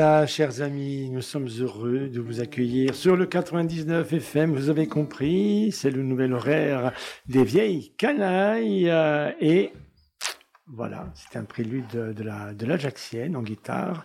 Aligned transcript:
Voilà, 0.00 0.28
chers 0.28 0.62
amis, 0.62 1.10
nous 1.10 1.22
sommes 1.22 1.48
heureux 1.58 2.08
de 2.08 2.20
vous 2.20 2.40
accueillir 2.40 2.94
sur 2.94 3.16
le 3.16 3.26
99 3.26 4.12
FM. 4.12 4.54
Vous 4.54 4.70
avez 4.70 4.86
compris, 4.86 5.72
c'est 5.72 5.90
le 5.90 6.04
nouvel 6.04 6.34
horaire 6.34 6.92
des 7.26 7.42
vieilles 7.42 7.90
canailles. 7.96 8.88
euh, 8.88 9.32
et 9.40 9.72
voilà, 10.68 11.06
c'est 11.16 11.36
un 11.36 11.42
prélude 11.42 11.88
de, 11.90 12.22
la 12.22 12.54
de 12.54 12.64
l'Ajaxienne 12.64 13.34
en 13.34 13.42
guitare 13.42 14.04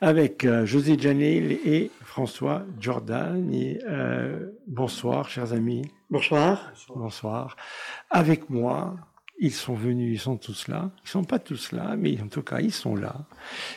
avec 0.00 0.46
euh, 0.46 0.64
José 0.64 0.98
Janil 0.98 1.58
et 1.66 1.90
François 2.02 2.62
Jordan. 2.80 3.52
Et, 3.52 3.80
euh, 3.86 4.48
bonsoir, 4.66 5.28
chers 5.28 5.52
amis. 5.52 5.82
Bonsoir. 6.08 6.72
Bonsoir. 6.88 7.54
Avec 8.08 8.48
moi, 8.48 8.96
ils 9.38 9.52
sont 9.52 9.74
venus, 9.74 10.20
ils 10.20 10.20
sont 10.20 10.36
tous 10.36 10.68
là. 10.68 10.92
Ils 11.04 11.08
sont 11.08 11.24
pas 11.24 11.38
tous 11.38 11.72
là, 11.72 11.96
mais 11.96 12.20
en 12.20 12.28
tout 12.28 12.42
cas, 12.42 12.60
ils 12.60 12.72
sont 12.72 12.96
là. 12.96 13.26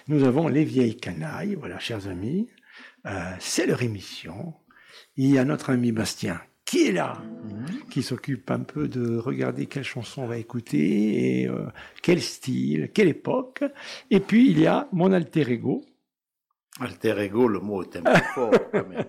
Nous 0.07 0.23
avons 0.23 0.47
les 0.47 0.63
vieilles 0.63 0.97
canailles, 0.97 1.55
voilà, 1.55 1.79
chers 1.79 2.07
amis. 2.07 2.49
Euh, 3.05 3.31
c'est 3.39 3.65
leur 3.65 3.81
émission. 3.81 4.53
Il 5.15 5.29
y 5.29 5.37
a 5.37 5.45
notre 5.45 5.71
ami 5.71 5.91
Bastien 5.91 6.39
qui 6.67 6.87
est 6.87 6.91
là, 6.91 7.21
qui 7.89 8.03
s'occupe 8.03 8.51
un 8.51 8.59
peu 8.59 8.89
de 8.89 9.17
regarder 9.17 9.67
quelle 9.67 9.85
chanson 9.85 10.23
on 10.23 10.27
va 10.27 10.37
écouter 10.37 11.41
et 11.41 11.47
euh, 11.47 11.67
quel 12.03 12.21
style, 12.21 12.91
quelle 12.93 13.07
époque. 13.07 13.63
Et 14.11 14.19
puis 14.19 14.51
il 14.51 14.59
y 14.59 14.67
a 14.67 14.89
mon 14.91 15.13
alter 15.13 15.49
ego, 15.49 15.85
Alter 16.79 17.19
ego, 17.19 17.47
le 17.47 17.59
mot 17.59 17.83
est 17.83 17.97
un 17.97 18.01
peu 18.01 18.21
fort. 18.35 18.51
quand 18.71 18.87
même. 18.87 19.05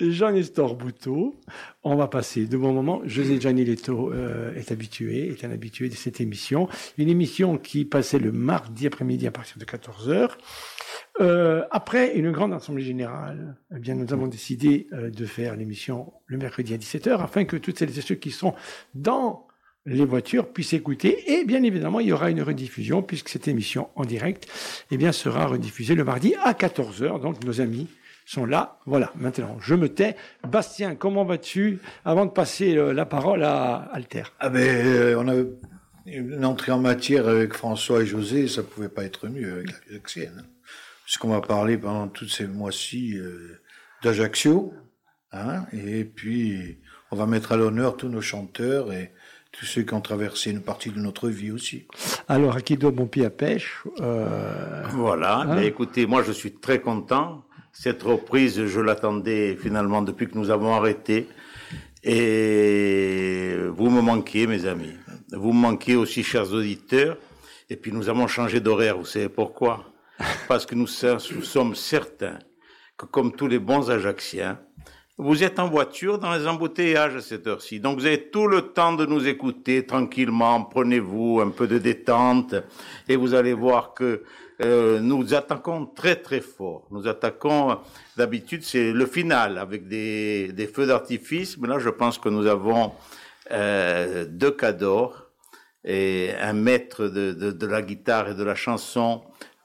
Jean-Nestor 0.00 0.76
Bouteau. 0.76 1.36
On 1.82 1.96
va 1.96 2.08
passer 2.08 2.46
de 2.46 2.56
bons 2.56 2.72
moments. 2.72 3.02
José 3.04 3.40
Gianni 3.40 3.64
Leto 3.64 4.12
euh, 4.12 4.54
est 4.54 4.70
habitué, 4.70 5.28
est 5.28 5.44
un 5.44 5.50
habitué 5.50 5.88
de 5.88 5.94
cette 5.94 6.20
émission. 6.20 6.68
Une 6.98 7.08
émission 7.08 7.58
qui 7.58 7.84
passait 7.84 8.18
le 8.18 8.32
mardi 8.32 8.86
après-midi 8.86 9.26
à 9.26 9.30
partir 9.30 9.58
de 9.58 9.64
14 9.64 10.08
heures. 10.10 10.38
Euh, 11.20 11.64
après 11.70 12.16
une 12.16 12.30
grande 12.30 12.52
assemblée 12.52 12.84
générale, 12.84 13.56
eh 13.74 13.78
bien, 13.78 13.94
nous 13.94 14.12
avons 14.12 14.28
décidé 14.28 14.86
euh, 14.92 15.10
de 15.10 15.26
faire 15.26 15.56
l'émission 15.56 16.12
le 16.26 16.38
mercredi 16.38 16.72
à 16.72 16.78
17h 16.78 17.20
afin 17.20 17.44
que 17.44 17.56
toutes 17.56 17.78
celles 17.78 17.96
et 17.98 18.02
ceux 18.02 18.14
qui 18.14 18.30
sont 18.30 18.54
dans 18.94 19.46
les 19.86 20.04
voitures 20.04 20.48
puissent 20.52 20.72
écouter. 20.72 21.32
Et 21.32 21.44
bien 21.44 21.62
évidemment, 21.62 22.00
il 22.00 22.08
y 22.08 22.12
aura 22.12 22.30
une 22.30 22.42
rediffusion 22.42 23.02
puisque 23.02 23.28
cette 23.28 23.48
émission 23.48 23.88
en 23.96 24.04
direct 24.04 24.46
eh 24.90 24.96
bien, 24.96 25.12
sera 25.12 25.46
rediffusée 25.46 25.94
le 25.94 26.04
mardi 26.04 26.34
à 26.42 26.52
14h. 26.52 27.20
Donc 27.20 27.44
nos 27.44 27.60
amis 27.60 27.88
sont 28.24 28.44
là. 28.44 28.78
Voilà, 28.86 29.12
maintenant, 29.16 29.58
je 29.60 29.74
me 29.74 29.88
tais. 29.88 30.16
Bastien, 30.46 30.94
comment 30.94 31.24
vas-tu 31.24 31.80
avant 32.04 32.26
de 32.26 32.30
passer 32.30 32.76
euh, 32.76 32.92
la 32.92 33.06
parole 33.06 33.42
à 33.42 33.88
Alter? 33.92 34.24
Ah 34.38 34.48
ben, 34.48 34.60
euh, 34.60 35.16
on 35.18 35.28
a 35.28 35.44
une 36.06 36.44
entrée 36.44 36.72
en 36.72 36.78
matière 36.78 37.28
avec 37.28 37.54
François 37.54 38.02
et 38.02 38.06
José, 38.06 38.48
ça 38.48 38.62
pouvait 38.62 38.88
pas 38.88 39.04
être 39.04 39.28
mieux 39.28 39.52
avec 39.52 39.70
la 39.70 39.76
Ajaxienne. 39.90 40.34
Hein. 40.40 40.46
Puisqu'on 41.04 41.28
va 41.28 41.40
parler 41.40 41.76
pendant 41.76 42.08
tous 42.08 42.28
ces 42.28 42.46
mois-ci 42.46 43.16
euh, 43.18 43.60
d'Ajaccio, 44.02 44.72
hein, 45.32 45.66
et 45.72 46.04
puis 46.04 46.78
on 47.10 47.16
va 47.16 47.26
mettre 47.26 47.52
à 47.52 47.56
l'honneur 47.56 47.96
tous 47.96 48.08
nos 48.08 48.20
chanteurs 48.20 48.92
et 48.92 49.12
tous 49.52 49.66
ceux 49.66 49.82
qui 49.82 49.94
ont 49.94 50.00
traversé 50.00 50.50
une 50.50 50.62
partie 50.62 50.90
de 50.90 50.98
notre 50.98 51.28
vie 51.28 51.50
aussi. 51.50 51.86
Alors, 52.26 52.56
à 52.56 52.62
qui 52.62 52.76
doit 52.76 52.90
bon 52.90 53.06
pied 53.06 53.24
à 53.24 53.30
pêche 53.30 53.84
euh, 54.00 54.82
Voilà. 54.92 55.40
Hein 55.40 55.56
Mais 55.56 55.66
écoutez, 55.66 56.06
moi, 56.06 56.22
je 56.22 56.32
suis 56.32 56.52
très 56.52 56.80
content. 56.80 57.44
Cette 57.72 58.02
reprise, 58.02 58.66
je 58.66 58.80
l'attendais 58.80 59.56
finalement 59.56 60.02
depuis 60.02 60.28
que 60.28 60.36
nous 60.36 60.50
avons 60.50 60.74
arrêté. 60.74 61.28
Et 62.02 63.56
vous 63.76 63.90
me 63.90 64.00
manquez, 64.00 64.46
mes 64.46 64.66
amis. 64.66 64.94
Vous 65.30 65.52
me 65.52 65.60
manquez 65.60 65.96
aussi, 65.96 66.22
chers 66.22 66.52
auditeurs. 66.52 67.18
Et 67.68 67.76
puis, 67.76 67.92
nous 67.92 68.08
avons 68.08 68.26
changé 68.26 68.58
d'horaire. 68.60 68.98
Vous 68.98 69.04
savez 69.04 69.28
pourquoi? 69.28 69.84
Parce 70.48 70.64
que 70.66 70.74
nous 70.74 70.86
sommes 70.86 71.74
certains 71.74 72.38
que, 72.96 73.06
comme 73.06 73.32
tous 73.32 73.48
les 73.48 73.58
bons 73.58 73.90
Ajacciens, 73.90 74.58
vous 75.18 75.44
êtes 75.44 75.58
en 75.58 75.68
voiture 75.68 76.18
dans 76.18 76.32
les 76.32 76.46
embouteillages 76.46 77.16
à 77.16 77.20
cette 77.20 77.46
heure-ci. 77.46 77.80
Donc 77.80 77.98
vous 77.98 78.06
avez 78.06 78.30
tout 78.30 78.46
le 78.46 78.72
temps 78.72 78.94
de 78.94 79.04
nous 79.04 79.28
écouter 79.28 79.84
tranquillement. 79.84 80.62
Prenez-vous 80.64 81.40
un 81.40 81.50
peu 81.50 81.66
de 81.66 81.78
détente 81.78 82.54
et 83.08 83.16
vous 83.16 83.34
allez 83.34 83.52
voir 83.52 83.92
que 83.92 84.22
euh, 84.64 85.00
nous 85.00 85.34
attaquons 85.34 85.86
très 85.86 86.16
très 86.16 86.40
fort. 86.40 86.86
Nous 86.90 87.06
attaquons, 87.06 87.78
d'habitude 88.16 88.62
c'est 88.64 88.92
le 88.92 89.06
final 89.06 89.58
avec 89.58 89.86
des, 89.86 90.70
feux 90.72 90.86
d'artifice. 90.86 91.58
Mais 91.58 91.68
là 91.68 91.78
je 91.78 91.90
pense 91.90 92.18
que 92.18 92.30
nous 92.30 92.46
avons 92.46 92.92
euh, 93.50 94.24
deux 94.24 94.52
cadors 94.52 95.26
et 95.84 96.30
un 96.40 96.54
maître 96.54 97.08
de 97.08 97.66
la 97.66 97.82
guitare 97.82 98.30
et 98.30 98.34
de 98.34 98.44
la 98.44 98.54
chanson 98.54 99.22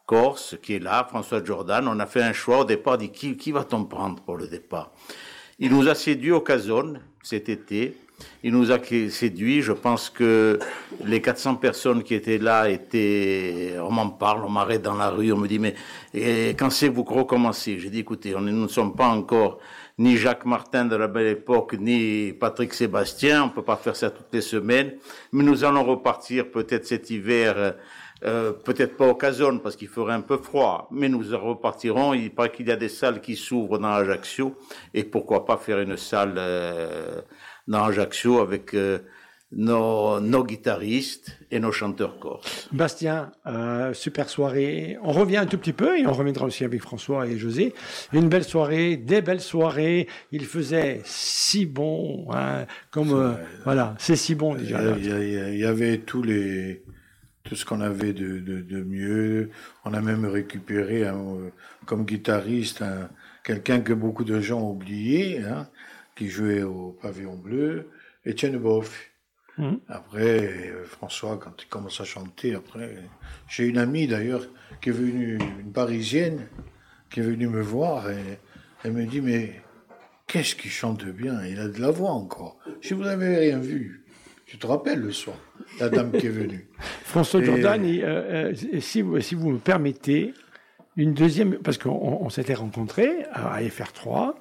corse 0.07 0.55
qui 0.63 0.73
est 0.73 0.79
là, 0.79 1.05
François 1.07 1.43
Jordan. 1.43 1.87
On 1.87 1.99
a 1.99 2.05
fait 2.07 2.23
un 2.23 2.33
choix 2.33 2.59
au 2.59 2.65
départ, 2.65 2.97
dit 2.97 3.11
qui, 3.11 3.37
qui 3.37 3.51
va-t-on 3.51 3.85
prendre 3.85 4.23
pour 4.23 4.37
le 4.37 4.47
départ? 4.47 4.91
Il 5.59 5.71
nous 5.71 5.87
a 5.87 5.95
séduit 5.95 6.31
au 6.31 6.41
Casone 6.41 7.01
cet 7.23 7.49
été. 7.49 7.95
Il 8.43 8.53
nous 8.53 8.71
a 8.71 8.79
séduit. 8.83 9.61
Je 9.61 9.73
pense 9.73 10.09
que 10.09 10.57
les 11.05 11.21
400 11.21 11.55
personnes 11.55 12.03
qui 12.03 12.15
étaient 12.15 12.39
là 12.39 12.69
étaient. 12.69 13.75
On 13.79 13.91
m'en 13.91 14.09
parle, 14.09 14.43
on 14.43 14.49
m'arrête 14.49 14.81
dans 14.81 14.95
la 14.95 15.09
rue, 15.09 15.31
on 15.31 15.37
me 15.37 15.47
dit 15.47 15.59
mais 15.59 15.75
et 16.13 16.49
quand 16.49 16.71
c'est 16.71 16.87
vous 16.87 17.03
recommencez? 17.03 17.77
J'ai 17.79 17.89
dit 17.89 17.99
écoutez, 17.99 18.31
nous 18.31 18.41
ne 18.41 18.67
sommes 18.67 18.95
pas 18.95 19.07
encore 19.07 19.59
ni 19.99 20.17
Jacques 20.17 20.45
Martin 20.45 20.85
de 20.85 20.95
la 20.95 21.07
belle 21.07 21.27
époque, 21.27 21.75
ni 21.79 22.33
Patrick 22.33 22.73
Sébastien. 22.73 23.43
On 23.43 23.49
peut 23.49 23.61
pas 23.61 23.77
faire 23.77 23.95
ça 23.95 24.09
toutes 24.09 24.33
les 24.33 24.41
semaines, 24.41 24.93
mais 25.31 25.43
nous 25.43 25.63
allons 25.63 25.83
repartir 25.83 26.49
peut-être 26.49 26.87
cet 26.87 27.11
hiver. 27.11 27.75
Euh, 28.23 28.51
peut-être 28.51 28.97
pas 28.97 29.07
au 29.07 29.15
Casone 29.15 29.61
parce 29.61 29.75
qu'il 29.75 29.87
ferait 29.87 30.13
un 30.13 30.21
peu 30.21 30.37
froid, 30.37 30.87
mais 30.91 31.09
nous 31.09 31.19
repartirons. 31.19 32.13
Il 32.13 32.33
paraît 32.33 32.51
qu'il 32.51 32.67
y 32.67 32.71
a 32.71 32.75
des 32.75 32.89
salles 32.89 33.21
qui 33.21 33.35
s'ouvrent 33.35 33.77
dans 33.77 33.89
Ajaccio 33.89 34.57
et 34.93 35.03
pourquoi 35.03 35.45
pas 35.45 35.57
faire 35.57 35.79
une 35.79 35.97
salle 35.97 36.35
euh, 36.37 37.21
dans 37.67 37.83
Ajaccio 37.83 38.39
avec 38.39 38.73
euh, 38.73 38.99
nos, 39.51 40.19
nos, 40.19 40.43
guitaristes 40.43 41.37
et 41.51 41.59
nos 41.59 41.71
chanteurs 41.71 42.19
corses. 42.19 42.67
Bastien, 42.71 43.31
euh, 43.45 43.93
super 43.93 44.29
soirée. 44.29 44.97
On 45.03 45.11
revient 45.11 45.37
un 45.37 45.45
tout 45.45 45.57
petit 45.57 45.73
peu 45.73 45.97
et 45.97 46.05
on 46.05 46.11
reviendra 46.11 46.45
aussi 46.45 46.65
avec 46.65 46.81
François 46.81 47.27
et 47.27 47.37
José. 47.37 47.73
Une 48.11 48.27
belle 48.27 48.43
soirée, 48.43 48.97
des 48.97 49.21
belles 49.21 49.41
soirées. 49.41 50.07
Il 50.31 50.45
faisait 50.45 51.01
si 51.05 51.65
bon, 51.65 52.27
hein, 52.33 52.65
comme 52.91 53.13
euh, 53.13 53.33
voilà, 53.63 53.95
c'est 53.99 54.17
si 54.17 54.35
bon 54.35 54.55
déjà. 54.55 54.81
Il 54.97 55.05
y, 55.05 55.53
il 55.53 55.59
y, 55.59 55.65
avait 55.65 55.99
tous 55.99 56.23
les 56.23 56.83
tout 57.47 57.55
ce 57.55 57.65
qu'on 57.65 57.79
avait 57.79 58.13
de, 58.13 58.39
de, 58.39 58.61
de, 58.61 58.83
mieux. 58.83 59.49
On 59.85 59.93
a 59.93 60.01
même 60.01 60.25
récupéré 60.25 61.07
hein, 61.07 61.17
comme 61.85 62.03
guitariste 62.03 62.81
hein, 62.81 63.09
quelqu'un 63.43 63.79
que 63.79 63.93
beaucoup 63.93 64.25
de 64.25 64.41
gens 64.41 64.59
ont 64.59 64.71
oublié, 64.71 65.41
hein, 65.43 65.69
qui 66.15 66.27
jouait 66.27 66.61
au 66.61 66.97
pavillon 67.01 67.35
bleu, 67.35 67.89
Étienne 68.25 68.57
Boff. 68.57 69.11
Mmh. 69.57 69.75
Après, 69.87 70.69
euh, 70.71 70.85
François, 70.85 71.37
quand 71.37 71.63
il 71.63 71.67
commence 71.67 72.01
à 72.01 72.03
chanter, 72.03 72.53
après, 72.53 72.97
j'ai 73.47 73.65
une 73.65 73.77
amie 73.77 74.05
d'ailleurs 74.05 74.45
qui 74.81 74.89
est 74.89 74.91
venue, 74.91 75.39
une 75.59 75.71
parisienne, 75.71 76.47
qui 77.09 77.21
est 77.21 77.23
venue 77.23 77.47
me 77.47 77.61
voir 77.61 78.11
et 78.11 78.39
elle 78.83 78.91
me 78.91 79.05
dit, 79.05 79.21
mais 79.21 79.61
qu'est-ce 80.27 80.55
qu'il 80.55 80.69
chante 80.69 81.05
bien, 81.05 81.43
il 81.45 81.59
a 81.59 81.69
de 81.69 81.79
la 81.79 81.91
voix 81.91 82.11
encore. 82.11 82.59
Si 82.81 82.93
vous 82.93 83.03
n'avez 83.03 83.37
rien 83.37 83.59
vu, 83.59 84.05
je 84.45 84.57
te 84.57 84.67
rappelle 84.67 84.99
le 84.99 85.11
soir, 85.11 85.37
la 85.79 85.89
dame 85.89 86.11
qui 86.11 86.27
est 86.27 86.29
venue. 86.29 86.67
François 87.03 87.41
et... 87.41 87.45
Jordan, 87.45 87.85
et, 87.85 88.03
euh, 88.03 88.53
si, 88.79 89.01
vous, 89.01 89.19
si 89.21 89.35
vous 89.35 89.49
me 89.51 89.59
permettez, 89.59 90.33
une 90.97 91.13
deuxième, 91.13 91.59
parce 91.59 91.77
qu'on 91.77 91.91
on, 91.91 92.29
s'était 92.29 92.55
rencontrés 92.55 93.23
à 93.31 93.61
FR3, 93.61 94.33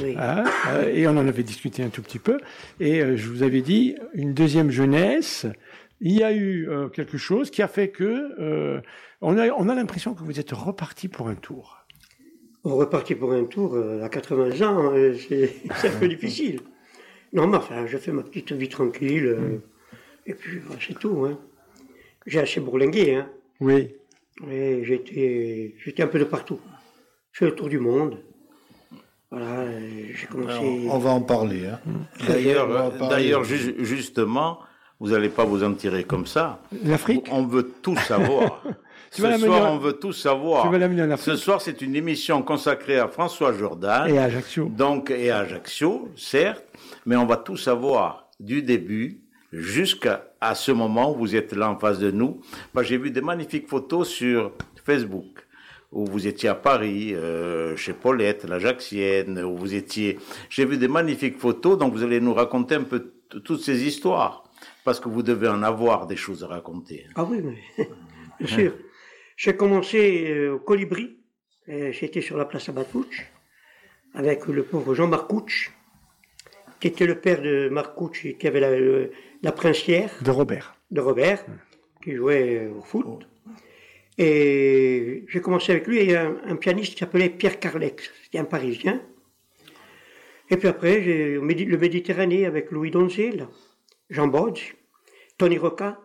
oui. 0.00 0.14
hein, 0.16 0.44
euh, 0.68 0.88
et 0.94 1.08
on 1.08 1.16
en 1.16 1.26
avait 1.26 1.42
discuté 1.42 1.82
un 1.82 1.88
tout 1.88 2.02
petit 2.02 2.20
peu, 2.20 2.38
et 2.78 3.02
euh, 3.02 3.16
je 3.16 3.28
vous 3.28 3.42
avais 3.42 3.62
dit, 3.62 3.96
une 4.14 4.32
deuxième 4.32 4.70
jeunesse, 4.70 5.46
il 6.00 6.12
y 6.12 6.22
a 6.22 6.32
eu 6.32 6.68
euh, 6.68 6.88
quelque 6.88 7.18
chose 7.18 7.50
qui 7.50 7.62
a 7.62 7.68
fait 7.68 7.88
que 7.88 8.80
on 9.20 9.38
a, 9.38 9.48
on 9.50 9.68
a 9.68 9.74
l'impression 9.74 10.14
que 10.14 10.22
vous 10.22 10.38
êtes 10.38 10.52
reparti 10.52 11.08
pour 11.08 11.28
un 11.28 11.34
tour. 11.34 11.78
Reparti 12.62 13.14
pour 13.14 13.32
un 13.32 13.44
tour 13.44 13.76
à 14.02 14.08
80 14.08 14.66
ans, 14.66 14.92
c'est 15.28 15.88
un 15.88 15.98
peu 15.98 16.08
difficile. 16.08 16.60
Non, 17.34 17.48
mais 17.48 17.56
enfin, 17.56 17.84
j'ai 17.86 17.98
fait 17.98 18.12
ma 18.12 18.22
petite 18.22 18.52
vie 18.52 18.68
tranquille. 18.68 19.26
Euh, 19.26 19.58
et 20.26 20.34
puis, 20.34 20.60
bah, 20.60 20.76
c'est 20.80 20.98
tout. 20.98 21.26
Hein. 21.26 21.38
J'ai 22.26 22.40
assez 22.40 22.60
bourlingué. 22.60 23.16
Hein. 23.16 23.28
Oui. 23.60 23.94
Et 24.50 24.84
j'étais, 24.84 25.74
j'étais 25.84 26.02
un 26.02 26.06
peu 26.08 26.18
de 26.18 26.24
partout. 26.24 26.60
Je 27.32 27.40
fais 27.40 27.44
le 27.46 27.54
tour 27.54 27.68
du 27.68 27.78
monde. 27.78 28.18
Voilà, 29.30 29.64
j'ai 30.12 30.26
commencé. 30.26 30.52
Alors, 30.52 30.94
on 30.94 30.98
va 30.98 31.10
en 31.10 31.20
parler. 31.20 31.66
Hein. 31.66 31.80
D'ailleurs, 32.26 32.92
d'ailleurs, 33.08 33.44
ju 33.44 33.74
justement, 33.84 34.60
vous 35.00 35.10
n'allez 35.10 35.28
pas 35.28 35.44
vous 35.44 35.64
en 35.64 35.74
tirer 35.74 36.04
comme 36.04 36.26
ça. 36.26 36.62
L'Afrique 36.84 37.26
On 37.30 37.44
veut 37.44 37.72
tout 37.82 37.96
savoir. 37.96 38.62
Tu 39.10 39.22
Ce 39.22 39.38
soir, 39.38 39.72
on 39.72 39.78
veut 39.78 39.92
tout 39.92 40.12
savoir. 40.12 40.64
Tu 40.64 40.72
vas 40.72 40.78
l'amener 40.78 41.02
en 41.02 41.10
Afrique 41.12 41.24
Ce 41.24 41.36
soir, 41.36 41.60
c'est 41.60 41.80
une 41.82 41.94
émission 41.94 42.42
consacrée 42.42 42.98
à 42.98 43.06
François 43.06 43.52
Jordan. 43.52 44.12
et 44.12 44.18
à 44.18 44.24
Ajaccio. 44.24 44.68
Donc, 44.76 45.12
et 45.12 45.30
à 45.30 45.38
Ajaccio, 45.38 46.08
certes, 46.16 46.64
mais 47.06 47.14
on 47.14 47.24
va 47.24 47.36
tout 47.36 47.56
savoir 47.56 48.28
du 48.40 48.62
début 48.62 49.23
jusqu'à 49.54 50.34
ce 50.54 50.72
moment 50.72 51.12
où 51.12 51.18
vous 51.18 51.36
êtes 51.36 51.52
là 51.52 51.70
en 51.70 51.78
face 51.78 51.98
de 51.98 52.10
nous. 52.10 52.40
J'ai 52.82 52.98
vu 52.98 53.10
des 53.10 53.20
magnifiques 53.20 53.68
photos 53.68 54.08
sur 54.08 54.52
Facebook 54.84 55.46
où 55.92 56.04
vous 56.06 56.26
étiez 56.26 56.48
à 56.48 56.56
Paris, 56.56 57.14
euh, 57.14 57.76
chez 57.76 57.92
Paulette, 57.92 58.44
l'Ajaxienne, 58.44 59.38
où 59.44 59.56
vous 59.56 59.74
étiez. 59.74 60.18
J'ai 60.50 60.64
vu 60.64 60.76
des 60.76 60.88
magnifiques 60.88 61.38
photos, 61.38 61.78
donc 61.78 61.92
vous 61.92 62.02
allez 62.02 62.20
nous 62.20 62.34
raconter 62.34 62.74
un 62.74 62.82
peu 62.82 63.12
toutes 63.44 63.60
ces 63.60 63.86
histoires, 63.86 64.42
parce 64.84 64.98
que 64.98 65.08
vous 65.08 65.22
devez 65.22 65.46
en 65.46 65.62
avoir 65.62 66.08
des 66.08 66.16
choses 66.16 66.42
à 66.42 66.48
raconter. 66.48 67.06
Ah 67.14 67.22
oui, 67.22 67.40
bien 68.40 68.48
sûr. 68.48 68.72
J'ai 69.36 69.56
commencé 69.56 70.32
euh, 70.32 70.54
au 70.54 70.58
Colibri, 70.58 71.16
j'étais 71.68 72.20
sur 72.20 72.36
la 72.36 72.44
place 72.44 72.68
Abatouch, 72.68 73.30
avec 74.14 74.46
le 74.46 74.64
pauvre 74.64 74.94
Jean 74.96 75.06
Marcouch, 75.06 75.72
qui 76.80 76.88
était 76.88 77.06
le 77.06 77.20
père 77.20 77.40
de 77.40 77.68
Marcouch, 77.68 78.26
qui 78.38 78.46
avait 78.48 78.60
la, 78.60 79.08
la 79.44 79.52
princière. 79.52 80.10
De 80.22 80.30
Robert. 80.30 80.74
De 80.90 81.00
Robert, 81.00 81.44
qui 82.02 82.12
jouait 82.16 82.68
au 82.76 82.82
foot. 82.82 83.26
Et 84.18 85.24
j'ai 85.28 85.40
commencé 85.40 85.72
avec 85.72 85.86
lui, 85.86 85.98
et 85.98 86.16
un, 86.16 86.36
un 86.46 86.56
pianiste 86.56 86.92
qui 86.94 86.98
s'appelait 86.98 87.28
Pierre 87.28 87.58
Carlex, 87.60 88.10
c'était 88.22 88.38
un 88.38 88.44
Parisien. 88.44 89.02
Et 90.50 90.56
puis 90.56 90.68
après, 90.68 91.02
j'ai 91.02 91.34
le 91.34 91.78
Méditerranée 91.78 92.46
avec 92.46 92.70
Louis 92.70 92.90
Donzel, 92.90 93.48
Jean 94.10 94.28
Bodge, 94.28 94.74
Tony 95.38 95.58
Roca, 95.58 96.00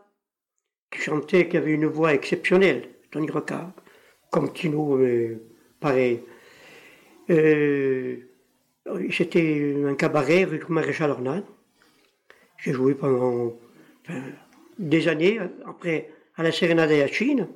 qui 0.91 0.99
chantait, 1.01 1.47
qui 1.47 1.57
avait 1.57 1.73
une 1.73 1.85
voix 1.85 2.13
exceptionnelle, 2.13 2.89
Tony 3.11 3.29
Roca, 3.29 3.73
comme 4.31 4.51
Tino, 4.53 4.97
mais 4.97 5.37
pareil. 5.79 6.23
Euh, 7.29 8.17
C'était 9.11 9.75
un 9.85 9.93
cabaret 9.93 10.45
rue 10.45 10.61
Maréchal 10.69 11.11
Ornane. 11.11 11.43
J'ai 12.61 12.73
joué 12.73 12.93
pendant 12.93 13.57
des 14.77 15.07
années, 15.07 15.39
après 15.65 16.09
à 16.35 16.43
la 16.43 16.51
Serenade 16.51 16.91
à 16.91 17.07
Chine, 17.07 17.47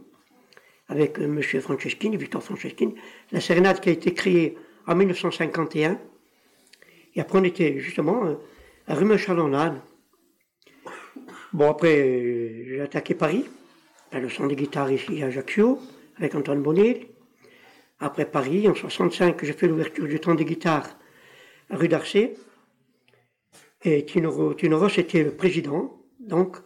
avec 0.88 1.18
M. 1.20 1.42
Franceschini, 1.42 2.18
Victor 2.18 2.44
Franceschini. 2.44 2.96
La 3.32 3.42
Serenade 3.42 3.80
qui 3.80 3.90
a 3.90 3.92
été 3.94 4.14
créée 4.14 4.58
en 4.88 4.96
1951. 4.96 6.00
Et 7.16 7.22
après, 7.22 7.40
on 7.40 7.44
était 7.44 7.80
justement 7.80 8.26
euh, 8.26 8.36
à 8.88 8.96
rue 8.96 9.06
Maréchal 9.06 9.40
Ornane. 9.40 9.82
Bon, 11.54 11.70
après, 11.70 12.00
euh, 12.00 12.66
j'ai 12.68 12.82
attaqué 12.82 13.14
Paris, 13.14 13.46
la 14.12 14.20
leçon 14.20 14.48
de 14.48 14.56
guitare 14.56 14.92
ici 14.92 15.22
à 15.22 15.28
Ajaccio, 15.28 15.80
avec 16.18 16.36
Antoine 16.36 16.62
Bonnet. 16.62 17.08
Après 18.00 18.26
Paris, 18.26 18.68
en 18.68 18.76
65, 18.76 19.44
j'ai 19.46 19.54
fait 19.54 19.68
l'ouverture 19.68 20.08
du 20.08 20.20
temps 20.20 20.36
des 20.36 20.46
guitares 20.46 20.98
à 21.70 21.78
rue 21.78 21.88
d'Arcé. 21.88 22.36
Et 23.84 24.06
Tino, 24.06 24.54
Tino 24.54 24.80
Ross 24.80 24.98
était 24.98 25.24
le 25.24 25.32
président. 25.32 26.00
Donc, 26.20 26.58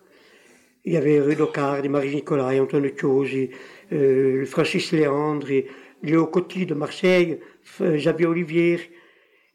il 0.86 0.94
y 0.94 0.98
avait 0.98 1.16
et 1.16 1.90
Marie 1.90 2.16
Nicolas, 2.16 2.62
Antoine 2.62 2.90
Chose, 2.95 3.33
et, 3.33 3.52
euh, 3.92 4.45
Francis 4.45 4.92
Léandre, 4.92 5.52
et 5.52 5.68
Léo 6.04 6.28
Coty 6.28 6.66
de 6.66 6.74
Marseille, 6.74 7.40
Xavier 7.81 8.28
Olivier. 8.28 8.80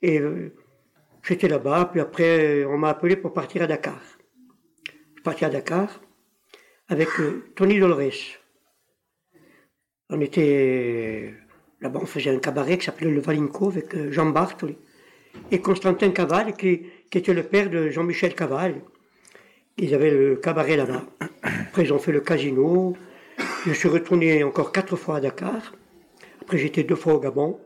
Et 0.02 0.18
euh, 0.18 0.52
j'étais 1.22 1.48
là-bas, 1.48 1.88
puis 1.90 2.00
après, 2.00 2.64
on 2.64 2.76
m'a 2.78 2.90
appelé 2.90 3.16
pour 3.16 3.32
partir 3.32 3.62
à 3.62 3.66
Dakar. 3.66 4.00
Je 4.84 4.90
suis 4.90 5.22
parti 5.22 5.44
à 5.44 5.48
Dakar 5.48 6.00
avec 6.88 7.08
euh, 7.20 7.44
Tony 7.54 7.78
Dolores. 7.78 8.40
On 10.10 10.20
était 10.20 11.32
là-bas, 11.80 12.00
on 12.02 12.06
faisait 12.06 12.30
un 12.30 12.38
cabaret 12.38 12.76
qui 12.76 12.84
s'appelait 12.84 13.10
le 13.10 13.20
Valinco 13.20 13.68
avec 13.68 13.94
euh, 13.94 14.12
Jean 14.12 14.26
Bartoli 14.26 14.76
et 15.50 15.60
Constantin 15.60 16.10
Caval, 16.10 16.54
qui, 16.54 16.82
qui 17.12 17.18
était 17.18 17.34
le 17.34 17.42
père 17.42 17.68
de 17.68 17.90
Jean-Michel 17.90 18.34
Caval. 18.34 18.80
Ils 19.76 19.94
avaient 19.94 20.10
le 20.10 20.36
cabaret 20.36 20.78
là-bas. 20.78 21.04
Après, 21.42 21.82
ils 21.82 21.92
ont 21.92 21.98
fait 21.98 22.10
le 22.10 22.22
casino. 22.22 22.96
Je 23.66 23.72
suis 23.74 23.88
retourné 23.90 24.42
encore 24.42 24.72
quatre 24.72 24.96
fois 24.96 25.16
à 25.16 25.20
Dakar. 25.20 25.74
Après, 26.40 26.56
j'étais 26.56 26.84
deux 26.84 26.96
fois 26.96 27.14
au 27.14 27.20
Gabon. 27.20 27.60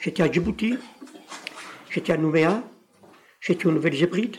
J'étais 0.00 0.22
à 0.22 0.32
Djibouti. 0.32 0.78
J'étais 1.90 2.14
à 2.14 2.16
Nouméa. 2.16 2.62
J'étais 3.38 3.66
aux 3.66 3.72
Nouvelles-Hébrides. 3.72 4.38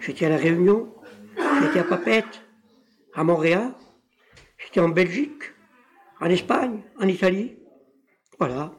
J'étais 0.00 0.24
à 0.24 0.30
La 0.30 0.38
Réunion. 0.38 0.94
J'étais 1.60 1.80
à 1.80 1.84
Papette. 1.84 2.40
À 3.14 3.24
Montréal. 3.24 3.74
J'étais 4.56 4.80
en 4.80 4.88
Belgique. 4.88 5.52
En 6.18 6.30
Espagne. 6.30 6.80
En 6.98 7.06
Italie. 7.06 7.58
Voilà. 8.38 8.72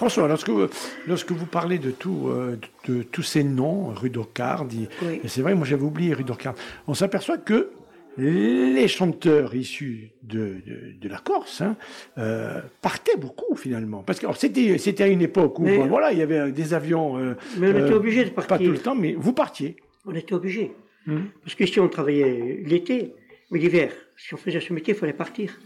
François, 0.00 0.28
lorsque 0.28 0.48
vous, 0.48 0.66
lorsque 1.06 1.30
vous 1.30 1.44
parlez 1.44 1.76
de, 1.78 1.90
tout, 1.90 2.28
euh, 2.28 2.56
de, 2.88 3.02
tous 3.02 3.22
ces 3.22 3.44
noms, 3.44 3.88
rue 3.88 4.08
d'Ocard, 4.08 4.64
Oui. 4.72 5.20
et 5.22 5.28
c'est 5.28 5.42
vrai, 5.42 5.54
moi 5.54 5.66
j'avais 5.66 5.82
oublié 5.82 6.14
rue 6.14 6.24
d'Ocard, 6.24 6.54
on 6.86 6.94
s'aperçoit 6.94 7.36
que 7.36 7.68
les 8.16 8.88
chanteurs 8.88 9.54
issus 9.54 10.12
de, 10.22 10.56
de, 10.66 10.92
de 10.98 11.08
la 11.10 11.18
Corse 11.18 11.60
hein, 11.60 11.76
euh, 12.16 12.62
partaient 12.80 13.18
beaucoup 13.18 13.54
finalement. 13.56 14.02
Parce 14.02 14.18
que 14.20 14.26
c'était, 14.36 14.78
c'était 14.78 15.04
à 15.04 15.08
une 15.08 15.20
époque 15.20 15.58
où 15.58 15.64
Mais- 15.64 15.76
bon, 15.76 15.86
voilà, 15.88 16.12
il 16.12 16.18
y 16.18 16.22
avait 16.22 16.50
des 16.50 16.72
avions. 16.72 17.18
euh, 17.18 17.34
Mais 17.58 17.66
on 17.68 17.70
était 17.72 17.92
euh, 17.92 17.96
obligé 17.96 18.24
de 18.24 18.30
Pas 18.30 18.40
partir. 18.40 18.68
tout 18.68 18.72
le 18.72 18.78
temps, 18.78 18.94
mais 18.94 19.12
vous 19.18 19.34
partiez. 19.34 19.76
On 20.06 20.14
était 20.14 20.32
obligé. 20.34 20.72
Mhm. 21.06 21.26
Parce 21.44 21.54
qu'ici, 21.56 21.78
on 21.78 21.88
travaillait 21.90 22.62
l'été, 22.64 23.12
mais 23.50 23.58
l'hiver, 23.58 23.92
si 24.16 24.32
on 24.32 24.38
faisait 24.38 24.60
ce 24.60 24.72
métier, 24.72 24.94
il 24.94 24.98
fallait 24.98 25.12
partir. 25.12 25.60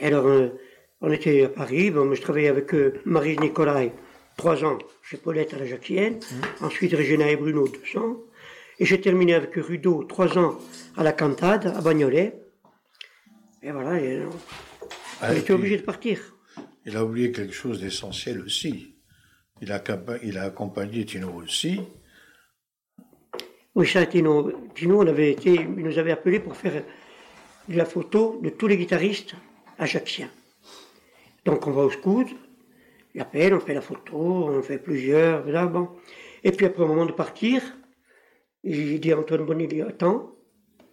Et 0.00 0.06
alors, 0.06 0.26
on 1.02 1.10
était 1.12 1.44
à 1.44 1.48
Paris, 1.48 1.90
bon, 1.90 2.04
moi, 2.06 2.14
je 2.14 2.22
travaillais 2.22 2.48
avec 2.48 2.72
euh, 2.74 2.94
Marie 3.04 3.36
Nicolai, 3.38 3.92
trois 4.36 4.64
ans, 4.64 4.78
chez 5.02 5.16
Paulette 5.16 5.52
à 5.54 5.58
la 5.58 5.66
Jacquienne, 5.66 6.18
ensuite 6.60 6.92
Régina 6.94 7.28
et 7.30 7.36
Bruno, 7.36 7.68
deux 7.68 7.98
ans, 8.00 8.16
et 8.78 8.84
j'ai 8.86 9.00
terminé 9.00 9.34
avec 9.34 9.54
Rudeau, 9.56 10.04
trois 10.04 10.38
ans, 10.38 10.58
à 10.96 11.02
la 11.02 11.12
Cantade, 11.12 11.66
à 11.66 11.80
Bagnolet. 11.80 12.34
Et 13.62 13.70
voilà, 13.70 14.00
et, 14.00 14.18
euh, 14.18 14.26
Ah, 15.20 15.28
on 15.30 15.32
et 15.34 15.36
était 15.36 15.44
puis, 15.44 15.54
obligé 15.54 15.76
de 15.76 15.82
partir. 15.82 16.18
Il 16.86 16.96
a 16.96 17.04
oublié 17.04 17.30
quelque 17.30 17.52
chose 17.54 17.80
d'essentiel 17.80 18.40
aussi. 18.40 18.96
Il 19.60 19.70
a, 19.70 19.78
campa- 19.78 20.18
il 20.24 20.36
a 20.38 20.42
accompagné 20.44 21.04
Tino 21.04 21.30
aussi. 21.32 21.80
Oui, 23.74 23.86
ça, 23.86 24.04
Tino, 24.06 24.50
Tino, 24.74 25.00
on 25.02 25.06
avait 25.06 25.30
été, 25.32 25.54
il 25.54 25.68
nous 25.76 25.98
avait 25.98 26.10
appelé 26.12 26.40
pour 26.40 26.56
faire 26.56 26.82
de 27.68 27.76
la 27.76 27.84
photo 27.84 28.40
de 28.42 28.50
tous 28.50 28.66
les 28.66 28.76
guitaristes 28.76 29.34
ajacciens. 29.78 30.30
Donc 31.44 31.66
on 31.66 31.72
va 31.72 31.82
au 31.82 31.90
scout, 31.90 32.28
il 33.14 33.20
appelle, 33.20 33.54
on 33.54 33.60
fait 33.60 33.74
la 33.74 33.80
photo, 33.80 34.16
on 34.16 34.62
fait 34.62 34.78
plusieurs, 34.78 35.42
voilà, 35.42 35.66
bon. 35.66 35.88
Et 36.44 36.52
puis 36.52 36.66
après, 36.66 36.82
au 36.82 36.86
moment 36.86 37.06
de 37.06 37.12
partir, 37.12 37.62
il 38.64 39.00
dit 39.00 39.12
à 39.12 39.18
Antoine 39.18 39.44
Bonnet, 39.44 39.64
il 39.64 39.68
dit, 39.68 39.82
attends, 39.82 40.34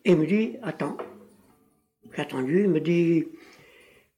et 0.05 0.11
il 0.11 0.17
me 0.17 0.25
dit, 0.25 0.57
attends. 0.63 0.97
J'ai 2.15 2.21
attendu, 2.21 2.63
il 2.63 2.69
me 2.69 2.79
dit, 2.79 3.27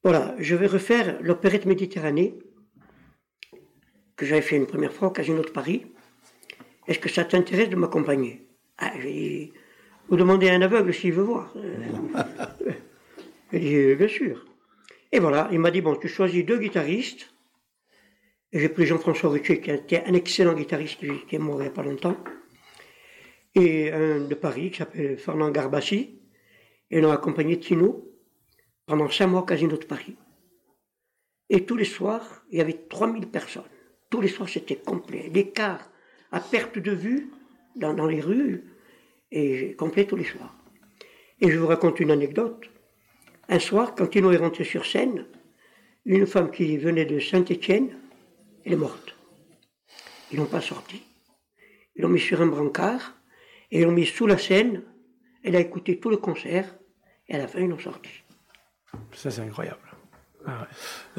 voilà, 0.04 0.36
je 0.40 0.56
vais 0.56 0.68
refaire 0.68 1.22
l'opérette 1.22 1.66
Méditerranée, 1.66 2.40
que 4.16 4.26
j'avais 4.26 4.42
fait 4.42 4.56
une 4.56 4.68
première 4.68 4.94
fois 4.94 5.10
au 5.10 5.12
Casino 5.12 5.42
de 5.42 5.50
Paris. 5.50 5.86
Est-ce 6.88 7.00
que 7.00 7.10
ça 7.10 7.26
t'intéresse 7.26 7.70
de 7.70 7.76
m'accompagner? 7.76 8.48
Ah, 8.78 8.94
j'ai 9.00 9.12
dit, 9.12 9.54
Vous 10.08 10.16
demandez 10.16 10.50
à 10.50 10.54
un 10.54 10.62
aveugle 10.62 10.94
s'il 10.94 11.14
veut 11.14 11.24
voir. 11.24 11.54
Euh, 11.56 12.72
J'ai 13.52 13.60
dit, 13.60 13.96
bien 13.96 14.08
sûr. 14.08 14.46
Et 15.12 15.20
voilà, 15.20 15.50
il 15.52 15.60
m'a 15.60 15.72
dit, 15.72 15.82
bon, 15.82 15.96
tu 15.96 16.08
choisis 16.08 16.46
deux 16.46 16.58
guitaristes. 16.58 17.34
Et 18.52 18.60
j'ai 18.60 18.70
pris 18.70 18.86
Jean-François 18.86 19.30
Ruchet, 19.30 19.62
qui 19.62 19.72
était 19.72 20.04
un 20.06 20.14
excellent 20.14 20.54
guitariste, 20.54 21.00
qui, 21.00 21.36
est 21.36 21.40
mort 21.40 21.60
il 21.60 21.64
n'y 21.64 21.68
a 21.68 21.72
pas 21.72 21.84
longtemps. 21.84 22.18
Et 23.56 23.92
un 23.92 24.22
de 24.22 24.36
Paris, 24.36 24.72
qui 24.72 24.78
s'appelle 24.78 25.18
Fernand 25.18 25.52
Garbassi. 25.52 26.20
Et 26.90 27.04
on 27.04 27.10
a 27.10 27.14
accompagné 27.14 27.60
Tino 27.60 28.08
pendant 28.86 29.10
cinq 29.10 29.28
mois 29.28 29.42
au 29.42 29.46
Casino 29.46 29.78
de 29.78 29.86
Paris. 29.86 30.16
Et 31.50 31.66
tous 31.66 31.76
les 31.76 31.86
soirs, 31.86 32.44
il 32.50 32.58
y 32.58 32.62
avait 32.62 32.86
3000 32.90 33.28
personnes. 33.28 33.64
Tous 34.10 34.22
les 34.22 34.28
soirs, 34.28 34.50
c'était 34.50 34.76
complet. 34.78 35.30
Des 35.30 35.54
à 35.60 36.40
perte 36.40 36.80
de 36.80 36.92
vue 36.92 37.30
dans, 37.76 37.94
dans 37.94 38.08
les 38.08 38.22
rues, 38.22 38.64
et 39.32 39.76
complet 39.76 40.06
tous 40.06 40.16
les 40.16 40.26
soirs. 40.26 40.56
Et 41.40 41.50
je 41.50 41.58
vous 41.58 41.68
raconte 41.68 42.00
une 42.00 42.12
anecdote. 42.12 42.71
Un 43.50 43.60
soir, 43.60 43.96
quand 43.96 44.08
Tino 44.08 44.32
est 44.32 44.38
rentré 44.38 44.64
sur 44.64 44.86
scène, 44.86 45.26
une 46.06 46.26
femme 46.26 46.52
qui 46.52 46.78
venait 46.78 47.06
de 47.06 47.20
Saint-Étienne, 47.20 47.90
elle 48.66 48.74
est 48.74 48.78
morte. 48.78 49.16
Ils 50.32 50.38
l'ont 50.38 50.46
pas 50.46 50.62
sortie. 50.62 51.04
Ils 51.96 52.02
l'ont 52.04 52.10
mis 52.10 52.20
sur 52.20 52.42
un 52.42 52.48
brancard, 52.48 53.16
et 53.72 53.80
ils 53.82 53.84
l'ont 53.86 53.92
mis 53.92 54.06
sous 54.06 54.28
la 54.28 54.38
scène. 54.38 54.84
Elle 55.44 55.56
a 55.56 55.60
écouté 55.60 56.00
tout 56.00 56.10
le 56.10 56.18
concert, 56.18 56.74
et 57.28 57.36
à 57.36 57.38
la 57.40 57.48
fin, 57.48 57.60
ils 57.60 57.68
l'ont 57.70 57.80
sorti. 57.80 58.10
Ça, 59.14 59.32
c'est 59.32 59.42
incroyable. 59.42 59.78
Ah 60.46 60.62
ouais. 60.62 60.68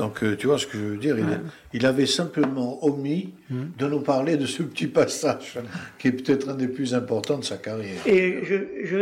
Donc, 0.03 0.25
euh, 0.25 0.37
tu 0.37 0.49
vois 0.49 0.59
ce 0.59 0.67
que 0.67 0.77
je 0.77 0.83
veux 0.85 0.97
dire 0.97 1.17
il, 1.17 1.41
il 1.75 1.87
avait 1.87 2.07
simplement 2.07 2.85
omis 2.85 3.35
Hmm. 3.51 3.67
de 3.79 3.87
nous 3.87 4.01
parler 4.01 4.37
de 4.37 4.47
ce 4.47 4.63
petit 4.63 4.87
passage 4.89 5.59
qui 5.99 6.09
est 6.09 6.13
peut-être 6.13 6.49
un 6.49 6.55
des 6.55 6.67
plus 6.69 6.95
importants 6.95 7.39
de 7.39 7.45
sa 7.45 7.59
carrière. 7.59 8.05
Et 8.07 8.43
je, 8.45 8.55
je, 8.85 8.97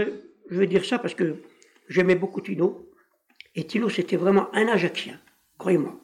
je 0.50 0.56
veux 0.56 0.66
dire 0.66 0.84
ça 0.84 0.98
parce 0.98 1.14
que 1.14 1.36
j'aimais 1.88 2.16
beaucoup 2.16 2.40
Tino. 2.40 2.84
Et 3.54 3.64
Tino, 3.66 3.88
c'était 3.88 4.16
vraiment 4.16 4.48
un 4.54 4.68
Ajaxien, 4.68 5.18
croyez-moi. 5.58 5.98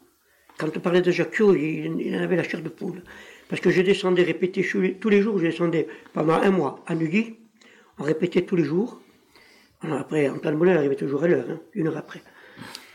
Quand 0.58 0.74
on 0.76 0.80
parlait 0.80 1.02
d'Ajaccio, 1.02 1.54
il, 1.54 2.00
il 2.00 2.16
en 2.16 2.20
avait 2.22 2.36
la 2.36 2.42
chair 2.42 2.62
de 2.62 2.68
poule. 2.68 3.02
Parce 3.48 3.60
que 3.60 3.70
je 3.70 3.82
descendais 3.82 4.22
répéter 4.22 4.66
tous 5.00 5.08
les- 5.08 5.22
jours, 5.22 5.38
je 5.38 5.46
descendais 5.46 5.86
pendant 6.12 6.34
un 6.34 6.50
mois 6.50 6.82
à 6.86 6.94
Nugui. 6.94 7.36
On 7.98 8.02
répétait 8.04 8.42
tous 8.42 8.56
les 8.56 8.64
jours. 8.64 9.00
Alors 9.82 9.98
après, 10.00 10.28
Antoine 10.28 10.56
Bonnet 10.56 10.72
arrivait 10.72 10.96
toujours 10.96 11.22
à 11.24 11.28
l'heure, 11.28 11.46
hein, 11.50 11.60
une 11.74 11.88
heure 11.88 11.96
après. 11.98 12.22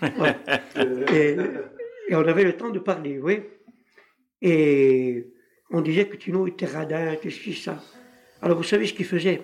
et, 1.14 1.38
et 2.10 2.16
on 2.16 2.28
avait 2.28 2.44
le 2.44 2.58
temps 2.58 2.72
de 2.72 2.80
parler, 2.80 3.20
oui. 3.20 3.42
Et 4.42 5.28
on 5.70 5.82
disait 5.82 6.08
que 6.08 6.18
Tino 6.18 6.48
était 6.48 6.66
radin, 6.66 7.16
que 7.16 7.30
ci, 7.30 7.54
ça. 7.54 7.82
Alors 8.42 8.58
vous 8.58 8.64
savez 8.64 8.88
ce 8.88 8.94
qu'il 8.94 9.06
faisait? 9.06 9.42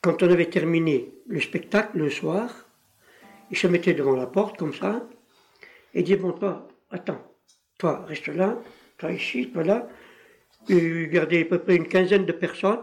Quand 0.00 0.22
on 0.22 0.30
avait 0.30 0.46
terminé 0.46 1.12
le 1.26 1.40
spectacle 1.40 1.98
le 1.98 2.08
soir, 2.10 2.65
il 3.50 3.56
se 3.56 3.66
mettait 3.66 3.94
devant 3.94 4.16
la 4.16 4.26
porte 4.26 4.56
comme 4.58 4.74
ça, 4.74 5.06
et 5.94 6.02
disait, 6.02 6.16
bon, 6.18 6.32
toi, 6.32 6.68
attends, 6.90 7.22
toi, 7.78 8.04
reste 8.06 8.28
là, 8.28 8.58
toi 8.98 9.12
ici, 9.12 9.50
toi 9.50 9.62
là. 9.64 9.88
Il 10.68 11.08
gardait 11.10 11.42
à 11.42 11.44
peu 11.44 11.58
près 11.60 11.76
une 11.76 11.86
quinzaine 11.86 12.26
de 12.26 12.32
personnes. 12.32 12.80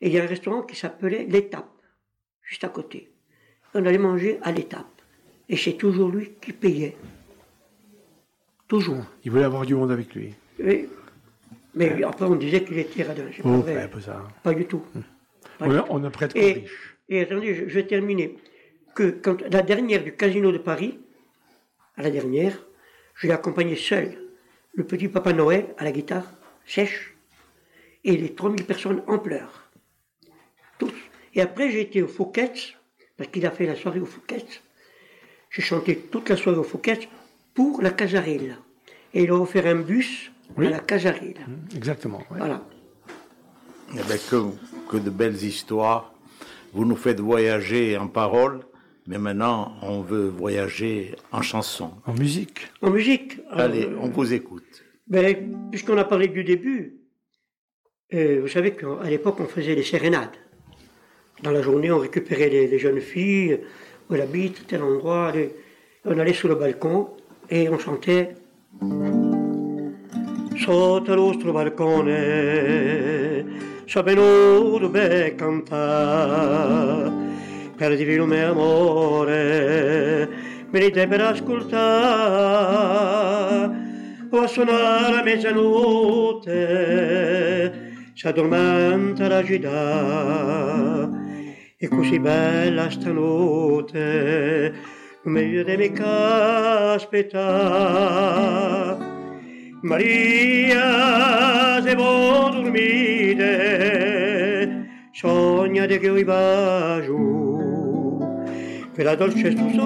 Et 0.00 0.08
il 0.08 0.12
y 0.14 0.18
a 0.18 0.24
un 0.24 0.26
restaurant 0.26 0.62
qui 0.62 0.74
s'appelait 0.74 1.24
L'Étape, 1.24 1.68
juste 2.42 2.64
à 2.64 2.68
côté. 2.68 3.10
On 3.74 3.84
allait 3.86 3.98
manger 3.98 4.38
à 4.42 4.50
L'Étape. 4.50 4.86
Et 5.48 5.56
c'est 5.56 5.74
toujours 5.74 6.08
lui 6.10 6.32
qui 6.40 6.52
payait. 6.52 6.96
Toujours. 8.66 9.04
Il 9.24 9.30
voulait 9.30 9.44
avoir 9.44 9.66
du 9.66 9.74
monde 9.74 9.90
avec 9.90 10.14
lui. 10.14 10.34
Oui. 10.58 10.88
Mais 11.74 12.02
après, 12.02 12.24
on 12.24 12.34
disait 12.36 12.64
qu'il 12.64 12.78
était 12.78 13.02
radin. 13.02 13.24
C'est 13.34 13.42
pas 13.42 13.50
vrai. 13.58 13.90
ça. 14.00 14.52
Du 14.54 14.64
tout. 14.66 14.82
Pas 15.58 15.66
On 15.66 15.68
du 15.68 15.76
a, 15.76 15.82
tout. 15.82 15.86
on 15.90 16.04
a 16.04 16.10
prêtre 16.10 16.36
Et, 16.36 16.52
riche. 16.52 16.96
et 17.08 17.20
attendez, 17.20 17.54
je, 17.54 17.68
je 17.68 17.74
vais 17.74 17.86
terminer. 17.86 18.36
Que 18.94 19.10
quand 19.10 19.40
la 19.42 19.62
dernière 19.62 20.02
du 20.02 20.14
Casino 20.14 20.50
de 20.52 20.58
Paris, 20.58 20.98
à 21.96 22.02
la 22.02 22.10
dernière, 22.10 22.58
je 23.14 23.26
l'ai 23.26 23.32
accompagné 23.32 23.76
seul, 23.76 24.18
le 24.74 24.84
petit 24.84 25.08
Papa 25.08 25.32
Noël 25.32 25.74
à 25.78 25.84
la 25.84 25.92
guitare 25.92 26.26
sèche, 26.66 27.14
et 28.04 28.16
les 28.16 28.34
3000 28.34 28.64
personnes 28.64 29.02
en 29.06 29.18
pleurs. 29.18 29.70
Tous. 30.78 30.92
Et 31.34 31.40
après, 31.42 31.70
j'ai 31.70 31.82
été 31.82 32.02
au 32.02 32.08
Fouquet's, 32.08 32.74
parce 33.16 33.30
qu'il 33.30 33.44
a 33.46 33.50
fait 33.50 33.66
la 33.66 33.76
soirée 33.76 34.00
au 34.00 34.06
Fouquet's. 34.06 34.62
J'ai 35.50 35.62
chanté 35.62 35.96
toute 35.96 36.28
la 36.28 36.36
soirée 36.36 36.58
au 36.58 36.62
Fouquet's 36.64 37.06
pour 37.54 37.82
la 37.82 37.90
Casarille. 37.90 38.56
Et 39.12 39.24
il 39.24 39.30
a 39.30 39.34
offert 39.34 39.66
un 39.66 39.74
bus 39.76 40.30
Oui. 40.56 40.66
à 40.68 40.70
la 40.70 40.78
Casarille. 40.80 41.34
Exactement. 41.76 42.18
ouais. 42.30 42.38
Voilà. 42.38 42.64
Eh 43.92 44.02
ben, 44.08 44.18
que, 44.30 44.90
que 44.90 44.96
de 44.96 45.10
belles 45.10 45.42
histoires. 45.42 46.14
Vous 46.72 46.84
nous 46.84 46.96
faites 46.96 47.18
voyager 47.20 47.98
en 47.98 48.06
paroles, 48.06 48.60
mais 49.10 49.18
maintenant 49.18 49.72
on 49.82 50.00
veut 50.02 50.28
voyager 50.28 51.14
en 51.32 51.42
chansons. 51.42 51.90
En 52.06 52.14
musique. 52.14 52.60
En 52.80 52.90
musique. 52.90 53.32
Allez, 53.50 53.84
euh, 53.86 53.98
on 54.04 54.08
vous 54.08 54.32
écoute. 54.32 54.72
Ben, 55.08 55.28
puisqu'on 55.70 55.98
a 55.98 56.04
parlé 56.04 56.28
du 56.28 56.44
début, 56.44 56.80
euh, 58.14 58.38
vous 58.42 58.48
savez 58.56 58.70
qu'à 58.78 59.08
l'époque, 59.14 59.38
on 59.40 59.46
faisait 59.56 59.74
les 59.74 59.82
sérénades. 59.82 60.36
Dans 61.42 61.50
la 61.50 61.62
journée, 61.62 61.90
on 61.90 61.98
récupérait 61.98 62.48
les, 62.48 62.68
les 62.68 62.78
jeunes 62.78 63.00
filles, 63.00 63.58
où 64.08 64.14
elles 64.14 64.20
habitent, 64.22 64.66
tel 64.68 64.82
endroit. 64.82 65.32
les- 65.34 65.50
on 66.04 66.16
allait 66.18 66.32
sous 66.32 66.48
le 66.48 66.54
balcon 66.54 67.08
et 67.50 67.68
on 67.68 67.78
chantait. 67.78 68.34
Sotto 70.64 71.12
il 71.12 71.16
nostro 71.18 71.52
balcone, 71.52 73.44
sapenuto 73.86 74.88
be 74.88 75.34
cantare, 75.36 77.10
per 77.80 77.96
divino 77.96 78.24
amore, 78.24 80.28
venite 80.68 81.06
per 81.06 81.22
ascoltare, 81.22 81.78
o 84.30 84.38
a 84.38 84.46
suonare 84.46 85.20
a 85.20 85.22
mezzanotte, 85.22 86.52
si 88.12 88.26
addormenta 88.26 89.28
la 89.28 89.42
città, 89.42 91.08
e 91.78 91.88
così 91.88 92.18
bella 92.18 92.90
stanotte, 92.90 94.74
non 95.22 95.32
meglio 95.32 95.62
di 95.62 95.76
mica 95.78 96.92
aspettare. 96.92 98.98
Maria, 99.80 101.80
se 101.80 101.94
vuoi 101.94 102.60
dormire, 102.60 103.48
sogna 105.12 105.86
di 105.86 105.98
che 105.98 106.08
io 106.08 106.22
va 106.26 107.00
giù, 107.02 107.59
per 109.00 109.08
la 109.08 109.16
dolce 109.16 109.56
sogno, 109.56 109.80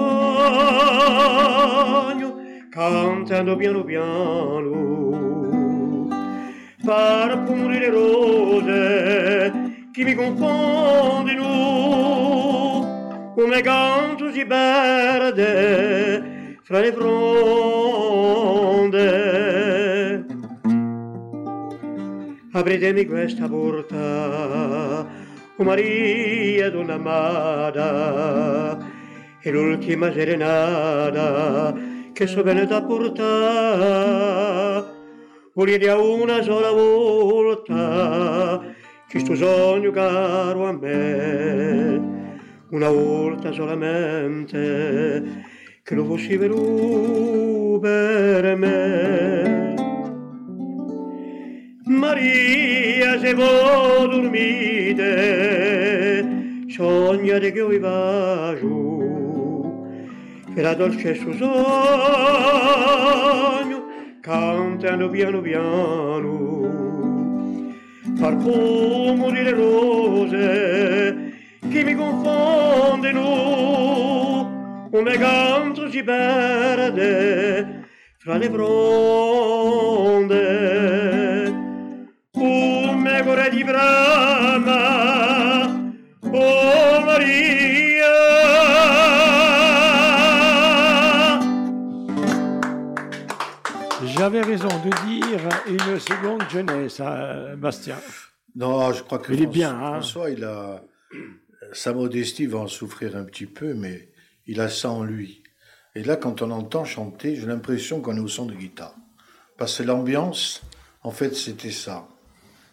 cantando 2.69 3.55
piano 3.55 3.85
piano, 3.85 6.09
parfumi 6.83 7.79
le 7.79 7.89
rose 7.89 9.53
che 9.93 10.03
mi 10.03 10.13
confondono, 10.15 11.43
come 13.33 13.61
canto 13.61 14.33
si 14.33 14.45
perde 14.45 16.57
fra 16.63 16.81
le 16.81 16.91
fronde. 16.91 17.15
Apritemi 22.51 23.05
questa 23.05 23.47
porta, 23.47 25.07
o 25.55 25.63
Maria 25.63 26.69
donna 26.69 26.95
amata, 26.95 28.84
è 29.49 29.51
l'ultima 29.51 30.11
serenata 30.11 31.71
che 32.13 32.25
so 32.25 32.41
bene 32.41 32.65
da 32.65 32.83
portare. 32.83 34.83
Voglio 35.53 35.77
dire 35.77 35.91
una 35.91 36.41
sola 36.41 36.71
volta 36.71 38.63
che 39.07 39.19
sto 39.19 39.35
sogno 39.35 39.91
caro 39.91 40.67
a 40.67 40.71
me, 40.73 42.01
una 42.71 42.89
volta 42.89 43.51
solamente 43.51 45.23
che 45.83 45.93
lo 45.93 46.05
fossi 46.05 46.37
venuto 46.37 47.77
per 47.79 48.55
me. 48.55 49.75
Maria, 51.85 53.19
se 53.19 53.35
voi 53.35 54.09
dormite, 54.09 55.05
sognate 56.67 57.51
che 57.51 57.59
io 57.59 57.79
va 57.79 58.55
giù, 58.59 59.04
la 60.61 60.73
dolce 60.73 61.15
sogno, 61.15 61.43
cantando 64.21 65.09
piano 65.09 65.41
piano, 65.41 66.63
parfumo 68.17 69.31
di 69.31 69.41
le 69.41 69.51
rose 69.51 71.33
che 71.69 71.83
mi 71.83 71.93
confondono, 71.93 73.19
come 74.91 75.17
canto 75.17 75.89
si 75.89 76.03
perde 76.03 77.83
fra 78.17 78.37
le 78.37 78.49
fronde. 78.49 78.73
Come 82.31 83.23
cuore 83.23 83.49
di 83.49 83.63
Brahma, 83.63 84.73
oh 86.21 87.01
Maria. 87.05 87.84
J'avais 94.25 94.41
raison 94.41 94.69
de 94.83 95.07
dire 95.07 95.39
une 95.67 95.99
seconde 95.99 96.49
jeunesse 96.49 96.99
à 96.99 97.55
Bastien. 97.55 97.97
Non, 98.55 98.91
je 98.91 99.03
crois 99.03 99.19
que 99.19 99.31
Il 99.31 99.43
est 99.43 99.43
François, 99.43 99.53
bien, 99.53 99.69
hein. 99.69 99.91
François, 100.01 100.31
il 100.31 100.43
a 100.43 100.83
sa 101.73 101.93
modestie 101.93 102.47
va 102.47 102.57
en 102.57 102.67
souffrir 102.67 103.15
un 103.15 103.23
petit 103.23 103.45
peu, 103.45 103.75
mais 103.75 104.09
il 104.47 104.61
a 104.61 104.67
ça 104.67 104.89
en 104.89 105.03
lui. 105.03 105.43
Et 105.93 106.01
là, 106.01 106.15
quand 106.15 106.41
on 106.41 106.49
entend 106.49 106.85
chanter, 106.85 107.35
j'ai 107.35 107.45
l'impression 107.45 108.01
qu'on 108.01 108.17
est 108.17 108.19
au 108.19 108.27
son 108.27 108.47
de 108.47 108.55
guitare, 108.55 108.95
parce 109.59 109.77
que 109.77 109.83
l'ambiance, 109.83 110.63
en 111.03 111.11
fait, 111.11 111.35
c'était 111.35 111.69
ça. 111.69 112.07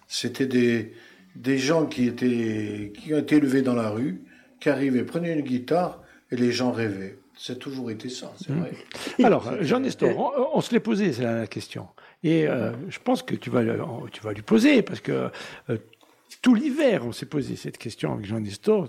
C'était 0.08 0.46
des 0.46 0.94
des 1.36 1.58
gens 1.58 1.84
qui 1.84 2.06
étaient 2.06 2.94
qui 2.98 3.12
ont 3.12 3.18
été 3.18 3.36
élevés 3.36 3.60
dans 3.60 3.74
la 3.74 3.90
rue, 3.90 4.22
qui 4.58 4.70
arrivaient, 4.70 5.04
prenaient 5.04 5.34
une 5.34 5.44
guitare 5.44 6.02
et 6.30 6.36
les 6.36 6.50
gens 6.50 6.72
rêvaient. 6.72 7.18
C'est 7.44 7.58
toujours 7.58 7.90
été 7.90 8.08
ça, 8.08 8.26
Mmh. 8.26 8.44
c'est 8.46 8.52
vrai. 8.52 8.72
Alors, 9.24 9.64
Jean 9.64 9.80
Nestor, 9.80 10.16
on, 10.16 10.58
on 10.58 10.60
se 10.60 10.72
l'est 10.72 10.78
posé, 10.78 11.12
c'est 11.12 11.24
la 11.24 11.48
question. 11.48 11.88
Et 12.22 12.46
euh, 12.46 12.70
je 12.88 13.00
pense 13.00 13.24
que 13.24 13.34
tu 13.34 13.50
vas, 13.50 13.64
tu 14.12 14.20
vas 14.22 14.32
lui 14.32 14.42
poser, 14.42 14.82
parce 14.82 15.00
que 15.00 15.28
euh, 15.68 15.78
tout 16.40 16.54
l'hiver, 16.54 17.04
on 17.04 17.10
s'est 17.10 17.26
posé 17.26 17.56
cette 17.56 17.78
question 17.78 18.12
avec 18.12 18.26
Jean 18.26 18.38
Nestor. 18.38 18.86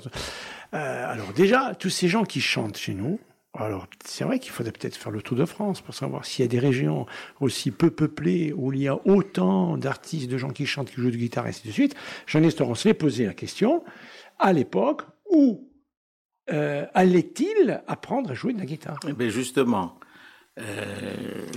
Euh, 0.75 1.11
alors 1.11 1.33
déjà, 1.33 1.73
tous 1.73 1.89
ces 1.89 2.07
gens 2.07 2.25
qui 2.25 2.41
chantent 2.41 2.77
chez 2.77 2.93
nous, 2.93 3.19
alors 3.55 3.87
c'est 4.05 4.23
vrai 4.23 4.37
qu'il 4.37 4.51
faudrait 4.51 4.71
peut-être 4.71 4.97
faire 4.97 5.11
le 5.11 5.23
tour 5.23 5.35
de 5.35 5.45
France 5.45 5.81
pour 5.81 5.95
savoir 5.95 6.23
s'il 6.23 6.45
y 6.45 6.47
a 6.47 6.49
des 6.49 6.59
régions 6.59 7.07
aussi 7.39 7.71
peu 7.71 7.89
peuplées 7.89 8.53
où 8.55 8.71
il 8.71 8.81
y 8.81 8.87
a 8.87 8.99
autant 9.07 9.77
d'artistes, 9.77 10.29
de 10.29 10.37
gens 10.37 10.51
qui 10.51 10.67
chantent, 10.67 10.91
qui 10.91 11.01
jouent 11.01 11.09
de 11.09 11.17
guitare, 11.17 11.47
et 11.47 11.49
ainsi 11.49 11.67
de 11.67 11.73
suite. 11.73 11.95
Jean 12.27 12.41
Nestor, 12.41 12.69
on 12.69 12.75
se 12.75 12.87
l'est 12.87 12.93
posé 12.93 13.25
la 13.25 13.33
question, 13.33 13.83
à 14.37 14.53
l'époque, 14.53 15.01
où 15.31 15.67
euh, 16.51 16.85
allait-il 16.93 17.81
apprendre 17.87 18.31
à 18.31 18.33
jouer 18.33 18.53
de 18.53 18.59
la 18.59 18.65
guitare? 18.65 18.99
Eh 19.07 19.13
bien, 19.13 19.29
justement, 19.29 19.99
euh, 20.59 20.63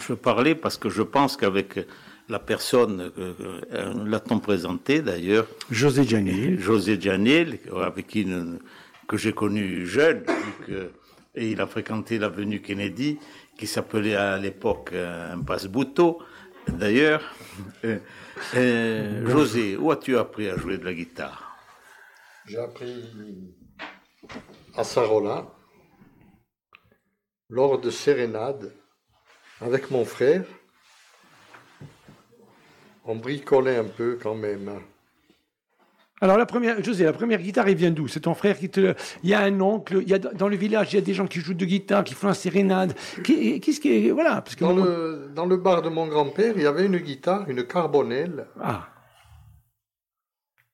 je 0.06 0.14
parlais 0.14 0.54
parce 0.54 0.78
que 0.78 0.88
je 0.88 1.02
pense 1.02 1.36
qu'avec 1.36 1.80
la 2.28 2.38
personne, 2.38 3.12
euh, 3.18 3.34
euh, 3.72 4.04
l'a-t-on 4.04 4.38
présenté 4.40 5.00
d'ailleurs, 5.02 5.46
José 5.70 6.04
Giannini. 6.04 6.56
José 6.60 7.00
Gianel, 7.00 7.58
avec 7.82 8.06
qui 8.08 8.24
nous- 8.26 8.58
que 9.08 9.16
j'ai 9.16 9.32
connu 9.32 9.86
jeune, 9.86 10.24
que 10.66 10.90
et 11.38 11.50
il 11.50 11.60
a 11.60 11.66
fréquenté 11.66 12.18
l'avenue 12.18 12.62
Kennedy, 12.62 13.18
qui 13.58 13.66
s'appelait 13.66 14.14
à 14.16 14.38
l'époque 14.38 14.92
un 14.94 15.38
passe-bouteau. 15.42 16.18
D'ailleurs, 16.66 17.22
euh, 17.84 17.98
euh, 18.54 19.28
José, 19.30 19.76
où 19.76 19.90
as-tu 19.92 20.16
appris 20.16 20.48
à 20.48 20.56
jouer 20.56 20.78
de 20.78 20.84
la 20.86 20.94
guitare? 20.94 21.56
J'ai 22.46 22.56
appris 22.58 23.04
à 24.76 24.84
Sarola, 24.84 25.46
lors 27.48 27.80
de 27.80 27.90
sérénades, 27.90 28.72
avec 29.60 29.90
mon 29.90 30.04
frère. 30.04 30.44
On 33.04 33.16
bricolait 33.16 33.76
un 33.76 33.84
peu 33.84 34.18
quand 34.20 34.34
même. 34.34 34.80
Alors, 36.20 36.38
la 36.38 36.46
première, 36.46 36.82
José, 36.82 37.04
la 37.04 37.12
première 37.12 37.40
guitare, 37.40 37.68
elle 37.68 37.76
vient 37.76 37.90
d'où? 37.90 38.08
C'est 38.08 38.20
ton 38.20 38.34
frère 38.34 38.58
qui 38.58 38.70
te. 38.70 38.94
Il 39.22 39.28
y 39.30 39.34
a 39.34 39.40
un 39.40 39.60
oncle, 39.60 39.98
il 40.02 40.08
y 40.08 40.14
a, 40.14 40.18
dans 40.18 40.48
le 40.48 40.56
village, 40.56 40.92
il 40.92 40.96
y 40.96 40.98
a 40.98 41.02
des 41.02 41.14
gens 41.14 41.26
qui 41.26 41.40
jouent 41.40 41.54
de 41.54 41.64
guitare, 41.64 42.04
qui 42.04 42.14
font 42.14 42.26
la 42.26 42.34
sérénade. 42.34 42.94
Qu'est-ce 43.22 43.80
qui 43.80 44.08
est. 44.08 44.10
Voilà. 44.10 44.40
Parce 44.40 44.56
que 44.56 44.64
Dans 44.64 44.74
le, 44.74 45.30
dans 45.34 45.46
le 45.46 45.56
bar 45.58 45.82
de 45.82 45.90
mon 45.90 46.06
grand-père, 46.06 46.54
il 46.56 46.62
y 46.62 46.66
avait 46.66 46.86
une 46.86 46.98
guitare, 46.98 47.48
une 47.50 47.64
carbonelle, 47.66 48.48
Ah, 48.60 48.88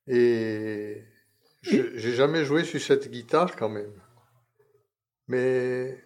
et 0.06 1.02
j'ai 1.62 2.12
jamais 2.12 2.44
joué 2.44 2.64
sur 2.64 2.81
cette 2.81 3.11
guitare 3.11 3.57
quand 3.57 3.68
même. 3.68 3.92
Mais 5.29 5.96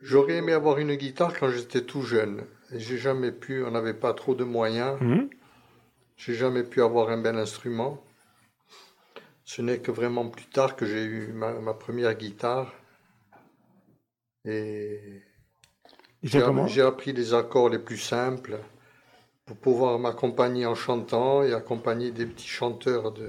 j'aurais 0.00 0.36
aimé 0.36 0.52
avoir 0.52 0.78
une 0.78 0.94
guitare 0.94 1.38
quand 1.38 1.50
j'étais 1.50 1.82
tout 1.82 2.02
jeune. 2.02 2.44
Et 2.72 2.80
j'ai 2.80 2.98
jamais 2.98 3.32
pu, 3.32 3.64
on 3.64 3.70
n'avait 3.70 3.94
pas 3.94 4.14
trop 4.14 4.34
de 4.34 4.44
moyens. 4.44 5.00
hum. 5.00 5.28
J'ai 6.16 6.34
jamais 6.34 6.62
pu 6.62 6.82
avoir 6.82 7.08
un 7.08 7.18
bel 7.18 7.36
instrument. 7.36 8.04
Ce 9.44 9.60
n'est 9.60 9.80
que 9.80 9.90
vraiment 9.90 10.28
plus 10.28 10.46
tard 10.46 10.76
que 10.76 10.86
j'ai 10.86 11.02
eu 11.02 11.32
ma, 11.32 11.52
ma 11.54 11.74
première 11.74 12.14
guitare. 12.14 12.72
Et 14.44 15.22
j'ai 16.22 16.82
appris 16.82 17.12
les 17.12 17.34
accords 17.34 17.68
les 17.70 17.78
plus 17.78 17.98
simples 17.98 18.60
pour 19.46 19.56
pouvoir 19.56 19.98
m'accompagner 19.98 20.66
en 20.66 20.74
chantant 20.74 21.42
et 21.42 21.52
accompagner 21.52 22.10
des 22.10 22.26
petits 22.26 22.46
chanteurs 22.48 23.12
de, 23.12 23.28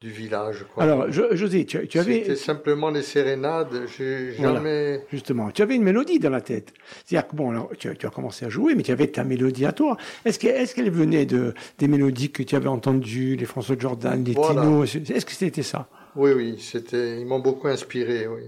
du 0.00 0.10
village. 0.10 0.64
quoi. 0.74 0.82
Alors, 0.84 1.10
Jo- 1.12 1.34
José, 1.36 1.66
tu, 1.66 1.86
tu 1.88 1.98
avais. 1.98 2.20
C'était 2.22 2.36
simplement 2.36 2.88
les 2.90 3.02
sérénades. 3.02 3.82
J'ai 3.98 4.30
Voilà. 4.38 4.54
jamais. 4.54 5.04
Justement, 5.12 5.50
tu 5.50 5.60
avais 5.60 5.76
une 5.76 5.82
mélodie 5.82 6.18
dans 6.18 6.30
la 6.30 6.40
tête. 6.40 6.72
C'est-à-dire 7.04 7.28
que, 7.28 7.36
bon, 7.36 7.50
alors, 7.50 7.70
tu, 7.78 7.94
tu 7.98 8.06
as 8.06 8.10
commencé 8.10 8.46
à 8.46 8.48
jouer, 8.48 8.74
mais 8.74 8.82
tu 8.82 8.92
avais 8.92 9.08
ta 9.08 9.22
mélodie 9.24 9.66
à 9.66 9.72
toi. 9.72 9.96
Est-ce 10.24 10.38
que- 10.38 10.46
est-ce 10.46 10.74
qu'elle 10.74 10.90
venait 10.90 11.26
de, 11.26 11.52
des 11.78 11.86
mélodies 11.86 12.30
que 12.32 12.42
tu 12.42 12.56
avais 12.56 12.68
entendues, 12.68 13.36
les 13.36 13.44
François 13.44 13.76
Jordan, 13.78 14.24
les 14.24 14.32
Voilà. 14.32 14.62
Tino 14.62 14.84
Est-ce 14.84 15.26
que 15.26 15.32
c'était 15.32 15.62
ça? 15.62 15.88
Oui, 16.16 16.32
oui, 16.32 16.58
c'était. 16.58 17.20
Ils 17.20 17.26
m'ont 17.26 17.38
beaucoup 17.40 17.68
inspiré, 17.68 18.26
oui. 18.26 18.44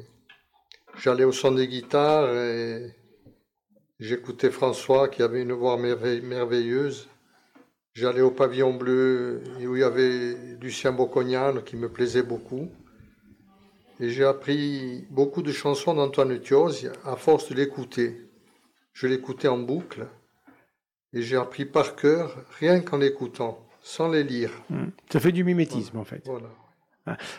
J'allais 1.02 1.24
au 1.24 1.32
son 1.32 1.52
des 1.52 1.68
guitares 1.68 2.34
et 2.34 2.92
j'écoutais 4.02 4.50
François 4.50 5.08
qui 5.08 5.22
avait 5.22 5.42
une 5.42 5.52
voix 5.52 5.76
merveille- 5.76 6.20
merveilleuse. 6.22 7.08
J'allais 7.94 8.20
au 8.22 8.30
pavillon 8.30 8.72
bleu 8.74 9.42
où 9.60 9.76
il 9.76 9.80
y 9.80 9.84
avait 9.84 10.34
Lucien 10.60 10.92
Bocconian 10.92 11.60
qui 11.64 11.76
me 11.76 11.88
plaisait 11.88 12.22
beaucoup. 12.22 12.68
Et 14.00 14.08
j'ai 14.08 14.24
appris 14.24 15.06
beaucoup 15.10 15.42
de 15.42 15.52
chansons 15.52 15.94
d'Antoine 15.94 16.40
Thios 16.40 16.86
à 17.04 17.16
force 17.16 17.50
de 17.50 17.54
l'écouter. 17.54 18.26
Je 18.94 19.06
l'écoutais 19.06 19.48
en 19.48 19.58
boucle 19.58 20.06
et 21.12 21.22
j'ai 21.22 21.36
appris 21.36 21.66
par 21.66 21.94
cœur 21.94 22.44
rien 22.58 22.80
qu'en 22.80 22.96
l'écoutant, 22.96 23.58
sans 23.82 24.08
les 24.08 24.24
lire. 24.24 24.50
Hum. 24.70 24.90
Ça 25.12 25.20
fait 25.20 25.32
du 25.32 25.44
mimétisme, 25.44 25.98
en 25.98 26.04
fait. 26.04 26.22
Voilà. 26.26 26.48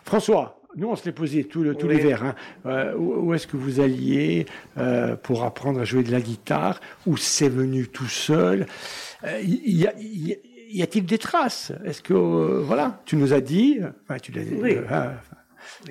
François, 0.04 0.62
nous, 0.76 0.88
on 0.90 0.96
se 0.96 1.06
l'est 1.06 1.12
posé 1.12 1.44
tout, 1.44 1.64
le, 1.64 1.76
tout 1.76 1.88
Oui. 1.88 1.96
l'hiver. 1.96 2.24
Hein. 2.24 2.36
Euh, 2.66 2.96
où 2.96 3.28
où 3.28 3.34
est-ce 3.34 3.48
que 3.48 3.58
vous 3.58 3.80
alliez 3.80 4.46
euh, 4.78 5.16
pour 5.16 5.44
apprendre 5.44 5.80
à 5.80 5.84
jouer 5.86 6.04
de 6.04 6.12
la 6.12 6.22
guitare? 6.22 6.80
Ou 7.06 7.18
c'est 7.18 7.50
venu 7.50 7.88
tout 7.88 8.08
seul? 8.08 8.66
Euh, 9.24 9.40
y, 9.44 9.86
a, 9.88 9.94
y 10.00 10.34
a- 10.34 10.38
y 10.70 10.82
a-t-il 10.82 11.06
des 11.06 11.18
traces? 11.20 11.72
Est-ce 11.86 12.02
que, 12.02 12.14
voilà, 12.14 13.02
tu 13.06 13.16
nous 13.16 13.34
as 13.34 13.42
dit, 13.42 13.80
enfin, 14.04 14.18
tu, 14.20 14.32
l'as, 14.32 14.42
Oui. 14.60 14.76
hein, 14.90 15.12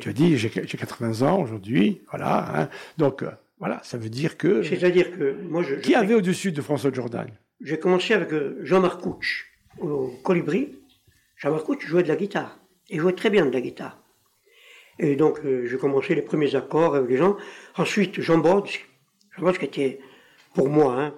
tu 0.00 0.08
as 0.08 0.12
dit, 0.12 0.36
j'ai, 0.36 0.50
j'ai 0.50 0.76
80 0.78 1.22
ans 1.26 1.40
aujourd'hui, 1.40 2.00
voilà. 2.10 2.62
hein. 2.62 2.68
donc, 2.98 3.24
voilà, 3.60 3.80
ça 3.84 3.96
veut 3.96 4.08
dire 4.08 4.36
que... 4.36 4.64
C'est-à-dire 4.64 5.12
que 5.16 5.36
moi, 5.48 5.62
je, 5.62 5.76
Qui 5.76 5.92
je- 5.92 5.96
avait 5.96 6.14
au-dessus 6.14 6.50
de 6.50 6.60
François 6.60 6.92
Jordan? 6.92 7.28
J'ai 7.60 7.78
commencé 7.78 8.12
avec 8.12 8.32
euh, 8.32 8.58
Jean-Marc 8.64 9.00
Couch 9.02 9.46
au 9.78 10.08
Colibri. 10.24 10.80
Jean-Marc 11.36 11.62
Couch 11.64 11.86
jouait 11.86 12.02
de 12.02 12.08
la 12.08 12.16
guitare. 12.16 12.58
Il 12.90 12.98
jouait 12.98 13.12
très 13.12 13.30
bien 13.30 13.46
de 13.46 13.52
la 13.52 13.60
guitare. 13.60 14.01
Et 14.98 15.16
donc, 15.16 15.40
euh, 15.44 15.66
j'ai 15.66 15.78
commencé 15.78 16.14
les 16.14 16.22
premiers 16.22 16.54
accords 16.54 16.94
avec 16.94 17.10
les 17.10 17.16
gens. 17.16 17.36
Ensuite, 17.76 18.20
Jean 18.20 18.38
Bordes, 18.38 18.68
Jean 19.36 19.42
Bordes 19.42 19.58
qui 19.58 19.64
était, 19.64 20.00
pour 20.54 20.68
moi, 20.68 21.00
hein, 21.00 21.14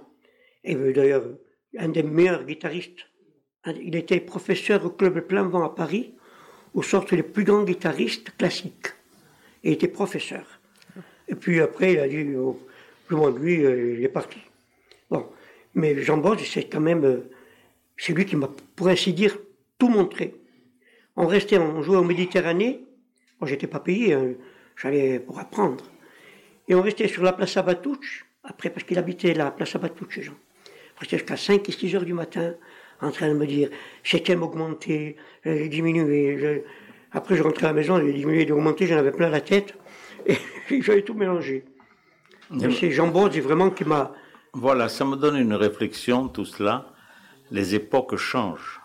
et 0.64 0.74
euh, 0.74 0.92
d'ailleurs, 0.92 1.24
un 1.78 1.88
des 1.88 2.02
meilleurs 2.02 2.44
guitaristes. 2.44 3.06
Il 3.66 3.96
était 3.96 4.20
professeur 4.20 4.84
au 4.84 4.90
club 4.90 5.20
Plein 5.20 5.44
Vent 5.44 5.64
à 5.64 5.74
Paris, 5.74 6.14
où 6.74 6.82
sortent 6.82 7.12
les 7.12 7.22
plus 7.22 7.44
grands 7.44 7.64
guitaristes 7.64 8.37
classiques. 8.37 8.88
Il 9.62 9.72
était 9.72 9.88
professeur. 9.88 10.60
Et 11.28 11.34
puis 11.34 11.60
après, 11.60 11.94
il 11.94 11.98
a 11.98 12.08
dit, 12.08 12.34
oh, 12.37 12.60
je 13.08 13.14
m'en 13.14 13.30
lui, 13.30 13.64
euh, 13.64 13.94
il 13.98 14.04
est 14.04 14.08
parti. 14.08 14.38
Bon, 15.10 15.26
mais 15.74 16.02
Jean 16.02 16.18
Borges, 16.18 16.48
c'est 16.48 16.64
quand 16.64 16.80
même, 16.80 17.04
euh, 17.04 17.30
c'est 17.96 18.12
lui 18.12 18.26
qui 18.26 18.37
m'a, 18.37 18.50
pour 18.76 18.88
ainsi 18.88 19.12
dire, 19.12 19.38
tout 19.78 19.88
montré. 19.88 20.34
On 21.16 21.26
restait, 21.26 21.58
on 21.58 21.82
jouait 21.82 21.96
en 21.96 22.04
Méditerranée. 22.04 22.84
Moi, 23.40 23.49
j'étais 23.49 23.66
pas 23.66 23.81
payé, 23.81 24.14
hein, 24.14 24.35
j'allais 24.77 25.18
pour 25.18 25.38
apprendre. 25.38 25.85
Et 26.68 26.75
on 26.75 26.83
restait 26.83 27.09
sur 27.09 27.23
la 27.23 27.33
place 27.33 27.57
Abatouche, 27.57 28.27
après, 28.42 28.70
parce 28.70 28.85
qu'il 28.85 28.99
habitait 28.99 29.35
la 29.35 29.51
place 29.51 29.75
Abatouche, 29.75 30.20
Jean. 30.20 30.33
On 30.97 31.01
restait 31.01 31.18
jusqu'à 31.18 31.37
5 31.37 31.68
et 31.68 31.73
6 31.73 31.97
heures 31.97 32.05
du 32.05 32.14
matin, 32.14 32.55
en 33.01 33.11
train 33.11 33.29
de 33.29 33.35
me 33.35 33.47
dire, 33.47 33.68
septième 34.03 34.42
augmenté, 34.42 35.16
j'ai 35.44 35.68
diminué. 35.68 36.64
Après, 37.12 37.37
je 37.37 37.42
rentrais 37.42 37.66
à 37.66 37.68
la 37.70 37.75
maison, 37.75 38.01
j'ai 38.01 38.12
diminué, 38.12 38.44
d'augmenter, 38.44 38.87
j'en 38.87 38.97
avais 38.99 39.12
plein 39.12 39.29
la 39.29 39.40
tête, 39.40 39.75
et 40.27 40.37
j'avais 40.83 41.03
tout 41.03 41.14
mélangé. 41.14 41.64
Mais 42.51 42.70
c'est 42.73 42.90
Jean 42.90 43.09
Borges, 43.09 43.38
vraiment, 43.38 43.70
qui 43.70 43.85
m'a, 43.85 44.12
Voilà, 44.53 44.88
ça 44.88 45.05
me 45.05 45.16
donne 45.16 45.37
une 45.37 45.55
réflexion, 45.55 46.29
tout 46.29 46.44
cela. 46.44 46.92
Les 47.51 47.75
époques 47.75 48.16
changent. 48.16 48.81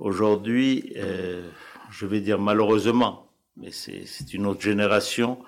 Aujourd'hui, 0.00 0.92
euh, 0.96 1.48
je 1.90 2.06
vais 2.06 2.20
dire 2.20 2.38
malheureusement, 2.38 3.23
mais 3.56 3.70
c'est 3.70 4.34
une 4.34 4.46
autre 4.46 4.60
génération, 4.60 5.38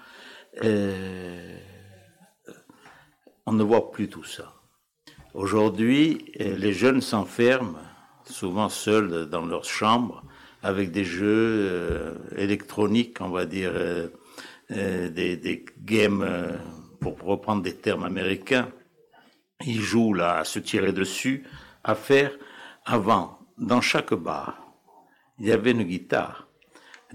on 3.46 3.52
ne 3.52 3.62
voit 3.62 3.90
plus 3.90 4.08
tout 4.08 4.24
ça. 4.24 4.56
Aujourd'hui, 5.34 6.32
euh, 6.40 6.56
les 6.56 6.72
jeunes 6.72 7.02
s'enferment, 7.02 7.78
souvent 8.24 8.68
seuls 8.68 9.28
dans 9.28 9.44
leur 9.44 9.64
chambre, 9.64 10.24
avec 10.62 10.90
des 10.90 11.04
jeux 11.04 11.68
euh, 11.70 12.14
électroniques, 12.36 13.18
on 13.20 13.28
va 13.28 13.44
dire, 13.44 13.72
euh, 13.74 14.08
des, 14.70 15.36
des 15.36 15.64
games, 15.78 16.58
pour 17.00 17.20
reprendre 17.20 17.62
des 17.62 17.76
termes 17.76 18.04
américains, 18.04 18.70
ils 19.64 19.80
jouent 19.80 20.14
là 20.14 20.38
à 20.38 20.44
se 20.44 20.58
tirer 20.58 20.92
dessus, 20.92 21.44
à 21.84 21.94
faire. 21.94 22.32
Avant, 22.84 23.38
dans 23.58 23.80
chaque 23.80 24.14
bar, 24.14 24.58
il 25.38 25.46
y 25.46 25.52
avait 25.52 25.72
une 25.72 25.84
guitare. 25.84 26.45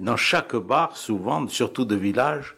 Dans 0.02 0.18
chaque 0.18 0.56
bar, 0.56 0.98
souvent, 0.98 1.48
surtout 1.48 1.86
de 1.86 1.96
village, 1.96 2.56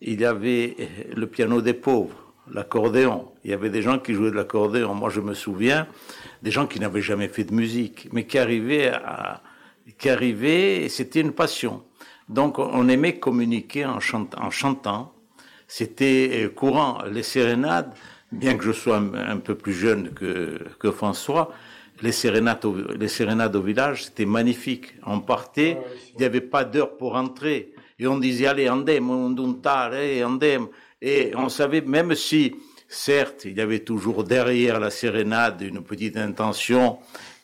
il 0.00 0.20
y 0.20 0.24
avait 0.24 0.76
le 1.14 1.26
piano 1.28 1.60
des 1.62 1.72
pauvres, 1.72 2.32
l'accordéon. 2.52 3.30
Il 3.44 3.50
y 3.52 3.54
avait 3.54 3.70
des 3.70 3.80
gens 3.80 4.00
qui 4.00 4.12
jouaient 4.12 4.32
de 4.32 4.36
l'accordéon. 4.36 4.92
Moi, 4.94 5.08
je 5.08 5.20
me 5.20 5.34
souviens 5.34 5.86
des 6.42 6.50
gens 6.50 6.66
qui 6.66 6.80
n'avaient 6.80 7.00
jamais 7.00 7.28
fait 7.28 7.44
de 7.44 7.54
musique, 7.54 8.08
mais 8.12 8.26
qui 8.26 8.38
arrivaient 8.38 8.92
qui 9.98 10.08
arrivaient, 10.08 10.88
c'était 10.88 11.20
une 11.20 11.32
passion. 11.32 11.82
Donc, 12.28 12.58
on 12.58 12.88
aimait 12.88 13.18
communiquer 13.18 13.84
en, 13.86 14.00
chant- 14.00 14.28
en 14.36 14.50
chantant. 14.50 15.12
C'était 15.66 16.44
euh, 16.44 16.48
courant. 16.48 17.02
Les 17.10 17.22
sérénades, 17.22 17.92
bien 18.32 18.56
que 18.56 18.64
je 18.64 18.72
sois 18.72 18.96
un, 18.98 19.14
un 19.14 19.38
peu 19.38 19.54
plus 19.54 19.72
jeune 19.72 20.10
que, 20.12 20.58
que 20.78 20.90
François, 20.90 21.52
les 22.02 22.12
sérénades, 22.12 22.64
au, 22.64 22.74
les 22.98 23.08
sérénades 23.08 23.54
au 23.56 23.62
village, 23.62 24.04
c'était 24.04 24.26
magnifique. 24.26 24.94
On 25.06 25.20
partait, 25.20 25.78
il 26.14 26.18
n'y 26.18 26.24
avait 26.24 26.40
pas 26.40 26.64
d'heure 26.64 26.96
pour 26.96 27.14
entrer. 27.16 27.72
Et 27.98 28.06
on 28.06 28.18
disait, 28.18 28.46
allez, 28.46 28.68
andem, 28.70 29.10
unduntar, 29.10 29.94
eh, 29.94 30.24
andem. 30.24 30.68
Et 31.02 31.32
on 31.36 31.48
savait, 31.48 31.80
même 31.82 32.14
si, 32.14 32.54
certes, 32.88 33.44
il 33.44 33.56
y 33.56 33.60
avait 33.60 33.80
toujours 33.80 34.24
derrière 34.24 34.80
la 34.80 34.90
sérénade 34.90 35.60
une 35.62 35.82
petite 35.82 36.16
intention 36.16 36.98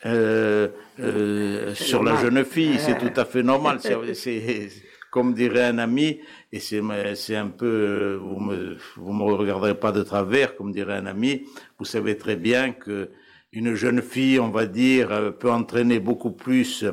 euh, 0.05 0.69
euh, 1.01 1.75
sur 1.75 2.03
la 2.03 2.17
jeune 2.17 2.45
fille, 2.45 2.79
c'est 2.79 2.99
tout 2.99 3.13
à 3.21 3.25
fait 3.25 3.43
normal. 3.43 3.79
C'est- 3.83 4.15
C'est 4.15 4.69
comme 5.11 5.33
dirait 5.33 5.65
un 5.65 5.79
ami, 5.79 6.21
et 6.53 6.61
c'est 6.61 6.83
c'est 7.15 7.37
un 7.37 7.47
peu, 7.49 8.19
vous 8.21 8.39
me 8.39 8.77
vous 8.97 9.13
me 9.15 9.23
regarderez 9.23 9.75
pas 9.75 9.91
de 9.91 10.03
travers, 10.03 10.55
comme 10.57 10.73
dirait 10.73 10.97
un 10.97 11.07
ami. 11.07 11.47
Vous 11.79 11.87
savez 11.87 12.19
très 12.19 12.37
bien 12.37 12.73
que 12.73 13.09
une 13.57 13.75
jeune 13.75 14.03
fille, 14.03 14.39
on 14.39 14.51
va 14.51 14.67
dire, 14.67 15.11
euh, 15.11 15.31
peut 15.31 15.51
entraîner 15.51 15.99
beaucoup 15.99 16.31
plus 16.31 16.85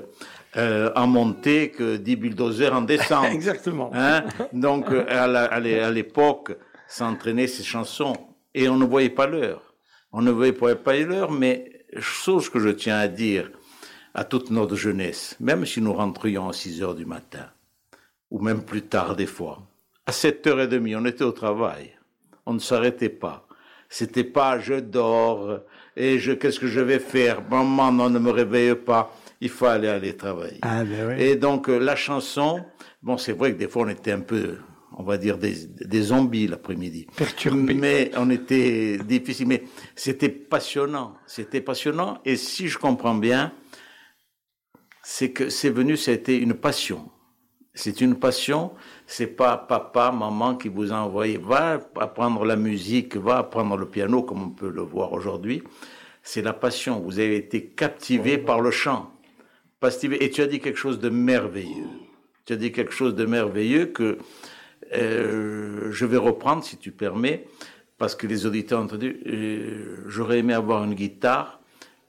euh, 0.56 0.90
en 0.96 1.08
montée 1.08 1.72
que 1.72 1.98
10 1.98 2.16
bulldozers 2.16 2.74
en 2.74 2.82
descente. 2.82 3.26
Exactement. 3.34 3.92
Hein? 3.94 4.24
Donc, 4.54 4.90
euh, 4.90 5.04
à 5.10 5.60
l'époque, 5.92 6.58
s'entraîner 6.88 7.48
ces 7.48 7.64
chansons. 7.64 8.16
Et 8.56 8.70
on 8.70 8.78
ne 8.78 8.86
voyait 8.86 9.10
pas 9.10 9.28
l'heure. 9.28 9.74
On 10.14 10.22
ne 10.22 10.32
voyait 10.32 10.54
pas 10.54 10.96
l'heure, 10.96 11.32
mais 11.32 11.86
chose 12.00 12.50
que 12.50 12.60
je 12.60 12.70
tiens 12.70 12.98
à 12.98 13.10
dire 13.10 13.52
à 14.14 14.24
toute 14.24 14.50
notre 14.50 14.76
jeunesse, 14.76 15.36
même 15.42 15.66
si 15.66 15.82
nous 15.82 15.94
rentrions 15.94 16.48
à 16.48 16.54
6 16.54 16.82
heures 16.82 16.96
du 16.96 17.06
matin, 17.06 17.48
ou 18.32 18.40
même 18.40 18.64
plus 18.64 18.84
tard 18.84 19.16
des 19.16 19.26
fois, 19.26 19.60
à 20.06 20.12
7h30, 20.12 20.96
on 20.96 21.06
était 21.06 21.24
au 21.24 21.32
travail. 21.32 21.98
On 22.46 22.54
ne 22.54 22.60
s'arrêtait 22.60 23.10
pas. 23.10 23.48
C'était 23.90 24.24
pas 24.24 24.60
je 24.60 24.76
dors 24.76 25.62
et 25.96 26.20
je 26.20 26.32
qu'est-ce 26.32 26.60
que 26.60 26.68
je 26.68 26.80
vais 26.80 27.00
faire? 27.00 27.42
Maman, 27.50 27.92
non, 27.92 28.10
ne 28.10 28.20
me 28.20 28.32
réveille 28.32 28.76
pas. 28.76 29.16
Il 29.42 29.50
faut 29.50 29.66
aller 29.66 29.88
aller 29.88 30.16
travailler. 30.16 30.60
Ah, 30.62 30.84
ben 30.84 31.10
oui. 31.10 31.24
Et 31.24 31.36
donc 31.36 31.70
euh, 31.70 31.78
la 31.78 31.96
chanson, 31.96 32.64
bon, 33.02 33.18
c'est 33.18 33.34
vrai 33.34 33.54
que 33.54 33.58
des 33.58 33.68
fois 33.68 33.84
on 33.84 33.90
était 33.90 34.12
un 34.12 34.22
peu, 34.22 34.58
on 34.98 35.04
va 35.04 35.18
dire 35.18 35.38
des, 35.38 35.54
des 35.68 36.02
zombies 36.02 36.48
l'après-midi. 36.48 37.08
Perturbés. 37.16 37.74
Mais 37.74 38.12
on 38.16 38.30
était 38.30 38.98
difficile. 39.00 39.48
Mais 39.48 39.64
c'était 39.96 40.30
passionnant. 40.30 41.16
C'était 41.28 41.62
passionnant. 41.62 42.20
Et 42.24 42.38
si 42.38 42.70
je 42.70 42.78
comprends 42.78 43.16
bien, 43.16 43.52
c'est 45.04 45.32
que 45.32 45.50
c'est 45.50 45.70
venu, 45.70 45.98
c'était 45.98 46.38
une 46.38 46.54
passion. 46.54 47.10
C'est 47.74 48.00
une 48.02 48.16
passion. 48.16 48.72
C'est 49.06 49.28
pas 49.28 49.58
papa, 49.58 50.12
maman 50.12 50.56
qui 50.56 50.70
vous 50.70 50.92
a 50.92 50.96
envoyé. 50.96 51.38
Va 51.38 51.80
apprendre 52.00 52.46
la 52.46 52.56
musique, 52.56 53.16
va 53.18 53.38
apprendre 53.40 53.78
le 53.78 53.86
piano, 53.86 54.24
comme 54.24 54.42
on 54.44 54.50
peut 54.50 54.70
le 54.70 54.82
voir 54.82 55.14
aujourd'hui. 55.14 55.64
C'est 56.24 56.42
la 56.42 56.54
passion. 56.54 57.00
Vous 57.00 57.20
avez 57.20 57.36
été 57.36 57.66
captivé 57.66 58.38
par 58.38 58.62
le 58.62 58.72
chant. 58.72 59.12
Et 60.20 60.30
tu 60.30 60.42
as 60.42 60.48
dit 60.48 60.60
quelque 60.62 60.80
chose 60.80 61.00
de 61.00 61.10
merveilleux. 61.10 61.90
Tu 62.46 62.54
as 62.54 62.56
dit 62.56 62.72
quelque 62.72 62.94
chose 62.94 63.16
de 63.16 63.26
merveilleux 63.26 63.88
que 63.88 64.18
euh, 64.94 65.92
je 65.92 66.06
vais 66.06 66.18
reprendre, 66.18 66.64
si 66.64 66.78
tu 66.78 66.92
permets, 66.92 67.46
parce 67.98 68.16
que 68.16 68.26
les 68.28 68.46
auditeurs 68.46 68.80
ont 68.80 68.84
entendu. 68.86 69.22
euh, 69.28 70.04
J'aurais 70.08 70.40
aimé 70.40 70.54
avoir 70.54 70.84
une 70.86 70.94
guitare. 70.94 71.60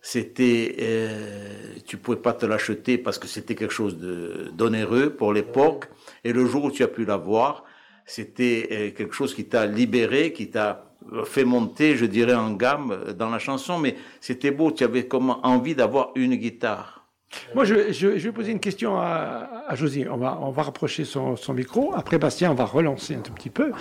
C'était, 0.07 0.77
euh, 0.81 1.77
tu 1.87 1.97
pouvais 1.97 2.19
pas 2.19 2.35
te 2.35 2.45
l'acheter 2.45 2.99
parce 2.99 3.19
que 3.19 3.27
c'était 3.27 3.55
quelque 3.55 3.73
chose 3.73 3.97
de 3.97 4.51
d'onéreux 4.53 5.09
pour 5.09 5.33
l'époque. 5.33 5.87
Et 6.25 6.35
le 6.35 6.45
jour 6.45 6.65
où 6.65 6.71
tu 6.71 6.83
as 6.83 6.89
pu 6.89 7.07
l'avoir, 7.07 7.65
c'était 8.05 8.69
euh, 8.71 8.91
quelque 8.91 9.15
chose 9.15 9.35
qui 9.35 9.47
t'a 9.47 9.65
libéré, 9.65 10.35
qui 10.35 10.51
t'a 10.51 10.93
fait 11.25 11.47
monter, 11.47 11.97
je 11.97 12.05
dirais, 12.05 12.35
en 12.35 12.53
gamme 12.53 13.15
dans 13.17 13.31
la 13.31 13.39
chanson. 13.39 13.79
Mais 13.79 13.97
c'était 14.21 14.51
beau. 14.51 14.71
Tu 14.73 14.85
avais 14.85 15.07
comme 15.07 15.31
envie 15.43 15.75
d'avoir 15.75 16.11
une 16.17 16.35
guitare. 16.35 17.07
Moi, 17.55 17.65
je, 17.65 17.75
vais 18.07 18.33
poser 18.33 18.53
une 18.53 18.61
question 18.61 18.99
à, 18.99 19.65
à. 19.69 19.75
On 20.11 20.17
va, 20.19 20.39
on 20.43 20.51
va 20.51 20.63
rapprocher 20.65 21.07
son, 21.07 21.35
micro. 21.55 21.95
Après, 21.95 22.19
Bastien, 22.19 22.51
on 22.51 22.55
va 22.55 22.67
relancer 22.67 23.15
un 23.15 23.21
tout 23.21 23.33
petit 23.33 23.49
peu, 23.49 23.73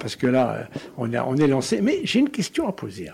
parce 0.00 0.16
que 0.16 0.26
là, 0.26 0.68
on, 0.96 1.14
on 1.14 1.36
est 1.36 1.46
lancé. 1.46 1.80
Mais 1.80 2.00
j'ai 2.02 2.18
une 2.18 2.30
question 2.30 2.66
à 2.66 2.72
poser 2.72 3.10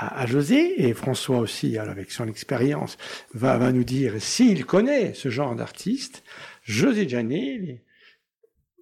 à- 0.00 0.26
José, 0.26 0.86
et 0.88 0.94
François 0.94 1.38
aussi, 1.38 1.76
alors, 1.78 1.92
avec 1.92 2.10
son 2.10 2.26
expérience, 2.28 2.96
va, 3.34 3.58
va 3.58 3.72
nous 3.72 3.84
dire 3.84 4.14
s'il 4.20 4.64
connaît 4.64 5.14
ce 5.14 5.28
genre 5.28 5.54
d'artiste. 5.54 6.22
José 6.62 7.08
Gianni, 7.08 7.80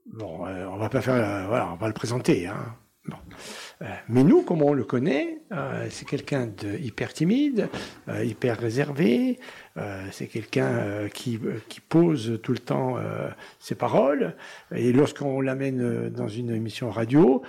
bon, 0.06 0.46
euh, 0.46 0.66
on 0.66 0.76
va 0.76 0.88
pas 0.88 1.00
faire, 1.00 1.14
euh, 1.14 1.46
voilà, 1.46 1.72
on 1.72 1.76
va 1.76 1.88
le 1.88 1.94
présenter. 1.94 2.46
Hein. 2.46 2.76
Euh, 3.80 3.86
mais 4.08 4.22
nous, 4.22 4.42
comme 4.42 4.62
on 4.62 4.74
le 4.74 4.84
connaît, 4.84 5.38
c'est 5.88 6.06
quelqu'un 6.06 6.46
de 6.46 6.76
hyper 6.76 7.14
timide, 7.14 7.70
hyper 8.22 8.58
réservé. 8.58 9.38
Euh, 9.78 10.06
c'est 10.10 10.26
quelqu'un 10.26 10.66
euh, 10.66 11.08
qui, 11.08 11.38
euh, 11.44 11.58
qui 11.68 11.80
pose 11.80 12.40
tout 12.42 12.52
le 12.52 12.58
temps 12.58 12.96
ses 13.60 13.74
paroles. 13.74 14.34
Et 14.74 14.92
lorsqu'on 14.92 15.40
l'amène 15.40 16.10
dans 16.10 16.28
une 16.28 16.50
émission 16.50 16.90
radio, 16.90 17.42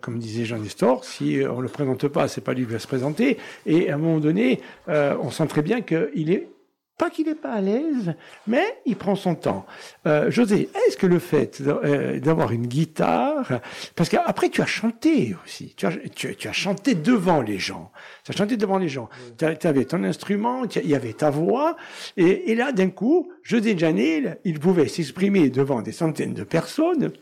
comme 0.00 0.18
disait 0.18 0.44
Jean 0.44 0.58
Nestor, 0.58 1.04
si 1.04 1.40
on 1.48 1.60
le 1.60 1.68
présente 1.68 2.08
pas, 2.08 2.26
c'est 2.28 2.40
pas 2.40 2.54
lui 2.54 2.64
qui 2.66 2.72
va 2.72 2.78
se 2.78 2.88
présenter. 2.88 3.38
Et 3.66 3.90
à 3.90 3.94
un 3.94 3.98
moment 3.98 4.18
donné, 4.18 4.60
on 4.88 5.30
sent 5.30 5.46
très 5.46 5.62
bien 5.62 5.80
qu'il 5.80 6.30
est 6.30 6.48
pas 6.96 7.10
qu'il 7.10 7.26
n'est 7.26 7.34
pas 7.34 7.52
à 7.52 7.60
l'aise, 7.60 8.14
mais 8.46 8.64
il 8.86 8.96
prend 8.96 9.16
son 9.16 9.34
temps. 9.34 9.66
Euh, 10.06 10.30
José, 10.30 10.68
est-ce 10.86 10.96
que 10.96 11.06
le 11.06 11.18
fait 11.18 11.60
euh, 11.60 12.20
d'avoir 12.20 12.52
une 12.52 12.66
guitare, 12.66 13.60
parce 13.96 14.08
qu'après 14.08 14.48
tu 14.48 14.62
as 14.62 14.66
chanté 14.66 15.34
aussi, 15.44 15.74
tu 15.76 15.86
as, 15.86 15.92
tu, 16.14 16.36
tu 16.36 16.48
as 16.48 16.52
chanté 16.52 16.94
devant 16.94 17.42
les 17.42 17.58
gens, 17.58 17.90
tu 18.24 18.30
as 18.30 18.36
chanté 18.36 18.56
devant 18.56 18.78
les 18.78 18.88
gens, 18.88 19.08
tu 19.38 19.44
avais 19.44 19.84
ton 19.84 20.04
instrument, 20.04 20.64
il 20.64 20.88
y 20.88 20.94
avait 20.94 21.14
ta 21.14 21.30
voix, 21.30 21.76
et, 22.16 22.52
et 22.52 22.54
là 22.54 22.70
d'un 22.70 22.90
coup, 22.90 23.32
José 23.42 23.76
Janil, 23.76 24.38
il 24.44 24.60
pouvait 24.60 24.88
s'exprimer 24.88 25.50
devant 25.50 25.82
des 25.82 25.92
centaines 25.92 26.34
de 26.34 26.44
personnes, 26.44 27.12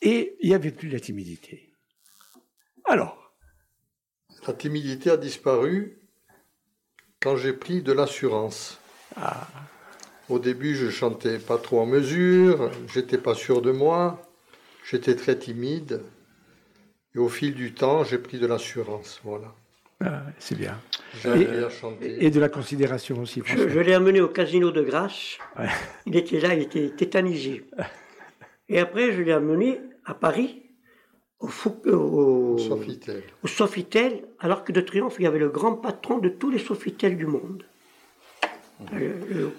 et 0.00 0.36
il 0.40 0.48
n'y 0.48 0.54
avait 0.54 0.70
plus 0.70 0.88
la 0.88 1.00
timidité. 1.00 1.72
Alors, 2.84 3.34
La 4.46 4.52
timidité 4.54 5.10
a 5.10 5.16
disparu 5.16 5.98
quand 7.20 7.36
j'ai 7.36 7.52
pris 7.52 7.82
de 7.82 7.92
l'assurance. 7.92 8.78
Au 10.28 10.38
début, 10.38 10.74
je 10.74 10.90
chantais 10.90 11.38
pas 11.38 11.58
trop 11.58 11.80
en 11.80 11.86
mesure, 11.86 12.70
j'étais 12.92 13.18
pas 13.18 13.34
sûr 13.34 13.62
de 13.62 13.70
moi, 13.70 14.20
j'étais 14.90 15.14
très 15.14 15.36
timide. 15.36 16.02
Et 17.14 17.18
au 17.18 17.28
fil 17.28 17.54
du 17.54 17.72
temps, 17.72 18.04
j'ai 18.04 18.18
pris 18.18 18.38
de 18.38 18.46
l'assurance. 18.46 19.20
Voilà. 19.24 19.54
euh, 20.02 20.18
c'est 20.38 20.58
bien. 20.58 20.78
Et-. 22.02 22.26
Et 22.26 22.30
de 22.30 22.40
la 22.40 22.48
considération 22.48 23.18
aussi, 23.20 23.40
Je, 23.46 23.78
l'ai 23.78 23.94
amené 23.94 24.20
au 24.20 24.28
casino 24.28 24.70
de 24.70 24.82
Grasse. 24.82 25.38
Ouais. 25.58 25.68
Il 26.04 26.16
était 26.16 26.40
là, 26.40 26.54
il 26.54 26.62
était 26.62 26.90
tétanisé. 26.90 27.64
Et 28.68 28.80
après, 28.80 29.12
je 29.12 29.22
l'ai 29.22 29.32
amené 29.32 29.80
à 30.04 30.12
Paris, 30.14 30.62
au, 31.38 31.46
Fou- 31.46 31.80
au, 31.86 32.58
Sofitel. 32.58 33.22
au 33.44 33.46
Sofitel, 33.46 34.24
alors 34.40 34.64
que 34.64 34.72
de 34.72 34.80
Triomphe, 34.80 35.16
il 35.20 35.22
y 35.22 35.26
avait 35.26 35.38
le 35.38 35.48
grand 35.48 35.74
patron 35.74 36.18
de 36.18 36.28
tous 36.28 36.50
les 36.50 36.58
Sofitel 36.58 37.16
du 37.16 37.26
monde. 37.26 37.64
Euh, 38.92 39.12
le- 39.30 39.52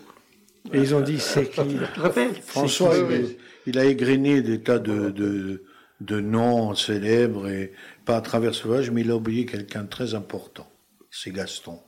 Et 0.73 0.80
ils 0.82 0.93
ont 0.95 1.01
dit, 1.01 1.19
c'est 1.19 1.49
qui 1.49 1.77
rappelles 1.95 2.34
François, 2.41 2.93
qui, 2.93 2.99
il, 3.01 3.06
oui. 3.23 3.38
il 3.67 3.80
a 3.80 3.86
égrené 3.86 4.41
des 4.41 4.62
tas 4.62 4.80
de, 4.80 5.10
de, 5.12 5.63
de 6.01 6.19
noms 6.19 6.75
célèbres, 6.75 7.47
et 7.47 7.71
pas 8.06 8.17
à 8.17 8.21
travers 8.21 8.53
sauvage, 8.53 8.91
mais 8.91 9.01
il 9.01 9.12
a 9.12 9.15
oublié 9.15 9.45
quelqu'un 9.45 9.84
de 9.84 9.89
très 9.89 10.13
important. 10.13 10.69
C'est 11.10 11.32
Gaston. 11.32 11.80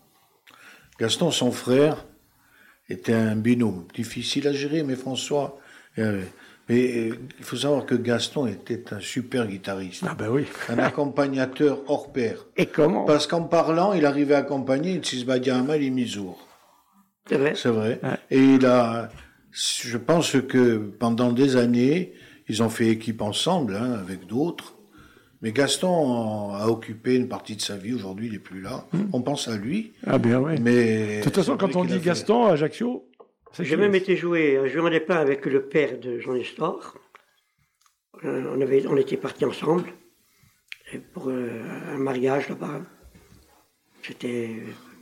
Gaston, 1.00 1.32
son 1.32 1.52
frère, 1.52 2.06
était 2.90 3.14
un 3.14 3.36
binôme, 3.36 3.86
difficile 3.94 4.48
à 4.48 4.54
gérer, 4.54 4.84
mais 4.84 4.96
François. 4.96 5.60
euh, 5.98 6.24
mais 6.70 7.10
euh, 7.10 7.16
il 7.40 7.44
faut 7.46 7.56
savoir 7.58 7.86
que 7.86 7.96
Gaston 7.96 8.46
était 8.48 8.94
un 8.94 9.00
super 9.00 9.48
guitariste, 9.48 10.04
Ah 10.08 10.14
ben 10.16 10.30
oui. 10.30 10.46
un 10.70 10.78
accompagnateur 10.78 11.82
hors 11.88 12.12
pair. 12.12 12.46
Et 12.58 12.68
comment 12.68 13.06
Parce 13.06 13.26
qu'en 13.28 13.44
parlant, 13.44 13.94
il 13.94 14.06
arrivait 14.06 14.36
à 14.36 14.40
accompagner 14.40 14.98
Tsisbadiama 15.00 15.78
et 15.78 15.90
Mizour. 15.90 16.48
C'est 17.30 17.38
vrai. 17.38 17.54
C'est 17.56 17.70
vrai. 17.70 18.00
Ouais. 18.02 18.18
Et 18.32 18.40
il 18.40 18.66
a, 18.66 19.10
je 19.52 19.98
pense 19.98 20.32
que 20.42 20.78
pendant 20.78 21.32
des 21.32 21.56
années, 21.56 22.14
ils 22.48 22.64
ont 22.64 22.70
fait 22.70 22.88
équipe 22.88 23.22
ensemble, 23.22 23.76
hein, 23.76 23.94
avec 23.94 24.26
d'autres. 24.26 24.76
Mais 25.42 25.54
Gaston 25.54 26.52
a 26.54 26.68
occupé 26.68 27.16
une 27.16 27.30
partie 27.30 27.56
de 27.56 27.62
sa 27.62 27.78
vie. 27.78 27.94
Aujourd'hui, 27.94 28.28
il 28.28 28.34
n'est 28.34 28.40
plus 28.40 28.62
là. 28.62 28.86
On 29.14 29.22
pense 29.22 29.48
à 29.48 29.56
lui. 29.56 29.94
Ah 30.06 30.18
ben 30.18 30.38
oui. 30.38 30.60
Mais 30.60 31.20
De 31.20 31.24
toute 31.24 31.36
façon, 31.36 31.56
quand 31.56 31.76
on 31.78 31.86
dit 31.86 32.00
Gaston 32.00 32.48
à 32.48 32.54
Ajaccio, 32.54 33.08
c'est 33.54 33.64
J'ai 33.64 33.78
même 33.78 33.96
été 33.96 34.18
jouer 34.18 34.58
un 34.58 34.68
Juin 34.68 34.90
des 34.90 35.00
Pins 35.00 35.16
avec 35.16 35.46
le 35.46 35.64
père 35.64 35.98
de 35.98 36.20
Jean 36.20 36.34
Nestor. 36.34 36.98
Euh, 38.26 38.54
on, 38.54 38.60
avait, 38.60 38.86
on 38.88 38.98
était 38.98 39.18
partis 39.18 39.46
ensemble 39.46 39.86
pour 41.14 41.30
euh, 41.30 41.62
un 41.88 41.98
mariage 41.98 42.50
là-bas. 42.50 42.82
C'était 44.04 44.50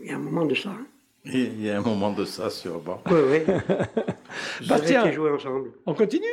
il 0.02 0.08
y 0.08 0.12
a 0.12 0.16
un 0.16 0.20
moment 0.20 0.46
de 0.46 0.54
ça. 0.54 0.76
Hein. 1.28 1.32
Il 1.60 1.66
y 1.66 1.70
a 1.70 1.78
un 1.78 1.82
moment 1.82 2.12
de 2.12 2.26
ça, 2.26 2.50
sûrement. 2.50 3.02
Oui, 3.10 3.20
oui. 3.32 3.40
Jouer 5.14 5.32
ensemble. 5.32 5.70
On 5.86 5.94
continue 5.94 6.26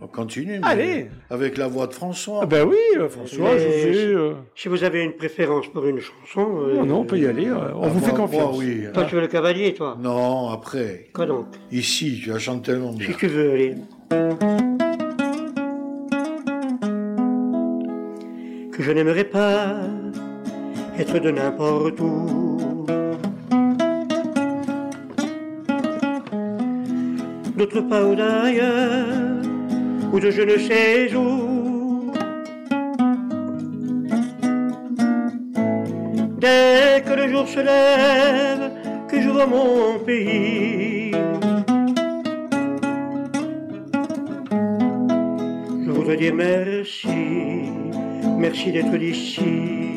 On 0.00 0.06
continue. 0.06 0.60
mais 0.60 0.66
Allez. 0.66 1.06
Avec 1.30 1.56
la 1.58 1.68
voix 1.68 1.86
de 1.86 1.92
François. 1.94 2.40
Ah 2.42 2.46
ben 2.46 2.66
oui, 2.66 2.76
euh, 2.96 3.08
François, 3.08 3.54
Mais- 3.54 3.58
José. 3.92 4.06
euh, 4.14 4.32
Si 4.54 4.68
vous 4.68 4.82
avez 4.84 5.02
une 5.02 5.12
préférence 5.12 5.66
pour 5.68 5.84
une 5.86 6.00
chanson. 6.00 6.48
euh, 6.68 6.74
Non, 6.76 6.86
non, 6.86 7.00
on 7.00 7.04
peut 7.04 7.18
y 7.18 7.26
aller. 7.26 7.46
euh, 7.48 7.72
On 7.74 7.84
Ah, 7.84 7.88
vous 7.88 8.00
fait 8.00 8.14
confiance. 8.14 8.42
moi, 8.42 8.52
oui. 8.56 8.84
Toi, 8.94 9.04
tu 9.04 9.14
veux 9.14 9.20
le 9.20 9.26
cavalier, 9.28 9.74
toi 9.74 9.96
Non, 10.00 10.48
après. 10.48 11.08
Quoi 11.14 11.26
donc 11.26 11.46
Ici, 11.72 12.20
tu 12.22 12.30
la 12.30 12.38
chantes 12.38 12.64
tellement 12.64 12.92
bien. 12.92 13.08
Si 13.08 13.16
tu 13.16 13.26
veux, 13.26 13.50
allez. 13.52 13.74
Que 18.72 18.82
je 18.82 18.92
n'aimerais 18.92 19.24
pas 19.24 19.74
être 20.98 21.18
de 21.18 21.30
n'importe 21.30 22.00
où. 22.00 22.56
d'autres 27.60 27.82
pas 27.82 28.02
ou 28.06 28.14
d'ailleurs, 28.14 29.42
ou 30.14 30.18
de 30.18 30.30
je 30.30 30.42
ne 30.50 30.56
sais 30.56 31.14
où. 31.14 32.10
Dès 36.38 37.02
que 37.06 37.12
le 37.20 37.28
jour 37.28 37.46
se 37.46 37.60
lève, 37.60 38.64
que 39.08 39.20
je 39.20 39.28
vois 39.28 39.46
mon 39.46 39.98
pays. 40.06 41.12
Je 45.84 45.90
voudrais 45.90 46.16
dire 46.16 46.34
merci, 46.34 47.18
merci 48.38 48.72
d'être 48.72 48.96
d'ici. 48.96 49.90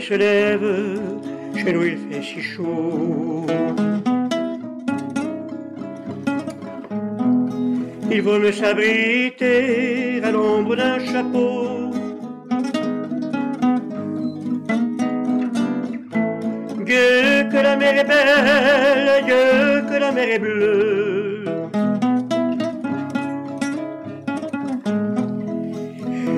Soleil 0.00 0.02
se 0.02 0.14
lève, 0.14 1.00
chez 1.56 1.72
nous 1.72 1.84
il 1.84 1.98
fait 1.98 2.22
si 2.22 2.40
chaud. 2.40 3.46
Il 8.10 8.22
vaut 8.22 8.38
mieux 8.38 8.52
s'abriter 8.52 10.20
à 10.22 10.30
l'ombre 10.30 10.76
d'un 10.76 10.98
chapeau. 10.98 11.90
Dieu 16.84 17.48
que 17.52 17.62
la 17.62 17.76
mer 17.76 17.98
est 17.98 18.04
belle, 18.04 19.24
Dieu 19.24 19.82
que 19.88 20.00
la 20.00 20.12
mer 20.12 20.28
est 20.28 20.38
bleue. 20.38 21.44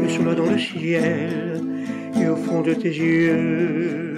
Je 0.05 0.09
suis 0.09 0.25
là 0.25 0.35
dans 0.35 0.51
le 0.51 0.59
ciel 0.59 1.52
au 2.29 2.37
fond 2.37 2.61
de 2.63 2.75
tes 2.75 2.89
yeux. 2.89 4.17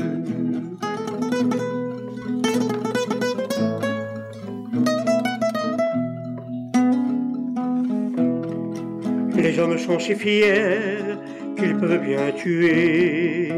Les 9.36 9.58
hommes 9.58 9.78
sont 9.78 9.98
si 9.98 10.14
fiers 10.14 11.16
qu'ils 11.56 11.76
peuvent 11.76 12.00
bien 12.04 12.32
tuer. 12.32 13.52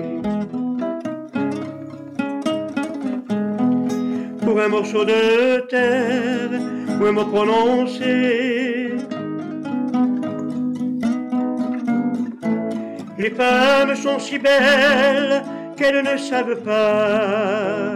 Pour 4.42 4.60
un 4.60 4.68
morceau 4.68 5.04
de 5.04 5.66
terre 5.68 6.60
ou 7.00 7.04
un 7.04 7.12
mot 7.12 7.24
prononcé. 7.24 8.75
Les 13.18 13.30
femmes 13.30 13.96
sont 13.96 14.18
si 14.18 14.38
belles 14.38 15.42
qu'elles 15.76 16.04
ne 16.04 16.18
savent 16.18 16.60
pas. 16.62 17.94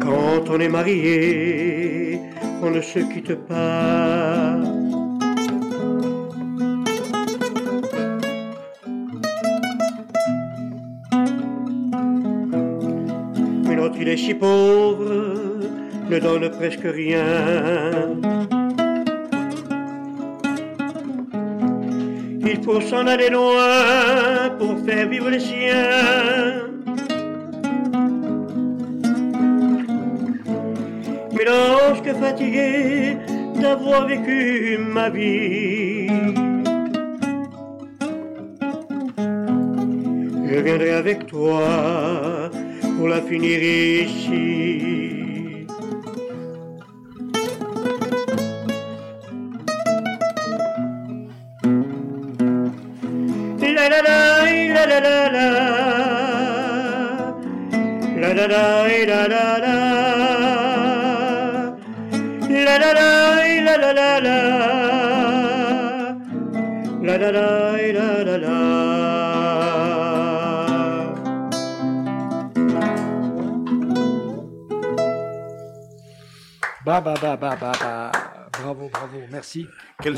Quand 0.00 0.50
on 0.50 0.60
est 0.60 0.68
marié, 0.68 2.20
on 2.62 2.70
ne 2.70 2.82
se 2.82 2.98
quitte 2.98 3.34
pas. 3.46 4.58
Mais 13.64 13.76
l'autre, 13.76 13.96
il 13.98 14.08
est 14.08 14.16
si 14.18 14.34
pauvre, 14.34 15.36
ne 16.10 16.18
donne 16.18 16.50
presque 16.50 16.84
rien. 16.84 18.31
Faut 22.64 22.80
s'en 22.80 23.06
aller 23.08 23.28
loin 23.28 24.50
pour 24.56 24.78
faire 24.86 25.08
vivre 25.08 25.30
les 25.30 25.40
siens. 25.40 26.68
Mais 31.34 31.44
lorsque 31.44 32.12
fatigué 32.20 33.16
d'avoir 33.60 34.06
vécu 34.06 34.78
ma 34.78 35.10
vie, 35.10 36.06
je 40.48 40.60
viendrai 40.60 40.90
avec 40.92 41.26
toi 41.26 42.48
pour 42.96 43.08
la 43.08 43.20
finir 43.22 43.58
ici. 43.60 44.51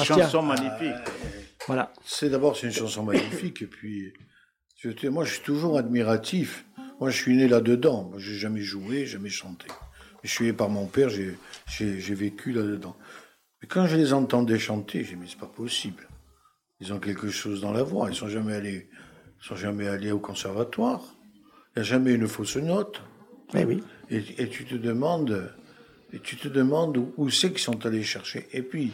Bastien. 0.09 0.25
chanson 0.25 0.43
magnifique. 0.43 0.95
Voilà. 1.67 1.93
C'est 2.05 2.29
d'abord 2.31 2.57
c'est 2.57 2.67
une 2.67 2.73
chanson 2.73 3.03
magnifique 3.05 3.63
et 3.63 3.67
puis 3.67 4.13
je- 4.83 5.09
moi 5.09 5.25
je 5.25 5.33
suis 5.35 5.43
toujours 5.43 5.79
admiratif. 5.79 6.65
Moi 7.01 7.11
je 7.11 7.17
suis 7.21 7.37
né 7.37 7.49
là-dedans. 7.49 8.05
Moi 8.11 8.19
j'ai 8.19 8.35
jamais 8.37 8.61
joué, 8.61 9.07
jamais 9.07 9.31
chanté. 9.31 9.67
Je 10.23 10.31
suis 10.31 10.45
né 10.47 10.53
par 10.53 10.69
mon 10.69 10.87
père, 10.87 11.09
j'ai 11.09 11.37
j'ai 11.67 12.01
j'ai 12.01 12.15
vécu 12.15 12.53
là-dedans. 12.53 12.97
Mais 13.63 13.69
quand 13.69 13.87
je 13.87 13.97
les 13.97 14.13
entendais 14.13 14.59
chanter, 14.59 15.05
j'ai 15.05 15.15
dit 15.15 15.17
mais 15.17 15.27
c'est 15.29 15.39
pas 15.39 15.47
possible. 15.47 16.07
Ils 16.81 16.93
ont 16.93 16.99
quelque 16.99 17.31
chose 17.31 17.61
dans 17.61 17.73
la 17.73 17.83
voix. 17.83 18.09
Ils 18.11 18.17
sont 18.17 18.29
jamais 18.29 18.55
allés, 18.55 18.89
ils 19.41 19.47
sont 19.47 19.57
jamais 19.57 19.87
allés 19.89 20.13
au 20.13 20.19
conservatoire. 20.19 21.01
Il 21.77 21.81
n'y 21.81 21.81
a 21.81 21.85
jamais 21.85 22.13
une 22.13 22.29
fausse 22.29 22.57
note. 22.57 23.01
Eh 23.55 23.65
oui. 23.65 23.83
Et, 24.11 24.23
et 24.39 24.49
tu 24.49 24.65
te 24.65 24.75
demandes, 24.75 25.55
et 26.13 26.19
tu 26.19 26.37
te 26.37 26.49
demandes 26.49 26.97
où, 26.99 27.15
où 27.17 27.31
c'est 27.31 27.51
qu'ils 27.51 27.59
sont 27.61 27.87
allés 27.87 28.03
chercher. 28.03 28.49
Et 28.53 28.63
puis, 28.63 28.91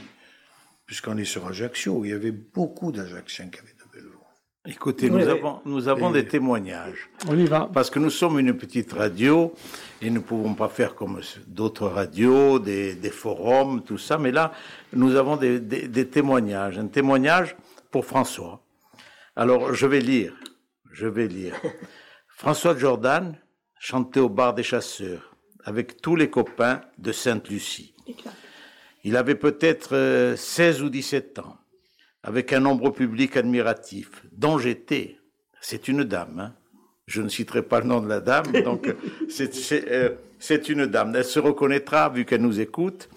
puisqu'on 0.90 1.16
est 1.18 1.24
sur 1.24 1.46
Ajaccio, 1.46 2.04
il 2.04 2.10
y 2.10 2.12
avait 2.12 2.32
beaucoup 2.32 2.90
d'Ajacciens 2.90 3.46
qui 3.48 3.60
avaient 3.60 3.68
de 3.78 3.92
belles 3.92 4.10
voix. 4.10 4.26
Écoutez, 4.66 5.06
Oui, 5.08 5.20
nous 5.20 5.24
oui. 5.24 5.30
avons, 5.38 5.60
nous 5.64 5.86
avons 5.86 6.10
des 6.10 6.26
témoignages. 6.26 7.08
On 7.28 7.38
y 7.38 7.44
va. 7.44 7.70
Parce 7.72 7.90
que 7.90 8.00
nous 8.00 8.10
sommes 8.10 8.40
une 8.40 8.54
petite 8.56 8.92
radio 8.92 9.54
et 10.02 10.08
nous 10.10 10.16
ne 10.16 10.24
pouvons 10.24 10.54
pas 10.54 10.68
faire 10.68 10.96
comme 10.96 11.20
d'autres 11.46 11.86
radios, 11.86 12.58
des, 12.58 12.96
des 12.96 13.10
forums, 13.10 13.84
tout 13.84 13.98
ça. 13.98 14.18
Mais 14.18 14.32
là, 14.32 14.52
nous 14.92 15.14
avons 15.14 15.36
des, 15.36 15.60
des- 15.60 15.86
des 15.86 16.08
témoignages. 16.08 16.76
Un 16.76 16.88
témoignage 16.88 17.54
pour 17.92 18.04
François. 18.04 18.60
Alors, 19.36 19.72
je 19.72 19.86
vais 19.86 20.00
lire. 20.00 20.34
Je 20.90 21.06
vais 21.06 21.28
lire. 21.28 21.54
François 22.36 22.76
Jordan 22.76 23.38
chantait 23.78 24.18
au 24.18 24.28
bar 24.28 24.54
des 24.54 24.64
chasseurs 24.64 25.36
avec 25.62 26.00
tous 26.02 26.16
les 26.16 26.28
copains 26.30 26.80
de 26.98 27.12
Sainte-Lucie. 27.12 27.94
Il 29.04 29.16
avait 29.16 29.34
peut-être 29.34 29.94
euh, 29.96 30.36
16 30.36 30.82
ou 30.82 30.90
17 30.90 31.38
ans, 31.38 31.56
avec 32.22 32.52
un 32.52 32.60
nombre 32.60 32.90
public 32.90 33.36
admiratif, 33.36 34.10
dont 34.32 34.58
j'étais. 34.58 35.16
C'est 35.60 35.88
une 35.88 36.04
dame, 36.04 36.38
hein. 36.38 36.54
Je 37.06 37.22
ne 37.22 37.28
citerai 37.28 37.62
pas 37.62 37.80
le 37.80 37.86
nom 37.86 38.00
de 38.00 38.08
la 38.08 38.20
dame, 38.20 38.52
donc 38.62 38.86
euh, 38.86 38.92
c'est- 39.28 39.52
c'est 39.54 39.84
euh, 39.90 40.10
c'est 40.38 40.68
une 40.68 40.86
dame. 40.86 41.12
Elle 41.16 41.24
se 41.24 41.40
reconnaîtra 41.40 42.08
vu 42.08 42.24
qu'elle 42.24 42.40
nous 42.42 42.60
écoute, 42.60 43.08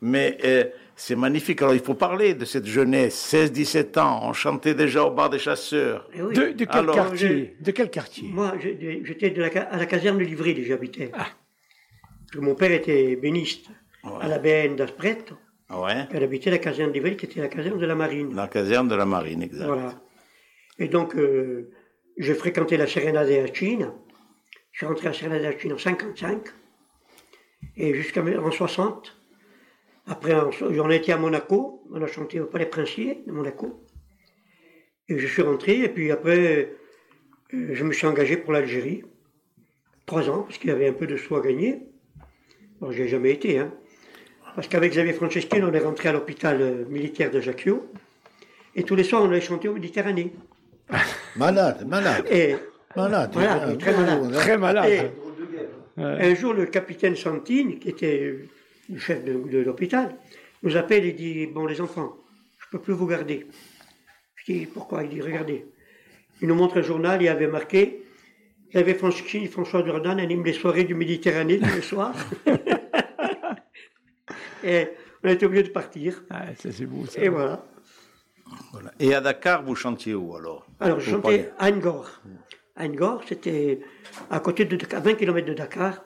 mais 0.00 0.36
euh, 0.44 0.64
c'est 0.96 1.14
magnifique. 1.14 1.62
Alors 1.62 1.74
il 1.74 1.80
faut 1.80 1.94
parler 1.94 2.34
de 2.34 2.44
cette 2.44 2.66
jeunesse, 2.66 3.32
16-17 3.32 3.98
ans, 4.00 4.20
on 4.24 4.32
chantait 4.32 4.74
déjà 4.74 5.04
au 5.04 5.10
bar 5.12 5.30
des 5.30 5.38
chasseurs. 5.38 6.08
Eh 6.12 6.22
oui. 6.22 6.34
De, 6.34 6.42
de 6.52 6.64
quel 6.64 6.76
Alors, 6.76 6.94
quartier 6.96 7.56
De 7.60 7.70
quel 7.70 7.88
quartier 7.90 8.28
Moi, 8.32 8.54
je- 8.60 9.04
j'étais 9.04 9.32
à 9.58 9.76
la 9.76 9.86
caserne 9.86 10.18
de 10.18 10.24
Livry, 10.24 10.64
j'habitais. 10.64 11.06
Parce 11.06 11.30
que 12.32 12.38
mon 12.40 12.54
père 12.56 12.72
était 12.72 13.14
béniste 13.16 13.66
à 14.20 14.28
la 14.28 14.38
BN 14.38 14.76
d'Aspret. 14.76 15.24
Ouais, 15.70 16.06
Elle 16.12 16.22
habitait 16.22 16.50
la 16.50 16.58
caserne 16.58 16.90
de 16.90 16.94
Livry, 16.94 17.16
qui 17.16 17.26
était 17.26 17.40
la 17.40 17.48
caserne 17.48 17.78
de 17.78 17.86
la 17.86 17.96
marine. 17.96 18.34
la 18.34 18.46
caserne 18.46 18.88
de 18.88 18.94
la 18.94 19.04
marine, 19.04 19.42
exact. 19.42 19.66
Voilà. 19.66 20.00
Et 20.78 20.88
donc, 20.88 21.16
euh, 21.16 21.72
j'ai 22.16 22.34
fréquenté 22.34 22.76
la 22.76 22.86
Sérénade 22.86 23.30
à 23.30 23.52
Chine. 23.52 23.92
Je 24.72 24.78
suis 24.78 24.86
rentré 24.86 25.08
à 25.08 25.12
Sérénade 25.12 25.44
à 25.44 25.58
Chine 25.58 25.72
en 25.72 25.78
55 25.78 26.42
et 27.76 27.94
jusqu'en 27.94 28.50
60. 28.50 29.16
Après, 30.06 30.34
on, 30.34 30.90
été 30.90 31.12
à 31.12 31.16
Monaco. 31.16 31.82
On 31.92 32.00
a 32.00 32.06
chanté 32.06 32.40
au 32.40 32.46
Palais 32.46 32.66
Princier 32.66 33.24
de 33.26 33.32
Monaco. 33.32 33.84
Et 35.08 35.18
je 35.18 35.26
suis 35.26 35.42
rentré. 35.42 35.80
Et 35.80 35.88
puis 35.88 36.12
après, 36.12 36.76
euh, 37.52 37.74
je 37.74 37.84
me 37.84 37.92
suis 37.92 38.06
engagé 38.06 38.36
pour 38.36 38.52
l'Algérie. 38.52 39.02
Trois 40.04 40.30
ans, 40.30 40.42
parce 40.42 40.58
qu'il 40.58 40.70
y 40.70 40.72
avait 40.72 40.86
un 40.86 40.92
peu 40.92 41.08
de 41.08 41.16
sous 41.16 41.34
à 41.34 41.40
gagner. 41.40 41.80
Bon, 42.80 42.92
j'ai 42.92 43.08
jamais 43.08 43.32
été, 43.32 43.58
hein. 43.58 43.74
Parce 44.56 44.68
qu'avec 44.68 44.92
Xavier 44.92 45.12
Franceschini, 45.12 45.62
on 45.62 45.72
est 45.72 45.78
rentré 45.78 46.08
à 46.08 46.12
l'hôpital 46.12 46.62
euh, 46.62 46.84
militaire 46.88 47.30
d'Ajaccio. 47.30 47.92
Et 48.74 48.84
tous 48.84 48.94
les 48.94 49.04
soirs, 49.04 49.22
on 49.22 49.28
allait 49.28 49.42
chanter 49.42 49.68
au 49.68 49.74
Méditerranée. 49.74 50.32
Malade, 51.36 51.86
malade, 51.86 52.24
Et 52.30 52.56
malade. 52.96 53.30
Voilà, 53.34 53.76
très 53.76 53.92
malade. 53.92 54.32
Très 54.32 54.56
malade. 54.56 55.10
Et 55.98 55.98
un 55.98 56.34
jour, 56.34 56.54
le 56.54 56.64
capitaine 56.66 57.14
Santine, 57.16 57.78
qui 57.78 57.90
était 57.90 58.34
le 58.88 58.98
chef 58.98 59.22
de, 59.24 59.34
de 59.34 59.58
l'hôpital, 59.58 60.16
nous 60.62 60.76
appelle 60.76 61.04
et 61.04 61.12
dit 61.12 61.46
Bon, 61.46 61.66
les 61.66 61.82
enfants, 61.82 62.16
je 62.58 62.66
ne 62.66 62.70
peux 62.70 62.78
plus 62.78 62.94
vous 62.94 63.06
garder. 63.06 63.46
Je 64.36 64.52
dis 64.52 64.66
Pourquoi? 64.66 65.02
Il 65.04 65.10
dit 65.10 65.20
Regardez, 65.20 65.66
il 66.40 66.48
nous 66.48 66.54
montre 66.54 66.78
un 66.78 66.82
journal, 66.82 67.20
il 67.20 67.26
y 67.26 67.28
avait 67.28 67.48
marqué 67.48 68.02
J'avais 68.72 68.94
franchi 68.94 69.46
François 69.48 69.84
Jordan 69.84 70.18
anime 70.18 70.44
les 70.44 70.54
soirées 70.54 70.84
du 70.84 70.94
Méditerranée 70.94 71.58
tous 71.58 71.74
les 71.74 71.82
soirs. 71.82 72.14
et 74.66 74.88
on 75.22 75.28
a 75.28 75.32
été 75.32 75.46
obligé 75.46 75.62
de 75.64 75.70
partir. 75.70 76.22
Ah, 76.30 76.46
ça 76.58 76.70
c'est 76.72 76.86
beau 76.86 77.06
ça. 77.06 77.20
Et 77.22 77.28
voilà. 77.28 77.64
Voilà. 78.72 78.92
Et 79.00 79.14
à 79.14 79.20
Dakar, 79.20 79.62
vous 79.64 79.74
chantiez 79.74 80.14
où 80.14 80.34
alors? 80.36 80.66
Alors, 80.80 81.00
je 81.00 81.10
chantais 81.10 81.50
à 81.58 81.68
Angor. 81.70 82.20
À 82.76 82.84
Angor, 82.84 83.22
c'était 83.26 83.80
à 84.30 84.38
côté 84.40 84.64
de 84.64 84.76
Dakar, 84.76 85.02
20 85.02 85.14
km 85.14 85.46
de 85.46 85.54
Dakar. 85.54 86.04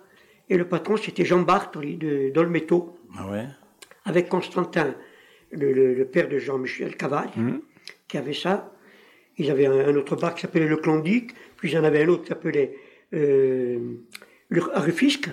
Et 0.48 0.56
le 0.56 0.66
patron, 0.66 0.96
c'était 0.96 1.24
Jean 1.24 1.42
Bartoli 1.42 1.96
de 1.96 2.30
Dolmetto, 2.30 2.98
Ah 3.16 3.28
ouais? 3.30 3.46
Avec 4.04 4.28
Constantin, 4.28 4.94
le, 5.52 5.72
le- 5.72 5.94
le 5.94 6.04
père 6.06 6.28
de 6.28 6.38
Jean-Michel 6.38 6.96
Cavale, 6.96 7.30
Mhm. 7.36 7.60
qui 8.08 8.16
avait 8.18 8.32
ça. 8.34 8.72
Ils 9.36 9.50
avaient 9.50 9.66
un, 9.66 9.88
un 9.88 9.94
autre 9.96 10.16
bar 10.16 10.34
qui 10.34 10.40
s'appelait 10.42 10.66
le 10.66 10.76
Clondic, 10.76 11.34
puis 11.56 11.70
il 11.70 11.74
y 11.74 11.78
en 11.78 11.84
avait 11.84 12.02
un 12.04 12.08
autre 12.08 12.22
qui 12.22 12.28
s'appelait 12.28 12.74
euh, 13.14 13.78
le 14.48 14.60
Rufisque. 14.74 15.28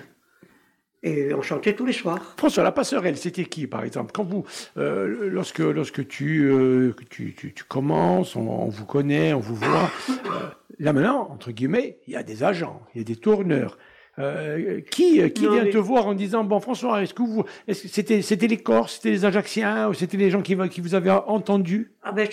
Et 1.02 1.32
on 1.32 1.42
chantait 1.42 1.74
tous 1.74 1.86
les 1.86 1.92
soirs. 1.92 2.34
François, 2.36 2.64
la 2.64 2.72
passerelle, 2.72 3.16
c'était 3.16 3.44
qui, 3.44 3.66
par 3.68 3.84
exemple? 3.84 4.10
Quand 4.12 4.24
vous, 4.24 4.44
euh, 4.76 5.28
lorsque, 5.30 5.60
lorsque 5.60 6.06
tu, 6.08 6.50
euh, 6.50 6.92
tu, 7.08 7.34
tu, 7.34 7.52
tu 7.54 7.64
commences, 7.64 8.34
on, 8.34 8.48
on 8.48 8.68
vous 8.68 8.84
connaît, 8.84 9.32
on 9.32 9.38
vous 9.40 9.54
voit. 9.54 9.90
euh, 10.10 10.48
là 10.80 10.92
maintenant, 10.92 11.28
entre 11.30 11.52
guillemets, 11.52 11.98
il 12.08 12.14
y 12.14 12.16
a 12.16 12.22
des 12.24 12.42
agents, 12.42 12.82
il 12.94 12.98
y 12.98 13.00
a 13.02 13.04
des 13.04 13.16
tourneurs. 13.16 13.78
Euh, 14.18 14.80
qui 14.90 15.30
qui 15.30 15.44
Non, 15.44 15.52
vient 15.52 15.62
mais- 15.62 15.70
te 15.70 15.78
voir 15.78 16.08
en 16.08 16.14
disant 16.14 16.42
bon 16.42 16.58
François 16.58 17.04
est-ce 17.04 17.14
que 17.14 17.22
vous 17.22 17.44
c'était 17.72 18.20
c'était 18.20 18.48
les 18.48 18.56
Corses 18.56 18.94
c'était 18.96 19.10
les 19.10 19.24
Ajacciens 19.24 19.88
ou 19.88 19.94
c'était 19.94 20.16
les 20.16 20.28
gens 20.28 20.42
qui, 20.42 20.56
vous 20.56 20.94
avaient 20.96 21.10
entendu? 21.10 21.92
Ah 22.02 22.10
ben 22.10 22.26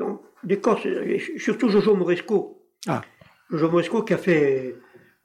on- 0.00 0.18
des 0.42 0.58
Corses, 0.58 0.88
surtout 1.36 1.68
Jojo 1.68 1.94
Moresco. 1.94 2.60
Ah. 2.88 3.02
Jojo 3.48 3.70
Moresco 3.70 4.02
qui 4.02 4.12
a 4.14 4.18
fait 4.18 4.74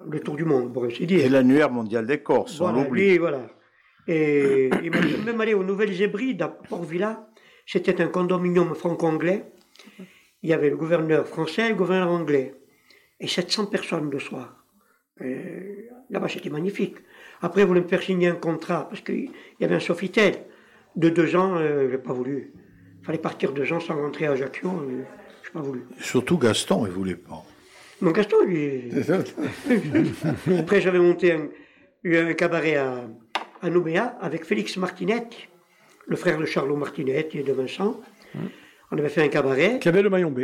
le 0.09 0.19
tour 0.19 0.35
du 0.35 0.45
monde, 0.45 0.73
pour 0.73 0.85
ainsi 0.85 1.03
Et 1.03 1.05
dire. 1.05 1.29
l'annuaire 1.31 1.71
mondial 1.71 2.05
des 2.05 2.19
Corses, 2.19 2.59
on 2.61 2.65
Voilà, 2.69 2.83
l'oublie. 2.83 3.09
lui, 3.11 3.17
voilà. 3.17 3.47
Et 4.07 4.69
il 4.83 4.91
m'a 4.91 5.01
fait 5.01 5.17
même 5.25 5.41
aller 5.41 5.53
aux 5.53 5.63
Nouvelles 5.63 5.99
Hébrides 6.01 6.41
à 6.41 6.47
Port-Villa. 6.49 7.27
C'était 7.65 8.01
un 8.01 8.07
condominium 8.07 8.75
franco-anglais. 8.75 9.45
Il 10.43 10.49
y 10.49 10.53
avait 10.53 10.69
le 10.69 10.77
gouverneur 10.77 11.27
français 11.27 11.65
et 11.65 11.69
le 11.69 11.75
gouverneur 11.75 12.09
anglais. 12.11 12.53
Et 13.19 13.27
700 13.27 13.65
personnes 13.67 14.09
le 14.11 14.19
soir. 14.19 14.63
Et 15.23 15.87
Là-bas, 16.11 16.27
c'était 16.27 16.51
magnifique. 16.51 16.97
Après, 17.41 17.61
ils 17.61 17.67
voulaient 17.67 17.81
me 17.81 17.87
faire 17.87 18.03
signer 18.03 18.27
un 18.27 18.35
contrat 18.35 18.87
parce 18.87 19.01
qu'il 19.01 19.31
y 19.59 19.65
avait 19.65 19.75
un 19.75 19.79
Sofitel. 19.79 20.35
De 20.95 21.09
deux 21.09 21.35
ans, 21.35 21.55
euh, 21.57 21.89
j'ai 21.89 21.97
pas 21.97 22.13
voulu. 22.13 22.53
Il 23.01 23.05
fallait 23.05 23.17
partir 23.17 23.51
deux 23.53 23.71
ans 23.73 23.79
sans 23.79 23.95
rentrer 23.95 24.27
à 24.27 24.31
Ajaccio. 24.33 24.69
euh, 24.69 25.01
j'ai 25.43 25.51
pas 25.51 25.61
voulu. 25.61 25.81
Surtout 25.99 26.37
Gaston, 26.37 26.85
il 26.85 26.91
voulait 26.91 27.15
pas. 27.15 27.43
Mon 28.01 28.11
Gaston, 28.11 28.43
lui. 28.45 28.91
Après, 30.59 30.81
j'avais 30.81 30.99
monté 30.99 31.31
un, 31.31 31.47
un 32.05 32.33
cabaret 32.33 32.75
à, 32.75 33.07
à 33.61 33.69
Nouméa 33.69 34.17
avec 34.21 34.45
Félix 34.45 34.77
Martinetti, 34.77 35.47
le 36.07 36.15
frère 36.15 36.37
de 36.37 36.45
Charlot 36.45 36.75
Martinetti 36.75 37.39
et 37.39 37.43
de 37.43 37.53
Vincent. 37.53 38.01
On 38.91 38.97
avait 38.97 39.09
fait 39.09 39.23
un 39.23 39.29
cabaret. 39.29 39.79
qui 39.79 39.87
avait 39.87 40.01
le 40.01 40.09
maillon 40.09 40.29
B 40.31 40.41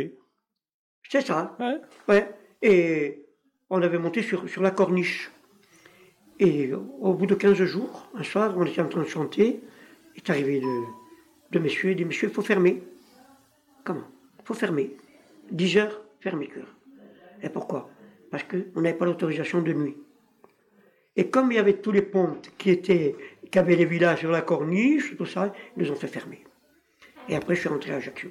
C'est 1.10 1.20
ça. 1.26 1.56
Ouais. 1.60 1.76
Ouais. 2.08 2.28
Et 2.62 3.26
on 3.70 3.82
avait 3.82 3.98
monté 3.98 4.22
sur, 4.22 4.48
sur 4.48 4.62
la 4.62 4.70
corniche. 4.70 5.30
Et 6.38 6.72
au 6.72 7.14
bout 7.14 7.26
de 7.26 7.34
15 7.34 7.62
jours, 7.64 8.08
un 8.14 8.22
soir, 8.24 8.54
on 8.56 8.64
était 8.64 8.80
en 8.80 8.88
train 8.88 9.02
de 9.02 9.08
chanter. 9.08 9.60
Il 10.16 10.18
est 10.22 10.30
arrivé 10.30 10.60
de, 10.60 10.80
de 11.52 11.58
messieurs 11.58 11.90
et 11.90 11.94
dit 11.94 12.04
Monsieur, 12.04 12.28
il 12.28 12.34
faut 12.34 12.42
fermer. 12.42 12.82
Comment? 13.84 14.08
Il 14.40 14.44
faut 14.46 14.54
fermer. 14.54 14.96
10 15.50 15.76
heures, 15.76 16.02
fermeture. 16.20 16.66
Et 17.42 17.48
pourquoi? 17.48 17.88
Parce 18.30 18.44
qu'on 18.44 18.80
n'avait 18.80 18.96
pas 18.96 19.04
l'autorisation 19.04 19.60
de 19.62 19.72
nuit. 19.72 19.96
Et 21.16 21.28
comme 21.28 21.52
il 21.52 21.56
y 21.56 21.58
avait 21.58 21.74
tous 21.74 21.92
les 21.92 22.02
pontes 22.02 22.50
qui 22.56 22.70
étaient, 22.70 23.14
qui 23.50 23.58
avaient 23.58 23.76
les 23.76 23.84
villages 23.84 24.20
sur 24.20 24.30
la 24.30 24.40
corniche, 24.40 25.14
tout 25.16 25.26
ça, 25.26 25.52
ils 25.76 25.82
nous 25.82 25.90
ont 25.90 25.96
fait 25.96 26.06
fermer. 26.06 26.42
Et 27.28 27.36
après, 27.36 27.54
je 27.54 27.60
suis 27.60 27.68
rentré 27.68 27.92
à 27.92 27.96
Ajaccio. 27.96 28.30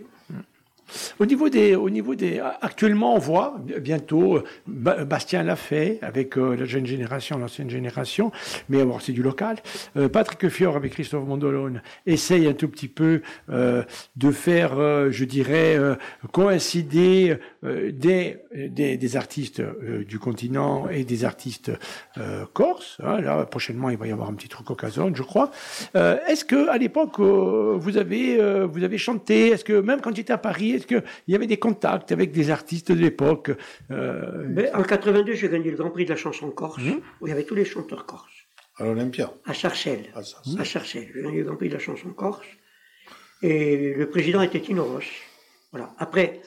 Au 1.19 1.25
niveau 1.25 1.47
des, 1.47 1.73
au 1.75 1.89
niveau 1.89 2.15
des, 2.15 2.41
actuellement, 2.59 3.15
on 3.15 3.17
voit 3.19 3.55
bi- 3.59 3.79
bientôt 3.79 4.35
euh, 4.37 4.43
Ba- 4.67 5.05
Bastien 5.05 5.41
l'a 5.41 5.55
fait 5.55 5.99
avec 6.01 6.37
euh, 6.37 6.53
la 6.57 6.65
jeune 6.65 6.85
génération, 6.85 7.37
l'ancienne 7.37 7.69
génération, 7.69 8.29
mais 8.67 8.83
bon, 8.83 8.99
c'est 8.99 9.13
du 9.13 9.23
local. 9.23 9.55
Euh, 9.95 10.09
Patrick 10.09 10.49
Fior 10.49 10.75
avec 10.75 10.91
Christophe 10.91 11.25
Mondolone 11.25 11.81
essaye 12.05 12.45
un 12.45 12.51
tout 12.53 12.67
petit 12.67 12.89
peu 12.89 13.21
de 13.47 14.31
faire, 14.31 15.11
je 15.11 15.23
dirais, 15.23 15.77
coïncider 16.33 17.37
des, 17.63 18.37
des, 18.53 18.97
des 18.97 19.15
artistes 19.17 19.59
euh, 19.59 20.03
du 20.03 20.17
continent 20.19 20.89
et 20.89 21.03
des 21.03 21.25
artistes 21.25 21.71
euh, 22.17 22.45
corses. 22.53 22.97
hein. 23.03 23.21
là, 23.21 23.45
prochainement, 23.45 23.89
il 23.91 23.97
va 23.97 24.07
y 24.07 24.11
avoir 24.11 24.29
un 24.29 24.33
petit 24.33 24.49
truc 24.49 24.69
au 24.71 24.75
Cazone, 24.75 25.15
je 25.15 25.21
crois. 25.23 25.51
Euh, 25.95 26.17
Est-ce 26.27 26.43
que 26.43 26.69
à 26.69 26.77
l'époque 26.77 27.19
euh, 27.19 27.75
vous 27.77 27.97
avez 27.97 28.39
euh, 28.41 28.65
vous 28.65 28.83
avez 28.83 28.97
chanté? 28.97 29.49
Est-ce 29.49 29.63
que 29.63 29.73
même 29.79 30.01
quand 30.01 30.15
j'étais 30.15 30.33
à 30.33 30.37
Paris, 30.39 30.71
est-ce 30.71 30.87
que 30.87 31.03
il 31.27 31.31
y 31.33 31.35
avait 31.35 31.47
des 31.47 31.57
contacts 31.57 32.11
avec 32.11 32.31
des 32.31 32.49
artistes 32.49 32.91
de 32.91 32.99
l'époque 32.99 33.51
euh, 33.91 34.43
Ben, 34.47 34.69
en 34.73 34.81
82, 34.83 35.33
j'ai 35.33 35.49
gagné 35.49 35.69
le 35.71 35.77
Grand 35.77 35.91
Prix 35.91 36.05
de 36.05 36.09
la 36.11 36.15
chanson 36.15 36.49
corse, 36.49 36.81
où 37.21 37.27
il 37.27 37.29
y 37.29 37.33
avait 37.33 37.43
tous 37.43 37.55
les 37.55 37.65
chanteurs 37.65 38.05
corses, 38.05 38.31
À 38.77 38.85
l'Olympia. 38.85 39.31
à 39.45 39.53
Sarcelles. 39.53 40.05
Ah, 40.15 40.23
ça, 40.23 40.37
À 40.59 40.65
Sarcelles, 40.65 41.09
j'ai 41.13 41.21
gagné 41.21 41.37
le 41.39 41.43
Grand 41.45 41.55
Prix 41.57 41.69
de 41.69 41.73
la 41.75 41.79
chanson 41.79 42.09
corse. 42.09 42.47
Et 43.43 43.93
le 43.95 44.09
président 44.09 44.41
était 44.41 44.59
Tino 44.61 44.83
Ross. 44.83 45.05
Voilà. 45.71 45.93
Après, 45.97 46.41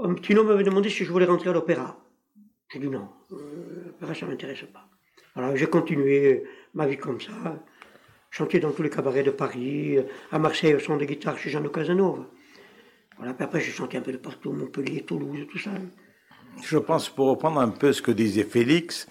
euh, 0.00 0.14
Tino 0.14 0.44
m'avait 0.44 0.64
demandé 0.64 0.88
si 0.90 1.04
je 1.04 1.12
voulais 1.12 1.26
rentrer 1.26 1.50
à 1.50 1.52
l'opéra. 1.52 1.98
J'ai 2.72 2.78
dit 2.78 2.88
non, 2.88 3.08
euh, 3.32 3.84
l'opéra, 3.86 4.14
ça 4.14 4.26
ne 4.26 4.32
m'intéresse 4.32 4.64
pas. 4.72 4.88
Voilà, 5.34 5.54
j'ai 5.56 5.66
continué 5.66 6.44
ma 6.74 6.86
vie 6.86 6.96
comme 6.96 7.20
ça. 7.20 7.32
Chanté 8.30 8.58
dans 8.58 8.72
tous 8.72 8.82
les 8.82 8.90
cabarets 8.90 9.22
de 9.22 9.30
Paris, 9.30 9.98
à 10.30 10.38
Marseille 10.38 10.74
au 10.74 10.78
son 10.78 10.96
de 10.96 11.04
guitare 11.04 11.38
chez 11.38 11.50
Jean-Luc 11.50 11.72
Casanova. 11.72 12.26
Voilà, 13.18 13.32
puis 13.34 13.44
après 13.44 13.60
j'ai 13.60 13.72
chanté 13.72 13.96
un 13.96 14.02
peu 14.02 14.12
de 14.12 14.18
partout, 14.18 14.52
Montpellier, 14.52 15.02
Toulouse, 15.02 15.46
tout 15.50 15.58
ça. 15.58 15.70
Je 16.62 16.78
pense, 16.78 17.08
pour 17.08 17.28
reprendre 17.28 17.60
un 17.60 17.68
peu 17.68 17.92
ce 17.92 18.02
que 18.02 18.10
disait 18.10 18.44
Félix, 18.44 19.06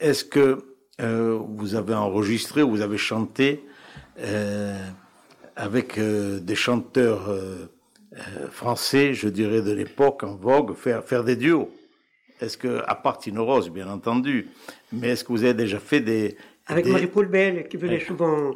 est-ce 0.00 0.24
que 0.24 0.64
euh, 1.00 1.38
vous 1.56 1.74
avez 1.74 1.94
enregistré 1.94 2.62
ou 2.62 2.70
vous 2.70 2.80
avez 2.80 2.98
chanté 2.98 3.64
euh, 4.18 4.76
avec 5.56 5.98
euh, 5.98 6.40
des 6.40 6.54
chanteurs 6.54 7.28
euh, 8.16 8.48
français, 8.50 9.14
je 9.14 9.28
dirais, 9.28 9.62
de 9.62 9.72
l'époque, 9.72 10.22
en 10.22 10.34
vogue, 10.36 10.74
faire, 10.74 11.04
faire 11.04 11.24
des 11.24 11.36
duos 11.36 11.70
Est-ce 12.40 12.58
que, 12.58 12.82
à 12.86 12.94
part 12.94 13.18
Tino 13.18 13.44
Rose, 13.44 13.70
bien 13.70 13.88
entendu, 13.88 14.48
mais 14.92 15.08
est-ce 15.10 15.24
que 15.24 15.32
vous 15.32 15.44
avez 15.44 15.54
déjà 15.54 15.78
fait 15.78 16.00
des... 16.00 16.36
Avec 16.66 16.84
des- 16.84 16.90
Marie-Paul 16.92 17.26
Bell, 17.26 17.68
qui 17.68 17.76
venait 17.76 18.00
souvent, 18.00 18.52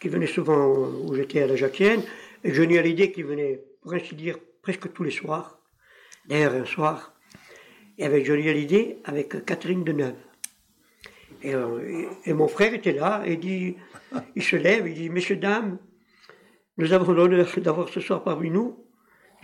qui 0.00 0.08
venait 0.08 0.26
souvent 0.26 0.68
où 1.04 1.14
j'étais 1.14 1.42
à 1.42 1.46
la 1.46 1.56
Jacquienne, 1.56 2.02
et 2.42 2.52
Johnny 2.52 2.78
Hallyday 2.78 3.10
qui 3.12 3.22
venait, 3.22 3.60
pour 3.82 3.94
ainsi 3.94 4.14
dire, 4.14 4.36
presque 4.62 4.92
tous 4.92 5.02
les 5.04 5.10
soirs. 5.10 5.58
D'ailleurs, 6.26 6.54
un 6.54 6.64
soir, 6.64 7.14
y 7.98 8.04
avait 8.04 8.24
Johnny 8.24 8.48
Hallyday 8.48 8.98
avec 9.04 9.44
Catherine 9.44 9.84
Deneuve. 9.84 10.14
Et, 11.42 11.54
euh, 11.54 12.08
et- 12.24 12.30
et 12.30 12.32
mon 12.32 12.48
frère 12.48 12.72
était 12.74 12.92
là, 12.92 13.22
et 13.26 13.32
il 13.34 13.40
dit, 13.40 13.76
il 14.36 14.42
se 14.42 14.56
lève, 14.56 14.86
il 14.88 14.94
dit, 14.94 15.10
messieurs, 15.10 15.36
dames, 15.36 15.78
nous 16.78 16.92
avons 16.92 17.12
l'honneur 17.12 17.46
d'avoir 17.58 17.88
ce 17.88 18.00
soir 18.00 18.22
parmi 18.24 18.50
nous 18.50 18.83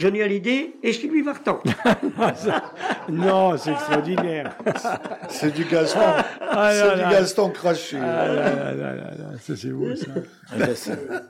Johnny 0.00 0.22
Hallyday 0.22 0.72
et 0.82 0.92
Sylvie 0.92 1.20
Vartan. 1.22 1.60
Non, 3.08 3.56
c'est 3.56 3.72
extraordinaire. 3.72 4.56
C'est 5.28 5.54
du 5.54 5.64
Gaston. 5.64 6.00
Ah 6.40 6.70
c'est 6.72 6.94
du. 7.04 7.10
Gaston 7.10 7.50
craché. 7.50 7.96
Ah 8.00 8.26
là 8.28 8.34
là 8.34 8.74
là 8.74 8.94
là 8.94 8.94
là, 9.18 9.26
ça 9.40 9.54
c'est 9.56 9.68
beau 9.70 9.94
ça. 9.94 10.06
Ben, 10.56 10.68
c'est 10.74 10.92
Ah 10.92 11.20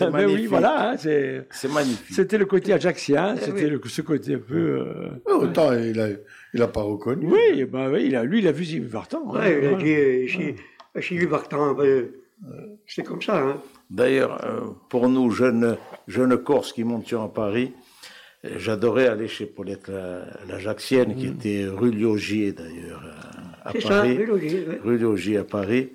ben 0.00 0.10
magnifique. 0.10 0.36
oui, 0.40 0.46
voilà, 0.46 0.90
hein, 0.90 0.96
c'est. 0.98 1.46
C'est 1.50 1.72
magnifique. 1.72 2.14
C'était 2.14 2.38
le 2.38 2.46
côté 2.46 2.72
ajaxien, 2.72 3.34
Eh 3.36 3.44
c'était 3.44 3.68
le- 3.68 3.80
ce 3.84 4.02
côté 4.02 4.34
un 4.34 4.38
peu. 4.38 4.56
euh, 5.28 5.34
Autant 5.34 5.72
il 5.74 6.00
a, 6.00 6.08
il 6.54 6.62
a 6.62 6.68
pas 6.68 6.82
reconnu. 6.82 7.26
Oui, 7.30 7.64
bah 7.64 7.88
oui, 7.90 8.04
il 8.06 8.16
a, 8.16 8.24
lui, 8.24 8.38
il 8.40 8.48
a 8.48 8.52
vu 8.52 8.64
Sylvie 8.64 8.88
Vartan. 8.88 9.22
hein, 9.34 9.38
Ouais, 9.40 9.58
il 9.62 9.66
a 9.68 9.74
dit, 9.74 9.94
euh, 9.94 10.26
chez, 10.26 10.56
Sylvie 11.00 11.26
Vartan, 11.26 11.74
ben, 11.74 12.06
c'est 12.86 13.02
comme 13.04 13.22
ça. 13.22 13.38
Hein. 13.38 13.56
D'ailleurs, 13.90 14.42
euh, 14.44 14.60
pour 14.88 15.08
nous, 15.08 15.30
jeunes, 15.30 15.76
jeunes 16.08 16.36
Corses 16.38 16.72
qui 16.72 16.84
montions 16.84 17.22
à 17.24 17.28
Paris, 17.28 17.72
euh, 17.74 17.89
j'adorais 18.44 19.06
aller 19.08 19.28
chez 19.28 19.46
Paulette 19.46 19.88
la, 19.88 20.24
la 20.48 20.74
qui 21.14 21.26
était 21.26 21.66
rue 21.68 21.90
Liogier, 21.90 22.52
d'ailleurs, 22.52 23.02
à- 23.64 23.68
à 23.68 23.72
C'est 23.72 23.80
ça, 23.82 23.88
Paris. 23.88 24.16
oui, 24.18 24.78
rue 24.82 24.98
Liogier 24.98 25.36
à 25.38 25.44
Paris. 25.44 25.90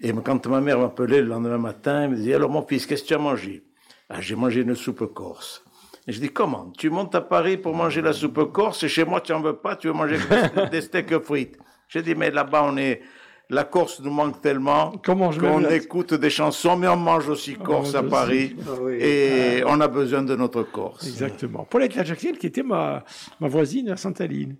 Et 0.00 0.12
quand 0.12 0.46
ma 0.46 0.60
mère 0.60 0.78
m'appelait 0.78 1.20
le 1.20 1.28
lendemain 1.28 1.58
matin, 1.58 2.04
elle 2.04 2.10
me 2.10 2.16
disait, 2.16 2.34
alors 2.34 2.50
mon 2.50 2.66
fils, 2.66 2.86
qu'est-ce 2.86 3.02
que 3.02 3.08
tu 3.08 3.14
as 3.14 3.18
mangé? 3.18 3.62
Ah, 4.08 4.20
J'ai 4.20 4.34
mangé 4.34 4.62
une 4.62 4.74
soupe 4.74 5.12
corse. 5.12 5.62
Et 6.06 6.12
je 6.12 6.20
dis, 6.20 6.30
comment? 6.30 6.72
Tu 6.76 6.88
montes 6.88 7.14
à 7.14 7.20
Paris 7.20 7.58
pour 7.58 7.74
manger 7.74 8.00
la 8.00 8.14
soupe 8.14 8.50
corse 8.50 8.82
et 8.82 8.88
chez 8.88 9.04
moi, 9.04 9.20
tu 9.20 9.32
n'en 9.32 9.42
veux 9.42 9.56
pas, 9.56 9.76
tu 9.76 9.88
veux 9.88 9.92
manger 9.92 10.16
des 10.70 10.80
steaks 10.80 11.18
frites? 11.22 11.58
J'ai 11.88 12.02
dit, 12.02 12.14
mais 12.14 12.30
là-bas, 12.30 12.64
on 12.64 12.76
est... 12.78 13.02
la 13.50 13.64
Corse 13.64 14.00
nous 14.00 14.10
manque 14.10 14.40
tellement 14.40 14.92
qu'on 15.04 15.68
écoute 15.68 16.14
des 16.14 16.30
chansons, 16.30 16.76
mais 16.76 16.88
on 16.88 16.96
mange 16.96 17.28
aussi 17.28 17.54
Corse 17.56 17.94
à 17.94 18.02
Paris. 18.02 18.56
Ah 18.66 18.70
oui. 18.80 18.94
Et 19.00 19.62
on 19.66 19.80
a 19.80 19.88
besoin 19.88 20.22
de 20.22 20.34
notre 20.36 20.62
Corse. 20.62 21.06
Exactement. 21.06 21.64
Paulette 21.68 21.94
Lajaxienne, 21.96 22.36
qui 22.36 22.46
était 22.46 22.62
ma, 22.62 23.04
ma 23.40 23.48
voisine 23.48 23.90
à 23.90 23.96
Sainte-Aline. 23.96 24.56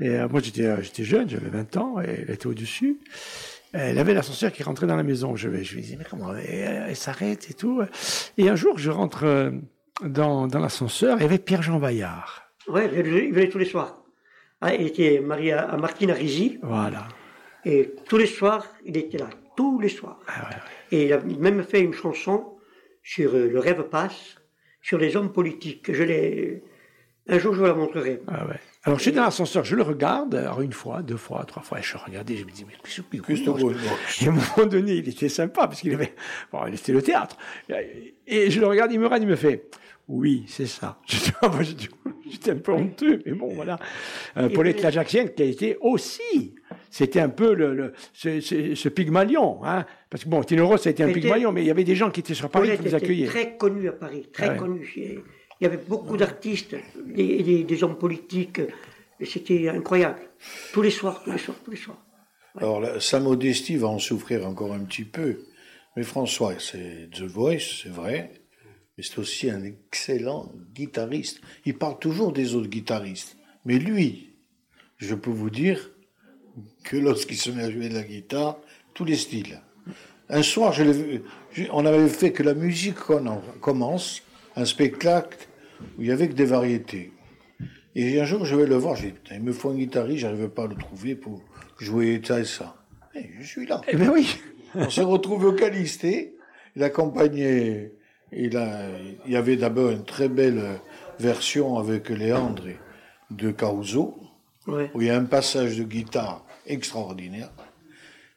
Et 0.00 0.10
euh, 0.10 0.28
moi, 0.28 0.40
j'étais, 0.40 0.66
euh, 0.66 0.80
j'étais 0.80 1.02
jeune, 1.04 1.28
j'avais 1.28 1.48
20 1.50 1.76
ans, 1.78 2.00
et 2.00 2.24
elle 2.26 2.30
était 2.34 2.46
au-dessus. 2.46 3.00
Elle 3.72 3.98
avait 3.98 4.14
l'ascenseur 4.14 4.52
qui 4.52 4.62
rentrait 4.62 4.86
dans 4.86 4.96
la 4.96 5.02
maison. 5.02 5.34
Je, 5.34 5.48
vais, 5.48 5.64
je 5.64 5.74
lui 5.74 5.82
disais, 5.82 5.96
mais 5.98 6.04
comment 6.08 6.32
Elle, 6.34 6.84
elle 6.88 6.96
s'arrête 6.96 7.50
et 7.50 7.54
tout. 7.54 7.82
Et 8.38 8.48
un 8.48 8.54
jour, 8.54 8.78
je 8.78 8.90
rentre 8.90 9.24
euh, 9.24 9.50
dans, 10.04 10.46
dans 10.46 10.60
l'ascenseur, 10.60 11.16
et 11.16 11.20
il 11.20 11.22
y 11.22 11.26
avait 11.26 11.38
Pierre-Jean 11.38 11.78
Vaillard. 11.78 12.42
Ouais, 12.68 12.88
il 12.94 13.02
venait- 13.32 13.48
tous 13.48 13.58
les 13.58 13.64
soirs. 13.64 14.02
Ah, 14.60 14.74
il 14.74 14.86
était 14.86 15.20
marié 15.20 15.52
à, 15.52 15.62
à 15.70 15.76
Martine 15.76 16.10
Arisi, 16.10 16.58
Voilà. 16.62 17.08
Et 17.68 17.94
tous 18.08 18.16
les 18.16 18.26
soirs, 18.26 18.66
il 18.86 18.96
était 18.96 19.18
là, 19.18 19.28
tous 19.54 19.78
les 19.78 19.90
soirs. 19.90 20.18
Ah 20.26 20.40
ouais, 20.40 20.54
ouais. 20.54 20.62
Et 20.90 21.04
il 21.04 21.12
a 21.12 21.20
même 21.20 21.62
fait 21.62 21.80
une 21.80 21.92
chanson 21.92 22.56
sur 23.02 23.34
euh, 23.34 23.46
le 23.46 23.58
rêve 23.58 23.82
passe, 23.90 24.36
sur 24.80 24.96
les 24.96 25.16
hommes 25.16 25.32
politiques. 25.32 25.92
Je 25.92 26.02
l'ai. 26.02 26.62
Un 27.28 27.38
jour, 27.38 27.52
je 27.52 27.60
vous 27.60 27.66
la 27.66 27.74
montrerai. 27.74 28.22
Ah 28.26 28.46
ouais. 28.46 28.58
Alors, 28.84 28.98
je 28.98 29.02
suis 29.02 29.12
dans 29.12 29.24
l'ascenseur, 29.24 29.64
je 29.64 29.76
le 29.76 29.82
regarde, 29.82 30.34
alors 30.34 30.62
une 30.62 30.72
fois, 30.72 31.02
deux 31.02 31.18
fois, 31.18 31.44
trois 31.44 31.62
fois, 31.62 31.78
et 31.78 31.82
je 31.82 31.98
regardais, 31.98 32.36
je 32.36 32.46
me 32.46 32.50
dis, 32.50 32.64
mais 32.66 32.72
qu'est-ce 32.82 33.02
que 33.02 33.16
Qu'est-ce 33.18 33.42
que 33.44 34.24
Et 34.24 34.28
à 34.28 34.30
un 34.30 34.34
moment 34.34 34.66
donné, 34.66 34.94
il 34.94 35.06
était 35.06 35.28
sympa, 35.28 35.66
parce 35.66 35.82
qu'il 35.82 35.92
avait, 35.92 36.14
bon, 36.50 36.60
il 36.68 36.74
était 36.74 36.92
le 36.92 37.02
théâtre. 37.02 37.36
Et 38.26 38.50
je 38.50 38.60
le 38.60 38.66
regarde, 38.66 38.90
il 38.92 38.98
me 38.98 39.04
regarde, 39.04 39.22
il 39.24 39.28
me 39.28 39.36
fait, 39.36 39.68
oui, 40.08 40.44
c'est 40.48 40.66
ça. 40.66 41.00
J'étais 42.30 42.50
un 42.50 42.56
peu 42.56 42.72
honteux, 42.72 43.22
mais 43.24 43.32
bon, 43.32 43.48
voilà. 43.54 43.78
Euh, 44.36 44.48
Et 44.48 44.52
Paulette 44.52 44.82
Lajaxienne, 44.82 45.32
qui 45.34 45.42
a 45.42 45.46
été 45.46 45.76
aussi, 45.80 46.54
c'était 46.90 47.20
un 47.20 47.28
peu 47.30 47.54
le, 47.54 47.74
le 47.74 47.92
ce, 48.12 48.40
ce, 48.40 48.74
ce 48.74 48.88
Pygmalion, 48.88 49.64
hein. 49.64 49.86
Parce 50.10 50.24
que 50.24 50.28
bon, 50.28 50.42
Tino 50.42 50.66
Ross, 50.66 50.82
ça 50.82 50.88
a 50.88 50.92
été 50.92 51.02
un 51.02 51.12
Pygmalion, 51.12 51.52
mais 51.52 51.62
il 51.62 51.66
y 51.66 51.70
avait 51.70 51.84
des 51.84 51.94
gens 51.96 52.10
qui 52.10 52.20
étaient 52.20 52.34
sur 52.34 52.48
Paris 52.50 52.66
Paulette 52.68 52.80
qui 52.80 52.84
nous 52.88 52.94
était 52.94 53.04
accueillaient. 53.04 53.26
très 53.26 53.56
connu 53.56 53.88
à 53.88 53.92
Paris, 53.92 54.26
très 54.32 54.48
Ah 54.48 54.52
ouais. 54.52 54.58
connu. 54.58 54.92
Il 54.96 55.64
y 55.64 55.66
avait 55.66 55.76
beaucoup 55.78 56.16
d'artistes, 56.16 56.76
des, 57.04 57.42
des- 57.42 57.64
des 57.64 57.84
hommes 57.84 57.98
politiques, 57.98 58.60
c'était 59.24 59.68
incroyable. 59.68 60.20
Tous 60.72 60.82
les 60.82 60.90
soirs, 60.90 61.22
tous 61.24 61.32
les 61.32 61.38
soirs, 61.38 61.56
tous 61.64 61.70
les 61.70 61.76
soirs. 61.76 61.98
Alors, 62.56 62.80
la- 62.80 63.00
sa 63.00 63.20
modestie 63.20 63.76
va 63.76 63.88
en 63.88 63.98
souffrir 63.98 64.46
encore 64.46 64.72
un 64.72 64.80
petit 64.80 65.04
peu. 65.04 65.38
Mais 65.96 66.02
François, 66.04 66.54
c'est 66.58 67.08
The 67.12 67.22
Voice, 67.22 67.80
c'est 67.82 67.88
vrai. 67.90 68.32
Mais 68.98 69.04
c'est 69.04 69.18
aussi 69.20 69.48
un 69.48 69.62
excellent 69.62 70.52
guitariste. 70.74 71.40
Il 71.64 71.78
parle 71.78 72.00
toujours 72.00 72.32
des 72.32 72.56
autres 72.56 72.66
guitaristes. 72.66 73.36
Mais 73.64 73.78
lui, 73.78 74.34
je 74.96 75.14
peux 75.14 75.30
vous 75.30 75.50
dire 75.50 75.92
que 76.82 76.96
lorsqu'il 76.96 77.36
se 77.36 77.50
met 77.50 77.62
à 77.62 77.70
jouer 77.70 77.88
de 77.88 77.94
la 77.94 78.02
guitare, 78.02 78.58
tous 78.94 79.04
les 79.04 79.14
styles. 79.14 79.60
Un 80.28 80.42
soir, 80.42 80.72
je 80.72 80.82
vu, 80.82 81.22
on 81.72 81.86
avait 81.86 82.08
fait 82.08 82.32
que 82.32 82.42
la 82.42 82.54
musique 82.54 82.96
commence, 83.60 84.22
un 84.56 84.64
spectacle 84.64 85.46
où 85.96 86.02
il 86.02 86.08
y 86.08 86.10
avait 86.10 86.28
que 86.28 86.34
des 86.34 86.44
variétés. 86.44 87.12
Et 87.94 88.20
un 88.20 88.24
jour, 88.24 88.44
je 88.44 88.56
vais 88.56 88.66
le 88.66 88.74
voir, 88.74 88.96
je 88.96 89.06
dis, 89.06 89.12
putain, 89.12 89.36
il 89.36 89.42
me 89.42 89.52
faut 89.52 89.70
un 89.70 89.76
guitariste, 89.76 90.22
j'arrivais 90.22 90.48
pas 90.48 90.64
à 90.64 90.66
le 90.66 90.74
trouver 90.74 91.14
pour 91.14 91.44
jouer 91.78 92.20
ça 92.24 92.40
et 92.40 92.44
ça. 92.44 92.76
Et 93.14 93.30
je 93.38 93.46
suis 93.46 93.66
là. 93.66 93.80
Eh 93.86 93.96
ben 93.96 94.10
oui. 94.10 94.36
On 94.74 94.90
s'est 94.90 95.02
retrouvé 95.02 95.46
au 95.46 95.52
Calisté. 95.52 96.34
Il 96.74 96.82
accompagnait. 96.82 97.92
Il, 98.32 98.56
a, 98.56 98.82
il 99.26 99.32
y 99.32 99.36
avait 99.36 99.56
d'abord 99.56 99.90
une 99.90 100.04
très 100.04 100.28
belle 100.28 100.62
version 101.18 101.78
avec 101.78 102.08
Léandre 102.10 102.64
de 103.30 103.50
Caruso, 103.50 104.16
où 104.94 105.00
il 105.00 105.06
y 105.06 105.10
a 105.10 105.16
un 105.16 105.24
passage 105.24 105.78
de 105.78 105.84
guitare 105.84 106.44
extraordinaire. 106.66 107.50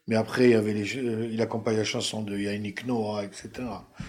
Mais 0.07 0.15
après, 0.15 0.45
il, 0.45 0.51
y 0.51 0.55
avait 0.55 0.73
les, 0.73 0.85
jeux- 0.85 1.29
il 1.31 1.41
accompagnait 1.41 1.79
la 1.79 1.83
chanson 1.83 2.21
de 2.23 2.37
Yannick 2.37 2.85
Noah, 2.87 3.23
etc. 3.23 3.49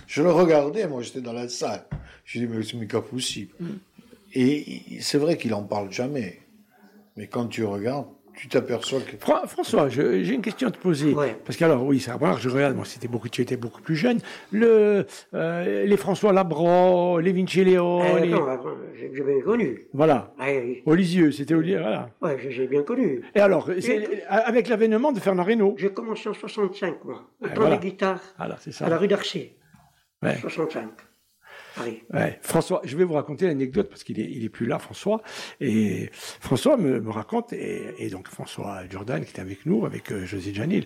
Je 0.06 0.22
le 0.22 0.30
regardais, 0.32 0.86
moi 0.88 1.02
j'étais 1.02 1.20
dans 1.20 1.32
la 1.32 1.48
salle. 1.48 1.84
Je 2.24 2.38
dis, 2.40 2.46
mais 2.46 2.62
c'est 2.62 2.76
mais 2.76 2.86
pas 2.86 3.02
possible. 3.02 3.52
Et 4.34 4.98
c'est 5.00 5.18
vrai 5.18 5.36
qu'il 5.36 5.52
en 5.54 5.62
parle 5.64 5.92
jamais. 5.92 6.40
Mais 7.16 7.26
quand 7.26 7.46
tu 7.46 7.64
regardes, 7.64 8.06
tu 8.42 8.48
t'aperçois 8.48 8.98
que. 9.00 9.16
Fra- 9.20 9.46
François, 9.46 9.88
j'ai 9.88 10.34
une 10.34 10.42
question 10.42 10.66
à 10.66 10.72
te 10.72 10.78
poser. 10.78 11.14
Ouais. 11.14 11.36
Parce 11.44 11.56
que 11.56 11.64
alors, 11.64 11.84
oui, 11.84 12.00
ça 12.00 12.16
va, 12.16 12.36
je 12.40 12.48
regarde, 12.48 12.74
moi, 12.74 12.84
c'était 12.84 13.06
beaucoup, 13.06 13.28
tu 13.28 13.40
étais 13.40 13.56
beaucoup 13.56 13.80
plus 13.80 13.94
jeune. 13.94 14.18
Le, 14.50 15.06
euh, 15.32 15.84
les 15.84 15.96
François 15.96 16.32
Labro, 16.32 17.20
les 17.20 17.30
Vinci 17.32 17.62
Léo, 17.64 18.00
Eh, 18.02 18.20
les- 18.26 18.34
j'ai 18.98 19.14
j'ai 19.14 19.22
bien 19.22 19.40
connu. 19.44 19.86
voilà. 19.94 20.34
Ah, 20.40 20.46
oui. 20.50 20.82
Au 20.86 20.94
Lisieux, 20.96 21.30
c'était 21.30 21.54
au 21.54 21.60
Lisieux, 21.60 21.78
voilà. 21.80 22.10
Ouais, 22.20 22.36
j'ai- 22.50 22.66
bien 22.66 22.82
connu. 22.82 23.22
Et 23.36 23.38
alors, 23.38 23.70
avec 24.28 24.66
l'avènement 24.68 25.12
de 25.12 25.20
Fernand 25.20 25.44
Reynaud. 25.44 25.76
J'ai 25.78 25.90
commencé 25.92 26.28
en 26.28 26.34
65, 26.34 27.04
moi, 27.04 27.22
au 27.40 27.44
Ah, 27.46 27.48
temps 27.50 27.60
voilà. 27.60 27.76
des 27.76 27.90
guitares, 27.90 28.20
Voilà, 28.38 28.56
c'est 28.60 28.70
à 28.82 28.88
la 28.88 28.96
ça. 28.96 28.98
rue 28.98 29.06
d'Arcé. 29.06 29.56
Ouais. 30.20 30.36
65. 30.40 30.88
François, 32.40 32.80
je 32.84 32.96
vais 32.96 33.04
vous 33.04 33.14
raconter 33.14 33.46
l'anecdote 33.46 33.88
parce 33.88 34.04
qu'il 34.04 34.20
est, 34.20 34.30
il 34.30 34.44
est 34.44 34.48
plus 34.48 34.66
là, 34.66 34.78
François. 34.78 35.22
Et 35.60 36.10
François 36.12 36.76
me, 36.76 37.10
raconte, 37.10 37.52
et, 37.52 38.08
donc 38.10 38.28
François 38.28 38.82
Jordan 38.90 39.24
qui 39.24 39.30
était 39.30 39.40
avec 39.40 39.66
nous, 39.66 39.86
avec 39.86 40.12
euh, 40.12 40.24
José 40.24 40.54
Janil, 40.54 40.84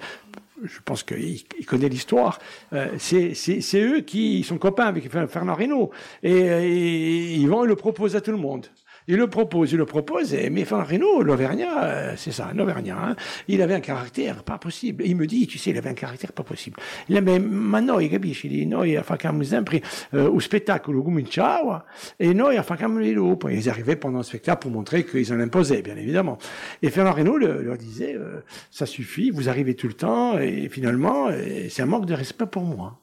je 0.63 0.79
pense 0.85 1.03
qu'il 1.03 1.41
il 1.59 1.67
connaît 1.67 1.89
l'histoire. 1.89 2.39
Euh, 2.73 2.89
c'est, 2.99 3.35
eux 3.81 4.01
qui 4.01 4.43
sont 4.43 4.59
copains 4.59 4.87
avec 4.87 5.11
Fernand 5.11 5.55
Reynaud. 5.55 5.91
Et, 6.23 6.31
et 6.31 7.35
ils 7.35 7.49
vont 7.49 7.65
et 7.65 7.69
le 7.69 7.77
proposent 7.77 8.17
à 8.17 8.21
tout 8.21 8.33
le 8.33 8.39
monde. 8.39 8.67
Il 9.09 9.17
le 9.17 9.29
propose, 9.29 9.73
il 9.73 9.79
le 9.79 9.87
propose, 9.87 10.35
et, 10.35 10.51
mais 10.51 10.65
Fernand 10.65 10.85
Reynaud, 10.85 11.23
l'Auvergnat, 11.23 11.85
euh, 11.85 12.15
c'est 12.17 12.33
ça, 12.33 12.51
un 12.53 12.59
hein, 12.59 13.17
il 13.47 13.63
avait 13.63 13.75
un 13.75 13.81
caractère 13.81 14.43
pas 14.43 14.59
possible. 14.59 15.05
Il 15.07 15.15
me 15.17 15.27
dit, 15.27 15.47
tu 15.47 15.59
sais, 15.59 15.71
il 15.71 15.79
avait 15.79 15.91
un 15.91 15.95
caractère 15.95 16.33
pas 16.33 16.43
possible. 16.43 16.81
Il 17.09 17.21
mais 17.23 17.39
ma 17.39 17.81
noi, 17.81 18.09
capisci? 18.11 18.49
Di 18.49 18.67
noi 18.67 18.99
facciamo 19.03 19.43
sempre 19.45 19.81
eh, 20.13 20.19
un 20.19 20.41
spettacolo 20.41 21.03
cominciava 21.03 21.85
e 22.17 22.33
noi 22.33 22.61
facciamo 22.63 22.99
le 22.99 23.15
dopo. 23.15 23.49
Ils 23.49 23.69
arrivaient 23.69 23.97
pendant 23.97 24.19
le 24.19 24.25
spectacle 24.25 24.63
pour 24.63 24.71
montrer 24.73 25.05
qu'ils 25.05 25.33
en 25.33 25.39
imposaient, 25.41 25.83
bien 25.83 25.97
évidemment. 25.97 26.39
Et 26.83 26.91
Fernand 26.91 27.13
Reynaud 27.13 27.37
le- 27.39 27.63
leur 27.63 27.77
disait, 27.77 28.15
euh, 28.17 28.41
ça 28.71 28.87
suffit, 28.87 29.31
vous 29.31 29.49
arrivez 29.49 29.75
tout 29.75 29.87
le 29.89 29.95
temps, 29.95 30.39
et 30.39 30.69
finalement, 30.69 31.29
euh, 31.29 31.69
c'est 31.69 31.83
un 31.83 31.87
manque 31.87 32.07
de 32.07 32.15
respect 32.15 32.47
pour 32.47 32.65
moi. 32.65 33.01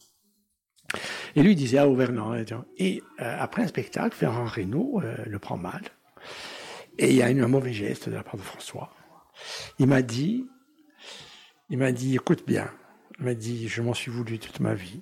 Et 1.36 1.43
lui 1.43 1.55
disait 1.55 1.79
à 1.79 1.88
Auvergnat. 1.88 2.45
Et 2.77 3.01
euh, 3.19 3.38
après 3.39 3.63
un 3.63 3.67
spectacle, 3.67 4.15
Fernand 4.15 4.45
Reynaud 4.45 5.01
euh, 5.01 5.15
le 5.25 5.39
prend 5.39 5.57
mal. 5.57 5.81
Et 6.97 7.09
il 7.09 7.15
y 7.15 7.23
a 7.23 7.31
eu 7.31 7.41
un 7.41 7.47
mauvais 7.47 7.73
geste 7.73 8.09
de 8.09 8.13
la 8.15 8.23
part 8.23 8.38
de 8.38 8.41
François. 8.41 8.93
Il 9.79 9.88
m'a 9.88 10.01
dit, 10.01 10.45
il 11.69 11.79
m'a 11.79 11.91
dit, 11.91 12.15
écoute 12.15 12.43
bien, 12.45 12.69
il 13.17 13.25
m'a 13.25 13.34
dit, 13.34 13.67
je 13.67 13.81
m'en 13.81 13.93
suis 13.93 14.11
voulu 14.11 14.38
toute 14.38 14.59
ma 14.59 14.75
vie. 14.75 15.01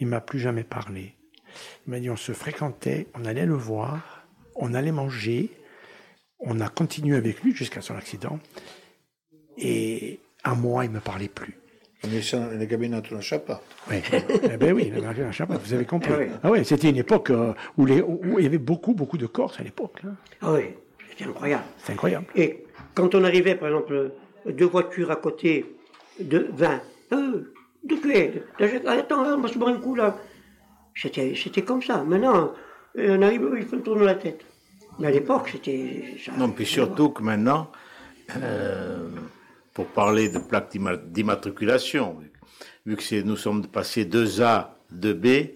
Il 0.00 0.08
m'a 0.08 0.20
plus 0.20 0.40
jamais 0.40 0.64
parlé. 0.64 1.14
Il 1.86 1.90
m'a 1.90 2.00
dit, 2.00 2.10
on 2.10 2.16
se 2.16 2.32
fréquentait, 2.32 3.06
on 3.14 3.24
allait 3.24 3.46
le 3.46 3.54
voir, 3.54 4.26
on 4.56 4.74
allait 4.74 4.92
manger, 4.92 5.50
on 6.40 6.60
a 6.60 6.68
continué 6.68 7.16
avec 7.16 7.42
lui 7.42 7.54
jusqu'à 7.54 7.80
son 7.80 7.94
accident. 7.94 8.40
Et 9.56 10.20
à 10.42 10.54
moi, 10.54 10.84
il 10.84 10.90
me 10.90 11.00
parlait 11.00 11.28
plus. 11.28 11.58
On 12.04 12.12
est 12.12 12.20
sur 12.20 12.38
le 12.38 12.66
cabinet 12.66 13.00
de 13.00 13.14
la 13.14 13.20
Chapa. 13.20 13.60
Oui, 13.90 13.96
eh 14.44 14.56
ben 14.56 14.72
oui, 14.72 14.90
Marguerite 14.92 15.28
de 15.28 15.32
Chapat, 15.32 15.56
vous 15.56 15.72
avez 15.74 15.84
compris. 15.84 16.12
Ah 16.12 16.18
oui. 16.18 16.26
Ah 16.42 16.50
ouais, 16.50 16.62
c'était 16.64 16.90
une 16.90 16.96
époque 16.98 17.30
euh, 17.30 17.52
où, 17.76 17.86
les, 17.86 18.00
où 18.02 18.38
il 18.38 18.44
y 18.44 18.46
avait 18.46 18.58
beaucoup, 18.58 18.94
beaucoup 18.94 19.16
de 19.18 19.26
Corses 19.26 19.58
à 19.58 19.62
l'époque. 19.62 20.02
Ah 20.42 20.52
oui, 20.52 20.74
c'était 21.10 21.24
incroyable. 21.24 21.64
C'est 21.78 21.92
incroyable. 21.94 22.26
Et 22.36 22.64
quand 22.94 23.14
on 23.14 23.24
arrivait, 23.24 23.54
par 23.54 23.68
exemple, 23.68 24.12
deux 24.46 24.66
voitures 24.66 25.10
à 25.10 25.16
côté 25.16 25.64
de 26.20 26.48
20, 26.52 26.80
euh, 27.12 27.52
de 27.84 27.96
tuer, 27.96 28.42
de- 28.60 28.88
attends, 28.88 29.24
on 29.24 29.38
va 29.40 29.48
se 29.48 29.58
boire 29.58 29.70
un 29.74 29.78
coup 29.80 29.94
là. 29.94 30.16
C'était, 30.94 31.34
c'était 31.34 31.62
comme 31.62 31.82
ça. 31.82 32.04
Maintenant, 32.04 32.52
euh, 32.98 33.16
on 33.18 33.22
arrive, 33.22 33.48
il 33.58 33.64
faut 33.64 33.76
tourner 33.78 34.04
la 34.06 34.14
tête. 34.14 34.40
Mais 34.98 35.08
à 35.08 35.10
l'époque, 35.10 35.48
c'était. 35.50 36.04
Non, 36.38 36.50
puis 36.50 36.64
surtout 36.66 37.10
que 37.10 37.22
maintenant, 37.22 37.70
euh, 38.36 39.08
pour 39.76 39.86
parler 39.88 40.30
de 40.30 40.38
plaque 40.38 40.70
d'imma- 40.72 40.96
d'immatriculation, 40.96 42.16
vu 42.86 42.96
que 42.96 43.22
nous 43.22 43.36
sommes 43.36 43.66
passés 43.66 44.06
2A, 44.06 44.68
2B, 44.90 45.54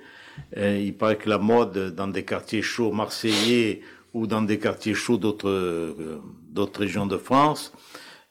euh, 0.59 0.79
il 0.79 0.95
paraît 0.95 1.17
que 1.17 1.31
la 1.31 1.39
mode 1.39 1.95
dans 1.95 2.07
des 2.09 2.23
quartiers 2.33 2.61
chauds 2.61 2.93
marseillais 2.93 3.81
ou 4.13 4.27
dans 4.27 4.43
des 4.43 4.59
quartiers 4.59 4.93
chauds 4.93 5.17
d'autres 5.17 5.49
euh, 5.49 6.21
d'autres 6.57 6.81
régions 6.81 7.07
de 7.07 7.17
France, 7.17 7.73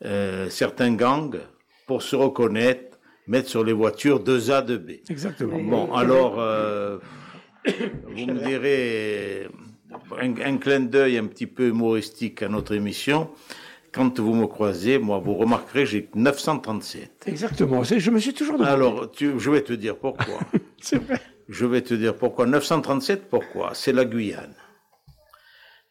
euh, 0.06 0.48
certains 0.50 0.94
gangs, 0.94 1.40
pour 1.88 2.04
se 2.04 2.16
reconnaître, 2.16 3.00
mettent 3.26 3.48
sur 3.48 3.64
les 3.64 3.74
voitures 3.74 4.20
2A, 4.24 4.64
2B. 4.64 5.00
Exactement. 5.10 5.58
Bon, 5.74 5.94
alors, 5.96 6.36
euh, 6.38 7.00
vous 8.16 8.26
me 8.28 8.40
direz 8.46 9.48
un, 10.22 10.32
un 10.52 10.58
clin 10.58 10.82
d'œil 10.82 11.18
un 11.18 11.26
petit 11.26 11.48
peu 11.48 11.66
humoristique 11.70 12.44
à 12.44 12.50
notre 12.50 12.74
émission. 12.76 13.32
Quand 13.92 14.20
vous 14.20 14.34
me 14.36 14.46
croisez, 14.48 15.00
moi, 15.00 15.20
vous 15.20 15.34
remarquerez, 15.36 15.86
j'ai 15.86 16.10
937. 16.16 17.24
Exactement. 17.26 17.84
Je 17.84 18.12
me 18.12 18.20
suis 18.20 18.34
toujours 18.34 18.56
demandé. 18.58 18.72
Alors, 18.72 19.12
tu- 19.12 19.40
je 19.40 19.50
vais 19.50 19.62
te 19.62 19.74
dire 19.74 19.98
pourquoi. 19.98 20.40
C'est 20.82 20.98
vrai. 21.00 21.20
Je 21.48 21.66
vais 21.66 21.82
te 21.82 21.94
dire 21.96 22.16
pourquoi. 22.16 22.46
937, 22.46 23.30
pourquoi? 23.30 23.72
C'est 23.74 23.92
la 23.94 24.06
Guyane. 24.06 24.54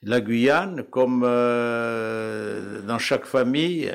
La 0.05 0.21
Guyane, 0.21 0.85
comme 0.91 1.23
euh, 1.27 2.81
dans 2.83 2.99
chaque 2.99 3.27
famille, 3.27 3.93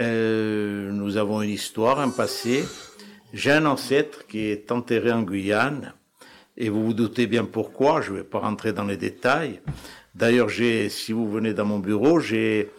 Euh, 0.00 0.90
nous 0.90 1.18
avons 1.18 1.42
une 1.42 1.50
histoire, 1.50 2.00
un 2.00 2.08
passé. 2.08 2.64
J'ai 3.34 3.52
un 3.52 3.66
ancêtre 3.66 4.26
qui 4.26 4.38
est 4.46 4.72
enterré 4.72 5.12
en 5.12 5.20
Guyane, 5.22 5.92
et 6.56 6.70
vous 6.70 6.82
vous 6.86 6.94
doutez 6.94 7.26
bien 7.26 7.44
pourquoi, 7.44 8.00
je 8.00 8.10
ne 8.12 8.16
vais 8.16 8.24
pas 8.24 8.38
rentrer 8.38 8.72
dans 8.72 8.84
les 8.86 8.96
détails. 8.96 9.60
D'ailleurs, 10.14 10.48
j'ai, 10.48 10.88
si 10.88 11.12
vous 11.12 11.30
venez 11.30 11.52
dans 11.52 11.66
mon 11.66 11.78
bureau, 11.78 12.20
j'ai, 12.20 12.70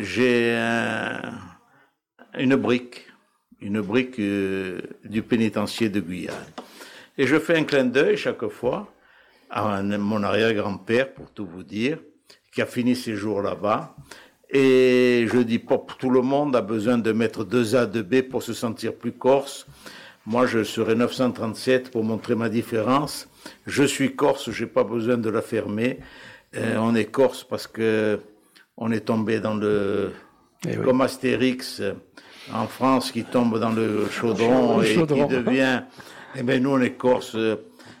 j'ai 0.00 0.54
un- 0.56 1.20
une 2.38 2.56
brique, 2.56 3.06
une 3.60 3.80
brique 3.80 4.18
euh, 4.18 4.80
du 5.04 5.22
pénitencier 5.22 5.88
de 5.88 6.00
Guyane. 6.00 6.34
Et 7.18 7.26
je 7.26 7.38
fais 7.38 7.56
un 7.58 7.64
clin 7.64 7.84
d'œil 7.84 8.16
chaque 8.16 8.46
fois 8.48 8.92
à 9.50 9.82
mon 9.82 10.22
arrière-grand-père, 10.22 11.12
pour 11.12 11.30
tout 11.32 11.44
vous 11.44 11.64
dire, 11.64 11.98
qui 12.52 12.62
a 12.62 12.66
fini 12.66 12.94
ses 12.94 13.16
jours 13.16 13.42
là-bas. 13.42 13.96
Et 14.48 15.26
je 15.32 15.38
dis, 15.38 15.58
pas 15.58 15.80
tout 15.98 16.10
le 16.10 16.22
monde 16.22 16.54
a 16.56 16.60
besoin 16.62 16.98
de 16.98 17.12
mettre 17.12 17.44
deux 17.44 17.74
A, 17.76 17.86
deux 17.86 18.02
B 18.02 18.22
pour 18.22 18.42
se 18.42 18.52
sentir 18.52 18.94
plus 18.94 19.12
corse. 19.12 19.66
Moi, 20.26 20.46
je 20.46 20.62
serai 20.62 20.94
937 20.94 21.90
pour 21.90 22.04
montrer 22.04 22.34
ma 22.36 22.48
différence. 22.48 23.28
Je 23.66 23.82
suis 23.82 24.14
corse, 24.14 24.50
j'ai 24.50 24.66
pas 24.66 24.84
besoin 24.84 25.16
de 25.18 25.30
la 25.30 25.42
fermer. 25.42 25.98
Euh, 26.56 26.76
on 26.78 26.94
est 26.94 27.06
corse 27.06 27.42
parce 27.44 27.66
que 27.66 28.20
on 28.80 28.90
est 28.90 29.00
tombé 29.00 29.38
dans 29.40 29.54
le, 29.54 30.10
Eh 30.66 30.76
oui. 30.78 30.84
comme 30.84 31.00
Astérix 31.02 31.80
euh, 31.80 31.92
en 32.52 32.66
France 32.66 33.12
qui 33.12 33.24
tombe 33.24 33.58
dans 33.60 33.70
le 33.70 34.08
chaudron 34.10 34.78
Le 34.78 34.86
et 34.86 34.94
qui 35.06 35.26
devient, 35.26 35.82
eh 36.34 36.42
ben 36.42 36.62
nous 36.62 36.70
on 36.70 36.80
est 36.80 36.94
corse. 36.94 37.34
euh, 37.36 37.56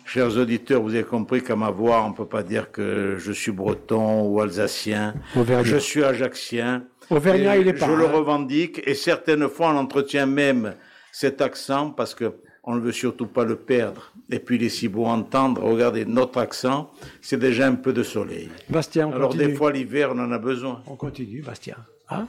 Chers 0.06 0.36
auditeurs, 0.38 0.82
vous 0.82 0.92
avez 0.94 1.04
compris 1.04 1.40
qu'à 1.40 1.54
ma 1.54 1.70
voix, 1.70 2.02
on 2.02 2.12
peut 2.12 2.26
pas 2.26 2.42
dire 2.42 2.72
que 2.72 3.14
je 3.18 3.30
suis 3.30 3.52
breton 3.52 4.22
ou 4.26 4.40
alsacien. 4.40 5.14
Auvergnat. 5.36 5.62
Je 5.62 5.76
suis 5.76 6.02
ajaxien. 6.02 6.82
Auvergnat, 7.10 7.58
il 7.58 7.68
est 7.68 7.74
pas. 7.74 7.86
Je 7.86 7.92
le 7.92 8.06
hein. 8.06 8.10
revendique 8.12 8.82
et 8.86 8.94
certaines 8.94 9.48
fois 9.48 9.68
on 9.72 9.76
entretient 9.76 10.26
même 10.26 10.74
cet 11.12 11.40
accent 11.40 11.90
parce 11.90 12.16
que 12.16 12.32
on 12.64 12.74
ne 12.74 12.80
veut 12.80 12.92
surtout 12.92 13.26
pas 13.26 13.44
le 13.44 13.54
perdre. 13.56 14.12
Et 14.32 14.38
puis 14.38 14.56
il 14.56 14.62
est 14.64 14.68
si 14.68 14.88
beau 14.88 15.06
à 15.06 15.10
entendre. 15.10 15.62
Regardez 15.62 16.04
notre 16.04 16.38
accent, 16.38 16.90
c'est 17.20 17.38
déjà 17.38 17.66
un 17.66 17.74
peu 17.74 17.92
de 17.92 18.02
soleil. 18.02 18.48
Bastien, 18.68 19.08
on 19.08 19.12
Alors 19.12 19.30
continue. 19.30 19.48
des 19.48 19.54
fois 19.54 19.72
l'hiver 19.72 20.10
on 20.14 20.18
en 20.20 20.30
a 20.32 20.38
besoin. 20.38 20.82
On 20.86 20.96
continue, 20.96 21.42
Bastien. 21.42 21.76
Hein 22.10 22.26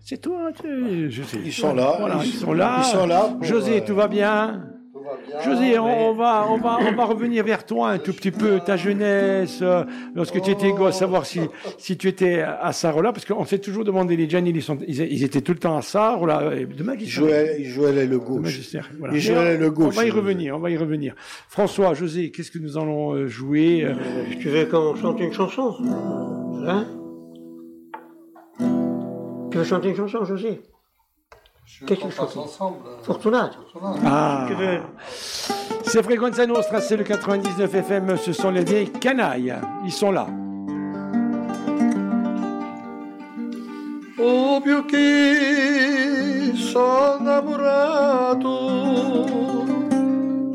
c'est 0.00 0.20
toi, 0.22 0.50
tu- 0.58 1.10
je 1.10 1.22
sais. 1.22 1.38
Ils 1.44 1.52
sont 1.52 1.74
là, 1.74 1.96
Voilà, 1.98 2.20
ils- 2.22 2.28
ils 2.28 2.32
sont 2.34 2.52
là. 2.54 2.76
ils 2.78 2.84
sont 2.84 3.06
là 3.06 3.24
pour, 3.28 3.44
José, 3.44 3.82
euh, 3.82 3.84
tout 3.86 3.94
va 3.94 4.08
bien 4.08 4.64
va 5.08 5.16
bien. 5.26 5.40
José, 5.42 5.78
on, 5.78 6.10
on 6.10 6.14
va, 6.14 6.46
on, 6.50 6.58
va, 6.58 6.78
on 6.80 6.92
va 6.92 7.04
revenir 7.04 7.44
vers 7.44 7.64
toi 7.66 7.90
un 7.90 7.98
tout 7.98 8.12
petit 8.12 8.30
peu, 8.30 8.60
ta 8.60 8.76
jeunesse, 8.76 9.60
euh, 9.62 9.84
lorsque 10.14 10.40
tu 10.40 10.50
étais 10.50 10.72
gosse, 10.72 10.96
savoir 10.96 11.26
si, 11.26 11.40
si 11.76 11.96
tu 11.96 12.08
étais 12.08 12.40
à 12.40 12.72
Sarola, 12.72 13.12
parce 13.12 13.24
qu'on 13.24 13.44
s'est 13.44 13.58
toujours 13.58 13.84
demandé, 13.84 14.16
les 14.16 14.28
Gianni, 14.28 14.50
ils, 14.50 14.62
sont, 14.62 14.78
ils, 14.86 15.00
ils 15.00 15.24
étaient 15.24 15.40
tout 15.40 15.52
le 15.52 15.58
temps 15.58 15.76
à 15.76 15.82
Sarola, 15.82 16.54
et 16.54 16.66
de 16.66 16.74
Il 16.78 16.84
magistère. 16.84 17.24
jouait, 17.24 17.56
il 17.60 17.66
jouait 17.66 17.92
l'aile 17.92 18.10
De 18.10 18.16
gauche. 18.16 18.60
voilà. 18.98 19.56
Gauche. 19.68 19.94
On 19.96 20.00
va 20.00 20.06
y 20.06 20.10
revenir, 20.10 20.56
on 20.56 20.58
va 20.60 20.70
y 20.70 20.76
revenir. 20.76 21.14
François, 21.48 21.94
José, 21.94 22.30
qu'est-ce 22.30 22.50
que 22.50 22.58
nous 22.58 22.76
allons 22.78 23.12
euh, 23.14 23.26
jouer 23.28 23.84
euh, 23.84 23.94
Si 24.30 24.38
tu 24.38 24.48
veux 24.48 24.64
qu'on 24.66 24.94
chante 24.96 25.20
une 25.20 25.32
chanson? 25.32 25.74
Hein? 26.66 26.86
Tu 29.50 29.58
veux 29.58 29.64
chanter 29.64 29.88
une 29.90 29.96
chanson, 29.96 30.24
José? 30.24 30.60
Je 31.70 31.84
Qu'est-ce 31.84 32.00
qu'on 32.00 32.08
que 32.08 32.14
je 32.14 32.18
passe 32.18 32.32
fais 32.32 32.38
ensemble. 32.38 32.78
Fortunate 33.02 33.58
Fortunate. 33.70 34.02
Ah, 34.06 34.46
veux 34.58 34.80
c'est 35.82 36.02
Frequenza 36.02 36.46
Nostra, 36.46 36.80
c'est 36.80 36.96
le 36.96 37.04
99 37.04 37.74
FM, 37.74 38.16
ce 38.16 38.32
sont 38.32 38.50
les 38.50 38.64
vieilles 38.64 38.90
canailles. 38.90 39.54
Ils 39.84 39.92
sont 39.92 40.10
là. 40.10 40.26
Oh 44.18 44.60
più 44.62 44.86
che 44.86 46.52
sono 46.54 47.18
innamorato 47.20 48.58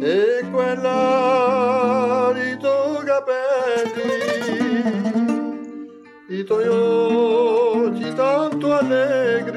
e 0.01 0.43
quella 0.51 2.32
di 2.34 2.57
tuoi 2.57 3.05
capelli, 3.05 4.09
i 6.39 6.43
tuoi 6.43 6.68
occhi 6.68 8.14
tanto 8.16 8.74
allegri 8.74 9.53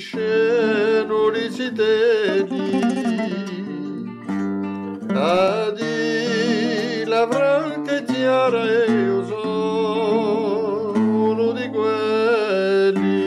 scenuri 0.00 1.44
ziteni 1.50 2.66
adi 5.14 7.04
la 7.04 7.28
franca 7.30 8.02
chiara 8.04 8.64
io 8.86 9.26
sono 9.26 10.92
uno 11.30 11.52
di 11.52 11.68
quelli. 11.68 13.18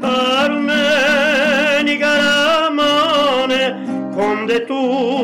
Armeni 0.00 1.96
Caramone 1.98 3.66
con 4.16 4.46
de 4.46 4.58
tu 4.66 5.17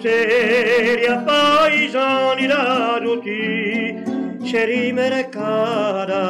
seria 0.00 1.16
paesani 1.18 2.46
da 2.46 3.00
tutti 3.02 4.02
cerime 4.44 5.08
recada 5.08 6.24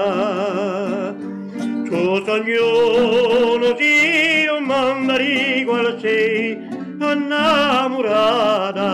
Cosagnolo 1.89 3.73
di 3.73 4.47
un 4.57 4.65
mandarigo 4.65 5.75
al 5.75 5.99
sei 6.01 6.57
annamorada 7.01 8.89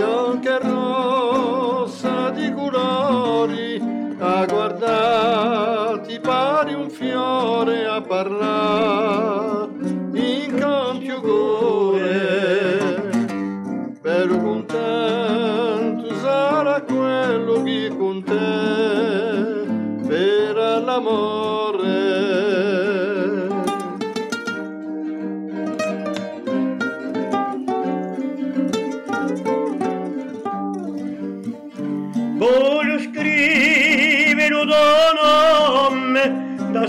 bianca 0.00 0.56
e 0.56 0.58
rossa 0.60 2.30
di 2.30 2.50
colori, 2.54 3.78
a 4.18 4.46
guardarti 4.46 6.18
pari 6.20 6.72
un 6.72 6.88
fiore, 6.88 7.86
a 7.86 8.00
parlare 8.00 9.49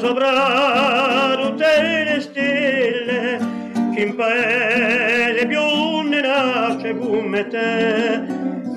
sopra 0.02 1.38
tutte 1.40 2.04
le 2.06 2.20
stelle 2.22 3.38
che 3.94 4.02
in 4.02 4.16
paese 4.16 5.46
più 5.46 5.62
ne 6.10 6.22
nasce 6.22 6.98
come 6.98 7.48
te 7.48 8.24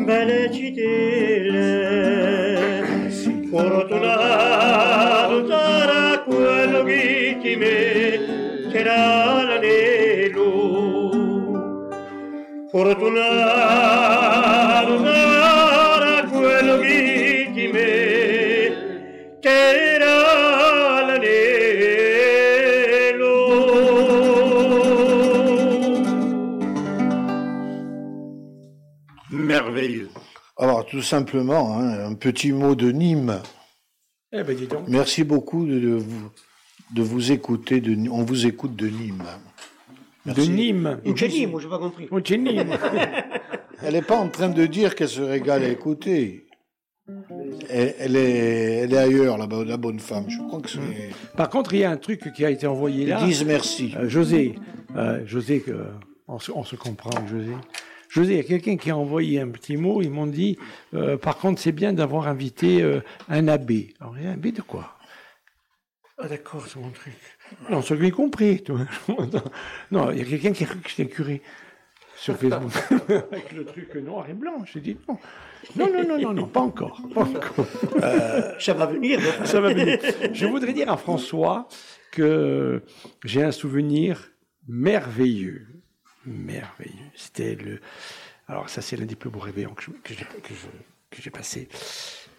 belle 0.05 0.53
cittelle 0.53 2.03
fortunato 3.51 5.49
sarà 5.49 6.23
quello 6.27 6.83
che 6.83 7.39
ti 7.41 7.57
metterà 7.57 9.45
l'anello. 9.45 10.53
Fortunato 12.71 13.25
sarà 15.05 16.29
quello 16.29 16.79
che 16.81 17.51
ti 17.55 17.67
metterà 17.69 19.94
Merveilleux. 29.75 30.09
Alors, 30.57 30.87
tout 30.87 31.03
simplement, 31.03 31.79
hein, 31.79 32.07
un 32.11 32.15
petit 32.15 32.53
mot 32.53 32.75
de 32.75 32.91
Nîmes. 32.93 33.41
Eh 34.33 34.43
ben, 34.43 34.57
dis 34.57 34.67
donc. 34.67 34.85
Merci 34.89 35.25
beaucoup 35.25 35.67
de, 35.67 35.79
de 35.81 35.95
vous, 35.95 36.31
de 36.95 37.03
vous 37.03 37.33
écouter. 37.33 37.81
De, 37.81 37.97
on 38.11 38.23
vous 38.25 38.47
écoute 38.47 38.77
de 38.77 38.89
Nîmes. 38.89 39.25
De. 40.27 40.43
Nîmes. 40.43 41.01
Une 41.05 41.17
chenille, 41.17 41.47
moi 41.47 41.61
j'ai 41.61 41.69
pas 41.69 41.79
compris. 41.79 42.07
Oh, 42.11 42.19
c'est 42.25 42.39
Nîmes. 42.39 42.71
Elle 43.83 43.95
n'est 43.95 44.03
pas 44.03 44.17
en 44.17 44.29
train 44.29 44.49
de 44.49 44.65
dire 44.67 44.95
qu'elle 44.95 45.09
se 45.09 45.21
régale 45.21 45.65
à 45.65 45.69
écouter. 45.69 46.47
elle, 47.69 47.95
elle 47.99 48.17
est, 48.17 48.77
elle 48.85 48.95
est 48.95 48.97
ailleurs, 48.97 49.37
la, 49.37 49.47
bo- 49.47 49.65
la 49.65 49.77
bonne 49.77 49.99
femme. 49.99 50.25
Je 50.29 50.39
crois 50.39 50.61
que 50.61 50.71
c'est. 50.71 50.79
Par 51.37 51.51
contre, 51.51 51.75
il 51.75 51.81
y 51.81 51.85
a 51.85 51.91
un 51.91 51.97
truc 51.99 52.33
qui 52.35 52.45
a 52.47 52.51
été 52.51 52.67
envoyé 52.67 53.05
là. 53.07 53.19
Ils 53.21 53.27
disent 53.27 53.45
merci. 53.45 53.93
Euh, 53.97 54.09
José, 54.09 54.55
euh, 54.97 55.21
José, 55.27 55.63
on, 56.29 56.39
se, 56.39 56.51
on 56.53 56.65
se 56.65 56.77
comprend, 56.77 57.11
José. 57.27 57.53
José, 58.15 58.35
il 58.35 58.37
y 58.37 58.41
a 58.41 58.45
quelqu'un 58.45 58.77
qui 58.77 58.93
a 58.93 58.97
envoyé 58.97 59.41
un 59.41 59.49
petit 59.49 59.77
mot. 59.77 60.01
Ils 60.01 60.11
m'ont 60.11 60.29
dit, 60.29 60.57
euh, 60.95 61.17
par 61.17 61.37
contre, 61.37 61.61
c'est 61.61 61.73
bien 61.73 61.93
d'avoir 61.93 62.29
invité 62.29 62.81
euh, 62.81 63.01
un 63.29 63.49
abbé. 63.49 63.93
Alors, 63.99 64.15
un 64.15 64.35
abbé 64.35 64.53
de 64.53 64.63
quoi? 64.63 64.97
Ah, 66.19 66.29
d'accord, 66.29 66.65
c'est 66.65 66.79
mon 66.79 66.91
truc. 66.91 67.15
Non, 67.69 67.83
ce 67.83 67.95
que 67.95 68.01
j'ai 68.01 68.13
compris. 68.13 68.63
toi. 68.63 68.79
non, 69.91 70.13
il 70.13 70.19
y 70.19 70.21
a 70.21 70.25
quelqu'un 70.25 70.53
qui 70.53 70.63
a 70.63 70.67
cru 70.69 70.79
que 70.79 70.89
j'étais 70.89 71.07
curé 71.07 71.43
sur 72.15 72.37
Facebook 72.37 72.73
avec 73.33 73.51
le 73.51 73.65
truc 73.65 73.93
noir 73.97 74.31
et 74.31 74.35
blanc. 74.35 74.65
J'ai 74.73 74.81
dit 74.81 74.97
non. 75.09 75.19
Non, 75.75 75.93
non, 75.93 76.07
non, 76.07 76.19
non, 76.21 76.35
non, 76.35 76.47
pas 76.47 76.61
encore. 76.61 77.03
Pas 77.13 77.23
encore. 77.23 77.67
Ça 78.61 78.75
va 78.75 78.87
venir. 78.87 79.19
Ça 79.45 79.61
va 79.61 79.75
venir. 79.75 79.99
Je 80.33 80.47
voudrais 80.47 80.73
dire 80.73 80.89
à 80.89 80.97
François 80.97 81.67
que 82.13 82.81
j'ai 83.25 83.43
un 83.43 83.51
souvenir 83.51 84.31
merveilleux. 84.69 85.74
Merveilleux. 86.27 87.11
C'était 87.15 87.55
le. 87.55 87.81
Alors, 88.49 88.69
ça, 88.69 88.83
c'est 88.83 88.97
l'un 88.97 89.07
des 89.07 89.17
plus 89.17 89.31
beaux 89.31 89.39
réveillons 89.41 89.75
que 89.75 89.85
j'ai 91.23 91.31
passé. 91.31 91.69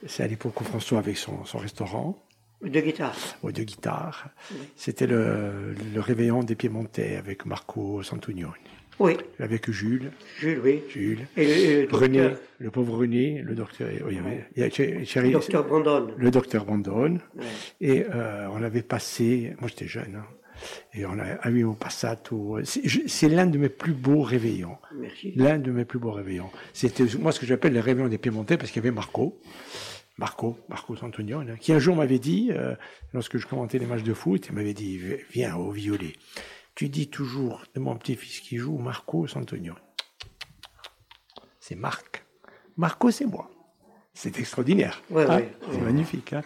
C'est 0.05 0.23
à 0.23 0.27
l'époque 0.27 0.59
où 0.61 0.63
François 0.63 0.99
avec 0.99 1.17
son, 1.17 1.45
son 1.45 1.57
restaurant, 1.57 2.21
De 2.61 2.79
guitare. 2.79 3.15
au 3.41 3.51
de 3.51 3.63
guitare. 3.63 4.29
C'était 4.75 5.07
le, 5.07 5.73
le 5.93 5.99
réveillon 6.01 6.43
des 6.43 6.55
Piémontais 6.55 7.15
avec 7.15 7.45
Marco 7.45 8.03
Santonioni, 8.03 8.53
Oui, 8.99 9.17
avec 9.39 9.71
Jules. 9.71 10.11
Jules, 10.38 10.59
oui. 10.63 10.83
Jules. 10.89 11.25
Et 11.38 11.86
le, 11.86 11.88
le 11.88 11.95
René, 11.97 12.19
docteur, 12.21 12.39
le 12.59 12.71
pauvre 12.71 12.97
René, 12.99 13.41
le 13.41 13.55
docteur. 13.55 13.89
oui, 14.05 14.11
il 14.11 14.15
y 14.17 14.19
avait- 14.19 14.45
il 14.55 14.61
y 14.61 14.63
a- 14.65 14.69
chez- 14.69 15.05
chéri- 15.05 15.31
docteur 15.31 15.63
Brandon. 15.65 16.13
le 16.15 16.29
docteur. 16.31 16.67
Ouais. 16.69 17.17
Et 17.81 18.05
euh, 18.13 18.47
on 18.51 18.61
avait 18.61 18.83
passé, 18.83 19.55
moi 19.59 19.69
j'étais 19.69 19.88
jeune, 19.88 20.15
hein, 20.17 20.25
et 20.93 21.06
on 21.06 21.18
a 21.20 21.49
eu 21.49 21.64
au 21.64 21.74
passato. 21.74 22.60
C'est 22.64 23.30
l'un 23.30 23.45
de 23.45 23.58
mes 23.58 23.70
plus 23.70 23.93
beaux 23.93 24.22
réveillons. 24.22 24.78
Merci. 24.95 25.34
L'un 25.36 25.60
de 25.60 25.72
mes 25.72 25.86
plus 25.86 25.99
beaux 25.99 26.12
réveillons. 26.12 26.49
C'était 26.74 27.06
moi 27.20 27.32
ce 27.32 27.39
que 27.39 27.45
j'appelle 27.45 27.74
les 27.74 27.82
réveillons 27.82 28.08
des 28.10 28.18
Piémontais 28.18 28.58
parce 28.58 28.72
qu'il 28.72 28.82
y 28.82 28.86
avait 28.86 28.95
Marco. 28.95 29.39
Marco, 30.18 30.58
Marco 30.70 30.95
Santonione, 30.95 31.49
hein, 31.51 31.58
qui 31.60 31.74
un 31.74 31.80
jour 31.80 31.95
m'avait 31.97 32.20
dit, 32.20 32.49
euh, 32.51 32.74
lorsque 33.14 33.38
je 33.38 33.45
commentais 33.47 33.80
les 33.80 33.86
matchs 33.86 34.03
de 34.03 34.14
foot, 34.14 34.47
il 34.47 34.56
m'avait 34.56 34.74
dit, 34.74 34.97
viens 35.30 35.58
au 35.58 35.72
violet. 35.72 36.14
Tu 36.74 36.88
dis 36.88 37.10
toujours 37.10 37.64
de 37.74 37.82
mon 37.82 37.97
petit-fils 37.97 38.39
qui 38.39 38.58
joue 38.58 38.78
Marco 38.78 39.28
Santonione. 39.28 39.76
C'est 41.60 41.76
Marc. 41.76 42.26
Marco, 42.78 43.12
c'est 43.12 43.26
moi. 43.26 43.49
C'est 44.14 44.39
extraordinaire. 44.39 45.01
Ouais, 45.10 45.26
hein. 45.26 45.38
ouais, 45.38 45.51
c'est 45.72 45.82
magnifique. 45.82 46.34
Hein. 46.34 46.43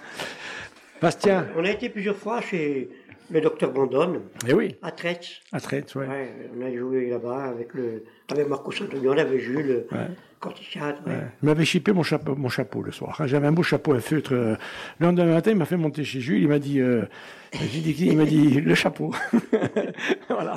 Bastien, 1.02 1.48
On 1.56 1.64
a 1.64 1.70
été 1.70 1.90
plusieurs 1.90 2.16
fois 2.16 2.42
chez 2.42 2.90
le 3.32 3.42
docteur 3.42 3.72
Brandon, 3.72 4.22
eh 4.48 4.54
oui, 4.54 4.76
à 4.82 4.92
Traite. 4.92 5.26
à 5.52 5.60
traite, 5.60 5.94
ouais. 5.96 6.08
Ouais, 6.08 6.50
on 6.58 6.66
a 6.66 6.76
joué 6.76 7.10
là-bas 7.10 7.44
avec, 7.46 7.74
le, 7.74 8.04
avec 8.32 8.48
Marco 8.48 8.72
Santonion, 8.72 9.12
avec 9.18 9.40
Jules, 9.40 9.86
Ouais. 9.92 10.08
Cortichat. 10.40 10.96
Ouais. 11.06 11.20
Il 11.44 11.46
m'avait 11.48 11.66
chippé 11.66 11.92
mon 11.92 12.02
chapeau, 12.04 12.34
mon 12.36 12.48
chapeau 12.50 12.82
le 12.82 12.92
soir. 12.94 13.22
J'avais 13.26 13.48
un 13.48 13.52
beau 13.52 13.62
chapeau 13.64 13.94
à 13.94 14.00
feutre. 14.00 14.34
euh, 14.34 14.56
Le 15.00 15.06
lendemain 15.08 15.26
matin, 15.34 15.52
il 15.52 15.58
m'a 15.58 15.66
fait 15.66 15.76
monter 15.76 16.04
chez 16.06 16.22
Jules. 16.22 16.42
Il 16.44 16.48
m'a 16.48 16.60
dit, 16.60 16.80
euh, 16.80 17.04
il 17.62 18.16
m'a 18.16 18.24
dit 18.24 18.62
le 18.62 18.74
chapeau. 18.74 19.14
voilà. 20.30 20.56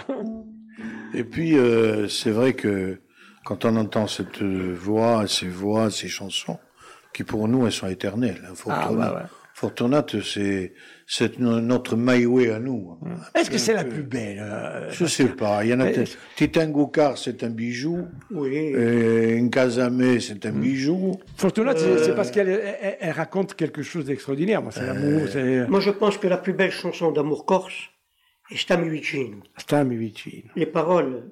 Et 1.15 1.25
puis, 1.25 1.59
euh, 1.59 2.07
c'est 2.09 2.31
vrai 2.31 2.53
que 2.55 3.01
quand 3.45 3.65
on 3.65 3.75
entend 3.77 4.07
cette 4.07 4.41
euh, 4.43 4.73
voix, 4.73 5.27
ces 5.27 5.49
voix, 5.49 5.91
ces 5.91 6.07
chansons, 6.09 6.59
qui 7.13 7.25
pour 7.25 7.49
nous, 7.49 7.67
elles 7.67 7.73
sont 7.73 7.89
éternelles. 7.89 8.41
hein, 8.49 8.55
Fortunat. 8.55 8.87
Ah, 8.89 8.93
bah 8.95 9.15
ouais. 9.17 9.29
Fortunate, 9.63 10.21
c'est, 10.23 10.73
c'est 11.07 11.39
no- 11.39 11.61
notre 11.61 11.95
maïwé 11.95 12.51
à 12.51 12.59
nous. 12.59 12.99
hein. 13.07 13.15
Est-ce 13.37 13.49
que 13.49 13.59
c'est 13.59 13.75
la 13.75 13.85
plus 13.85 14.03
belle 14.03 14.41
euh, 14.43 14.91
Je 14.91 15.05
sais 15.07 15.27
pas. 15.43 15.65
Il 15.65 15.71
y 15.71 15.75
en 15.75 15.79
a. 15.81 15.87
C'est 17.17 17.45
un 17.45 17.51
bijou. 17.51 17.99
Oui. 18.33 18.73
Euh, 18.75 19.39
Nkazame, 19.41 20.19
c'est 20.19 20.45
un 20.47 20.51
bijou. 20.51 21.13
Fortunate, 21.37 21.79
c'est- 21.79 21.99
c'est 22.05 22.15
parce 22.17 22.33
qu'elle 22.33 22.49
elle- 22.49 22.97
elle 23.01 23.13
raconte 23.13 23.55
quelque 23.55 23.83
chose 23.91 24.05
d'extraordinaire. 24.07 24.61
Moi, 24.63 24.73
c'est 24.73 24.85
l'amour, 24.85 25.21
c'est 25.33 25.69
Moi, 25.69 25.79
je 25.79 25.91
pense 25.91 26.19
que 26.19 26.27
la 26.27 26.39
plus 26.39 26.55
belle 26.55 26.73
chanson 26.73 27.13
d'amour 27.13 27.47
corse 27.47 27.81
est 28.51 28.57
Stammi 28.57 28.89
vicino. 28.89 29.37
Les 30.57 30.67
paroles 30.67 31.23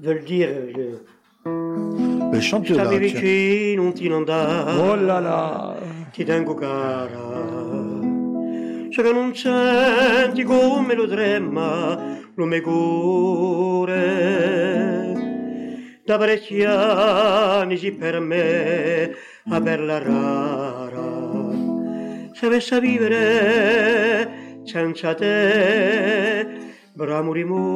veulent 0.00 0.24
dire 0.24 0.48
euh, 0.48 2.30
Mais 2.32 2.40
chante-la. 2.40 2.84
Stammi 2.84 2.98
tiens. 3.10 3.20
vicino, 3.20 3.92
Oh 4.88 4.94
là 5.08 5.18
là 5.20 5.76
ti 6.12 6.24
tengo 6.24 6.54
cara. 6.54 7.79
So 8.90 9.02
che 9.02 9.12
non 9.12 9.34
senti 9.36 10.42
come 10.42 10.94
lo 10.94 11.06
trema 11.06 12.18
lo 12.34 12.44
mio 12.44 12.60
cuore. 12.60 13.98
Da 16.04 16.18
parecchi 16.18 16.64
anni 16.64 17.76
si 17.76 17.92
per 17.92 18.18
me 18.18 19.14
a 19.48 19.60
bella 19.60 19.98
rara. 19.98 21.28
Se 22.32 22.46
avessi 22.46 22.74
a 22.74 22.80
vivere 22.80 24.58
senza 24.64 25.14
te, 25.14 26.48
bramo 26.92 27.32
rimore. 27.32 27.68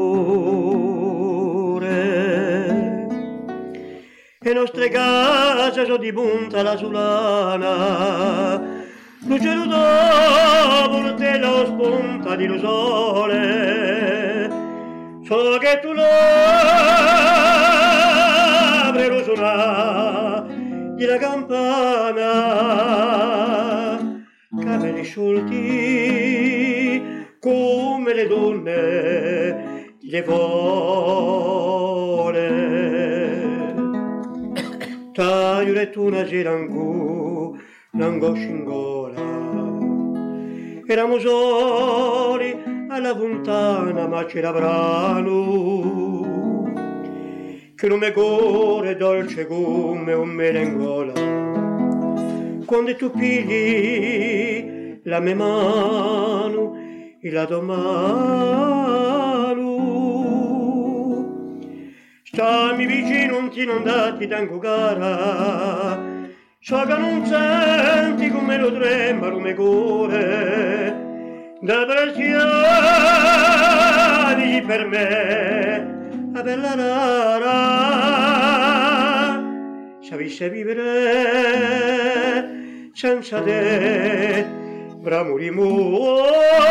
E 4.40 4.52
nostre 4.52 4.88
case 4.88 5.84
sono 5.84 5.96
di 5.96 6.12
punta 6.12 6.60
la 6.62 6.76
sulana, 6.76 8.73
luce 9.26 9.54
dopo 9.54 11.14
te 11.14 11.38
lo 11.38 11.64
spunta 11.66 12.36
di 12.36 12.46
lo 12.46 12.58
sole, 12.58 14.50
so 15.22 15.56
che 15.58 15.80
tu 15.80 15.92
l'apri 15.92 16.18
lo 19.08 19.22
suona 19.22 20.44
di 20.94 21.04
la 21.04 21.16
campana, 21.16 22.22
capelli 24.60 25.02
sciolti 25.04 25.62
come 27.40 28.14
le 28.14 28.26
donne 28.26 29.94
di 29.98 30.10
le 30.10 30.22
vole. 30.22 31.42
Taglio 35.12 35.90
tu 35.90 36.06
una 36.06 36.24
girangu, 36.24 37.33
l'angoscia 37.96 38.48
in 38.48 38.64
gola. 38.64 39.22
Eravamo 40.86 41.18
soli 41.18 42.62
alla 42.88 43.16
fontana, 43.16 44.06
ma 44.06 44.24
c'era 44.24 44.52
brano. 44.52 45.32
Che 47.74 47.88
non 47.88 47.98
mi 47.98 48.12
cuore 48.12 48.96
dolce 48.96 49.46
come 49.46 50.12
un 50.12 50.28
merengola. 50.28 51.12
Quando 52.64 52.96
tu 52.96 53.10
pigli 53.10 55.00
la 55.04 55.20
mia 55.20 55.36
mano 55.36 56.76
e 57.20 57.30
la 57.30 57.46
mano, 57.60 58.92
Stammi 62.22 62.86
vicino, 62.86 63.38
non 63.38 63.50
ti 63.50 63.64
non 63.64 63.82
dati 63.84 64.26
tanto 64.26 64.58
cara, 64.58 66.13
che 66.86 66.96
non 66.96 67.26
senti 67.26 68.30
come 68.30 68.56
lo 68.56 68.72
trema 68.72 69.28
mio 69.28 69.54
cuore, 69.54 70.96
da 71.60 71.84
bracciali 71.84 72.22
per 74.62 74.86
me, 74.86 76.30
la 76.32 76.42
bella 76.42 76.74
rara, 76.74 77.52
sapessi 80.00 80.48
vivere 80.48 80.88
senza 82.94 83.42
te, 83.42 84.46
bramo 85.02 85.36
rimore. 85.36 86.64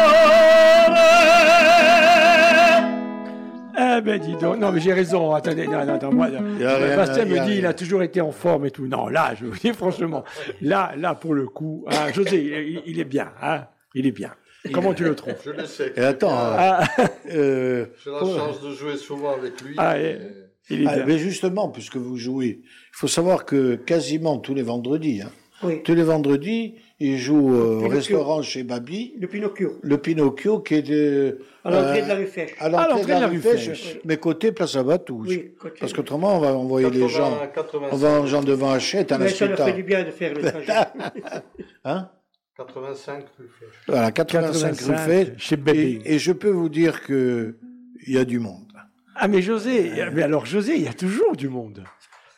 Eh 3.76 4.02
ben 4.02 4.20
dis 4.20 4.36
donc, 4.36 4.58
non 4.60 4.72
mais 4.72 4.80
j'ai 4.80 4.94
raison, 4.94 5.34
attendez, 5.34 5.66
non, 5.68 5.86
non, 5.86 5.98
non, 6.02 6.12
moi, 6.14 6.30
Y 6.30 6.64
a 6.64 6.76
rien, 6.78 6.96
Bastien 6.96 7.26
me 7.26 7.34
dit 7.34 7.40
rien. 7.40 7.56
il 7.60 7.66
a 7.66 7.74
toujours 7.74 8.04
été 8.04 8.22
en 8.22 8.32
forme 8.32 8.66
et 8.68 8.72
tout. 8.72 8.86
Non, 8.88 9.08
là, 9.08 9.34
je 9.40 9.46
vous 9.46 9.58
dis 9.58 9.74
franchement, 9.74 10.24
là, 10.62 10.94
là 10.98 11.16
pour 11.16 11.34
le 11.34 11.48
coup, 11.48 11.86
hein, 11.90 12.12
José, 12.14 12.38
il, 12.68 12.82
il 12.86 13.00
est 13.00 13.04
bien, 13.06 13.32
hein, 13.42 13.66
il 13.96 14.06
est 14.06 14.12
bien. 14.12 14.32
Comment 14.72 14.94
tu 14.94 15.04
le 15.04 15.16
trouves? 15.16 15.34
Je 15.44 15.50
le 15.52 15.66
sais. 15.66 15.92
Et 15.98 16.02
attends, 16.02 16.32
ah, 16.34 16.84
euh, 17.32 17.86
J'ai 18.06 18.12
la 18.12 18.20
chance 18.20 18.62
de 18.62 18.72
jouer 18.72 18.96
souvent 18.96 19.34
avec 19.34 19.60
lui. 19.62 19.76
Ah, 19.78 20.00
et- 20.00 20.04
et- 20.12 20.20
il 20.70 20.84
est 20.84 20.88
ah, 20.88 20.96
bien. 20.98 21.06
mais 21.06 21.18
justement, 21.18 21.68
puisque 21.70 21.98
vous 21.98 22.16
jouez, 22.16 22.62
il 22.64 22.94
faut 22.94 23.08
savoir 23.10 23.44
que 23.46 23.76
quasiment 23.76 24.38
tous 24.38 24.54
les 24.54 24.62
vendredis, 24.64 25.22
hein, 25.22 25.32
Oui. 25.64 25.84
tous 25.84 25.96
les 25.96 26.04
vendredis, 26.04 26.76
il 27.00 27.18
joue 27.18 27.54
euh, 27.54 27.82
au 27.84 27.88
restaurant 27.88 28.41
chez 28.41 28.64
Babi, 28.64 29.16
Le 29.20 29.28
Pinocchio. 29.28 29.80
le 29.82 29.98
Pinocchio 29.98 30.60
qui 30.60 30.76
est 30.76 30.82
de, 30.84 31.39
À 31.66 31.72
l'entrée 31.72 32.00
euh, 32.00 32.04
de 32.04 32.08
la 32.10 32.16
rue 32.16 32.26
Fèche. 32.28 32.52
à 32.60 32.70
l'entrée 32.70 33.04
de 33.04 33.08
la 33.10 33.28
rue 33.28 33.39
Fèche, 33.39 33.68
Fèche. 33.70 33.98
mais 34.06 34.18
côté 34.18 34.52
Place 34.52 34.76
Abatouche. 34.76 35.28
Oui, 35.28 35.54
côté- 35.60 35.78
Parce 35.80 35.91
qu'autrement, 35.94 36.38
on 36.38 36.39
va 36.39 36.54
envoyer 36.54 36.89
les 36.89 37.00
80, 37.02 37.08
gens, 37.10 37.38
85. 37.54 37.94
on 37.94 37.98
va 37.98 38.10
en 38.22 38.26
gens 38.26 38.41
devant 38.44 38.72
Hachette, 38.72 39.12
à 39.12 39.18
Mais 39.18 39.30
ça 39.30 39.48
leur 39.48 39.58
fait 39.60 39.74
du 39.74 39.84
bien 39.84 40.04
de 40.04 40.12
faire 40.12 40.34
le 40.34 40.41
trajet. 40.41 40.72
Hein? 41.86 42.10
85 42.58 43.26
rue 43.39 43.50
Fèche. 43.60 43.70
Voilà, 43.88 44.12
85, 44.12 44.70
rue 44.70 44.76
85, 44.78 44.98
Fèche. 45.08 45.28
chez 45.38 45.58
Bébé. 45.58 46.02
Et, 46.06 46.16
et 46.16 46.20
je 46.20 46.32
peux 46.32 46.50
vous 46.52 46.70
dire 46.70 47.02
que 47.02 47.58
il 48.06 48.14
y 48.14 48.18
a 48.18 48.26
du 48.26 48.39
monde. 48.39 48.72
Ah 49.16 49.28
mais 49.28 49.41
José, 49.41 49.91
mais 50.14 50.24
alors 50.24 50.46
José, 50.46 50.74
il 50.76 50.84
y 50.84 50.88
a 50.88 50.94
toujours 50.94 51.36
du 51.36 51.50
monde. 51.50 51.84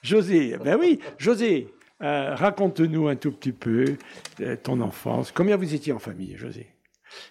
José, 0.03 0.55
ben 0.63 0.77
oui, 0.79 0.99
José, 1.17 1.67
euh, 2.01 2.35
raconte-nous 2.35 3.07
un 3.07 3.15
tout 3.15 3.31
petit 3.31 3.53
peu 3.53 3.97
euh, 4.41 4.55
ton 4.61 4.81
enfance. 4.81 5.31
Combien 5.31 5.55
vous 5.55 5.73
étiez 5.73 5.93
en 5.93 5.99
famille, 5.99 6.35
José? 6.37 6.67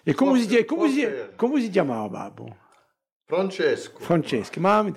Étiez 0.07 0.27
à 0.27 1.83
bah, 2.09 2.33
bon, 2.35 2.49
Francesco. 3.27 4.01
Francesca, 4.01 4.59
mamma, 4.59 4.91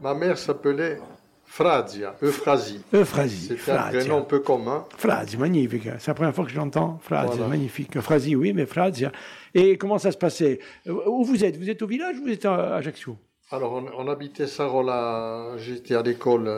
Ma 0.00 0.14
mère 0.14 0.36
s'appelait 0.36 0.98
Frazia, 1.44 2.16
Euphrasie. 2.22 2.82
Euphrasie, 2.92 3.48
C'était 3.48 3.70
un 3.72 3.88
prénom 3.88 4.18
un 4.18 4.22
peu 4.22 4.40
commun. 4.40 4.86
Frazia, 4.96 5.38
magnifique. 5.38 5.82
C'est 5.98 6.08
la 6.08 6.14
première 6.14 6.34
fois 6.34 6.44
que 6.44 6.50
je 6.50 6.56
l'entends. 6.56 6.98
Voilà. 7.08 7.46
magnifique. 7.46 8.00
Frazia, 8.00 8.36
oui, 8.36 8.52
mais 8.52 8.66
Frazia. 8.66 9.12
Et 9.54 9.76
comment 9.76 9.98
ça 9.98 10.10
se 10.10 10.16
passait? 10.16 10.58
Euh, 10.88 10.94
Où 11.06 11.24
vous 11.24 11.44
êtes? 11.44 11.56
Vous 11.58 11.70
êtes 11.70 11.82
au 11.82 11.86
village 11.86 12.16
ou 12.18 12.22
vous 12.22 12.30
êtes 12.30 12.46
à 12.46 12.76
Ajaccio? 12.76 13.16
Alors, 13.50 13.74
on, 13.74 13.86
on 13.98 14.08
habitait 14.08 14.46
Sarola, 14.46 15.56
j'étais 15.58 15.94
à 15.94 16.02
l'école 16.02 16.48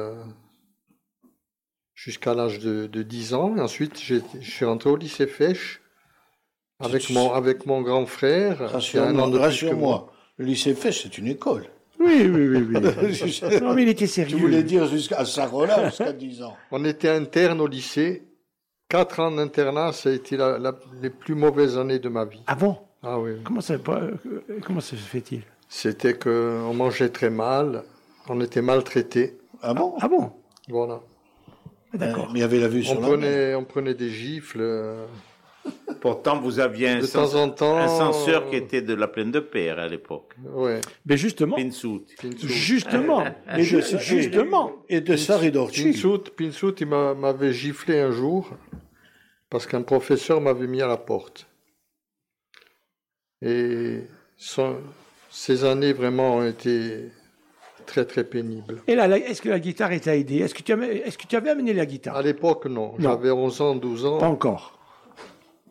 jusqu'à 2.04 2.34
l'âge 2.34 2.58
de, 2.58 2.86
de 2.86 3.02
10 3.02 3.32
ans. 3.34 3.56
Et 3.56 3.60
ensuite, 3.60 3.98
je 4.02 4.18
suis 4.40 4.64
rentré 4.66 4.90
au 4.90 4.96
lycée 4.96 5.26
Fèche 5.26 5.80
avec 6.78 7.08
mon, 7.10 7.32
avec 7.32 7.64
mon 7.64 7.80
grand 7.80 8.04
frère. 8.04 8.76
qui 8.78 8.98
a 8.98 9.04
un 9.04 9.18
an 9.18 9.28
de 9.28 9.38
Rassure-moi, 9.38 9.48
plus 9.48 9.68
que 9.70 9.74
moi. 9.74 9.92
rassure-moi. 9.94 10.12
Le 10.36 10.44
lycée 10.44 10.74
Fèche, 10.74 11.02
c'est 11.04 11.16
une 11.18 11.28
école. 11.28 11.66
Oui, 11.98 12.28
oui, 12.28 12.48
oui. 12.48 12.66
oui. 12.74 12.80
non, 13.62 13.72
mais 13.74 13.82
il 13.84 13.88
était 13.88 14.04
Tu 14.06 14.12
sérieux. 14.12 14.36
voulais 14.36 14.62
dire 14.62 14.86
jusqu'à 14.86 15.24
Sarola, 15.24 15.86
jusqu'à 15.88 16.12
10 16.12 16.42
ans. 16.42 16.56
On 16.72 16.84
était 16.84 17.08
interne 17.08 17.60
au 17.60 17.66
lycée. 17.66 18.24
Quatre 18.88 19.20
ans 19.20 19.30
d'internat, 19.30 19.92
ça 19.92 20.10
a 20.10 20.12
été 20.12 20.36
la- 20.36 20.58
la- 20.58 20.78
les 21.00 21.08
plus 21.08 21.34
mauvaises 21.34 21.78
années 21.78 21.98
de 22.00 22.08
ma 22.10 22.26
vie. 22.26 22.42
Ah 22.46 22.54
bon? 22.54 22.76
Ah 23.02 23.18
oui. 23.18 23.32
Comment 23.44 23.62
ça, 23.62 23.74
euh, 23.74 24.10
comment 24.62 24.80
ça 24.80 24.90
se 24.90 24.96
fait-il? 24.96 25.42
C'était 25.68 26.12
qu'on 26.14 26.74
mangeait 26.74 27.08
très 27.08 27.30
mal, 27.30 27.84
on 28.28 28.40
était 28.42 28.60
maltraités. 28.60 29.38
Ah 29.62 29.72
bon? 29.72 29.94
Ah 30.00 30.08
bon? 30.08 30.32
Voilà. 30.68 31.00
D'accord. 31.94 32.28
Mais 32.32 32.40
il 32.40 32.42
y 32.42 32.44
avait 32.44 32.60
la 32.60 32.68
vue 32.68 32.80
On 32.82 32.90
sur 32.92 33.00
la 33.00 33.06
prenait, 33.08 33.54
on 33.54 33.64
prenait 33.64 33.94
des 33.94 34.10
gifles. 34.10 34.60
euh, 34.60 35.04
Pourtant, 36.00 36.38
vous 36.40 36.60
aviez 36.60 36.90
un, 36.90 36.98
De 37.00 37.06
cens- 37.06 37.12
temps 37.12 37.34
en 37.42 37.48
temps, 37.48 37.76
un 37.78 37.88
censeur 37.88 38.50
qui 38.50 38.56
était 38.56 38.82
de 38.82 38.92
la 38.92 39.08
plaine 39.08 39.30
de 39.30 39.40
Père 39.40 39.78
à 39.78 39.88
l'époque. 39.88 40.34
Ouais. 40.44 40.80
Mais 41.06 41.16
justement, 41.16 41.56
Pinsout. 41.56 42.04
Pinsou. 42.20 42.36
justement, 42.48 43.24
Et 43.56 43.64
de 43.64 43.80
ça- 43.80 43.96
justement. 43.98 44.72
Et 44.90 45.00
de 45.00 45.16
Saridorci. 45.16 45.84
Pinsout, 45.84 46.18
Pinsout, 46.36 46.74
il 46.80 46.86
m'a- 46.88 47.14
m'avait 47.14 47.52
giflé 47.54 47.98
un 48.00 48.10
jour 48.10 48.50
parce 49.48 49.66
qu'un 49.66 49.80
professeur 49.82 50.40
m'avait 50.42 50.66
mis 50.66 50.82
à 50.82 50.86
la 50.86 50.98
porte. 50.98 51.46
Et 53.40 54.00
son- 54.36 54.76
ces 55.30 55.64
années 55.64 55.92
vraiment 55.94 56.36
ont 56.36 56.46
été 56.46 57.08
très 57.86 58.04
très 58.04 58.24
pénibles. 58.24 58.78
Et 58.88 58.94
là, 58.94 59.06
est-ce 59.18 59.40
que 59.42 59.48
la 59.48 59.60
guitare 59.60 59.90
t'a 60.00 60.16
aidé 60.16 60.38
Est-ce 60.38 60.54
que, 60.54 60.62
tu 60.62 60.72
avais- 60.72 60.98
est-ce 60.98 61.18
que 61.18 61.26
tu 61.26 61.36
avais 61.36 61.50
amené 61.50 61.72
la 61.72 61.86
guitare? 61.86 62.16
À 62.16 62.22
l'époque, 62.22 62.66
non. 62.66 62.94
J'avais 62.98 63.30
11 63.30 63.60
ans, 63.60 63.74
12 63.74 64.04
ans. 64.06 64.18
Pas 64.18 64.26
encore. 64.26 64.78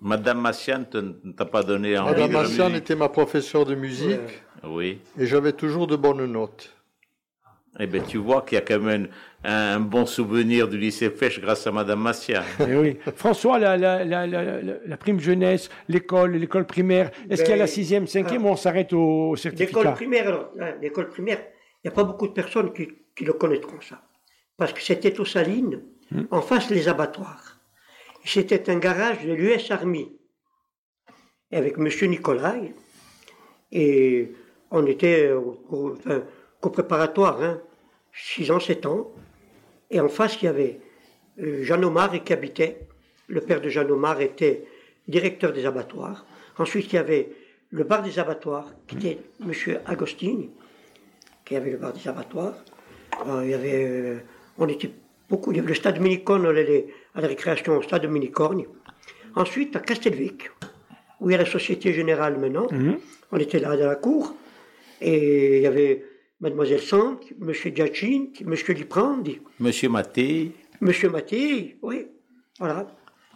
Madame 0.01 0.41
Massian 0.41 0.83
ne 0.93 1.31
t'a 1.31 1.45
pas 1.45 1.63
donné 1.63 1.97
envie 1.97 2.11
Madame 2.11 2.31
Massian 2.31 2.73
était 2.73 2.95
ma 2.95 3.07
professeure 3.09 3.65
de 3.65 3.73
musique 3.75 4.43
Oui. 4.65 4.99
et 5.17 5.25
j'avais 5.25 5.53
toujours 5.53 5.87
de 5.87 5.95
bonnes 5.95 6.25
notes. 6.25 6.75
Eh 7.79 7.87
bien, 7.87 8.01
tu 8.01 8.17
vois 8.17 8.41
qu'il 8.43 8.55
y 8.55 8.59
a 8.59 8.61
quand 8.61 8.79
même 8.81 9.07
un, 9.43 9.75
un 9.77 9.79
bon 9.79 10.05
souvenir 10.05 10.67
du 10.67 10.77
lycée 10.77 11.09
Fèche 11.09 11.39
grâce 11.41 11.65
à 11.65 11.71
Madame 11.71 12.01
Massian. 12.01 12.41
Eh 12.59 12.75
oui. 12.75 12.97
François, 13.15 13.57
la, 13.57 13.77
la, 13.77 14.03
la, 14.05 14.27
la, 14.27 14.43
la- 14.61 14.73
la 14.85 14.97
prime 14.97 15.19
jeunesse, 15.19 15.69
l'école, 15.87 16.33
l'école 16.35 16.65
primaire, 16.67 17.09
est-ce 17.29 17.41
qu'il 17.41 17.49
y 17.49 17.53
a 17.53 17.57
la 17.57 17.63
Ben, 17.63 17.67
sixième, 17.71 18.05
cinquième 18.05 18.43
ah. 18.45 18.49
ou 18.49 18.51
on 18.51 18.55
s'arrête 18.57 18.93
au 18.93 19.33
L'école 19.33 19.37
certificat? 19.39 19.91
Primaire, 19.93 20.27
alors, 20.27 20.51
hein, 20.61 20.73
l'école 20.83 21.07
primaire, 21.09 21.39
il 21.83 21.87
n'y 21.87 21.93
a 21.93 21.95
pas 21.95 22.03
beaucoup 22.03 22.27
de 22.27 22.33
personnes 22.33 22.71
qui, 22.73 22.87
qui 23.15 23.25
le 23.25 23.33
connaîtront 23.33 23.81
ça. 23.81 24.01
Parce 24.57 24.71
que 24.73 24.81
c'était 24.81 25.19
aux 25.19 25.25
Salines, 25.25 25.81
en 26.31 26.41
face 26.41 26.67
des 26.69 26.87
abattoirs. 26.87 27.59
C'était 28.23 28.69
un 28.69 28.77
garage 28.77 29.25
de 29.25 29.33
l'US 29.33 29.71
Army. 29.71 30.15
Avec 31.51 31.77
M. 31.77 31.87
Nicolai. 32.09 32.73
Et 33.71 34.31
on 34.71 34.85
était 34.85 35.31
au, 35.31 35.61
au- 35.69 35.93
enfin, 35.93 36.23
qu'au 36.61 36.69
préparatoire, 36.69 37.41
hein, 37.41 37.61
6 38.13 38.51
ans, 38.51 38.59
7 38.59 38.85
ans. 38.85 39.11
Et 39.89 39.99
en 39.99 40.07
face, 40.09 40.41
il 40.41 40.45
y 40.45 40.47
avait 40.47 40.79
euh, 41.39 41.63
Jean 41.63 41.81
Omar 41.83 42.11
qui 42.23 42.33
habitait. 42.33 42.87
Le 43.27 43.41
père 43.41 43.61
de 43.61 43.69
Jean 43.69 43.89
Omar 43.89 44.21
était 44.21 44.65
directeur 45.07 45.51
des 45.53 45.65
abattoirs. 45.65 46.25
Ensuite, 46.57 46.91
il 46.93 46.95
y 46.95 46.99
avait 46.99 47.29
le 47.71 47.83
bar 47.83 48.03
des 48.03 48.19
abattoirs, 48.19 48.71
qui 48.87 48.95
était 48.97 49.17
M. 49.41 49.79
Agostini, 49.85 50.51
qui 51.45 51.55
avait 51.55 51.71
le 51.71 51.77
bar 51.77 51.93
des 51.93 52.07
abattoirs. 52.07 52.55
Euh, 53.27 53.41
il 53.43 53.51
y 53.51 53.53
avait, 53.53 53.85
euh, 53.85 54.17
on 54.57 54.67
était 54.67 54.91
beaucoup. 55.29 55.51
Il 55.51 55.57
y 55.57 55.59
avait 55.59 55.69
le 55.69 55.75
stade 55.75 55.99
Minicorne, 55.99 56.45
on 56.45 56.49
allait 56.49 56.87
à 57.15 57.21
la 57.21 57.27
récréation 57.27 57.77
au 57.77 57.81
stade 57.81 58.05
Minicorne. 58.05 58.63
Ensuite, 59.35 59.75
à 59.75 59.79
Castelvic, 59.79 60.49
où 61.19 61.29
il 61.29 61.33
y 61.33 61.35
a 61.35 61.39
la 61.39 61.45
Société 61.45 61.93
Générale 61.93 62.39
maintenant. 62.39 62.67
On 63.31 63.37
était 63.37 63.59
là 63.59 63.75
dans 63.75 63.87
la 63.87 63.95
cour. 63.95 64.35
Et 65.01 65.57
il 65.57 65.63
y 65.63 65.67
avait 65.67 66.05
Mademoiselle 66.39 66.81
Sant, 66.81 67.19
M. 67.41 67.53
Giacint, 67.53 68.27
M. 68.41 68.55
Liprandi, 68.75 69.39
Monsieur 69.59 69.89
Maté. 69.89 70.51
M. 70.81 70.91
Mattei, 71.11 71.77
oui, 71.81 72.07
voilà. 72.59 72.87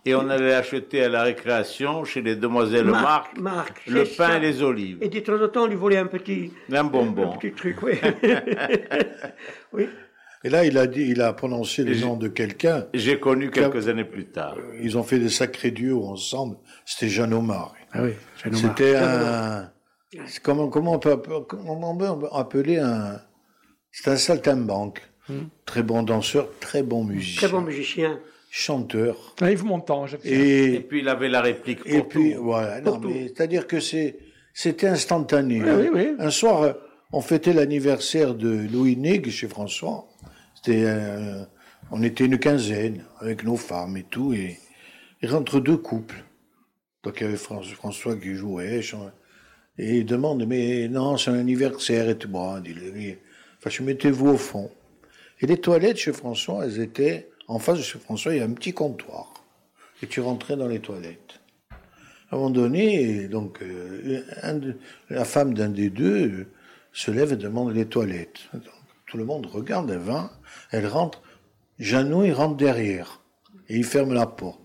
Et 0.08 0.16
on 0.16 0.30
allait 0.30 0.54
acheter 0.54 1.04
à 1.04 1.10
la 1.10 1.24
récréation 1.24 2.06
chez 2.06 2.22
les 2.22 2.36
demoiselles 2.38 2.86
Marc, 2.86 3.38
Marc, 3.38 3.86
le 3.88 4.06
c'est 4.06 4.16
pain 4.16 4.28
ça. 4.30 4.38
et 4.38 4.40
les 4.40 4.62
olives. 4.64 4.98
Et 5.02 5.10
de 5.10 5.20
temps 5.20 5.42
en 5.42 5.48
temps, 5.50 5.64
on 5.64 5.68
lui 5.68 5.76
volait 5.76 5.98
un 5.98 6.06
petit, 6.08 6.54
Un 6.72 6.84
bonbon. 6.86 7.34
un 7.34 7.38
petit 7.38 7.52
truc, 7.54 7.82
oui. 7.84 7.94
oui. 9.74 9.90
Et 10.44 10.50
là, 10.50 10.64
il 10.66 10.78
a, 10.78 10.88
dit, 10.88 11.02
il 11.10 11.22
a 11.22 11.34
prononcé 11.34 11.84
le 11.84 11.96
nom 12.00 12.16
de 12.16 12.28
quelqu'un. 12.28 12.86
J'ai 12.94 13.20
connu 13.20 13.50
quelques 13.52 13.88
années 13.90 14.06
plus 14.06 14.26
tard. 14.28 14.56
Ils 14.82 14.98
ont 14.98 15.04
fait 15.04 15.20
des 15.20 15.30
sacrés 15.30 15.72
duos 15.72 16.06
ensemble. 16.06 16.58
C'était 16.86 17.10
Jeanne 17.10 17.34
Omar. 17.34 17.74
Ah 17.92 18.04
oui, 18.04 18.12
Jeanne 18.42 18.56
Omar. 18.56 18.62
C'était 18.78 18.96
un. 18.96 19.72
c'est 20.28 20.42
Comment, 20.42 20.70
comment, 20.70 20.94
on 20.94 21.00
peut, 21.00 21.12
appeler- 21.12 21.44
comment 21.48 21.92
on 21.92 21.98
peut 21.98 22.28
appeler 22.32 22.78
un. 22.78 23.20
C'était 23.92 24.12
un 24.12 24.18
saltimbanque. 24.18 25.02
Très 25.66 25.84
bon 25.84 26.04
danseur, 26.04 26.48
très 26.62 26.84
bon 26.84 27.04
musicien. 27.04 27.42
Très 27.50 27.52
bon 27.58 27.62
musicien. 27.62 28.18
Chanteur. 28.62 29.36
Ah, 29.40 29.52
Yves 29.52 29.66
Montand, 29.66 30.06
bien. 30.06 30.18
Et 30.24 30.74
Et, 30.76 30.80
puis 30.80 31.00
il 31.02 31.10
avait 31.10 31.30
la 31.30 31.42
réplique 31.42 31.84
pour 31.84 31.92
et 31.94 32.02
puis, 32.02 32.34
tout. 32.34 32.44
voilà. 32.44 32.82
Non, 32.82 33.00
mais 33.00 33.28
c'est-à-dire 33.28 33.68
que 33.68 33.80
c'est, 33.80 34.18
c'était 34.52 34.88
instantané. 34.88 35.62
Oui, 35.62 35.70
hein. 35.70 35.78
oui, 35.80 35.90
oui. 35.94 36.08
Un 36.18 36.32
soir, 36.32 36.74
on 37.14 37.22
fêtait 37.22 37.54
l'anniversaire 37.54 38.34
de 38.34 38.50
Louis 38.74 38.98
Neg 38.98 39.30
chez 39.30 39.48
François. 39.48 40.08
C'était, 40.56 40.86
euh, 40.88 41.44
on 41.92 42.02
était 42.02 42.26
une 42.26 42.40
quinzaine 42.40 43.04
avec 43.20 43.44
nos 43.44 43.58
femmes 43.58 43.96
et 43.96 44.04
tout, 44.10 44.34
et 44.34 44.58
il 45.22 45.30
rentre 45.30 45.60
deux 45.60 45.78
couples. 45.78 46.24
Donc 47.04 47.22
il 47.22 47.26
y 47.26 47.28
avait 47.28 47.38
Fran- 47.38 47.62
François 47.62 48.16
qui 48.16 48.34
jouait, 48.34 48.82
et 49.78 49.98
il 50.00 50.06
demande, 50.06 50.48
mais 50.48 50.88
non, 50.88 51.16
c'est 51.18 51.30
un 51.30 51.38
anniversaire 51.40 52.10
et 52.10 52.18
tout. 52.18 52.28
Bon, 52.28 52.58
dit 52.60 52.74
lui, 52.74 53.16
enfin, 53.60 53.70
je 53.70 53.84
mettez-vous 53.84 54.30
au 54.30 54.38
fond. 54.38 54.72
Et 55.42 55.46
les 55.46 55.58
toilettes 55.58 55.98
chez 55.98 56.12
François, 56.12 56.66
elles 56.66 56.82
étaient, 56.82 57.30
en 57.48 57.60
face 57.60 57.78
de 57.78 57.84
chez 57.84 58.00
François, 58.00 58.34
il 58.34 58.40
y 58.40 58.42
a 58.42 58.46
un 58.46 58.52
petit 58.54 58.74
comptoir. 58.74 59.34
Et 60.02 60.08
tu 60.08 60.20
rentrais 60.22 60.56
dans 60.58 60.68
les 60.68 60.80
toilettes. 60.80 61.40
À 62.30 62.36
un 62.36 62.38
moment 62.38 62.50
donné, 62.50 63.28
donc, 63.28 63.62
euh, 63.62 64.22
un 64.44 64.54
de- 64.56 64.78
la 65.10 65.24
femme 65.26 65.54
d'un 65.54 65.70
des 65.70 65.90
deux 65.90 66.28
euh, 66.28 66.46
se 66.94 67.10
lève 67.10 67.34
et 67.34 67.38
demande 67.38 67.74
les 67.74 67.86
toilettes. 67.86 68.42
Donc, 68.54 68.64
tout 69.08 69.18
le 69.18 69.24
monde 69.26 69.46
regarde, 69.46 69.90
elle 69.90 70.00
va, 70.00 70.32
elle 70.72 70.88
rentre. 70.88 71.22
Jeannot, 71.80 72.26
il 72.26 72.34
rentre 72.34 72.58
derrière. 72.58 73.22
Et 73.70 73.78
il 73.78 73.86
ferme 73.86 74.14
la 74.14 74.26
porte. 74.28 74.60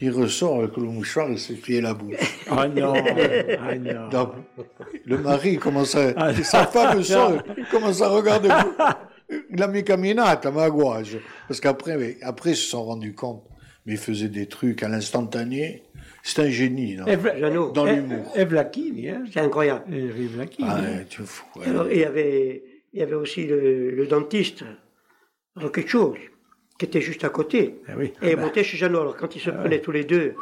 Il 0.00 0.10
ressort 0.10 0.58
avec 0.60 0.76
le 0.76 0.82
mouchoir 0.84 1.30
et 1.30 1.36
s'essuie 1.36 1.80
la 1.80 1.94
bouche. 1.94 2.16
Ah 2.50 2.66
non, 2.66 2.92
ah 3.60 3.74
non. 3.76 4.08
Donc, 4.08 4.32
le 5.04 5.18
mari 5.18 5.58
commence 5.58 5.94
à, 5.94 6.12
Ah, 6.16 6.34
sa 6.42 6.66
femme 6.66 7.02
sort, 7.04 7.40
commence 7.70 8.02
à 8.02 8.08
regarder 8.08 8.48
la 9.50 9.68
mia 9.68 9.82
camminata, 9.82 10.50
ma 10.50 10.68
guage. 10.70 11.18
Parce 11.48 11.60
qu'après, 11.60 12.16
après, 12.22 12.50
ils 12.50 12.56
se 12.56 12.68
sont 12.68 12.84
rendus 12.84 13.14
compte. 13.14 13.44
Mais 13.86 13.94
il 13.94 13.98
faisait 13.98 14.28
des 14.28 14.46
trucs 14.46 14.82
à 14.84 14.88
l'instantané. 14.88 15.82
C'est 16.22 16.40
un 16.40 16.48
génie, 16.50 16.94
non 16.94 17.04
Eve- 17.06 17.36
Jeannot. 17.38 17.72
Dans 17.72 17.84
Eve- 17.86 17.96
l'humour. 17.96 18.32
Eve 18.36 18.54
Lacchini, 18.54 19.08
hein. 19.08 19.24
C'est 19.32 19.40
incroyable. 19.40 19.92
Eve 19.92 20.38
Lacchini. 20.38 20.68
Ah, 20.70 20.76
hein. 20.76 20.82
ouais, 20.98 21.06
tu 21.08 21.22
es 21.22 21.24
fou. 21.24 21.44
ouais. 21.58 21.66
Alors, 21.66 21.90
il 21.90 21.98
y 21.98 22.04
avait, 22.04 22.62
il 22.92 23.00
y 23.00 23.02
avait 23.02 23.14
aussi 23.14 23.44
le, 23.44 23.90
le 23.90 24.06
dentiste, 24.06 24.62
Roccheccioli, 25.56 26.20
qui 26.78 26.84
était 26.86 27.00
juste 27.00 27.24
à 27.24 27.28
côté. 27.28 27.80
Ah 27.88 27.92
oui. 27.98 28.12
Et 28.22 28.32
Ah 28.32 28.36
bah. 28.36 28.42
montait 28.42 28.64
chez 28.64 28.76
Jeannot. 28.76 29.00
Alors 29.00 29.16
quand 29.16 29.34
ils 29.36 29.40
se 29.40 29.50
prenaient 29.50 29.80
tous 29.80 29.92
les 29.92 30.04
deux, 30.04 30.34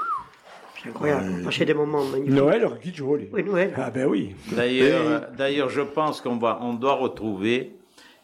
c'est 0.83 0.91
incroyable. 0.91 1.27
On 1.41 1.45
passait 1.45 1.65
des 1.65 1.75
moments 1.75 2.05
magnifiques. 2.05 2.35
Noël, 2.35 2.65
Rocchigioli. 2.67 3.29
Oui, 3.33 3.43
Noël. 3.43 3.73
Ah 3.77 3.91
ben 3.91 4.07
oui. 4.07 4.35
D'ailleurs, 4.53 5.29
d'ailleurs, 5.37 5.69
je 5.71 5.81
pense 5.81 6.21
qu'on 6.21 6.37
va, 6.37 6.59
on 6.63 6.75
doit 6.75 6.95
retrouver, 6.95 7.73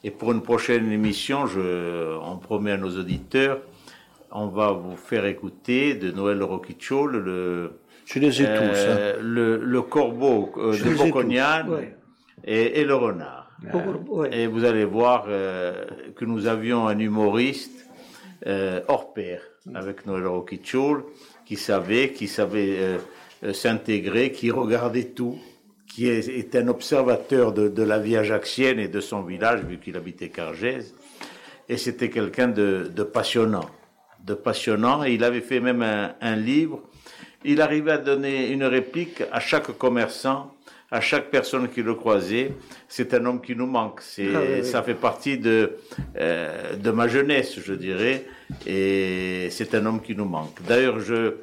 et 0.06 0.10
pour 0.10 0.30
une 0.32 0.40
prochaine 0.42 0.90
émission, 0.92 1.46
je, 1.46 2.16
on 2.30 2.36
promet 2.38 2.72
à 2.72 2.76
nos 2.76 2.96
auditeurs, 2.96 3.58
on 4.30 4.46
va 4.46 4.70
vous 4.72 4.96
faire 4.96 5.24
écouter 5.26 5.94
de 5.94 6.10
Noël 6.12 6.42
Rocchichol 6.42 7.16
le, 7.16 7.72
Je 8.04 8.18
les 8.20 8.40
ai 8.42 8.44
tous. 8.44 8.52
hein. 8.52 8.96
euh, 8.98 9.18
le, 9.20 9.56
le 9.56 9.82
corbeau 9.82 10.52
euh, 10.58 10.72
de 10.72 10.90
Ouais. 11.70 11.96
et, 12.44 12.80
et 12.80 12.84
le 12.84 12.94
renard. 12.94 13.50
Ouais. 14.08 14.30
Et 14.38 14.46
vous 14.46 14.64
allez 14.64 14.84
voir 14.84 15.24
euh, 15.28 15.84
que 16.14 16.24
nous 16.24 16.46
avions 16.46 16.86
un 16.86 16.98
humoriste 16.98 17.88
hors 18.88 19.12
pair 19.12 19.40
avec 19.74 20.06
Noël 20.06 20.26
Rocchichol 20.28 21.02
qui 21.46 21.56
savait, 21.56 22.12
qui 22.12 22.28
savait 22.28 22.78
s'intégrer, 23.52 24.30
qui 24.30 24.52
regardait 24.52 25.08
tout, 25.18 25.36
qui 25.88 26.08
est, 26.08 26.28
est 26.28 26.54
un 26.56 26.68
observateur 26.68 27.52
de, 27.52 27.68
de 27.68 27.82
la 27.82 27.98
vie 27.98 28.16
ajaxienne 28.16 28.78
et 28.78 28.88
de 28.88 29.00
son 29.00 29.22
village 29.22 29.60
vu 29.64 29.78
qu'il 29.78 29.96
habitait 29.96 30.28
Cargèse. 30.28 30.94
Et 31.68 31.76
c'était 31.76 32.10
quelqu'un 32.10 32.48
de, 32.48 32.90
de 32.94 33.02
passionnant, 33.02 33.68
de 34.24 34.34
passionnant. 34.34 35.04
Et 35.04 35.14
il 35.14 35.24
avait 35.24 35.40
fait 35.40 35.60
même 35.60 35.82
un, 35.82 36.14
un 36.20 36.36
livre. 36.36 36.82
Il 37.44 37.60
arrivait 37.60 37.92
à 37.92 37.98
donner 37.98 38.48
une 38.50 38.64
réplique 38.64 39.22
à 39.32 39.40
chaque 39.40 39.76
commerçant, 39.78 40.52
à 40.90 41.00
chaque 41.00 41.30
personne 41.30 41.68
qui 41.68 41.82
le 41.82 41.94
croisait. 41.94 42.52
C'est 42.88 43.14
un 43.14 43.24
homme 43.26 43.40
qui 43.40 43.56
nous 43.56 43.66
manque. 43.66 44.00
C'est, 44.00 44.28
Ah 44.34 44.40
oui, 44.40 44.64
ça 44.64 44.82
fait 44.82 44.94
partie 44.94 45.38
de 45.38 45.72
euh, 46.18 46.76
de 46.76 46.90
ma 46.90 47.08
jeunesse, 47.08 47.58
je 47.60 47.74
dirais. 47.74 48.24
Et 48.66 49.48
c'est 49.50 49.74
un 49.74 49.86
homme 49.86 50.00
qui 50.00 50.14
nous 50.14 50.24
manque. 50.24 50.60
D'ailleurs, 50.66 51.00
je 51.00 51.34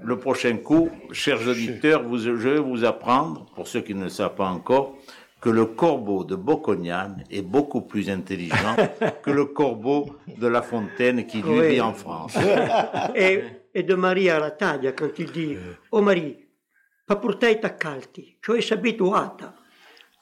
le 0.00 0.18
prochain 0.18 0.56
coup, 0.56 0.90
chers 1.12 1.46
auditeurs, 1.46 2.02
vous, 2.02 2.18
je 2.18 2.30
vais 2.30 2.58
vous 2.58 2.84
apprendre, 2.84 3.46
pour 3.54 3.68
ceux 3.68 3.80
qui 3.82 3.94
ne 3.94 4.04
le 4.04 4.08
savent 4.10 4.34
pas 4.34 4.46
encore, 4.48 4.96
que 5.40 5.50
le 5.50 5.66
corbeau 5.66 6.22
de 6.24 6.36
Bocconian 6.36 7.16
est 7.30 7.42
beaucoup 7.42 7.82
plus 7.82 8.08
intelligent 8.08 8.76
que 9.22 9.30
le 9.30 9.46
corbeau 9.46 10.16
de 10.38 10.46
La 10.46 10.62
Fontaine 10.62 11.26
qui 11.26 11.42
lui 11.42 11.58
Oui. 11.58 11.68
vit 11.68 11.80
en 11.80 11.92
France. 11.94 12.36
E, 13.14 13.62
e 13.72 13.82
de 13.82 13.94
Maria 13.94 14.36
alla 14.36 14.52
taglia, 14.52 14.92
quando 14.94 15.14
il 15.18 15.30
di, 15.30 15.58
oh 15.90 16.00
Maria, 16.00 16.34
pa 17.04 17.16
portare 17.16 17.58
t'accalti, 17.58 18.38
cioè 18.40 18.60
sei 18.60 18.76
abituata, 18.78 19.54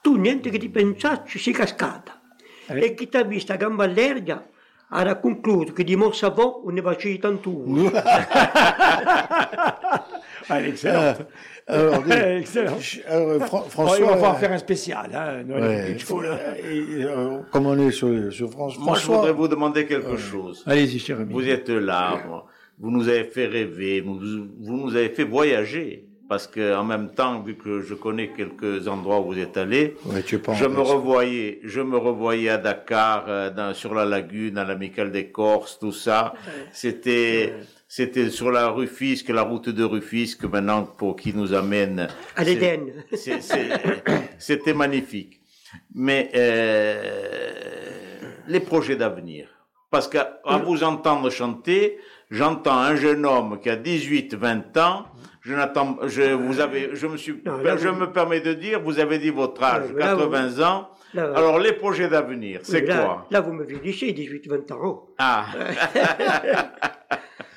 tu 0.00 0.16
niente 0.16 0.50
che 0.50 0.58
ti 0.58 0.70
pensarci 0.70 1.38
sei 1.38 1.52
cascata. 1.52 2.20
Eh. 2.68 2.84
E 2.84 2.94
chi 2.94 3.08
ti 3.08 3.16
ha 3.16 3.22
vista 3.24 3.56
gamba 3.56 3.84
allergia, 3.84 4.48
ha 4.90 5.16
concluso 5.16 5.72
che 5.72 5.84
di 5.84 5.94
morsa 5.96 6.30
vo 6.30 6.62
ne 6.70 6.80
va 6.80 6.96
ci 6.98 7.18
tantuno. 7.18 7.90
Ah, 10.48 10.58
elle 10.58 10.66
est 10.66 10.68
excellente. 10.70 11.26
Alors, 11.66 12.02
je- 12.80 13.00
alors, 13.06 13.36
Oh, 13.52 13.64
François, 13.68 13.98
il 13.98 14.04
va 14.04 14.10
falloir 14.14 14.34
euh, 14.34 14.38
faire 14.38 14.50
un 14.52 14.58
spécial, 14.58 15.10
hein, 15.14 15.44
Noël 15.46 15.62
ouais, 15.62 15.92
Rocchigioli. 15.92 16.28
et, 16.98 17.04
euh, 17.04 17.38
comme 17.52 17.66
on 17.66 17.78
est 17.78 17.92
sur, 17.92 18.32
sur 18.32 18.50
France, 18.50 18.76
Moi, 18.78 18.94
je 18.96 19.00
François, 19.02 19.16
voudrais 19.18 19.32
vous 19.32 19.46
demander 19.46 19.86
quelque 19.86 20.16
chose. 20.16 20.64
Allez-y, 20.66 20.98
cher 20.98 21.20
ami. 21.20 21.32
Vous 21.32 21.48
êtes 21.48 21.68
là, 21.68 22.18
vous 22.78 22.90
nous 22.90 23.08
avez 23.08 23.24
fait 23.24 23.46
rêver, 23.46 24.00
vous, 24.00 24.18
vous 24.18 24.76
nous 24.76 24.96
avez 24.96 25.10
fait 25.10 25.22
voyager. 25.22 26.06
Parce 26.30 26.46
que 26.46 26.76
en 26.76 26.84
même 26.84 27.10
temps, 27.10 27.40
vu 27.40 27.56
que 27.56 27.80
je 27.80 27.92
connais 27.92 28.28
quelques 28.28 28.86
endroits 28.86 29.18
où 29.18 29.24
vous 29.32 29.38
êtes 29.40 29.56
Ouais, 29.56 30.22
en 30.46 30.54
je 30.54 30.66
me 30.66 30.74
place. 30.76 30.88
revoyais, 30.88 31.58
je 31.64 31.80
me 31.80 31.96
revoyais 31.96 32.50
à 32.50 32.56
Dakar, 32.56 33.24
euh, 33.26 33.50
dans, 33.50 33.74
sur 33.74 33.94
la 33.94 34.04
lagune, 34.04 34.56
à 34.56 34.62
l'amicale 34.64 35.10
des 35.10 35.32
Corses, 35.32 35.80
tout 35.80 35.90
ça. 35.90 36.34
C'était, 36.72 37.52
c'était 37.88 38.30
sur 38.30 38.52
la 38.52 38.68
Rufisque, 38.68 39.30
la 39.30 39.42
route 39.42 39.70
de 39.70 39.82
Rufisque, 39.82 40.44
maintenant 40.44 40.84
pour 40.84 41.16
qui 41.16 41.34
nous 41.34 41.52
amène 41.52 42.06
À 42.36 42.44
l'Éden. 42.44 42.92
C'était 44.38 44.72
magnifique. 44.72 45.40
Mais 45.92 46.30
euh, 46.36 47.02
les 48.46 48.60
projets 48.60 48.94
d'avenir. 48.94 49.48
Parce 49.90 50.06
qu'à 50.06 50.38
à 50.44 50.58
vous 50.58 50.84
entendre 50.84 51.28
chanter, 51.30 51.98
j'entends 52.30 52.78
un 52.78 52.94
jeune 52.94 53.26
homme 53.26 53.58
qui 53.60 53.68
a 53.68 53.74
18, 53.74 54.36
20 54.36 54.76
ans. 54.76 55.06
Je 55.42 55.54
n'attends, 55.54 55.96
je 56.06 56.32
vous 56.34 56.60
avez, 56.60 56.90
je 56.92 57.06
me 57.06 57.16
suis, 57.16 57.40
Non, 57.46 57.56
là, 57.58 57.76
je 57.76 57.88
vous- 57.88 57.98
me 58.00 58.12
permets 58.12 58.40
de 58.40 58.52
dire, 58.52 58.80
vous 58.80 58.98
avez 59.00 59.18
dit 59.18 59.30
votre 59.30 59.62
âge, 59.62 59.84
Ouais, 59.88 59.92
mais 59.94 60.00
là, 60.04 60.14
vous- 60.14 60.20
80 60.28 60.60
ans. 60.62 60.90
là, 61.14 61.32
Alors 61.34 61.58
les 61.58 61.72
projets 61.72 62.08
d'avenir, 62.08 62.60
c'est 62.62 62.84
quoi? 62.84 63.26
Là, 63.30 63.40
vous 63.40 63.52
me 63.54 63.64
vieillissez, 63.64 64.12
18-20 64.12 64.70
ans. 64.72 65.06
Ah, 65.18 65.46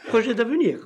Projet 0.07 0.33
d'avenir. 0.33 0.79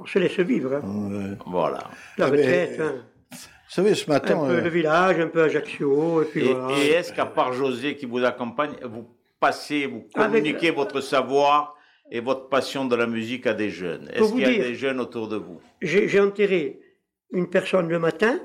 On 0.00 0.06
se 0.06 0.18
laisse 0.18 0.38
vivre. 0.40 0.74
hein. 0.74 0.82
Ouais. 0.84 1.36
voilà. 1.46 1.78
La 2.16 2.26
Ah, 2.26 2.30
mais- 2.30 2.36
retraite, 2.38 2.80
hein. 2.80 2.94
Vous 3.30 3.74
savez, 3.74 3.94
ce 3.94 4.10
un 4.10 4.14
matin, 4.14 4.38
peu 4.46 4.52
euh, 4.54 4.60
le 4.62 4.68
village, 4.70 5.20
un 5.20 5.28
peu 5.28 5.42
Ajaccio, 5.42 6.22
et 6.22 6.24
puis 6.24 6.46
Et, 6.48 6.54
voilà. 6.54 6.78
et 6.78 6.86
est-ce 6.88 7.12
qu'à 7.12 7.26
part 7.26 7.52
José 7.52 7.94
qui 7.96 8.06
vous 8.06 8.24
accompagne, 8.24 8.72
vous 8.82 9.06
passez, 9.38 9.86
vous 9.86 10.06
Avec- 10.14 10.42
communiquez 10.42 10.70
votre 10.70 11.00
savoir? 11.02 11.76
Et 12.10 12.20
votre 12.20 12.48
passion 12.48 12.84
de 12.86 12.96
la 12.96 13.06
musique 13.06 13.46
à 13.46 13.54
des 13.54 13.70
jeunes 13.70 14.08
Est-ce 14.14 14.30
qu'il 14.32 14.40
y 14.40 14.44
a 14.44 14.50
dire- 14.50 14.64
des 14.64 14.74
jeunes 14.74 15.00
autour 15.00 15.28
de 15.28 15.36
vous? 15.36 15.60
J'ai 15.82 16.08
j'ai 16.08 16.20
enterré 16.20 16.80
une 17.32 17.48
personne 17.48 17.88
le 17.88 17.98
matin, 17.98 18.38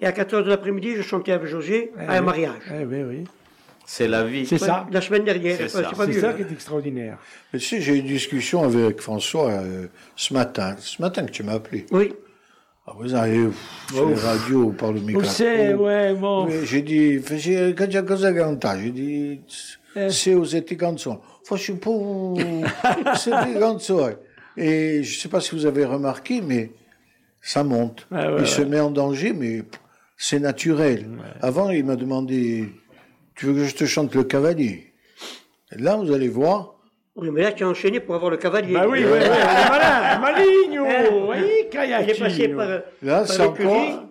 et 0.00 0.06
à 0.06 0.12
4 0.12 0.34
heures 0.34 0.44
de 0.44 0.48
l'après-midi, 0.50 0.94
je 0.96 1.02
chantais 1.02 1.32
avec 1.32 1.48
José 1.48 1.90
à 1.98 2.16
un 2.18 2.20
mariage. 2.20 2.62
Eh 2.70 2.84
oui, 2.84 3.02
oui. 3.02 3.24
C'est 3.86 4.08
la 4.08 4.24
vie. 4.24 4.46
C'est 4.46 4.56
ça. 4.58 4.86
La 4.90 5.00
semaine 5.02 5.24
dernière, 5.24 5.56
C'est 5.56 5.68
c'est 5.68 5.82
ça. 5.82 5.90
pas, 5.90 5.90
pas 5.96 6.04
C'est 6.06 6.12
vieux. 6.12 6.20
ça 6.20 6.30
hein. 6.30 6.32
qui 6.34 6.42
est 6.42 6.52
extraordinaire. 6.52 7.18
tu 7.52 7.60
sais, 7.60 7.80
j'ai 7.82 7.94
eu 7.96 7.98
une 7.98 8.06
discussion 8.06 8.62
avec 8.64 9.00
François 9.00 9.50
euh, 9.50 9.88
ce 10.16 10.32
matin. 10.32 10.74
Ce 10.78 11.02
matin 11.02 11.26
que 11.26 11.30
tu 11.30 11.42
m'as 11.42 11.54
appelé. 11.54 11.84
Oui, 11.90 12.14
Ah, 12.86 12.92
vous 12.98 13.14
arrivez 13.14 13.48
sur 13.92 14.08
les 14.08 14.14
radios 14.14 14.70
par 14.70 14.92
le 14.92 15.00
micro. 15.00 15.20
Vous 15.20 15.26
savez, 15.28 15.74
ouais, 15.74 16.14
bon. 16.14 16.46
Mais 16.46 16.64
J'ai 16.64 16.82
dit, 16.82 17.20
j'ai- 17.36 17.74
cantare, 17.74 18.78
j'ai 18.80 18.90
dit, 18.90 19.40
Eh. 19.96 20.10
se 20.10 20.30
usate 20.30 20.76
canzoni. 20.76 21.18
Faccio 21.44 21.74
un 21.74 23.16
c'est 23.16 23.30
des 23.30 23.58
canzoni. 23.60 24.14
Et 24.56 25.02
je 25.02 25.18
sais 25.20 25.28
pas 25.28 25.40
si 25.40 25.54
vous 25.54 25.66
avez 25.66 25.84
remarqué, 25.84 26.40
mais 26.40 26.70
ça 27.40 27.62
monte. 27.64 28.06
Ah 28.10 28.32
ouais, 28.32 28.40
il 28.42 28.46
se 28.46 28.62
met 28.62 28.80
en 28.80 28.90
danger, 28.90 29.32
mais 29.32 29.62
c'est 30.16 30.38
naturel. 30.40 31.06
Avant, 31.40 31.70
il 31.70 31.84
m'a 31.84 31.96
demandé, 31.96 32.68
tu 33.34 33.46
veux 33.46 33.54
que 33.54 33.64
je 33.64 33.74
te 33.74 33.84
chante 33.84 34.14
le 34.14 34.24
cavalier? 34.24 34.92
Et 35.72 35.80
là, 35.82 35.96
vous 35.96 36.12
allez 36.12 36.28
voir, 36.28 36.70
oui, 37.16 37.30
mais 37.30 37.42
là, 37.42 37.52
tu 37.52 37.62
as 37.62 37.68
enchaîné 37.68 38.00
pour 38.00 38.16
avoir 38.16 38.30
le 38.30 38.36
cavalier. 38.38 38.74
Bah 38.74 38.86
oui, 38.88 39.00
oui, 39.04 39.10
oui, 39.12 39.28
malin, 39.68 40.18
maligno, 40.18 40.84
oui, 41.30 41.36
Il 41.72 42.10
est 42.10 42.18
passé 42.18 42.48
par, 42.48 42.68
là, 43.02 43.24
c'est 43.26 43.40
encore, 43.42 44.04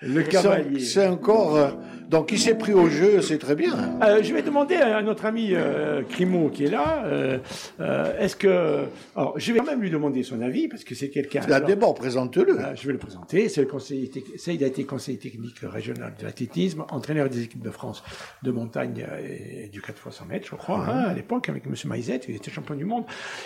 Le 0.00 0.22
c'est- 0.22 0.28
cavalier. 0.30 0.80
c'est 0.80 1.06
encore, 1.08 1.56
euh, 1.56 1.70
donc 2.10 2.32
il 2.32 2.40
s'est 2.40 2.56
pris 2.58 2.72
au 2.74 2.88
jeu, 2.88 3.22
c'est 3.22 3.38
très 3.38 3.54
bien. 3.54 3.72
Euh, 4.02 4.20
je 4.20 4.34
vais 4.34 4.42
demander 4.42 4.74
à 4.74 5.00
notre 5.00 5.26
ami 5.26 5.50
euh, 5.52 6.02
Crimo 6.02 6.48
qui 6.50 6.64
est 6.64 6.70
là, 6.70 7.04
euh, 7.06 7.38
euh, 7.78 8.18
est-ce 8.18 8.34
que... 8.34 8.84
Alors, 9.14 9.38
je 9.38 9.52
vais 9.52 9.60
quand 9.60 9.66
même 9.66 9.80
lui 9.80 9.90
demander 9.90 10.24
son 10.24 10.40
avis, 10.42 10.66
parce 10.66 10.82
que 10.82 10.96
c'est 10.96 11.08
quelqu'un... 11.08 11.40
D'abord, 11.46 11.94
présente-le. 11.94 12.58
euh, 12.60 12.74
je 12.74 12.84
vais 12.88 12.92
le 12.92 12.98
présenter. 12.98 13.48
C'est 13.48 13.60
le 13.60 13.68
conseiller 13.68 14.10
ça, 14.36 14.50
il 14.52 14.64
a 14.64 14.66
été 14.66 14.82
conseiller 14.84 15.18
technique 15.18 15.58
régional 15.62 16.12
de 16.18 16.24
l'athlétisme, 16.24 16.84
entraîneur 16.90 17.28
des 17.28 17.44
équipes 17.44 17.62
de 17.62 17.70
France 17.70 18.02
de 18.42 18.50
montagne 18.50 19.06
euh, 19.08 19.64
et 19.64 19.68
du 19.68 19.80
4 19.80 20.02
x 20.06 20.16
100 20.16 20.26
mètres, 20.26 20.48
je 20.50 20.56
crois, 20.56 20.78
hein, 20.84 21.04
à 21.10 21.14
l'époque, 21.14 21.48
avec 21.48 21.64
M. 21.66 21.74
Maizet, 21.86 22.20
il 22.28 22.34
était 22.34 22.50
champion 22.50 22.74
du 22.74 22.84
monde, 22.84 23.04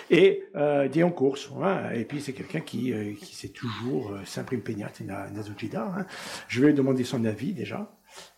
et 0.09 0.43
euh, 0.55 0.87
des 0.87 1.03
en 1.03 1.11
course. 1.11 1.51
hein. 1.61 1.91
et 1.93 2.03
puis, 2.03 2.19
c'est 2.19 2.33
quelqu'un 2.33 2.61
qui, 2.61 2.93
euh, 2.93 3.13
qui 3.21 3.35
sait 3.35 3.49
toujours 3.49 4.11
euh, 4.11 4.19
s'imprime 4.25 4.61
peignate 4.61 5.01
na, 5.01 5.27
na 5.29 5.43
Zugida, 5.43 5.93
hein. 5.95 6.05
Je 6.47 6.61
vais 6.61 6.67
lui 6.67 6.73
demander 6.73 7.03
son 7.03 7.23
avis, 7.25 7.53
déjà. 7.53 7.91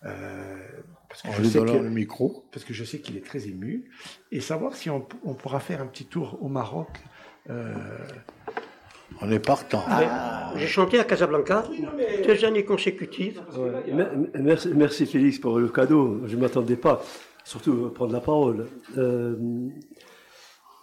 Euh, 0.04 0.56
parce 1.08 1.22
que 1.22 1.28
En 1.28 1.32
je 1.32 1.42
lui 1.42 1.48
sais 1.50 1.58
donnant 1.58 1.78
que- 1.78 1.82
le 1.84 1.90
micro. 1.90 2.44
parce 2.52 2.64
que 2.64 2.72
je 2.74 2.84
sais 2.84 2.98
qu'il 3.00 3.16
est 3.16 3.24
très 3.24 3.46
ému, 3.48 3.90
et 4.30 4.40
savoir 4.40 4.74
si 4.76 4.90
on, 4.90 5.06
on 5.24 5.34
pourra 5.34 5.58
faire 5.60 5.80
un 5.80 5.86
petit 5.86 6.04
tour 6.04 6.38
au 6.40 6.48
Maroc. 6.48 6.88
euh, 7.50 7.74
On 9.22 9.30
est 9.32 9.38
partant. 9.40 9.84
J'ai 10.56 10.66
chanté 10.66 10.98
à 11.00 11.04
Casablanca 11.04 11.64
deux 12.26 12.44
années 12.44 12.64
consécutives. 12.64 13.40
Ouais. 13.56 13.96
Merci, 14.38 14.68
merci 14.74 15.06
Félix 15.06 15.38
pour 15.38 15.58
le 15.58 15.68
cadeau. 15.68 16.20
Je 16.26 16.36
ne 16.36 16.40
m'attendais 16.42 16.76
pas, 16.76 17.02
surtout 17.44 17.86
à 17.86 17.94
prendre 17.94 18.12
la 18.12 18.20
parole. 18.20 18.66
Euh, 18.98 19.34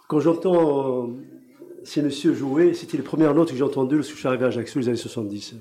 quand 0.08 0.20
j'entends 0.20 1.04
euh, 1.04 1.12
ces 1.84 2.02
messieurs 2.02 2.34
jouer, 2.34 2.74
c'était 2.74 2.96
les 2.96 3.02
premières 3.04 3.34
notes 3.34 3.50
que 3.50 3.56
j'ai 3.56 3.62
entendues 3.62 3.96
lorsque 3.96 4.12
je 4.12 4.18
suis 4.18 4.28
arrivé 4.28 4.44
à 4.44 4.48
Ajaccio 4.48 4.80
les 4.80 4.88
années 4.88 4.96
70. 4.96 5.54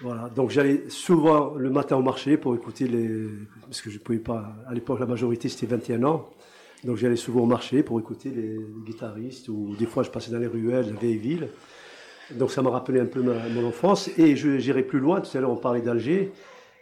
Voilà. 0.00 0.28
Donc 0.28 0.50
j'allais 0.50 0.88
souvent 0.88 1.54
le 1.54 1.70
matin 1.70 1.96
au 1.96 2.02
marché 2.02 2.36
pour 2.36 2.54
écouter 2.54 2.88
les. 2.88 3.28
Parce 3.62 3.80
que 3.80 3.90
je 3.90 3.98
pouvais 3.98 4.18
pas. 4.18 4.54
À 4.66 4.74
l'époque, 4.74 5.00
la 5.00 5.06
majorité 5.06 5.48
c'était 5.48 5.66
21 5.66 6.02
ans. 6.04 6.30
Donc 6.82 6.96
j'allais 6.96 7.16
souvent 7.16 7.42
au 7.42 7.46
marché 7.46 7.82
pour 7.82 7.98
écouter 7.98 8.30
les 8.30 8.58
guitaristes 8.84 9.48
ou 9.48 9.74
des 9.78 9.86
fois 9.86 10.02
je 10.02 10.10
passais 10.10 10.30
dans 10.30 10.38
les 10.38 10.46
ruelles, 10.46 10.92
la 10.92 11.00
vieille 11.00 11.16
ville. 11.16 11.48
Donc 12.32 12.50
ça 12.50 12.62
m'a 12.62 12.70
rappelé 12.70 13.00
un 13.00 13.06
peu 13.06 13.22
mon 13.22 13.66
enfance. 13.66 14.10
Et 14.18 14.36
j'irai 14.36 14.82
plus 14.82 14.98
loin, 14.98 15.20
tout 15.20 15.36
à 15.36 15.40
l'heure 15.40 15.50
on 15.50 15.56
parlait 15.56 15.80
d'Alger. 15.80 16.32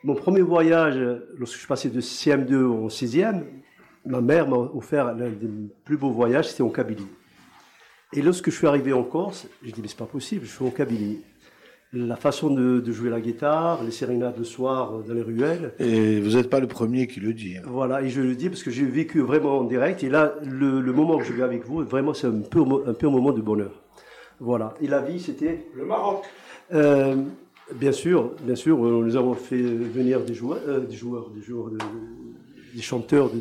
Mon 0.05 0.15
premier 0.15 0.41
voyage, 0.41 0.99
lorsque 1.39 1.61
je 1.61 1.67
passé 1.67 1.89
de 1.89 2.01
CM2 2.01 2.55
au 2.55 2.89
6e, 2.89 3.45
ma 4.05 4.21
mère 4.21 4.49
m'a 4.49 4.57
offert 4.57 5.15
l'un 5.15 5.31
des 5.31 5.49
plus 5.85 5.97
beaux 5.97 6.11
voyages, 6.11 6.49
c'était 6.49 6.63
en 6.63 6.71
Kabylie. 6.71 7.07
Et 8.13 8.21
lorsque 8.21 8.51
je 8.51 8.57
suis 8.57 8.67
arrivé 8.67 8.93
en 8.93 9.05
Corse, 9.05 9.47
j'ai 9.63 9.71
dit, 9.71 9.81
mais 9.81 9.89
c'est 9.89 9.97
pas 9.97 10.07
possible, 10.07 10.45
je 10.45 10.51
suis 10.51 10.65
en 10.65 10.71
Kabylie. 10.71 11.21
La 11.95 12.17
façon 12.17 12.49
de, 12.49 12.81
de 12.81 12.91
jouer 12.93 13.11
la 13.11 13.21
guitare, 13.21 13.85
les 13.85 13.91
sérénades 13.91 14.39
le 14.39 14.45
soir 14.45 15.01
dans 15.07 15.13
les 15.13 15.21
ruelles, 15.21 15.75
Et 15.79 16.21
vous 16.21 16.37
n'êtes 16.37 16.49
pas 16.49 16.59
le 16.61 16.67
premier 16.67 17.07
qui 17.07 17.21
le 17.21 17.35
dit. 17.35 17.59
hein. 17.59 17.63
voilà, 17.67 18.01
et 18.01 18.09
je 18.09 18.23
le 18.23 18.35
dis 18.35 18.49
parce 18.49 18.63
que 18.63 18.71
j'ai 18.71 18.87
vécu 18.87 19.21
vraiment 19.21 19.59
en 19.59 19.65
direct. 19.65 20.03
Et 20.03 20.09
là, 20.09 20.35
le, 20.43 20.81
le 20.81 20.93
moment 20.95 21.19
que 21.19 21.25
je 21.25 21.35
vis 21.35 21.43
avec 21.43 21.67
vous, 21.67 21.85
vraiment, 21.85 22.15
c'est 22.15 22.29
un 22.29 22.41
peu, 22.41 22.63
un 22.87 22.95
peu 22.95 23.09
un 23.09 23.11
moment 23.11 23.33
de 23.33 23.43
bonheur. 23.43 23.83
Voilà. 24.41 24.73
Et 24.81 24.87
la 24.87 25.03
vie, 25.03 25.21
c'était 25.21 25.67
Le 25.77 25.85
Maroc. 25.85 26.23
euh, 26.73 27.17
Bien 27.77 27.93
sûr, 27.93 28.33
bien 28.43 28.55
sûr, 28.57 28.83
euh, 28.85 29.03
nous 29.05 29.17
avons 29.17 29.35
fait 29.35 29.57
venir 29.61 30.21
des 30.25 30.35
joueurs, 30.35 30.61
euh, 30.67 30.81
des 30.81 30.97
joueurs, 30.97 31.29
des 31.31 31.43
joueurs, 31.43 31.71
de- 31.71 31.79
des 32.75 32.83
chanteurs 32.83 33.29
de, 33.31 33.41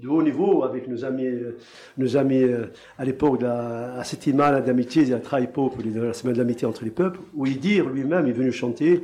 de- 0.00 0.06
de 0.06 0.08
haut 0.08 0.22
niveau 0.22 0.62
avec 0.64 0.88
nos 0.88 1.04
amis, 1.04 1.26
euh, 1.26 1.56
nos 1.98 2.16
amis 2.16 2.42
euh, 2.42 2.66
à 2.98 3.04
l'époque 3.04 3.40
de 3.40 3.44
la 3.46 3.94
à 3.98 4.04
settimana 4.04 4.60
d'amitié, 4.60 5.02
il 5.02 5.20
Traipo, 5.20 5.72
de 5.82 6.00
la 6.00 6.12
semaine 6.12 6.34
de 6.34 6.38
l'amitié 6.38 6.66
entre 6.66 6.84
les 6.84 6.90
peuples, 6.90 7.20
où 7.34 7.46
Idir 7.46 7.88
lui-même 7.88 8.26
est 8.26 8.32
venu 8.32 8.52
chanter 8.52 9.02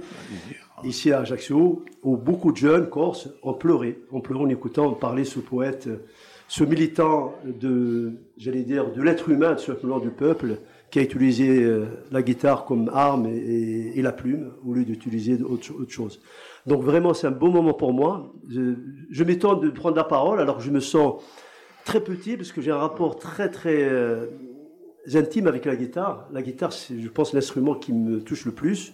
ici 0.84 1.12
à 1.12 1.20
Ajaccio, 1.20 1.84
où 2.03 2.16
beaucoup 2.16 2.53
de 2.53 2.57
jeunes 2.57 2.88
corses 2.88 3.28
ont 3.42 3.55
pleuré, 3.55 3.99
ont 4.12 4.20
pleuré 4.20 4.42
en 4.44 4.49
écoutant 4.49 4.92
parler 4.92 5.24
ce 5.24 5.38
poète, 5.38 5.88
ce 6.49 6.64
militant 6.64 7.34
de, 7.44 8.12
j'allais 8.36 8.62
dire, 8.62 8.92
de 8.92 9.03
l'être 9.03 9.28
humain, 9.30 9.55
tout 9.55 9.64
simplement 9.64 9.99
du 9.99 10.11
peuple, 10.11 10.59
qui 10.90 11.01
a 11.01 11.03
utilisé 11.03 11.64
euh, 11.64 11.86
la 12.12 12.22
guitare 12.22 12.64
comme 12.64 12.90
arme 12.94 13.26
et, 13.26 14.01
la 14.03 14.12
plume 14.12 14.53
au 14.64 14.72
lieu 14.74 14.84
d'utiliser 14.84 15.42
autre, 15.42 15.72
autre 15.80 15.90
chose. 15.90 16.20
Donc 16.66 16.82
vraiment, 16.82 17.14
c'est 17.14 17.26
un 17.26 17.32
beau 17.32 17.50
moment 17.50 17.74
pour 17.74 17.92
moi. 17.92 18.32
Je, 18.48 18.74
je 19.10 19.24
m'étonne 19.24 19.60
de 19.60 19.70
prendre 19.70 19.96
la 19.96 20.04
parole 20.04 20.40
alors 20.40 20.58
que 20.58 20.62
je 20.62 20.70
me 20.70 20.80
sens 20.80 21.22
très 21.84 22.00
petit 22.00 22.36
parce 22.36 22.52
que 22.52 22.60
j'ai 22.60 22.72
un 22.72 22.78
rapport 22.78 23.18
très 23.18 23.50
très 23.50 23.84
euh, 23.84 24.26
intime 25.14 25.46
avec 25.46 25.64
la 25.64 25.76
guitare. 25.76 26.28
La 26.32 26.42
guitare, 26.42 26.72
c'est, 26.72 27.00
je 27.00 27.08
pense, 27.08 27.32
l'instrument 27.32 27.74
qui 27.74 27.92
me 27.92 28.20
touche 28.20 28.44
le 28.44 28.52
plus. 28.52 28.92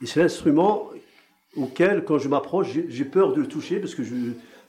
Et 0.00 0.06
c'est 0.06 0.20
l'instrument 0.20 0.90
auquel, 1.56 2.04
quand 2.04 2.18
je 2.18 2.28
m'approche, 2.28 2.68
j'ai, 2.88 3.04
peur 3.04 3.32
de 3.32 3.40
le 3.40 3.48
toucher 3.48 3.80
parce 3.80 3.96
que 3.96 4.04
je, 4.04 4.14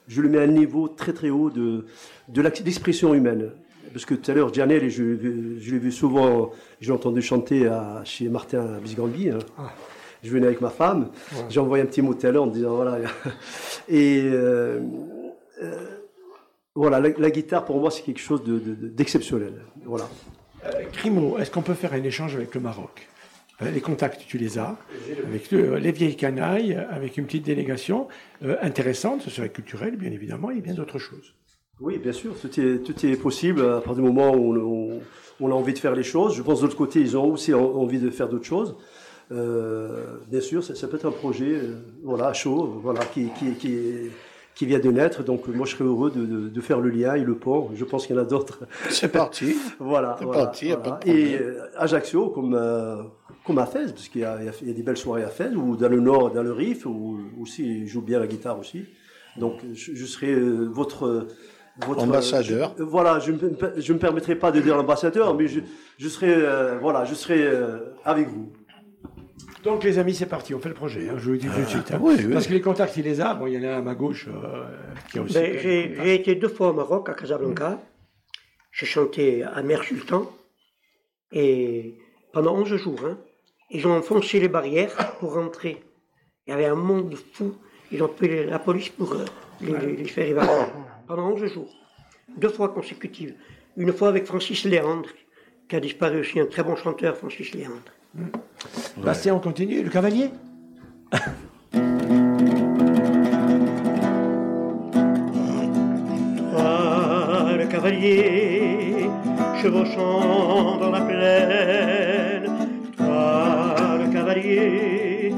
je 0.08 0.20
le 0.20 0.28
mets 0.28 0.38
à 0.38 0.42
un 0.42 0.48
niveau 0.48 0.88
très 0.88 1.12
très 1.12 1.30
haut 1.30 1.50
de, 1.50 1.86
de 2.28 2.42
d'expression 2.42 3.14
humaine. 3.14 3.52
Parce 3.92 4.04
que 4.04 4.14
tout 4.14 4.28
à 4.30 4.34
l'heure, 4.34 4.52
Janelle, 4.52 4.88
je, 4.88 5.56
je 5.58 5.70
l'ai 5.70 5.78
vu 5.78 5.92
souvent, 5.92 6.50
je 6.80 6.92
entendu 6.92 7.22
chanter 7.22 7.68
chez 8.04 8.28
Martin 8.28 8.78
Bisgambi. 8.82 9.30
Je 10.22 10.30
venais 10.30 10.46
avec 10.46 10.60
ma 10.60 10.70
femme, 10.70 11.10
j'ai 11.48 11.60
envoyé 11.60 11.82
un 11.82 11.86
petit 11.86 12.02
mot 12.02 12.14
tout 12.14 12.26
à 12.26 12.30
l'heure 12.30 12.42
en 12.44 12.48
disant 12.48 12.76
voilà. 12.76 12.98
Et 13.88 14.22
euh, 14.24 14.80
euh, 15.62 15.86
voilà, 16.74 17.00
la, 17.00 17.08
la 17.16 17.30
guitare 17.30 17.64
pour 17.64 17.80
moi 17.80 17.90
c'est 17.90 18.02
quelque 18.02 18.20
chose 18.20 18.42
de- 18.44 18.58
de- 18.58 18.74
de- 18.74 18.88
d'exceptionnel. 18.88 19.54
Voilà. 19.84 20.08
Euh, 20.66 20.70
Crimo, 20.92 21.38
est-ce 21.38 21.50
qu'on 21.50 21.62
peut 21.62 21.74
faire 21.74 21.92
un 21.94 22.02
échange 22.02 22.34
avec 22.36 22.54
le 22.54 22.60
Maroc? 22.60 23.08
Euh, 23.62 23.70
Les 23.70 23.80
contacts, 23.80 24.22
tu 24.26 24.36
les 24.38 24.58
as, 24.58 24.76
avec 25.26 25.50
le- 25.50 25.76
les 25.76 25.92
vieilles 25.92 26.16
canailles, 26.16 26.74
avec 26.90 27.16
une 27.16 27.24
petite 27.24 27.44
délégation 27.46 28.08
euh, 28.44 28.56
intéressante, 28.62 29.22
ce 29.22 29.30
serait 29.30 29.48
culturel, 29.50 29.96
bien 29.96 30.10
évidemment, 30.12 30.50
et 30.50 30.60
bien 30.60 30.74
d'autres 30.74 30.98
choses. 30.98 31.34
Oui, 31.80 31.96
bien 31.98 32.12
sûr, 32.12 32.34
tout 32.38 32.60
est, 32.60 32.78
tout 32.84 33.06
est 33.06 33.16
possible 33.16 33.62
à 33.62 33.80
partir 33.80 33.94
du 33.96 34.02
moment 34.02 34.32
où 34.34 34.54
on, 34.54 34.96
on- 34.96 35.00
on 35.42 35.50
a 35.50 35.54
envie 35.54 35.72
de 35.72 35.78
faire 35.78 35.94
les 35.94 36.02
choses. 36.02 36.34
Je 36.36 36.42
pense 36.42 36.60
de 36.60 36.66
l'autre 36.66 36.76
côté, 36.76 37.00
ils 37.00 37.16
ont 37.16 37.24
aussi 37.32 37.54
en- 37.54 37.60
envie 37.64 37.98
de 37.98 38.10
faire 38.10 38.28
d'autres 38.28 38.44
choses. 38.44 38.76
Euh, 39.32 40.04
bien 40.28 40.40
sûr, 40.40 40.62
ça, 40.64 40.74
ça 40.74 40.88
peut 40.88 40.96
être 40.96 41.06
un 41.06 41.12
projet 41.12 41.52
euh, 41.54 41.74
voilà, 42.02 42.32
chaud, 42.32 42.80
voilà, 42.82 43.00
qui, 43.04 43.28
qui, 43.38 43.52
qui, 43.54 43.78
qui 44.56 44.66
vient 44.66 44.80
de 44.80 44.90
naître. 44.90 45.22
Donc 45.22 45.46
moi, 45.48 45.66
je 45.66 45.72
serais 45.76 45.84
heureux 45.84 46.10
de, 46.10 46.24
de- 46.26 46.48
de 46.48 46.60
faire 46.60 46.80
le 46.80 46.90
lien 46.90 47.14
et 47.14 47.22
le 47.24 47.36
pont. 47.36 47.70
Je 47.74 47.84
pense 47.84 48.06
qu'il 48.06 48.16
y 48.16 48.18
en 48.18 48.22
a 48.22 48.24
d'autres. 48.24 48.60
C'est 48.88 49.12
parti. 49.12 49.54
Voilà. 49.78 50.16
C'est 50.18 50.24
voilà, 50.24 50.42
parti, 50.46 50.66
y 50.68 50.72
a 50.72 50.76
voilà. 50.76 50.90
pas 50.96 51.04
de 51.04 51.10
Et 51.10 51.38
euh, 51.40 51.62
Ajaccio, 51.76 52.30
comme, 52.30 52.54
euh, 52.54 53.02
comme 53.46 53.58
à 53.58 53.66
Fès, 53.66 53.92
parce 53.92 54.08
qu'il 54.08 54.22
y, 54.22 54.24
a- 54.24 54.38
il 54.40 54.46
y 54.46 54.48
a- 54.48 54.52
il 54.66 54.74
des 54.74 54.82
belles 54.82 54.96
soirées 54.96 55.22
à 55.24 55.28
Fès, 55.28 55.54
ou 55.54 55.76
dans 55.76 55.88
le 55.88 56.00
Nord, 56.00 56.32
dans 56.32 56.42
le 56.42 56.52
Rif, 56.52 56.84
où 56.86 57.18
aussi, 57.40 57.86
je 57.86 57.92
joue 57.92 58.02
bien 58.02 58.18
la 58.18 58.26
guitare 58.26 58.58
aussi. 58.58 58.84
Donc, 59.38 59.60
je, 59.74 59.94
je 59.94 60.06
serai 60.06 60.32
euh, 60.32 60.66
votre, 60.72 61.28
votre. 61.86 62.02
Ambassadeur. 62.02 62.74
je- 62.76 62.82
voilà, 62.82 63.20
je 63.20 63.30
ne 63.30 63.36
me, 63.36 63.50
je 63.80 63.92
me 63.92 63.98
permettrai 64.00 64.34
pas 64.34 64.50
de 64.50 64.60
dire 64.60 64.76
l'ambassadeur, 64.76 65.36
mais 65.36 65.46
je, 65.46 65.60
je 65.98 66.08
serai, 66.08 66.34
voilà, 66.82 67.04
je 67.04 67.14
serai 67.14 67.48
avec 68.04 68.28
vous. 68.28 68.50
Donc, 69.64 69.84
les 69.84 69.98
amis, 69.98 70.14
c'est 70.14 70.26
parti, 70.26 70.54
on 70.54 70.58
fait 70.60 70.68
le 70.70 70.74
projet, 70.74 71.08
hein, 71.08 71.14
je 71.18 71.24
vous 71.26 71.32
le 71.32 71.38
dis 71.38 71.48
tout 71.48 71.60
de 71.60 71.66
suite. 71.66 71.90
hein. 71.92 71.98
oui, 72.00 72.14
oui. 72.18 72.32
Parce 72.32 72.46
que 72.46 72.52
les 72.52 72.60
contacts, 72.62 72.96
il 72.96 73.04
les 73.04 73.20
a. 73.20 73.34
Bon, 73.34 73.46
il 73.46 73.54
y 73.54 73.58
en 73.58 73.68
a 73.68 73.74
un 73.74 73.78
à 73.78 73.82
ma 73.82 73.94
gauche 73.94 74.26
euh, 74.28 74.64
qui 75.10 75.18
a 75.18 75.22
aussi. 75.22 75.34
Ben, 75.34 75.58
j'ai 75.58 75.94
j'ai 76.02 76.14
été 76.14 76.34
deux 76.34 76.48
fois 76.48 76.70
au 76.70 76.72
Maroc, 76.72 77.08
à 77.08 77.14
Casablanca. 77.14 77.78
J'ai 78.72 78.86
chanté 78.86 79.42
à 79.42 79.62
Mère 79.62 79.82
Sultan. 79.82 80.30
Et 81.32 81.98
pendant 82.32 82.54
11 82.56 82.76
jours, 82.76 83.00
hein, 83.04 83.18
ils 83.70 83.86
ont 83.86 83.96
enfoncé 83.96 84.40
les 84.40 84.48
barrières 84.48 85.16
pour 85.18 85.34
rentrer. 85.34 85.82
Il 86.46 86.50
y 86.50 86.52
avait 86.54 86.66
un 86.66 86.74
monde 86.74 87.14
fou. 87.32 87.54
Ils 87.92 88.02
ont 88.02 88.06
appelé 88.06 88.46
la 88.46 88.58
police 88.60 88.88
pour 88.88 89.12
euh, 89.12 89.24
les, 89.60 89.76
les- 89.76 89.96
les 89.96 90.04
faire 90.08 90.26
évacuer. 90.26 90.72
Pendant 91.06 91.30
11 91.32 91.44
jours. 91.52 91.68
Deux 92.36 92.48
fois 92.48 92.68
consécutives. 92.70 93.34
Une 93.76 93.92
fois 93.92 94.08
avec 94.08 94.24
Francis 94.26 94.64
Léandre, 94.64 95.08
qui 95.68 95.76
a 95.76 95.80
disparu 95.80 96.20
aussi, 96.20 96.38
un 96.40 96.46
très 96.46 96.62
bon 96.62 96.76
chanteur, 96.76 97.16
Francis 97.16 97.52
Léandre. 97.52 97.92
Bastien, 98.96 99.34
on 99.34 99.40
continue. 99.40 99.82
Le 99.82 99.90
cavalier? 99.90 100.30
Toi, 106.50 107.56
le 107.56 107.66
cavalier, 107.66 109.08
chevauchant 109.62 110.78
dans 110.78 110.90
la 110.90 111.00
plaine, 111.00 112.50
toi, 112.96 113.74
le 113.98 114.12
cavalier, 114.12 115.32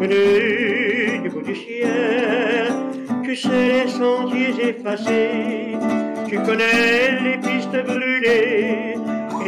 venu 0.00 1.22
du 1.22 1.28
bout 1.30 1.42
du 1.42 1.56
ciel, 1.56 2.72
tu 3.24 3.34
sais 3.36 3.84
les 3.84 3.88
sentiers 3.88 4.68
effacés, 4.68 5.76
tu 6.28 6.38
connais 6.42 7.20
les 7.22 7.38
pistes 7.38 7.84
brûlées, 7.86 8.94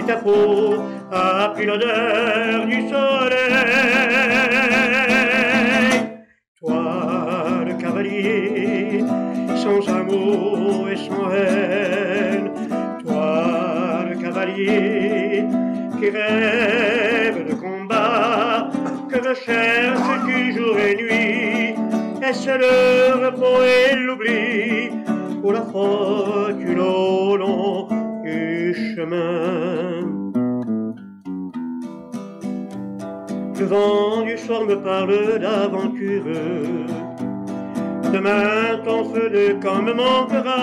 ta 0.07 0.17
peau 0.17 0.75
a 1.11 1.49
pris 1.55 1.67
l'odeur 1.67 2.67
du 2.67 2.89
soleil. 2.89 3.55
Toi, 6.61 7.65
le 7.67 7.75
cavalier, 7.75 9.05
sans 9.57 9.89
amour 9.89 10.89
et 10.91 10.97
sans 10.97 11.31
haine. 11.33 12.51
Toi, 13.05 14.05
le 14.11 14.15
cavalier, 14.23 15.45
qui 15.99 16.11
rêve 16.11 17.47
de 17.49 17.55
combat, 17.55 18.69
que 19.11 19.19
recherches-tu 19.29 20.53
jour 20.53 20.77
et 20.79 20.97
nuit? 20.97 21.75
Est-ce 22.27 22.51
le 22.51 23.27
repos 23.27 23.63
et 23.63 23.95
l'oubli, 23.97 24.91
ou 25.43 25.51
la 25.53 25.63
fortune 25.63 26.81
au 26.81 27.37
long 27.37 27.89
du 28.23 28.75
chemin 28.95 29.94
vent 33.65 34.23
du 34.23 34.37
soir 34.39 34.65
me 34.65 34.77
parle 34.77 35.39
d'aventureux. 35.39 36.87
Demain 38.13 38.79
ton 38.85 39.05
feu 39.13 39.29
de 39.31 39.55
camp 39.63 39.83
me 39.83 39.93
manquera. 39.93 40.55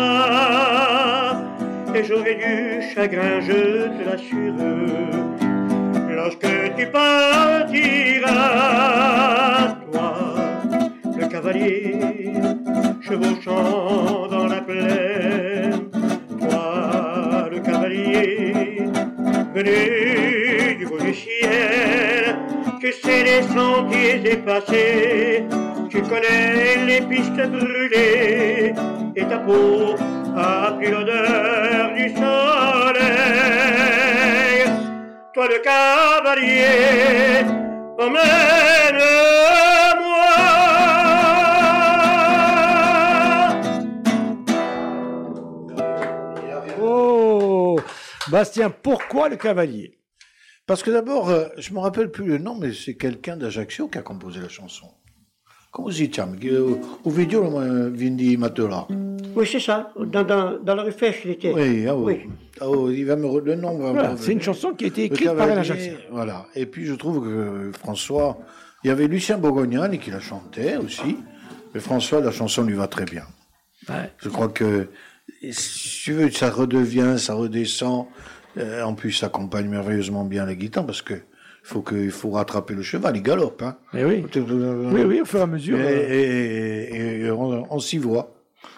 Et 1.94 2.04
j'aurai 2.04 2.36
du 2.36 2.82
chagrin, 2.94 3.42
je 3.42 3.88
te 3.96 4.04
l'assure. 4.08 4.54
Lorsque 6.16 6.48
tu 6.78 6.88
partiras, 6.88 8.30
toi, 9.92 10.14
le 11.20 11.26
cavalier, 11.28 12.34
chevauchant 13.02 14.28
dans 14.30 14.48
la 14.48 14.62
plaine, 14.62 15.90
toi, 16.40 17.50
le 17.52 17.60
cavalier, 17.60 18.84
venu 19.54 20.31
les 23.42 23.48
sentiers 23.48 24.22
effacés, 24.34 25.46
tu 25.90 26.02
connais 26.04 26.86
les 26.86 27.02
pistes 27.02 27.48
brûlées, 27.50 28.74
et 29.16 29.26
ta 29.26 29.40
peau 29.40 29.96
a 30.36 30.74
pris 30.78 30.92
l'odeur 30.92 31.94
du 31.96 32.10
soleil. 32.10 33.02
Toi 35.34 35.48
le 35.48 35.60
cavalier, 35.64 37.46
emmène-moi. 37.98 38.22
Oh 46.82 47.80
Bastien, 48.30 48.70
pourquoi 48.70 49.30
le 49.30 49.36
cavalier? 49.36 50.01
Parce 50.72 50.84
que 50.84 50.92
d'abord, 50.92 51.30
euh, 51.30 51.50
je 51.58 51.74
me 51.74 51.80
rappelle 51.80 52.10
plus 52.10 52.24
le 52.24 52.38
nom, 52.38 52.56
mais 52.56 52.72
c'est 52.72 52.94
quelqu'un 52.94 53.36
d'Ajaccio 53.36 53.90
qui 53.90 53.98
a 53.98 54.02
composé 54.02 54.40
la 54.40 54.48
chanson. 54.48 54.88
come 55.70 55.92
si 55.92 56.10
chiama? 56.10 56.38
Che, 56.38 56.48
un 57.04 57.12
figliolo 57.12 57.90
viene 57.90 58.16
di 58.16 58.38
Matola. 58.38 58.88
Oui, 59.36 59.46
c'est 59.46 59.60
ça. 59.60 59.92
Dans, 59.98 60.24
dans, 60.24 60.58
dans 60.64 60.76
la 60.76 60.84
rue 60.84 60.94
Fèche, 60.94 61.24
il 61.26 61.32
était. 61.32 61.52
Oui, 61.52 61.86
ah 61.90 61.94
oui. 61.98 62.22
Oui. 62.24 62.32
Ah 62.62 62.70
oui, 62.70 63.00
il 63.00 63.06
va 63.06 63.18
me 63.18 63.42
le 63.42 63.56
nom 63.56 63.78
va 63.80 63.88
me 63.88 63.92
Voilà, 63.92 64.16
c'est 64.16 64.32
une 64.32 64.42
chanson 64.42 64.72
qui 64.72 64.86
a 64.86 64.88
été 64.88 65.04
écrite 65.04 65.36
par 65.36 65.62
Jacques. 65.62 66.08
Voilà. 66.10 66.46
Et 66.56 66.66
puis 66.66 66.86
je 66.86 66.94
trouve 66.94 67.22
que 67.22 67.72
François, 67.78 68.38
il 68.86 68.88
y 68.88 68.92
avait 68.92 69.08
Lucien 69.08 69.38
Bourgognani 69.38 70.00
qui 70.00 70.10
la 70.10 70.22
chantait 70.22 70.78
aussi, 70.78 71.18
mais 71.74 71.82
François, 71.82 72.22
la 72.22 72.32
chanson 72.32 72.64
lui 72.64 72.76
va 72.76 72.88
très 72.88 73.04
bien. 73.04 73.26
Ouais. 73.90 74.10
Je 74.20 74.30
crois 74.30 74.48
que, 74.48 74.88
si 75.52 76.02
tu 76.04 76.14
veux, 76.14 76.32
ça 76.32 76.50
redevient, 76.50 77.16
ça 77.18 77.34
redescend. 77.34 78.08
Euh, 78.58 78.84
en 78.84 78.94
plus, 78.96 79.12
ça 79.14 79.28
accompagne 79.28 79.68
merveilleusement 79.70 80.24
bien 80.26 80.46
la 80.46 80.56
guitare 80.56 80.86
parce 80.86 81.02
que 81.02 81.14
faut 81.64 81.82
que, 81.82 81.96
il 81.96 82.12
faut 82.12 82.32
rattraper 82.32 82.74
le 82.74 82.82
cheval, 82.82 83.16
il 83.16 83.22
galope, 83.24 83.62
hein. 83.62 83.78
Mais 83.94 84.04
oui. 84.04 84.26
Oui, 84.36 85.02
oui, 85.04 85.22
au 85.22 85.26
fur 85.26 85.40
et 85.40 85.44
à 85.44 85.48
mesure. 85.48 85.78
Et, 85.80 85.84
euh, 85.84 86.08
et- 86.10 86.96
et- 86.96 87.22
et 87.26 87.32
on, 87.32 87.72
on 87.74 87.80
s'y 87.80 87.98
voit. 87.98 88.34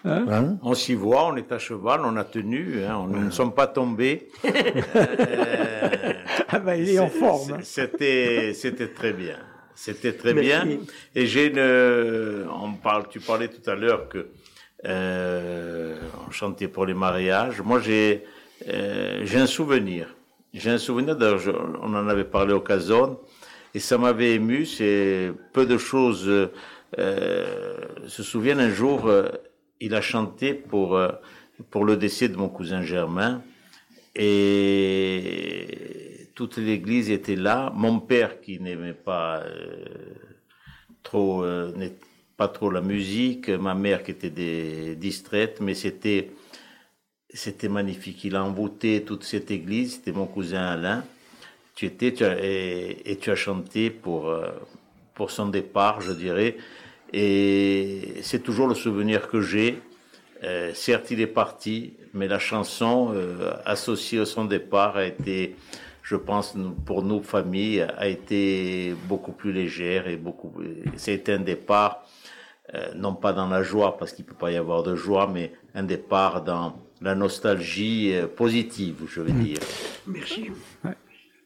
Hein 0.05 0.25
Hein? 0.29 0.57
On 0.61 0.73
s'y 0.73 0.93
voit, 0.95 1.27
on 1.27 1.35
est 1.37 1.49
à 1.51 1.59
cheval, 1.59 2.01
on 2.03 2.17
a 2.17 2.23
tenu, 2.25 2.83
hein, 2.83 2.97
on- 2.99 3.07
nous 3.07 3.23
ne 3.23 3.29
sommes 3.31 3.53
pas 3.53 3.67
tombés. 3.67 4.27
Euh, 4.45 4.51
Ah 6.55 6.59
bah, 6.59 6.75
il 6.75 6.89
est 6.89 6.99
en 6.99 7.09
forme. 7.09 7.59
C'était, 7.63 8.53
c'était 8.53 8.89
très 8.89 9.11
bien. 9.13 9.37
C'était 9.75 10.13
très 10.13 10.33
Merci. 10.35 10.49
bien. 10.67 10.77
Et 11.15 11.25
j'ai 11.25 11.47
une, 11.47 12.47
on 12.51 12.73
parle, 12.73 13.07
tu 13.09 13.19
parlais 13.19 13.47
tout 13.47 13.67
à 13.69 13.73
l'heure 13.75 14.07
que 14.07 14.27
euh, 14.85 15.95
on 16.27 16.31
chantait 16.31 16.67
pour 16.67 16.85
les 16.85 16.93
mariages. 16.93 17.61
Moi, 17.61 17.79
j'ai, 17.79 18.23
euh, 18.69 19.21
j'ai 19.25 19.39
un 19.39 19.47
souvenir. 19.47 20.15
J'ai 20.53 20.69
un 20.71 20.77
souvenir. 20.77 21.17
Je- 21.37 21.51
on 21.51 21.93
en 21.95 22.07
avait 22.07 22.23
parlé 22.25 22.53
au 22.53 22.61
Cazone 22.61 23.17
et 23.73 23.79
ça 23.79 23.97
m'avait 23.97 24.33
ému. 24.35 24.65
C'est 24.65 25.31
peu 25.53 25.65
de 25.65 25.77
choses 25.77 26.29
euh, 26.99 27.75
se 28.07 28.23
souviennent. 28.23 28.59
Un 28.59 28.69
jour, 28.69 29.07
euh, 29.07 29.29
il 29.79 29.95
a 29.95 30.01
chanté 30.01 30.53
pour 30.53 30.95
euh, 30.97 31.09
pour 31.71 31.85
le 31.85 31.97
décès 31.97 32.29
de 32.29 32.35
mon 32.37 32.49
cousin 32.49 32.81
Germain 32.83 33.41
et 34.15 36.29
toute 36.35 36.57
l'église 36.57 37.09
était 37.11 37.35
là. 37.35 37.71
Mon 37.75 37.99
père 37.99 38.41
qui 38.41 38.59
n'aimait 38.59 38.93
pas 38.93 39.39
euh, 39.41 39.85
trop, 41.03 41.43
euh, 41.43 41.71
pas 42.37 42.47
trop 42.47 42.69
la 42.69 42.81
musique, 42.81 43.49
ma 43.49 43.75
mère 43.75 44.03
qui 44.03 44.11
était 44.11 44.95
distraite, 44.95 45.59
mais 45.61 45.73
c'était 45.73 46.31
c'était 47.33 47.69
magnifique. 47.69 48.23
Il 48.23 48.35
a 48.35 48.43
envoûté 48.43 49.03
toute 49.03 49.23
cette 49.23 49.51
église. 49.51 49.95
C'était 49.95 50.11
mon 50.11 50.27
cousin 50.27 50.63
Alain. 50.63 51.03
Tu 51.75 51.87
étais 51.87 52.13
et, 52.43 53.17
tu 53.17 53.31
as 53.31 53.35
chanté 53.35 53.89
pour 53.89 54.29
euh, 54.29 54.49
pour 55.15 55.31
son 55.31 55.47
départ, 55.47 56.01
je 56.01 56.11
dirais. 56.11 56.57
Et 57.11 58.15
c'est 58.21 58.41
toujours 58.41 58.67
le 58.67 58.75
souvenir 58.75 59.27
que 59.27 59.41
j'ai. 59.41 59.81
Euh, 60.43 60.71
certes, 60.73 61.09
il 61.11 61.21
est 61.21 61.27
parti, 61.27 61.93
mais 62.13 62.27
la 62.27 62.39
chanson 62.39 63.11
euh, 63.13 63.53
associée 63.65 64.19
à 64.19 64.25
son 64.25 64.45
départ 64.45 64.97
a 64.97 65.05
été, 65.05 65.55
je 66.03 66.15
pense, 66.15 66.55
pour 66.85 67.01
nos 67.01 67.21
familles, 67.21 67.87
a 67.97 68.07
été 68.07 68.93
beaucoup 69.07 69.31
plus 69.31 69.53
légère 69.53 70.07
et 70.07 70.17
beaucoup. 70.17 70.53
C'est 70.95 71.29
un 71.29 71.39
départ, 71.39 72.05
non 72.95 73.13
pas 73.13 73.33
dans 73.33 73.47
la 73.47 73.63
joie, 73.63 73.97
parce 73.97 74.11
qu'il 74.11 74.25
peut 74.25 74.35
pas 74.35 74.51
y 74.51 74.57
avoir 74.57 74.83
de 74.83 74.95
joie, 74.95 75.29
mais 75.31 75.53
un 75.75 75.83
départ 75.83 76.43
dans 76.43 76.75
la 77.03 77.15
nostalgie 77.15 78.13
euh, 78.13 78.27
positive, 78.27 79.03
je 79.07 79.21
vais 79.21 79.33
dire. 79.33 79.59
Merci. 80.07 80.49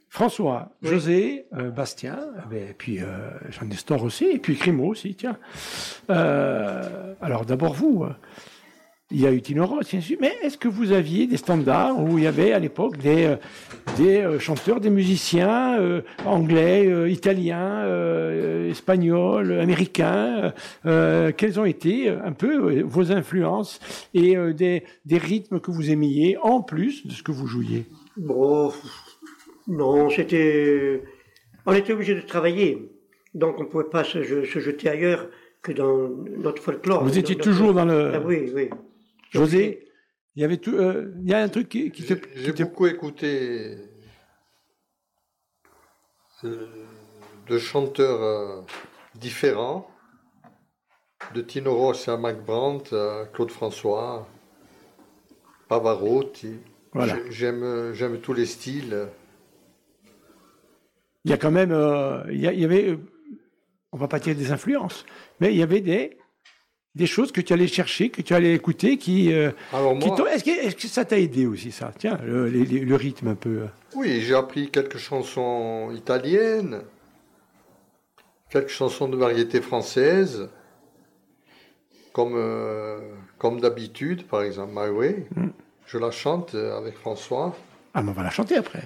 François, 0.09 0.71
José, 0.81 1.45
euh, 1.53 1.69
Bastien, 1.69 2.17
et 2.51 2.73
puis 2.73 3.01
euh, 3.01 3.29
Jean 3.49 3.65
Nestor 3.65 4.03
aussi, 4.03 4.25
et 4.25 4.39
puis 4.39 4.55
Crimo 4.55 4.87
aussi, 4.87 5.15
tiens. 5.15 5.37
Euh, 6.09 7.13
alors 7.21 7.45
d'abord 7.45 7.73
vous, 7.73 8.03
euh, 8.03 8.13
il 9.09 9.21
y 9.21 9.25
a 9.25 9.31
eu 9.31 9.41
Tino 9.41 9.65
Ross, 9.65 9.89
bien 9.89 10.01
sûr, 10.01 10.17
mais 10.19 10.33
est-ce 10.41 10.57
que 10.57 10.67
vous 10.67 10.91
aviez 10.91 11.27
des 11.27 11.37
standards 11.37 11.97
où 12.03 12.17
il 12.17 12.25
y 12.25 12.27
avait 12.27 12.51
à 12.51 12.59
l'époque 12.59 12.97
des, 12.97 13.25
euh, 13.25 13.35
des 13.95 14.17
euh, 14.17 14.37
chanteurs, 14.37 14.81
des 14.81 14.89
musiciens 14.89 15.79
euh, 15.79 16.01
anglais, 16.25 16.87
euh, 16.87 17.09
italiens, 17.09 17.83
euh, 17.85 18.69
espagnols, 18.69 19.59
américains 19.59 20.53
Quelles 20.83 21.59
ont 21.59 21.65
été 21.65 22.09
un 22.09 22.33
peu 22.33 22.81
vos 22.81 23.11
influences 23.11 23.79
et 24.13 24.35
des, 24.53 24.83
des 25.05 25.17
rythmes 25.17 25.59
que 25.59 25.71
vous 25.71 25.89
aimiez 25.89 26.37
en 26.41 26.61
plus 26.61 27.07
de 27.07 27.11
ce 27.11 27.23
que 27.23 27.31
vous 27.31 27.47
jouiez? 27.47 27.85
Bon, 28.17 28.71
non, 29.67 30.09
c'était. 30.09 31.01
On 31.65 31.73
était 31.73 31.93
obligé 31.93 32.15
de 32.15 32.21
travailler. 32.21 32.89
Donc 33.33 33.59
on 33.59 33.63
ne 33.63 33.67
pouvait 33.67 33.83
pas 33.85 34.03
se, 34.03 34.23
se 34.23 34.59
jeter 34.59 34.89
ailleurs 34.89 35.29
que 35.61 35.71
dans 35.71 36.09
notre 36.37 36.61
folklore. 36.61 37.03
Vous 37.03 37.17
étiez 37.17 37.35
toujours 37.35 37.73
dans 37.73 37.85
le... 37.85 38.11
Ah 38.13 38.21
oui, 38.25 38.51
oui. 38.55 38.69
José, 39.31 39.87
il 40.35 40.41
y 40.41 40.45
avait 40.45 40.57
tout, 40.57 40.75
euh, 40.75 41.13
il 41.23 41.29
y 41.29 41.33
a 41.33 41.39
un 41.41 41.49
truc 41.49 41.69
qui, 41.69 41.91
qui 41.91 42.03
te, 42.05 42.13
J'ai 42.13 42.19
qui 42.21 42.27
j'ai 42.45 42.53
te- 42.53 42.63
beaucoup 42.63 42.87
écouté 42.87 43.77
euh, 46.43 46.67
de 47.47 47.57
chanteurs 47.57 48.21
euh, 48.21 48.61
différents, 49.15 49.89
de 51.33 51.41
Tino 51.41 51.75
Ross 51.75 52.07
à 52.07 52.17
Mac 52.17 52.43
Brandt, 52.45 52.95
à 52.95 53.25
Claude 53.33 53.51
François, 53.51 54.27
Pavarotti. 55.67 56.59
Voilà. 56.93 57.17
J'aime 57.29 57.93
j'aime 57.93 58.19
tous 58.21 58.33
les 58.33 58.45
styles. 58.45 59.07
il 61.25 61.31
y 61.31 61.33
a 61.33 61.37
quand 61.37 61.51
même, 61.51 61.71
euh, 61.71 62.23
il, 62.31 62.39
y 62.39 62.47
a- 62.47 62.53
il 62.53 62.59
y 62.59 62.65
avait, 62.65 62.97
on 63.91 63.97
va 63.97 64.07
pas 64.07 64.19
dire 64.19 64.35
des 64.35 64.51
influences, 64.51 65.05
mais 65.39 65.53
il 65.53 65.57
y 65.57 65.63
avait 65.63 65.81
des, 65.81 66.17
des 66.97 67.05
choses 67.07 67.31
que 67.31 67.39
tu 67.39 67.53
allais 67.53 67.67
chercher, 67.67 68.09
que 68.09 68.21
tu 68.21 68.33
allais 68.33 68.53
écouter, 68.53 68.97
qui, 68.97 69.31
euh, 69.31 69.51
qui 70.01 70.09
est-ce 70.09 70.75
que, 70.75 70.87
ça 70.87 71.05
t'a 71.05 71.17
aidé 71.17 71.45
aussi 71.45 71.71
ça? 71.71 71.91
Tiens, 71.97 72.19
le, 72.25 72.95
rythme 72.95 73.29
un 73.29 73.35
peu. 73.35 73.61
oui, 73.95 74.21
j'ai 74.21 74.35
appris 74.35 74.69
quelques 74.69 74.97
chansons 74.97 75.91
italiennes, 75.95 76.81
quelques 78.49 78.69
chansons 78.69 79.07
de 79.07 79.15
variété 79.15 79.61
française, 79.61 80.49
comme, 82.11 82.33
euh, 82.35 82.99
comme 83.37 83.61
d'habitude, 83.61 84.23
par 84.27 84.41
exemple 84.41 84.73
My 84.75 84.89
Way. 84.89 85.27
Mm. 85.35 85.47
Je 85.85 85.97
la 85.97 86.11
chante 86.11 86.53
avec 86.53 86.97
François. 86.97 87.55
Ah, 87.93 88.03
mais 88.03 88.09
on 88.09 88.13
va 88.13 88.23
la 88.23 88.29
chanter 88.29 88.57
après. 88.57 88.83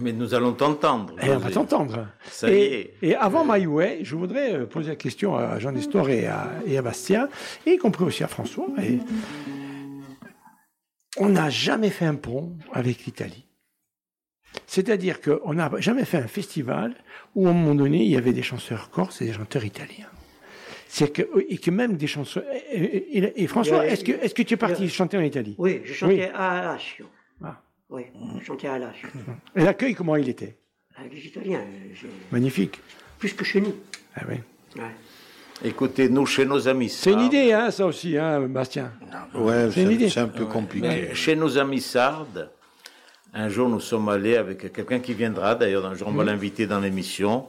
Mais 0.00 0.12
nous 0.12 0.34
allons 0.34 0.52
t'entendre. 0.54 1.14
Et 1.22 1.30
on 1.30 1.38
va 1.38 1.50
t'entendre. 1.50 2.08
Ça 2.24 2.50
y 2.50 2.54
est. 2.54 2.94
et 3.02 3.14
avant 3.14 3.44
My 3.44 3.64
Way, 3.66 4.00
je 4.02 4.16
voudrais 4.16 4.54
euh, 4.54 4.66
poser 4.66 4.90
la 4.90 4.96
question 4.96 5.36
à 5.36 5.58
Jean 5.60 5.70
Nestor 5.72 6.08
et 6.10 6.26
à, 6.26 6.50
et 6.66 6.76
à 6.78 6.82
Bastien, 6.82 7.28
et 7.64 7.72
y 7.74 7.78
compris 7.78 8.04
aussi 8.04 8.24
à 8.24 8.28
François. 8.28 8.66
Et 8.82 8.98
on 11.18 11.28
n'a 11.28 11.48
jamais 11.50 11.90
fait 11.90 12.06
un 12.06 12.16
pont 12.16 12.56
avec 12.72 13.04
l'Italie. 13.04 13.44
C'est-à-dire 14.66 15.20
qu'on 15.20 15.54
n'a 15.54 15.70
jamais 15.78 16.04
fait 16.04 16.18
un 16.18 16.26
festival 16.28 16.94
où, 17.34 17.46
à 17.46 17.50
un 17.50 17.54
moment 17.54 17.74
donné, 17.74 18.02
il 18.02 18.10
y 18.10 18.16
avait 18.16 18.32
des 18.32 18.42
chanteurs 18.42 18.90
corses 18.90 19.20
et 19.22 19.26
des 19.26 19.32
chanteurs 19.32 19.64
italiens. 19.64 20.08
C'est 20.88 21.12
que, 21.12 21.22
et 21.48 21.58
que 21.58 21.70
même 21.70 21.96
des 21.96 22.06
chansons. 22.06 22.42
Et, 22.72 22.78
et- 22.82 23.18
et- 23.18 23.42
et 23.42 23.46
François, 23.48 23.86
est-ce 23.86 24.04
que, 24.04 24.12
est-ce 24.12 24.34
que 24.34 24.42
tu 24.42 24.54
es 24.54 24.56
parti 24.56 24.88
chanter 24.88 25.16
en 25.18 25.22
Italie? 25.22 25.54
Oui, 25.58 25.82
je 25.84 25.92
chantais 25.92 26.14
Oui. 26.14 26.22
à 26.34 26.50
Alassio. 26.70 27.06
Ah. 27.42 27.60
Oui, 27.90 28.02
je 28.40 28.44
chantais 28.44 28.66
à 28.68 28.74
Alassio. 28.74 29.08
Et 29.56 29.62
l'accueil, 29.62 29.94
comment 29.94 30.16
il 30.16 30.28
était? 30.28 30.56
Avec 30.96 31.12
les 31.12 31.26
Italiens, 31.26 31.60
euh, 31.60 32.08
Magnifique. 32.32 32.80
plus 33.18 33.32
que 33.34 33.44
chez 33.44 33.60
nous. 33.60 33.74
Ah 34.16 34.22
oui. 34.28 34.36
Ouais. 34.76 34.82
Écoutez-nous 35.64 36.26
chez 36.26 36.44
nos 36.46 36.66
amis. 36.68 36.88
C'est 36.88 37.10
une 37.12 37.18
sardes. 37.20 37.32
idée, 37.32 37.52
hein, 37.52 37.70
ça 37.70 37.86
aussi, 37.86 38.16
hein, 38.18 38.40
Bastien. 38.48 38.92
Ouais, 39.34 39.70
C'est 39.72 39.82
une 39.82 39.90
idée. 39.92 40.08
c'est 40.08 40.14
c'est 40.14 40.20
un 40.20 40.28
peu 40.28 40.46
compliqué. 40.46 40.86
Mais 40.86 41.14
chez 41.14 41.36
nos 41.36 41.58
amis 41.58 41.80
sardes, 41.80 42.50
un 43.32 43.48
jour 43.48 43.68
nous 43.68 43.80
sommes 43.80 44.08
allés 44.08 44.36
avec 44.36 44.72
quelqu'un 44.72 45.00
qui 45.00 45.14
viendra, 45.14 45.54
d'ailleurs 45.54 45.86
un 45.86 45.94
jour 45.94 46.08
on 46.08 46.12
va 46.12 46.24
l'inviter 46.24 46.66
dans 46.66 46.80
l'émission. 46.80 47.46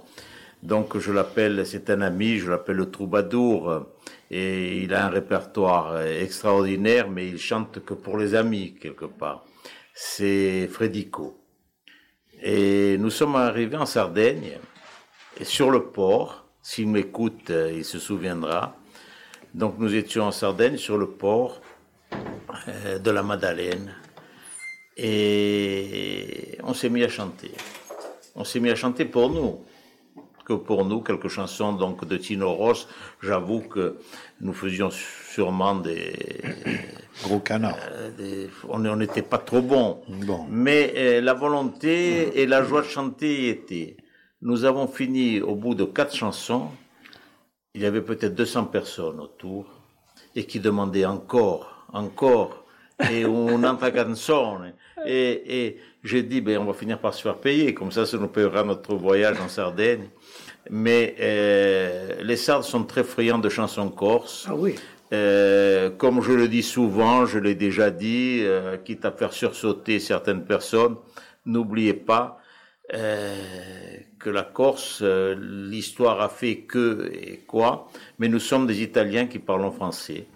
Donc 0.64 0.98
je 0.98 1.12
l'appelle, 1.12 1.66
c'est 1.66 1.90
un 1.90 2.02
ami, 2.02 2.38
je 2.40 2.49
l'appelle 2.49 2.78
le 2.78 2.90
troubadour. 2.90 3.88
Et 4.32 4.80
il 4.82 4.94
a 4.94 5.06
un 5.06 5.10
répertoire 5.10 6.02
extraordinaire, 6.02 7.10
mais 7.10 7.28
il 7.28 7.38
chante 7.40 7.84
que 7.86 7.94
pour 7.94 8.18
les 8.18 8.34
amis, 8.34 8.74
quelque 8.80 9.06
part. 9.06 9.45
C'est 9.98 10.68
Frédico. 10.68 11.40
Et 12.44 12.98
nous 12.98 13.10
sommes 13.10 13.38
arrivés 13.38 13.78
en 13.78 13.86
Sardaigne, 13.86 14.58
et 15.40 15.46
sur 15.46 15.72
le 15.72 15.86
port, 15.86 16.46
s'il 16.62 16.90
m'écoute, 16.90 17.50
euh, 17.50 17.72
il 17.74 17.86
se 17.86 17.98
souviendra. 17.98 18.76
Donc 19.54 19.76
nous 19.80 19.96
étions 19.96 20.26
en 20.26 20.32
Sardaigne, 20.32 20.76
sur 20.76 20.98
le 20.98 21.08
port 21.08 21.62
euh, 22.68 23.00
de 23.00 23.10
la 23.10 23.24
Madeleine, 23.24 23.96
et 24.98 26.58
on 26.64 26.74
s'est 26.74 26.90
mis 26.90 27.06
à 27.06 27.10
chanter. 27.10 27.52
On 28.36 28.44
s'est 28.44 28.60
mis 28.60 28.72
à 28.72 28.76
chanter 28.76 29.06
pour 29.06 29.30
nous, 29.30 29.64
que 30.44 30.54
pour 30.54 30.84
nous, 30.84 31.00
quelques 31.04 31.30
chansons 31.30 31.72
donc 31.72 32.04
de 32.04 32.18
Tino 32.18 32.54
Ross. 32.54 32.90
J'avoue 33.22 33.62
que 33.62 33.98
nous 34.42 34.54
faisions 34.54 34.90
sûrement 35.40 35.76
des, 35.76 36.14
Gros 37.24 37.40
canard. 37.40 37.78
euh, 37.91 38.10
des- 38.18 38.49
on 38.70 38.84
on 38.86 38.95
n'était 38.95 39.22
pas 39.34 39.38
trop 39.49 39.62
bons. 39.62 40.02
Bon. 40.30 40.45
Mais 40.49 40.94
euh, 40.95 41.22
la 41.22 41.34
volonté 41.34 42.41
et 42.41 42.45
la 42.45 42.64
joie 42.64 42.82
de 42.82 42.88
chanter 42.88 43.32
y 43.44 43.48
étaient. 43.49 43.98
Nous 44.41 44.64
avons 44.66 44.88
fini 44.88 45.41
au 45.41 45.56
bout 45.56 45.76
de 45.76 45.86
quatre 45.86 46.16
chansons 46.16 46.68
il 47.74 47.82
y 47.82 47.86
avait 47.86 48.02
peut-être 48.02 48.36
200 48.36 48.66
personnes 48.78 49.20
autour 49.20 49.66
et 50.34 50.45
qui 50.45 50.62
demandaient 50.62 51.06
encore, 51.06 51.86
encore, 51.91 52.64
et 53.12 53.24
un'altra 53.26 53.91
canzone. 53.99 54.72
Et, 55.06 55.32
et 55.66 55.78
j'ai 56.02 56.24
dit, 56.24 56.40
ben, 56.40 56.57
on 56.60 56.64
va 56.66 56.74
finir 56.74 56.99
par 56.99 57.14
se 57.14 57.22
faire 57.22 57.36
payer, 57.38 57.74
comme 57.74 57.91
ça, 57.91 58.06
ça 58.06 58.18
nous 58.18 58.30
payera 58.30 58.64
notre 58.64 58.95
voyage 58.95 59.38
en 59.41 59.49
Sardaigne. 59.49 60.07
Mais 60.70 61.16
euh, 61.20 62.16
les 62.24 62.38
Sardes 62.38 62.64
sont 62.64 62.86
très 62.86 63.03
friands 63.03 63.40
de 63.40 63.49
chansons 63.49 63.90
corses. 63.90 64.45
Ah 64.49 64.56
oui. 64.56 64.76
Euh, 65.16 65.90
comme 65.92 66.22
je 66.22 66.34
le 66.34 66.48
dis 66.48 66.64
souvent, 66.64 67.26
je 67.26 67.40
l'ai 67.40 67.56
déjà 67.56 67.90
dit, 67.90 68.40
euh, 68.42 68.78
quitte 68.78 69.06
à 69.06 69.12
faire 69.12 69.34
sursauter 69.34 70.00
certaines 70.00 70.44
personnes, 70.44 70.96
n'oubliez 71.46 71.94
pas 71.94 72.40
euh, 72.94 73.36
que 74.20 74.30
la 74.30 74.44
Corse, 74.44 75.02
l'histoire 75.02 76.20
a 76.22 76.30
fait 76.30 76.58
que 76.72 77.12
et 77.14 77.38
quoi, 77.48 77.88
mais 78.20 78.28
nous 78.28 78.40
sommes 78.40 78.68
des 78.68 78.82
Italiens 78.82 79.28
qui 79.28 79.40
parlons 79.40 79.72
français. 79.72 80.28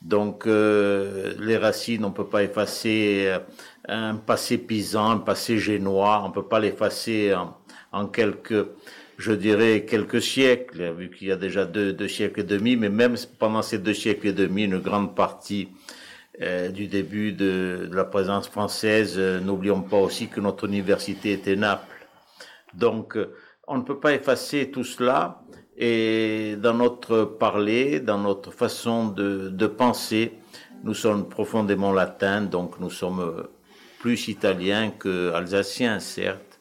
Donc 0.00 0.46
les 0.46 1.56
racines, 1.56 2.04
on 2.04 2.10
peut 2.10 2.26
pas 2.26 2.42
effacer 2.42 3.32
un 3.86 4.16
passé 4.16 4.58
pisan, 4.58 5.10
un 5.10 5.18
passé 5.18 5.58
génois, 5.58 6.22
on 6.24 6.32
peut 6.32 6.48
pas 6.52 6.58
l'effacer 6.58 7.32
en, 7.34 7.56
en 7.92 8.06
quelques, 8.06 8.66
je 9.22 9.32
dirais, 9.32 9.84
quelques 9.84 10.20
siècles, 10.20 10.92
vu 10.98 11.08
qu'il 11.08 11.28
y 11.28 11.32
a 11.32 11.36
déjà 11.36 11.64
deux, 11.64 11.92
deux 11.92 12.08
siècles 12.08 12.40
et 12.40 12.44
demi, 12.44 12.74
mais 12.74 12.88
même 12.88 13.14
pendant 13.38 13.62
ces 13.62 13.78
deux 13.78 13.94
siècles 13.94 14.26
et 14.26 14.32
demi, 14.32 14.64
une 14.64 14.80
grande 14.80 15.14
partie 15.14 15.68
euh, 16.40 16.70
du 16.70 16.88
début 16.88 17.32
de, 17.32 17.88
la 17.92 18.04
présence 18.04 18.48
française, 18.48 19.14
euh, 19.16 19.38
n'oublions 19.38 19.80
pas 19.82 19.98
aussi 19.98 20.26
que 20.26 20.40
notre 20.40 20.66
université 20.66 21.32
était 21.32 21.54
Naples. 21.54 22.08
Donc, 22.74 23.16
euh, 23.16 23.32
on 23.68 23.76
ne 23.76 23.82
peut 23.82 24.00
pas 24.00 24.12
effacer 24.12 24.72
tout 24.72 24.82
cela. 24.82 25.42
Et 25.76 26.56
dans 26.58 26.74
notre 26.74 27.22
parler, 27.22 28.00
dans 28.00 28.18
notre 28.18 28.50
façon 28.50 29.06
de, 29.06 29.50
de 29.50 29.66
penser, 29.68 30.32
nous 30.82 30.94
sommes 30.94 31.28
profondément 31.28 31.92
latins, 31.92 32.42
donc 32.42 32.80
nous 32.80 32.90
sommes 32.90 33.46
plus 34.00 34.26
italiens 34.26 34.90
que 34.90 35.32
alsaciens, 35.32 36.00
certes. 36.00 36.51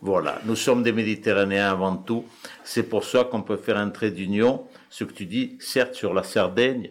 Voilà, 0.00 0.40
nous 0.44 0.56
sommes 0.56 0.82
des 0.82 0.92
Méditerranéens 0.92 1.70
avant 1.70 1.96
tout. 1.96 2.24
C'est 2.64 2.84
pour 2.84 3.04
ça 3.04 3.24
qu'on 3.24 3.42
peut 3.42 3.56
faire 3.56 3.76
un 3.76 3.90
trait 3.90 4.10
d'union, 4.10 4.66
ce 4.90 5.04
que 5.04 5.12
tu 5.12 5.26
dis, 5.26 5.56
certes 5.60 5.94
sur 5.94 6.14
la 6.14 6.22
Sardaigne, 6.22 6.90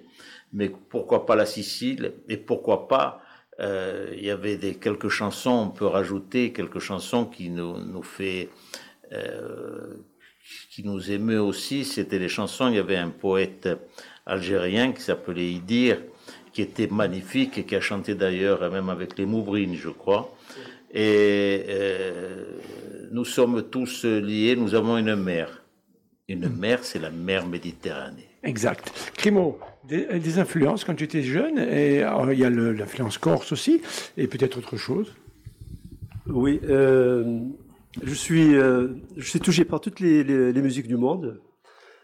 mais 0.53 0.69
pourquoi 0.69 1.25
pas 1.25 1.35
la 1.35 1.45
Sicile 1.45 2.13
et 2.29 2.37
pourquoi 2.37 2.87
pas 2.87 3.21
euh, 3.59 4.13
il 4.15 4.23
y 4.23 4.29
avait 4.29 4.57
des 4.57 4.75
quelques 4.75 5.09
chansons, 5.09 5.49
on 5.49 5.69
peut 5.69 5.87
rajouter 5.87 6.53
quelques 6.53 6.79
chansons 6.79 7.25
qui 7.25 7.49
nous, 7.49 7.79
nous 7.79 8.03
fait 8.03 8.49
euh, 9.11 9.95
qui 10.69 10.83
nous 10.83 11.11
émeut 11.11 11.41
aussi, 11.41 11.83
c'était 11.83 12.19
les 12.19 12.29
chansons. 12.29 12.69
Il 12.69 12.75
y 12.75 12.79
avait 12.79 12.97
un 12.97 13.09
poète 13.09 13.67
algérien 14.25 14.91
qui 14.91 15.01
s'appelait 15.01 15.51
Idir, 15.51 15.99
qui 16.53 16.61
était 16.61 16.87
magnifique 16.87 17.57
et 17.57 17.65
qui 17.65 17.75
a 17.75 17.81
chanté 17.81 18.15
d'ailleurs 18.15 18.69
même 18.71 18.89
avec 18.89 19.17
les 19.17 19.25
Mouvrines, 19.25 19.75
je 19.75 19.89
crois. 19.89 20.33
Et 20.93 21.63
euh, 21.69 22.43
nous 23.11 23.25
sommes 23.25 23.63
tous 23.69 24.05
liés, 24.05 24.55
nous 24.55 24.73
avons 24.75 24.97
une 24.97 25.15
mer. 25.15 25.63
Une 26.29 26.49
mer, 26.49 26.79
c'est 26.83 26.99
la 26.99 27.09
mer 27.09 27.45
Méditerranée. 27.47 28.27
Exact. 28.43 28.91
Crimo, 29.15 29.59
des, 29.87 30.19
des 30.19 30.39
influences 30.39 30.83
quand 30.83 30.95
tu 30.95 31.03
étais 31.05 31.23
jeune, 31.23 31.57
et 31.57 32.03
alors, 32.03 32.31
il 32.31 32.39
y 32.39 32.45
a 32.45 32.49
l'influence 32.49 33.17
corse 33.17 33.51
aussi, 33.51 33.81
et 34.17 34.27
peut-être 34.27 34.57
autre 34.57 34.77
chose? 34.77 35.13
Oui, 36.27 36.59
euh, 36.69 37.39
je 38.03 38.13
suis, 38.13 38.55
euh, 38.55 38.89
je 39.15 39.29
suis 39.29 39.39
touché 39.39 39.63
par 39.65 39.79
toutes 39.79 39.99
les, 40.01 40.23
les- 40.23 40.51
les 40.51 40.61
musiques 40.61 40.87
du 40.87 40.97
monde. 40.97 41.39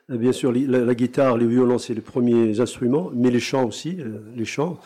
Euh, 0.10 0.18
Bien 0.18 0.32
sûr, 0.32 0.52
la, 0.54 0.80
la 0.80 0.96
guitare, 0.96 1.38
les 1.38 1.46
violons, 1.48 1.78
c'est 1.78 1.94
les 1.94 2.02
premiers 2.02 2.60
instruments, 2.60 3.10
mais 3.14 3.30
les 3.32 3.40
chants 3.40 3.66
aussi, 3.66 3.98
euh, 4.00 4.20
les 4.36 4.46
chants. 4.46 4.78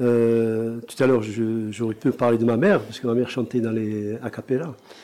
Euh, 0.00 0.78
tout 0.80 1.02
à 1.02 1.06
l'heure, 1.06 1.22
j'aurais 1.70 1.94
pu 1.94 2.10
parler 2.10 2.38
de 2.38 2.44
ma 2.44 2.56
mère, 2.56 2.80
parce 2.80 3.00
que 3.00 3.06
ma 3.06 3.14
mère 3.14 3.30
chantait 3.30 3.60
dans 3.60 3.70
les 3.70 4.14
a 4.16 4.30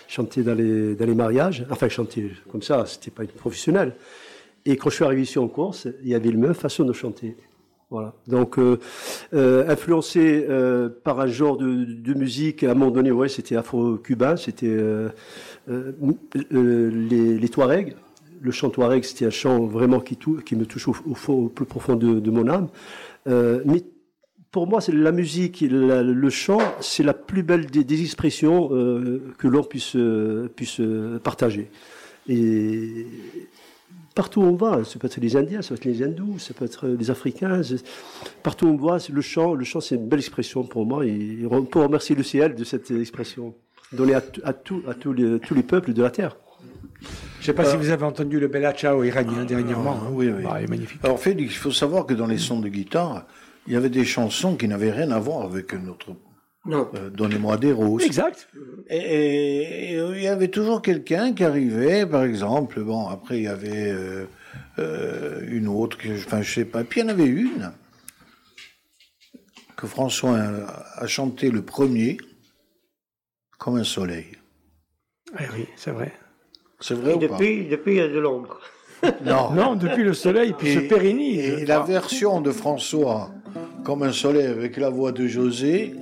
chantait 0.09 0.43
dans 0.43 0.55
les, 0.55 1.15
mariages. 1.15 1.65
Enfin, 1.71 1.89
chantait 1.89 2.31
comme 2.51 2.63
ça, 2.63 2.85
c'était 2.87 3.11
pas 3.11 3.23
une 3.23 3.31
professionnelle. 3.31 3.95
Et 4.65 4.77
quand 4.77 4.91
je 4.91 4.97
suis 4.97 5.05
arrivé 5.05 5.23
ici 5.23 5.39
en 5.39 5.49
Corse, 5.49 5.89
il 6.03 6.09
y 6.09 6.15
avait 6.15 6.31
la 6.31 6.37
même 6.37 6.55
façon 6.55 6.85
de 6.85 6.93
chanter. 6.93 7.37
Voilà. 7.91 8.15
Donc, 8.27 8.59
euh, 8.59 8.79
euh, 9.35 9.69
influencé 9.69 10.47
par 11.05 11.21
un 11.21 11.27
genre 11.27 11.57
de, 11.57 12.15
musique, 12.15 12.63
à 12.63 12.71
un 12.73 12.75
moment 12.75 12.91
donné, 12.91 13.11
ouais, 13.11 13.29
c'était 13.29 13.57
afro-cubain, 13.57 14.37
c'était 14.37 14.77
les, 15.69 17.39
les 17.39 17.49
Touaregs. 17.49 17.97
Le 18.41 18.51
chant 18.51 18.71
Touareg, 18.71 19.05
c'était 19.05 19.27
un 19.27 19.31
chant 19.31 19.67
vraiment 19.67 20.01
qui, 20.01 20.17
me 20.57 20.65
touche 20.65 20.89
au, 20.89 21.49
plus 21.49 21.65
profond 21.65 21.97
de, 21.97 22.31
mon 22.31 22.49
âme. 22.49 22.69
Pour 24.53 24.67
moi, 24.69 24.81
c'est 24.81 24.93
la 24.93 25.13
musique, 25.13 25.63
et 25.63 25.69
la- 25.69 26.03
le 26.03 26.31
chant, 26.31 26.61
c'est 26.81 27.03
la 27.03 27.15
plus 27.15 27.43
belle 27.43 27.67
des, 27.67 27.83
des 27.85 28.01
expressions 28.03 28.69
euh, 28.73 29.33
que 29.39 29.49
l'on 29.49 29.65
puisse, 29.65 29.97
euh, 29.97 30.49
puisse 30.55 30.79
euh, 30.79 31.19
partager. 31.19 31.71
Et 32.29 33.07
partout 34.15 34.43
où 34.43 34.45
on 34.45 34.55
va, 34.55 34.85
ça 34.85 34.99
peut 34.99 35.07
être 35.07 35.21
les 35.21 35.37
Indiens, 35.37 35.63
ça 35.63 35.71
peut 35.71 35.75
être 35.77 35.85
les 35.87 36.03
Hindous, 36.03 36.39
ça 36.39 36.55
peut 36.55 36.67
être 36.67 36.87
les 36.87 37.11
Africains, 37.11 37.63
partout 38.43 38.67
où 38.67 38.75
on 38.81 38.87
va, 38.87 38.99
le 39.11 39.21
chant, 39.23 39.55
le 39.55 39.65
chant 39.65 39.81
c'est 39.81 39.95
une 39.97 40.07
belle 40.07 40.21
expression 40.21 40.63
pour 40.65 40.85
moi 40.87 41.05
et 41.07 41.39
on 41.51 41.65
peut 41.65 41.81
remercier 41.81 42.15
le 42.15 42.23
ciel 42.23 42.55
de 42.55 42.63
cette 42.65 42.91
expression 42.91 43.55
donnée 43.93 44.15
à, 44.15 44.23
à, 44.45 44.53
tout- 44.53 44.83
à 44.87 44.95
tous, 44.95 45.13
les, 45.15 45.41
tous 45.41 45.55
les 45.55 45.63
peuples 45.63 45.93
de 45.95 46.03
la 46.03 46.11
terre. 46.11 46.37
Je 47.01 47.07
ne 47.41 47.45
sais 47.47 47.53
pas 47.55 47.65
si 47.65 47.77
vous 47.77 47.89
avez 47.91 48.05
entendu 48.05 48.39
le 48.39 48.47
Bella 48.47 48.73
Ciao 48.73 49.03
iranien 49.03 49.45
dernièrement. 49.45 49.95
hein. 50.05 50.11
oui, 50.13 50.29
oui. 50.29 50.45
Ah, 50.49 50.61
il 50.61 50.65
est 50.65 50.69
magnifique. 50.69 51.01
Alors 51.03 51.19
Félix, 51.19 51.55
il 51.55 51.59
faut 51.59 51.73
savoir 51.73 52.07
que 52.07 52.15
dans 52.15 52.27
les 52.29 52.39
sons 52.39 52.61
de 52.61 52.69
guitare, 52.69 53.27
il 53.67 53.73
y 53.73 53.77
avait 53.77 53.91
des 53.91 54.05
chansons 54.05 54.57
qui 54.57 54.67
n'avaient 54.69 54.91
rien 54.93 55.11
à 55.11 55.19
voir 55.19 55.43
avec 55.45 55.73
notre 55.75 56.09
Non. 56.67 56.89
euh, 56.95 57.11
Donnez-moi 57.11 57.57
des 57.59 57.73
roses. 57.73 58.05
Exact. 58.05 58.49
Et, 58.89 58.97
et- 58.97 59.93
et 59.95 59.97
il 60.17 60.23
y 60.23 60.29
avait 60.29 60.49
toujours 60.49 60.83
quelqu'un 60.83 61.33
qui 61.33 61.45
arrivait, 61.45 62.05
par 62.07 62.25
exemple. 62.25 62.83
Bon, 62.83 63.09
après 63.09 63.39
il 63.39 63.45
y 63.45 63.49
avait 63.49 63.91
euh, 63.91 64.27
euh, 64.79 65.41
une 65.49 65.69
autre, 65.69 65.97
que, 65.99 66.09
enfin 66.15 66.43
je 66.43 66.53
sais 66.53 66.65
pas. 66.65 66.83
Puis 66.85 67.01
il 67.01 67.05
y 67.05 67.07
en 67.07 67.11
avait 67.11 67.27
une 67.27 67.73
que 69.77 69.87
François 69.87 70.39
a, 70.39 71.03
a 71.03 71.07
chanté 71.07 71.51
le 71.51 71.63
premier, 71.63 72.17
comme 73.59 73.77
un 73.77 73.85
soleil. 73.85 74.27
Eh 75.39 75.45
oui, 75.55 75.67
c'est 75.77 75.91
vrai. 75.93 76.13
C'est 76.81 76.95
vrai 76.95 77.13
Et 77.13 77.15
ou 77.15 77.19
depuis, 77.19 77.67
depuis, 77.67 77.93
il 77.93 77.97
y 77.99 78.01
a 78.01 78.09
de 78.09 78.19
l'ombre. 78.19 78.61
pas 79.01 79.13
Non. 79.25 79.51
Non, 79.55 79.75
depuis 79.77 80.05
le 80.05 80.15
soleil, 80.15 80.53
puis 80.57 80.75
se 80.75 80.79
pérennise. 80.81 81.39
Et 81.61 81.67
la 81.67 81.81
version 81.81 82.41
de 82.41 82.51
François, 82.53 83.31
comme 83.85 84.03
un 84.03 84.13
soleil 84.13 84.47
avec 84.47 84.77
la 84.77 84.91
voix 84.91 85.13
de 85.13 85.27
José, 85.27 85.95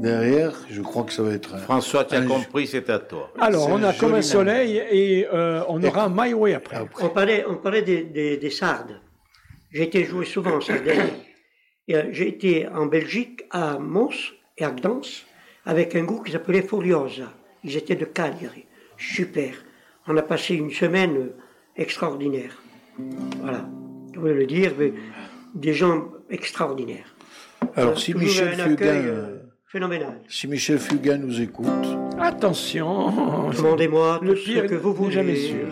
derrière, 0.00 0.52
je 0.70 0.80
crois 0.82 1.04
que 1.04 1.12
ça 1.12 1.22
va 1.22 1.32
être 1.32 1.54
un. 1.54 1.58
François, 1.58 2.04
tu 2.04 2.14
as 2.14 2.20
Un- 2.20 2.26
compris, 2.26 2.66
c'est 2.66 2.88
à 2.90 2.98
toi. 2.98 3.30
Alors, 3.40 3.68
on 3.70 3.82
a 3.82 3.92
comme 3.92 4.12
un 4.12 4.16
nom. 4.16 4.22
soleil 4.22 4.76
et 4.90 5.26
euh, 5.32 5.62
on 5.68 5.82
aura 5.82 6.04
un 6.04 6.12
My 6.14 6.34
Way 6.34 6.54
après. 6.54 6.78
On 7.00 7.08
parlait, 7.08 7.44
on 7.48 7.56
parlait 7.56 7.82
des, 7.82 8.02
des, 8.04 8.36
des 8.36 8.50
Sardes. 8.50 9.00
J'ai 9.70 9.84
été 9.84 10.04
joué 10.04 10.24
souvent 10.24 10.56
en 10.56 10.60
Sardaigne. 10.60 11.10
Euh, 11.90 12.04
J'ai 12.10 12.28
été 12.28 12.66
en 12.68 12.86
Belgique, 12.86 13.44
à 13.50 13.78
Mons 13.78 14.10
et 14.56 14.64
à 14.64 14.70
Gdansk, 14.70 15.24
avec 15.66 15.94
un 15.94 16.04
groupe 16.04 16.26
qui 16.26 16.32
s'appelait 16.32 16.62
Furiosa. 16.62 17.32
Ils 17.64 17.76
étaient 17.76 17.96
de 17.96 18.04
Cagliari. 18.04 18.64
Super. 18.96 19.52
On 20.06 20.16
a 20.16 20.22
passé 20.22 20.54
une 20.54 20.70
semaine 20.70 21.16
euh, 21.16 21.34
extraordinaire. 21.76 22.62
Voilà. 23.40 23.68
Je 24.14 24.18
voulais 24.20 24.34
le 24.34 24.46
dire, 24.46 24.72
mais 24.78 24.92
des 25.54 25.72
gens 25.74 26.08
extraordinaires. 26.30 27.14
Alors, 27.76 27.98
si 27.98 28.12
Toujours 28.12 28.28
Michel 28.28 28.54
Fugain, 28.54 28.86
euh, 28.86 29.36
phénoménal. 29.66 30.20
si 30.28 30.46
Michel 30.46 30.78
Fugain 30.78 31.18
nous 31.18 31.40
écoute, 31.40 31.66
Attention. 32.20 33.50
Demandez-moi 33.50 34.20
Le 34.22 34.34
tout 34.34 34.40
pire 34.44 34.62
ce 34.64 34.68
que 34.68 34.74
vous 34.74 34.92
voulez. 34.92 35.12
jamais 35.12 35.36
sûr. 35.36 35.66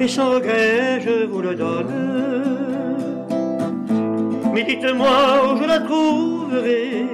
Et 0.00 0.08
sans 0.08 0.30
regret, 0.30 1.00
je 1.02 1.26
vous 1.26 1.42
le 1.42 1.54
donne. 1.54 1.86
Mais 4.54 4.64
dites-moi 4.64 5.52
où 5.54 5.58
je 5.62 5.64
la 5.68 5.80
trouverai. 5.80 7.04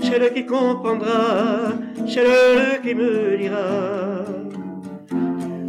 Celle 0.00 0.32
qui 0.32 0.46
comprendra, 0.46 1.72
celle 2.06 2.80
qui 2.82 2.94
me 2.94 3.36
dira. 3.36 4.24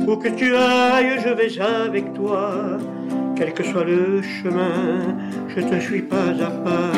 Où 0.07 0.17
que 0.17 0.29
tu 0.29 0.55
ailles, 0.55 1.19
je 1.23 1.29
vais 1.29 1.59
avec 1.61 2.13
toi. 2.13 2.77
Quel 3.35 3.53
que 3.53 3.63
soit 3.63 3.83
le 3.83 4.21
chemin, 4.21 5.17
je 5.47 5.61
te 5.61 5.79
suis 5.79 6.03
pas 6.03 6.29
à 6.47 6.51
pas. 6.65 6.91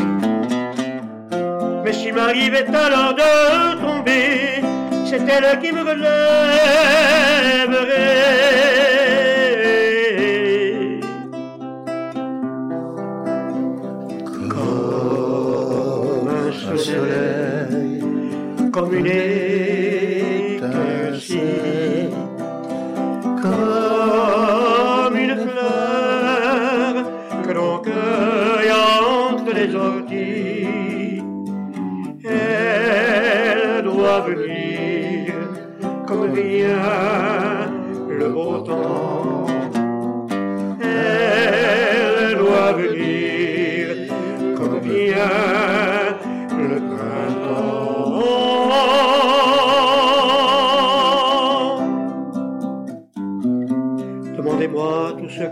Mais 1.83 1.93
s'il 1.93 2.13
m'arrivait 2.13 2.67
alors 2.67 3.13
de 3.15 3.79
tomber, 3.79 4.61
c'est 5.05 5.21
elle 5.27 5.59
qui 5.59 5.71
me 5.71 5.81
relèverait. 5.81 6.25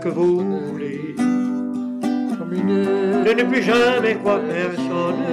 Que 0.04 0.10
vous 0.10 0.60
voulez, 0.68 1.14
de 3.26 3.32
ne 3.32 3.44
plus 3.44 3.62
jamais 3.62 4.14
croire 4.16 4.40
personne, 4.40 5.24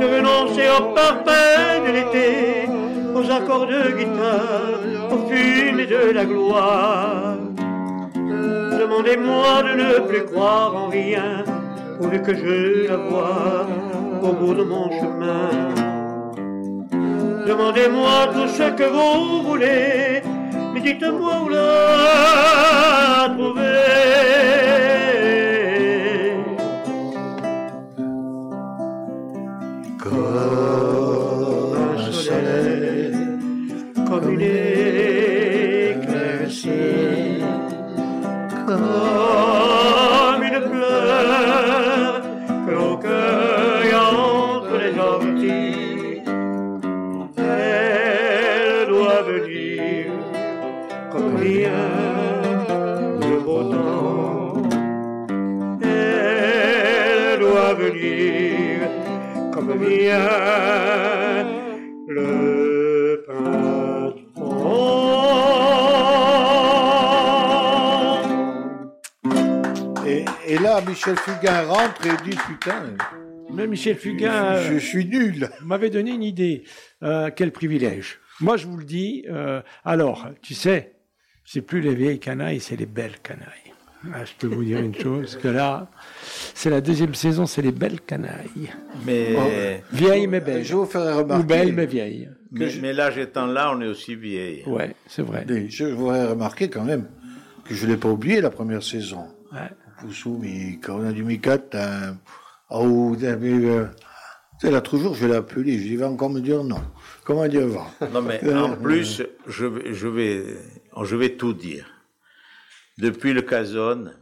de 0.00 0.04
renoncer 0.14 0.68
au 0.78 0.92
parfum 0.92 1.80
de 1.86 1.92
l'été, 1.96 2.68
aux 3.14 3.30
accords 3.30 3.66
de 3.66 3.96
guitare, 3.96 4.80
au 5.10 5.18
film 5.26 5.80
et 5.80 5.86
de 5.86 6.12
la 6.12 6.24
gloire. 6.26 7.36
Demandez-moi 8.14 9.62
de 9.62 9.72
ne 9.82 10.00
plus 10.06 10.24
croire 10.26 10.76
en 10.76 10.88
rien, 10.88 11.44
pourvu 11.98 12.20
que 12.20 12.34
je 12.34 12.88
la 12.88 12.96
vois 12.96 13.66
au 14.22 14.32
bout 14.32 14.52
de 14.52 14.64
mon 14.64 14.90
chemin. 14.90 15.48
Demandez-moi 17.46 18.26
tout 18.34 18.48
ce 18.48 18.70
que 18.78 18.84
vous 18.84 19.48
voulez, 19.48 20.22
mais 20.74 20.80
dites-moi 20.80 21.42
où 21.44 21.48
la 21.50 23.28
trouver. 23.36 24.63
Là, 70.64 70.80
Michel 70.86 71.16
Fugain 71.16 71.62
rentre 71.66 72.06
et 72.06 72.28
dit 72.30 72.36
Putain, 72.48 72.82
Mais 73.52 73.66
Michel 73.66 73.96
Fugain 73.96 74.56
je, 74.56 74.72
euh, 74.72 74.72
je 74.74 74.78
suis 74.78 75.04
nul. 75.06 75.48
m'avait 75.62 75.90
donné 75.90 76.12
une 76.12 76.22
idée. 76.22 76.64
Euh, 77.02 77.30
quel 77.34 77.52
privilège. 77.52 78.18
Moi, 78.40 78.56
je 78.56 78.66
vous 78.66 78.76
le 78.78 78.84
dis. 78.84 79.24
euh, 79.30 79.60
alors, 79.84 80.28
tu 80.42 80.54
sais, 80.54 80.94
c'est 81.44 81.60
plus 81.60 81.80
les 81.80 81.94
vieilles 81.94 82.18
canailles, 82.18 82.60
c'est 82.60 82.76
les 82.76 82.86
belles 82.86 83.18
canailles. 83.22 83.48
Ah, 84.12 84.24
je 84.24 84.32
peux 84.38 84.54
vous 84.54 84.64
dire 84.64 84.80
une 84.80 84.94
chose, 84.94 85.38
que 85.42 85.48
là, 85.48 85.88
c'est 86.54 86.68
la 86.68 86.82
deuxième 86.82 87.14
saison, 87.14 87.46
c'est 87.46 87.62
les 87.62 87.72
belles 87.72 88.02
canailles. 88.02 88.70
Mais, 89.06 89.34
Vieilles 89.92 90.26
mais 90.26 90.40
belles. 90.40 90.62
Je 90.64 90.74
vous 90.74 90.84
ferai 90.84 91.12
remarquer. 91.14 91.42
Ou 91.42 91.46
belles 91.46 91.72
mais 91.72 91.86
vieilles. 91.86 92.28
mais, 92.52 92.68
mais 92.82 92.92
l'âge 92.92 93.16
étant 93.16 93.46
là, 93.46 93.72
on 93.74 93.80
est 93.80 93.86
aussi 93.86 94.14
vieille. 94.14 94.62
Ouais, 94.66 94.94
c'est 95.06 95.22
vrai. 95.22 95.46
Mais 95.48 95.70
Je 95.70 95.86
vous 95.86 96.08
ferai 96.08 96.26
remarquer 96.26 96.68
quand 96.68 96.84
même 96.84 97.06
que 97.64 97.74
je 97.74 97.86
ne 97.86 97.92
l'ai 97.92 97.96
pas 97.96 98.10
oublié 98.10 98.42
la 98.42 98.50
première 98.50 98.82
saison. 98.82 99.26
Ouais. 99.52 99.70
Vous 100.02 100.12
souvenez, 100.12 100.78
quand 100.82 100.96
on 100.96 101.06
a 101.06 101.12
du 101.12 101.24
Micat, 101.24 101.58
un... 101.74 102.16
oh, 102.70 103.16
mais, 103.20 103.28
euh, 103.28 103.86
tu 104.60 104.66
sais, 104.66 104.70
là, 104.70 104.80
toujours, 104.80 105.14
je 105.14 105.26
l'ai 105.26 105.36
appelé, 105.36 105.78
je 105.78 105.96
vais 105.96 106.04
encore 106.04 106.30
me 106.30 106.40
dire 106.40 106.62
non. 106.64 106.82
Comment 107.24 107.46
dire 107.46 107.66
va? 107.66 107.86
Non, 108.12 108.22
mais 108.22 108.40
en 108.54 108.76
plus, 108.76 109.22
je 109.46 109.66
vais, 109.66 109.94
je 109.94 110.08
vais, 110.08 110.44
je 111.02 111.16
vais 111.16 111.36
tout 111.36 111.52
dire. 111.52 111.86
Depuis 112.98 113.32
le 113.32 113.42
Cazone, 113.42 114.14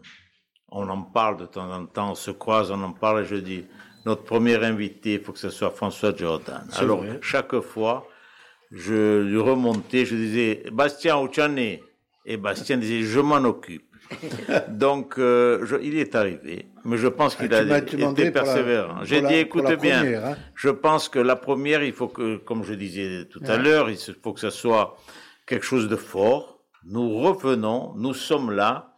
on 0.69 0.89
en 0.89 1.03
parle 1.03 1.37
de 1.39 1.47
temps 1.47 1.71
en 1.71 1.87
temps, 1.87 2.13
on 2.13 2.15
se 2.15 2.31
croise, 2.31 2.71
on 2.71 2.83
en 2.83 2.93
parle, 2.93 3.23
et 3.23 3.27
je 3.27 3.37
dis, 3.37 3.65
notre 4.07 4.25
premier 4.25 4.57
invité, 4.65 5.15
il 5.15 5.21
faut 5.21 5.33
que 5.33 5.39
ce 5.39 5.51
soit 5.51 5.71
François 5.71 6.15
Jordan. 6.17 6.67
Alors, 6.77 7.03
vrai. 7.03 7.19
chaque 7.23 7.61
fois, 7.61 8.09
je 8.71 9.21
lui 9.21 9.39
remontais, 9.39 10.07
je 10.07 10.17
disais, 10.17 10.65
Bastien, 10.73 11.19
où 11.19 11.29
tu 11.29 11.43
en 11.43 11.57
es? 11.57 11.83
Et 12.25 12.37
Bastien 12.37 12.79
disait, 12.79 13.03
je 13.03 13.21
m'en 13.21 13.37
occupe. 13.45 13.92
Donc, 14.69 15.19
euh, 15.19 15.65
je- 15.65 15.77
il 15.83 15.97
est 15.99 16.15
arrivé, 16.15 16.67
mais 16.85 16.97
je 16.97 17.09
pense 17.09 17.35
qu'il 17.37 17.53
Ah, 17.53 17.59
a 17.75 17.79
été 17.79 18.31
persévérant. 18.31 19.05
J'ai 19.05 19.21
dit, 19.21 19.27
pour 19.45 19.61
écoute 19.61 19.65
la 19.65 19.77
bien, 19.77 19.99
première, 20.01 20.27
hein. 20.27 20.37
je 20.55 20.69
pense 20.71 21.09
que 21.09 21.19
la 21.19 21.37
première, 21.37 21.83
il 21.83 21.93
faut 21.93 22.09
que, 22.09 22.37
comme 22.37 22.65
je 22.65 22.75
disais 22.75 23.27
tout 23.31 23.43
à 23.47 23.57
l'heure, 23.57 23.91
il 23.91 23.97
faut 24.23 24.33
que 24.33 24.41
ce 24.41 24.51
soit 24.51 24.97
quelque 25.47 25.65
chose 25.65 25.89
de 25.89 25.97
fort. 25.97 26.61
Nous 26.85 27.19
revenons, 27.19 27.95
nous 27.97 28.15
sommes 28.15 28.51
là, 28.51 28.95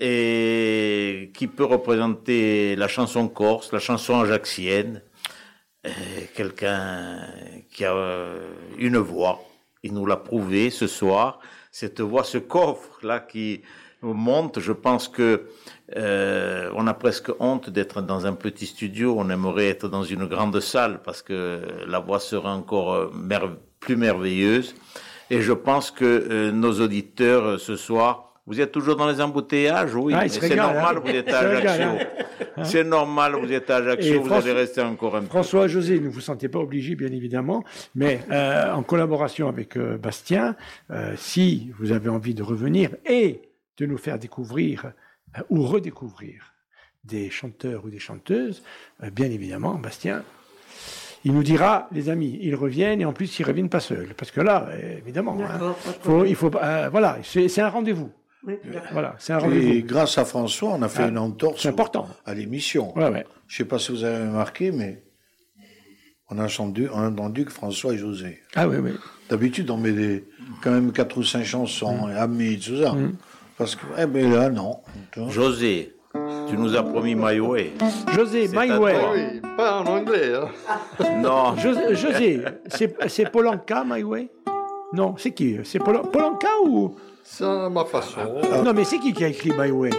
et 0.00 1.30
qui 1.34 1.46
peut 1.46 1.64
représenter 1.64 2.76
la 2.76 2.88
chanson 2.88 3.28
corse, 3.28 3.72
la 3.72 3.78
chanson 3.78 4.20
ajaxienne, 4.20 5.02
quelqu'un 6.34 7.20
qui 7.70 7.84
a 7.84 7.94
euh, 7.94 8.38
une 8.78 8.96
voix. 8.98 9.40
Il 9.82 9.92
nous 9.94 10.06
l'a 10.06 10.16
prouvé 10.16 10.70
ce 10.70 10.86
soir. 10.86 11.38
Cette 11.70 12.00
voix, 12.00 12.24
ce 12.24 12.38
coffre 12.38 12.98
là 13.02 13.20
qui 13.20 13.62
monte, 14.12 14.60
je 14.60 14.72
pense 14.72 15.08
que 15.08 15.46
euh, 15.96 16.70
on 16.74 16.86
a 16.86 16.94
presque 16.94 17.30
honte 17.40 17.70
d'être 17.70 18.02
dans 18.02 18.26
un 18.26 18.32
petit 18.34 18.66
studio. 18.66 19.14
On 19.18 19.30
aimerait 19.30 19.68
être 19.68 19.88
dans 19.88 20.02
une 20.04 20.26
grande 20.26 20.58
salle 20.60 21.00
parce 21.04 21.22
que 21.22 21.60
la 21.86 21.98
voix 22.00 22.20
serait 22.20 22.48
encore 22.48 22.92
euh, 22.94 23.10
merve- 23.14 23.56
plus 23.80 23.96
merveilleuse. 23.96 24.74
Et 25.30 25.40
je 25.40 25.52
pense 25.52 25.90
que 25.90 26.04
euh, 26.04 26.52
nos 26.52 26.80
auditeurs 26.80 27.44
euh, 27.44 27.58
ce 27.58 27.76
soir, 27.76 28.32
vous 28.46 28.60
êtes 28.60 28.72
toujours 28.72 28.96
dans 28.96 29.08
les 29.08 29.22
embouteillages, 29.22 29.94
oui. 29.94 30.12
Ah, 30.14 30.28
c'est 30.28 30.54
normal, 30.54 30.96
hein. 30.98 31.02
vous 31.02 31.10
êtes 31.10 31.32
à 31.32 31.38
Ajaccio. 31.40 31.82
hein. 31.88 31.98
C'est 32.62 32.84
normal, 32.84 33.34
vous 33.34 33.50
êtes 33.52 33.68
à 33.70 33.76
Ajaccio, 33.76 34.20
vous 34.22 34.32
allez 34.32 34.52
rester 34.52 34.80
encore 34.82 35.16
un 35.16 35.20
peu. 35.22 35.26
François 35.26 35.66
José, 35.66 35.98
ne 35.98 36.08
vous 36.08 36.20
sentez 36.20 36.48
pas 36.48 36.58
obligé, 36.60 36.94
bien 36.94 37.08
évidemment, 37.10 37.64
mais 37.96 38.20
euh, 38.30 38.70
en 38.72 38.82
collaboration 38.82 39.48
avec 39.48 39.76
euh, 39.76 39.96
Bastien, 39.96 40.54
euh, 40.90 41.14
si 41.16 41.72
vous 41.78 41.90
avez 41.90 42.08
envie 42.10 42.34
de 42.34 42.42
revenir 42.44 42.90
et 43.08 43.40
de 43.78 43.86
nous 43.86 43.98
faire 43.98 44.18
découvrir 44.18 44.92
euh, 45.38 45.42
ou 45.50 45.62
redécouvrir 45.62 46.52
des 47.04 47.28
chanteurs 47.30 47.84
ou 47.84 47.90
des 47.90 47.98
chanteuses, 47.98 48.62
euh, 49.02 49.10
bien 49.10 49.30
évidemment, 49.30 49.74
Bastien, 49.74 50.24
il 51.24 51.32
nous 51.32 51.42
dira, 51.42 51.88
les 51.92 52.10
amis, 52.10 52.38
ils 52.42 52.54
reviennent 52.54 53.00
et 53.00 53.04
en 53.04 53.12
plus 53.12 53.38
ils 53.38 53.44
reviennent 53.44 53.68
pas 53.70 53.80
seuls, 53.80 54.14
parce 54.16 54.30
que 54.30 54.40
là, 54.40 54.68
euh, 54.70 54.98
évidemment, 54.98 55.36
hein, 55.40 55.74
faut, 56.02 56.24
il 56.24 56.34
faut, 56.34 56.50
euh, 56.56 56.88
voilà, 56.90 57.18
c'est 57.22 57.60
un 57.60 57.68
rendez-vous. 57.68 58.10
Oui, 58.46 58.56
d'accord. 58.64 58.88
Voilà, 58.92 59.16
c'est 59.18 59.32
un 59.32 59.38
Et 59.38 59.42
rendez-vous. 59.42 59.86
grâce 59.86 60.18
à 60.18 60.26
François, 60.26 60.70
on 60.74 60.82
a 60.82 60.88
fait 60.88 61.04
Ah, 61.04 61.08
une 61.08 61.16
entorse 61.16 61.64
important. 61.64 62.06
à 62.26 62.34
l'émission. 62.34 62.94
Ouais, 62.96 63.08
ouais. 63.08 63.24
Je 63.48 63.56
sais 63.56 63.64
pas 63.64 63.78
si 63.78 63.90
vous 63.90 64.04
avez 64.04 64.18
remarqué, 64.18 64.70
mais 64.70 65.02
on 66.28 66.38
a 66.38 66.44
entendu, 66.44 66.88
on 66.92 66.98
a 66.98 67.08
entendu 67.08 67.46
que 67.46 67.52
François 67.52 67.94
et 67.94 67.98
José. 67.98 68.40
Ah 68.54 68.68
oui, 68.68 68.76
oui. 68.78 68.90
D'habitude, 69.30 69.70
on 69.70 69.78
met 69.78 69.92
des, 69.92 70.24
quand 70.62 70.72
même 70.72 70.92
quatre 70.92 71.16
ou 71.16 71.22
cinq 71.24 71.44
chansons, 71.44 72.06
et 72.10 72.14
amis, 72.14 72.58
tout 72.58 72.82
ça. 72.82 72.92
Mm. 72.92 73.16
Parce 73.56 73.76
que, 73.76 73.82
eh 73.98 74.06
ben 74.06 74.32
là, 74.32 74.48
non. 74.50 74.80
José, 75.28 75.94
tu 76.48 76.56
nous 76.56 76.74
as 76.76 76.82
promis 76.82 77.14
Mayoé. 77.14 77.72
José, 78.14 78.48
C'est 78.48 78.56
à 78.56 78.64
My 78.66 78.72
Way. 78.72 78.94
Oui, 79.12 79.40
pas 79.56 79.80
en 79.80 79.86
anglais. 79.86 80.32
Hein. 80.34 81.04
Non, 81.22 81.56
José, 81.58 81.94
José, 81.94 82.44
c'est 82.68 82.96
c'est 83.08 83.30
Polanka, 83.30 83.84
My 83.86 84.02
Way 84.02 84.28
Non, 84.92 85.14
c'est 85.16 85.30
qui? 85.30 85.58
C'est 85.64 85.78
Pol- 85.78 86.02
Polanka 86.12 86.48
ou? 86.66 86.94
C'est 87.22 87.44
à 87.44 87.68
ma 87.70 87.84
façon. 87.84 88.20
Non, 88.64 88.72
mais 88.74 88.84
c'est 88.84 88.98
qui 88.98 89.12
qui 89.12 89.24
a 89.24 89.28
écrit 89.28 89.52
My 89.56 89.70
Way 89.70 89.90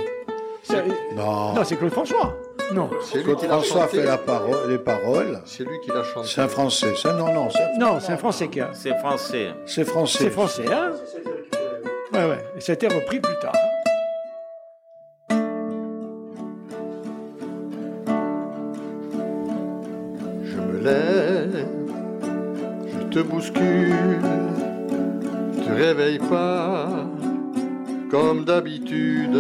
Non. 1.16 1.54
Non, 1.56 1.64
c'est 1.64 1.76
Claude 1.78 1.92
François. 1.92 2.34
Non, 2.74 2.90
C'est 3.04 3.22
Claude 3.24 3.40
François 3.42 3.88
fait 3.88 4.04
la 4.04 4.18
parole, 4.18 4.70
les 4.70 4.80
paroles. 4.80 5.40
C'est 5.46 5.64
lui 5.64 5.80
qui 5.84 5.92
l'a 5.92 6.04
chanté. 6.04 6.28
C'est 6.28 6.42
un 6.42 6.48
français. 6.48 6.94
Ça, 6.96 7.14
non, 7.14 7.32
non, 7.32 7.48
c'est 7.52 7.78
non, 7.80 8.00
c'est 8.00 8.12
un 8.14 8.18
Français 8.18 8.48
qui 8.48 8.60
a. 8.60 8.72
c'est 8.74 8.98
français. 8.98 9.54
c'est 9.66 9.86
français. 9.86 10.18
C'est 10.24 10.30
français, 10.32 10.66
hein? 10.72 10.92
Ouais, 12.16 12.24
ouais. 12.30 12.40
Et 12.56 12.62
ça 12.62 12.72
a 12.72 12.76
été 12.76 12.88
repris 12.88 13.20
plus 13.20 13.36
tard. 13.42 13.52
Je 20.44 20.62
me 20.62 20.80
lève, 20.82 21.68
je 22.88 23.04
te 23.08 23.20
bouscule, 23.20 24.22
te 25.58 25.74
réveille 25.74 26.20
pas 26.20 26.88
comme 28.10 28.46
d'habitude. 28.46 29.38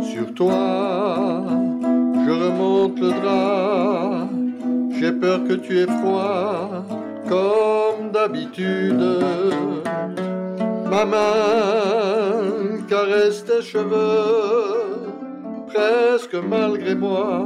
Sur 0.00 0.32
toi, 0.34 1.42
je 1.82 2.30
remonte 2.30 3.00
le 3.00 3.10
drap, 3.10 4.28
j'ai 5.00 5.10
peur 5.10 5.42
que 5.48 5.54
tu 5.54 5.80
aies 5.80 5.86
froid 5.86 6.84
comme 7.28 8.12
d'habitude. 8.12 9.02
Ma 10.90 11.04
main 11.04 12.82
caresse 12.88 13.44
tes 13.44 13.60
cheveux, 13.60 15.06
presque 15.66 16.34
malgré 16.34 16.94
moi, 16.94 17.44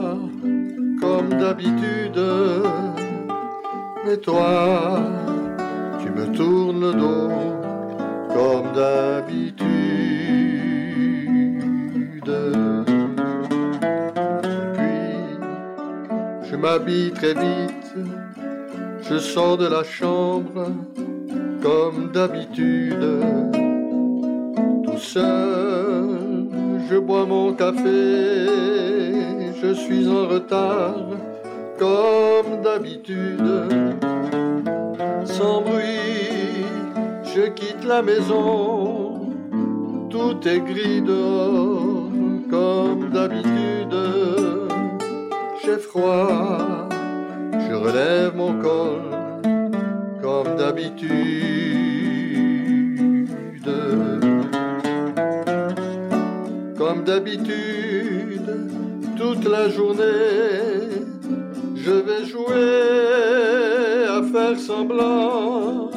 comme 1.01 1.28
d'habitude. 1.31 2.23
Mais 4.05 4.16
toi, 4.19 5.01
tu 6.01 6.10
me 6.10 6.27
tournes 6.36 6.81
le 6.81 6.93
dos, 6.93 7.31
comme 8.32 8.73
d'habitude. 8.77 9.62
Puis, 14.74 16.48
je 16.48 16.56
m'habille 16.56 17.10
très 17.12 17.35
vite, 17.35 17.94
je 19.02 19.19
sors 19.19 19.56
de 19.56 19.66
la 19.66 19.82
chambre, 19.82 20.69
comme 21.62 22.10
d'habitude. 22.12 23.20
Tout 24.84 24.98
seul, 24.98 26.47
je 26.90 26.97
bois 26.98 27.24
mon 27.24 27.52
café, 27.52 28.47
je 29.62 29.72
suis 29.72 30.09
en 30.09 30.26
retard, 30.26 31.06
comme 31.78 32.62
d'habitude. 32.62 33.52
Sans 35.24 35.62
bruit, 35.62 36.66
je 37.24 37.43
quitte 37.43 37.84
la 37.84 38.02
maison, 38.02 39.20
tout 40.10 40.36
est 40.47 40.60
gris 40.60 41.01
dehors, 41.01 42.10
comme 42.51 43.10
d'habitude. 43.10 43.97
J'ai 45.64 45.78
froid, 45.78 46.89
je 47.52 47.74
relève 47.74 48.36
mon 48.36 48.60
col, 48.60 49.22
comme 50.23 50.57
d'habitude. 50.57 51.12
Comme 56.78 57.05
d'habitude, 57.05 58.51
toute 59.16 59.44
la 59.49 59.69
journée, 59.69 61.05
je 61.74 61.90
vais 61.90 62.24
jouer 62.24 62.86
à 64.09 64.23
faire 64.32 64.59
semblant. 64.59 65.90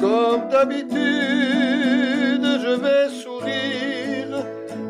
Comme 0.00 0.48
d'habitude, 0.50 0.96
je 2.64 2.74
vais 2.84 3.08
sourire. 3.22 4.44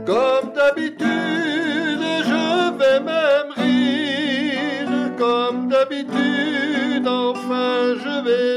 Comme 0.04 0.52
d'habitude, 0.54 2.04
je 2.30 2.44
vais 2.78 3.00
même 3.00 3.50
rire. 3.56 4.90
Comme 5.18 5.68
d'habitude, 5.68 6.16
je 7.04 7.35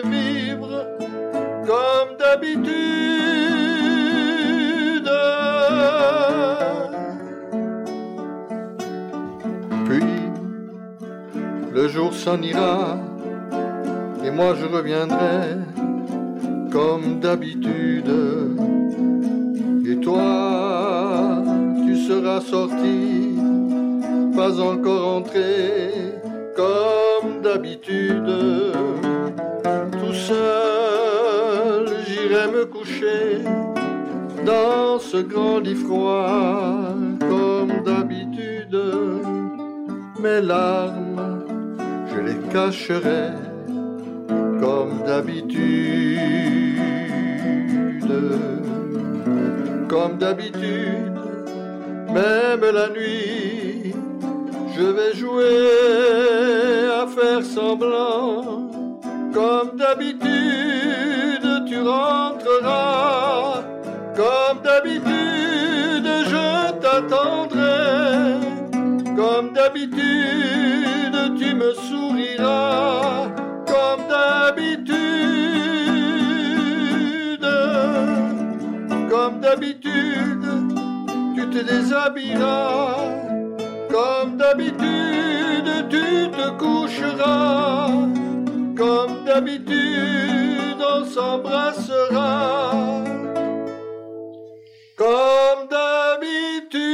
vivre. 0.06 0.86
Comme 1.66 2.18
d'habitude. 2.18 2.70
Puis, 9.86 10.04
le 11.74 11.88
jour 11.88 12.14
s'en 12.14 12.41
ira, 12.41 12.98
et 14.24 14.32
moi 14.32 14.56
je 14.56 14.66
reviendrai 14.66 15.58
comme 16.72 17.20
d'habitude. 17.20 18.12
Et 19.86 19.96
toi, 19.98 21.44
tu 21.86 21.96
seras 21.98 22.41
sorti, 22.41 23.36
pas 24.36 24.60
encore 24.60 25.18
entré, 25.18 25.91
comme 26.56 27.41
d'habitude. 27.41 28.30
Tout 29.64 30.14
seul, 30.14 31.88
j'irai 32.07 32.48
me 32.52 32.65
coucher 32.65 33.44
dans 34.45 34.99
ce 34.99 35.18
grand 35.18 35.60
lit 35.60 35.76
froid, 35.76 36.95
comme 37.19 37.84
d'habitude. 37.84 38.77
Mes 40.22 40.41
larmes, 40.41 41.45
je 42.11 42.19
les 42.19 42.38
cacherai 42.52 43.31
comme 44.61 45.03
d'habitude. 45.06 46.69
Comme 49.88 50.18
d'habitude, 50.18 51.14
même 52.14 52.61
la 52.61 52.90
nuit, 52.90 53.94
je 54.76 54.84
vais 54.84 55.14
jouer 55.15 55.68
à 57.02 57.07
faire 57.07 57.44
semblant. 57.44 58.69
Comme 59.34 59.77
d'habitude, 59.77 61.65
tu 61.68 61.81
rentreras. 61.81 63.61
Comme 64.15 64.61
d'habitude, 64.64 66.10
je 66.31 66.72
t'attendrai. 66.81 68.39
Comme 69.15 69.53
d'habitude, 69.53 71.18
tu 71.38 71.53
me 71.53 71.73
souriras. 71.73 73.27
Comme 73.68 74.07
d'habitude, 74.10 74.97
comme 79.10 79.39
d'habitude, 79.39 80.47
tu 81.35 81.49
te 81.49 81.60
déshabilleras. 81.64 82.95
Comme 83.89 84.38
d'habitude, 84.38 85.88
tu 85.89 86.30
te 86.31 86.49
coucheras. 86.57 88.19
Comme 88.80 89.26
d'habitude, 89.26 90.80
on 90.80 91.03
s'embrassera. 91.06 92.72
Comme 94.97 95.68
d'habitude. 95.69 96.89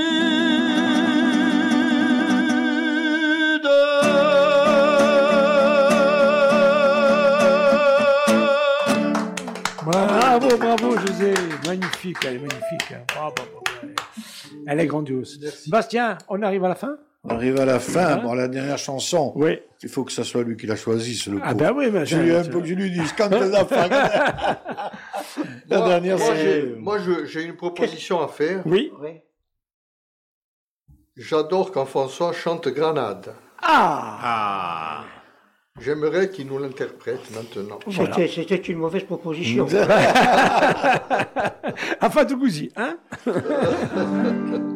Bravo, 9.84 10.58
bravo, 10.58 10.98
José. 11.08 11.34
Magnifique, 11.68 12.18
elle 12.26 12.36
est 12.36 12.40
magnifique. 12.40 12.92
hein. 12.94 13.04
Bravo, 13.14 13.34
bravo. 13.36 13.64
Elle 14.68 14.80
est 14.80 14.88
grandiose. 14.88 15.40
Bastien, 15.68 16.18
on 16.28 16.42
arrive 16.42 16.64
à 16.66 16.70
la 16.70 16.76
fin? 16.76 16.98
On 17.28 17.30
arrive 17.36 17.60
à 17.60 17.66
la 17.66 17.80
fin. 17.80 18.18
Bon, 18.18 18.34
la 18.34 18.48
dernière 18.48 18.78
chanson. 18.78 19.34
Oui. 19.36 19.60
Il 19.84 19.90
faut 19.90 20.04
que 20.04 20.12
ça 20.12 20.24
soit 20.24 20.44
lui 20.44 20.56
qui 20.58 20.68
la 20.68 20.76
choisisse, 20.76 21.28
le 21.28 21.40
Ah 21.44 21.54
pauvre. 21.54 21.58
ben 21.64 21.74
oui, 21.76 21.90
mais 21.92 22.06
Je 22.06 22.18
lui, 22.18 22.36
un 22.36 22.44
peu 22.44 22.60
que 22.62 22.66
je 22.68 22.74
lui 22.76 22.92
dise, 22.92 23.14
quand 23.18 23.30
t'es 23.30 23.50
la 23.50 23.66
fin. 23.66 23.88
La 25.68 25.78
Moi- 25.80 25.88
dernière, 25.90 26.18
moi, 26.18 26.28
c'est- 26.36 26.42
j'ai- 26.44 26.76
Moi, 26.78 27.00
je- 27.00 27.26
j'ai 27.26 27.44
une 27.44 27.56
proposition 27.56 28.22
à 28.22 28.28
faire. 28.28 28.62
Oui. 28.66 28.92
J'adore 31.18 31.72
quand 31.72 31.86
François 31.86 32.32
chante 32.34 32.68
Granade. 32.68 33.34
Ah 33.62 34.20
Ah 34.22 35.04
J'aimerais 35.82 36.30
qu'il 36.30 36.48
nous 36.48 36.58
l'interprète 36.58 37.20
maintenant. 37.36 37.80
C'était 37.92 38.28
c'était 38.30 38.56
une 38.56 38.78
mauvaise 38.78 39.04
proposition. 39.04 39.66
Enfin, 42.02 42.26
tout 42.26 42.38
cousi, 42.40 42.72
hein 42.78 42.98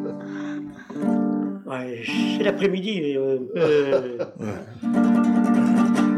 Ouais, 1.70 2.02
c'est 2.36 2.42
l'après-midi. 2.42 3.14
Euh, 3.16 3.38
euh, 3.54 4.18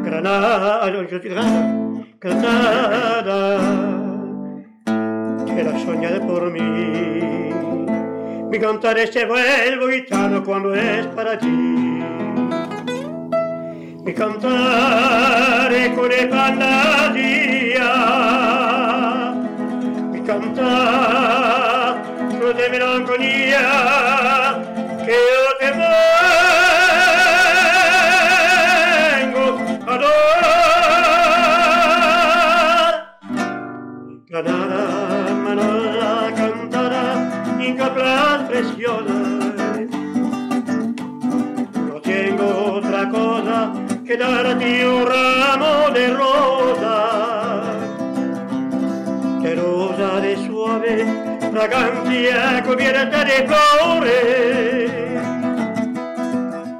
Granada, 0.03 0.77
alors 0.77 1.03
je 1.11 1.16
dis 1.19 1.29
Granada, 1.29 1.74
Granada, 2.19 3.59
che 5.45 5.62
la 5.62 5.79
sognare 5.79 6.20
por 6.20 6.51
mí. 6.51 7.53
Mi 8.51 8.59
cantare 8.59 9.12
se 9.12 9.27
vuelvo 9.27 9.91
gitano 9.91 10.43
cuando 10.43 10.73
es 10.73 11.07
para 11.09 11.37
ti. 11.37 11.47
Mi 14.05 14.12
cantare 14.15 15.93
con 15.95 16.09
le 16.09 16.29
fantasia, 16.29 17.91
mi 20.12 20.23
cantare 20.23 22.01
con 22.41 22.57
de 22.57 22.69
melancolia, 22.70 23.61
che 25.05 25.11
io 25.11 25.41
preciosas. 38.53 39.89
No 41.89 41.97
tengo 42.03 42.47
otra 42.77 43.09
cosa 43.09 43.73
que 44.07 44.16
darte 44.16 44.87
un 44.87 45.05
ramo 45.07 45.91
de 45.95 46.09
rosas. 46.09 47.65
De 49.43 49.55
rosa 49.55 50.20
de 50.20 50.37
suave 50.47 51.07
fragancia 51.51 52.62
cubierta 52.66 53.24
de 53.24 53.49
flores. 53.49 54.93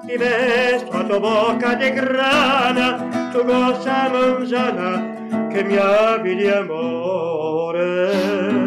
Y 0.09 0.19
beso 0.19 0.93
a 0.93 1.09
tu 1.09 1.21
boca 1.21 1.75
de 1.77 1.91
grana, 1.91 3.31
tu 3.33 3.45
goza 3.45 4.11
manzana 4.13 5.49
que 5.51 5.65
mi 5.65 5.79
habili 5.79 6.51
amore. 6.51 8.62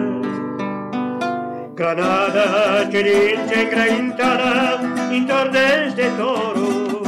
Granada, 1.76 2.90
Chelinche, 2.90 3.64
engrantada, 3.64 4.80
y 5.12 5.20
de 5.20 6.10
toro. 6.12 7.04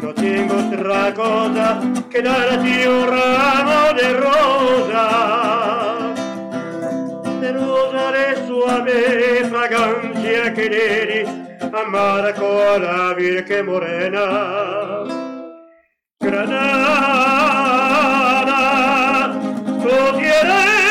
No 0.00 0.14
tengo 0.14 0.54
otra 0.56 1.12
cosa 1.12 1.78
que 2.08 2.22
darte 2.22 2.88
un 2.88 3.06
ramo 3.06 3.92
de 4.00 4.14
rosa. 4.14 5.04
De 7.38 7.52
rosa 7.52 8.12
de 8.12 8.46
suave 8.46 9.44
fragancia 9.50 10.54
que 10.54 11.26
amare 11.70 12.32
con 12.32 12.82
la 12.82 13.12
Virgen 13.12 13.66
Morena. 13.66 14.24
Granada, 16.18 17.28
tu 19.82 20.18
tierra 20.18 20.87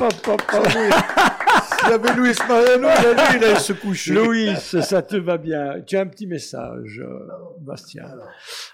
Il 0.00 1.90
y 1.90 1.92
avait 1.92 2.12
Luis 2.14 2.34
Mariano, 2.48 2.88
il 3.34 3.44
allait 3.44 3.54
se 3.56 3.72
coucher. 3.72 4.14
Louis, 4.14 4.54
ça 4.56 5.02
te 5.02 5.16
va 5.16 5.38
bien. 5.38 5.80
Tu 5.86 5.96
as 5.96 6.00
un 6.02 6.06
petit 6.06 6.26
message, 6.26 7.00
euh, 7.04 7.26
Bastien. 7.60 8.04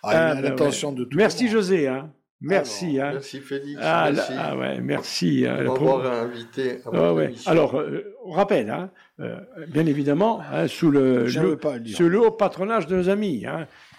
Ah, 0.03 0.09
a 0.09 0.31
Ah, 0.31 0.35
ben 0.35 0.43
l'intention 0.43 0.91
ouais. 0.91 0.97
de 0.97 1.05
tout. 1.05 1.17
Merci. 1.17 1.49
José. 1.49 1.89
Hein. 1.89 2.11
Merci. 2.41 2.99
Alors, 3.01 3.09
hein. 3.09 3.13
Merci 3.15 3.41
Félix. 3.41 3.81
Ah, 3.83 4.11
là- 4.11 4.13
merci 4.13 4.33
ah 4.39 4.57
ouais, 4.57 4.81
merci. 4.81 5.47
hein, 5.49 5.57
de 5.57 5.63
le 5.63 5.69
m'avoir 5.69 6.13
invité 6.13 6.81
à 6.85 6.91
votre 6.91 7.13
ouais. 7.15 7.33
Alors, 7.47 7.77
euh, 7.77 8.15
on 8.27 8.33
rappelle, 8.33 8.69
hein, 8.69 8.91
euh, 9.21 9.37
bien 9.69 9.87
évidemment, 9.87 10.41
hein, 10.53 10.67
sous 10.69 10.91
le, 10.91 11.25
le- 11.25 11.59
sous 11.87 12.09
le 12.09 12.21
haut 12.21 12.31
patronage 12.33 12.87
de 12.87 12.97
nos 12.97 13.09
amis. 13.09 13.47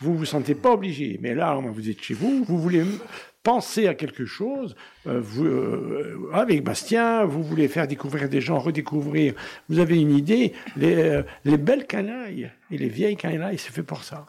Vous 0.02 0.16
vous 0.16 0.26
sentez 0.26 0.56
pas 0.56 0.74
obligé, 0.74 1.20
mais 1.22 1.34
là, 1.34 1.56
vous 1.56 1.90
êtes 1.90 2.02
chez 2.02 2.14
vous, 2.14 2.44
vous 2.44 2.58
voulez 2.60 2.84
penser 3.44 3.88
à 3.88 3.94
quelque 3.94 4.26
chose, 4.26 4.76
euh, 5.08 5.22
vous, 5.22 5.46
euh, 5.46 6.30
avec 6.34 6.64
Bastien, 6.64 7.26
vous 7.26 7.44
voulez 7.44 7.68
faire 7.68 7.88
découvrir 7.88 8.28
des 8.28 8.42
gens, 8.42 8.58
redécouvrir, 8.58 9.36
vous 9.70 9.80
avez 9.80 10.02
une 10.02 10.18
idée, 10.18 10.54
les, 10.76 10.96
euh, 10.96 11.24
les 11.46 11.58
belles 11.58 11.86
canailles 11.86 12.52
et 12.72 12.78
les 12.78 12.90
vieilles 12.90 13.16
canailles, 13.16 13.60
c'est 13.60 13.72
fait 13.72 13.84
pour 13.84 14.04
ça. 14.04 14.26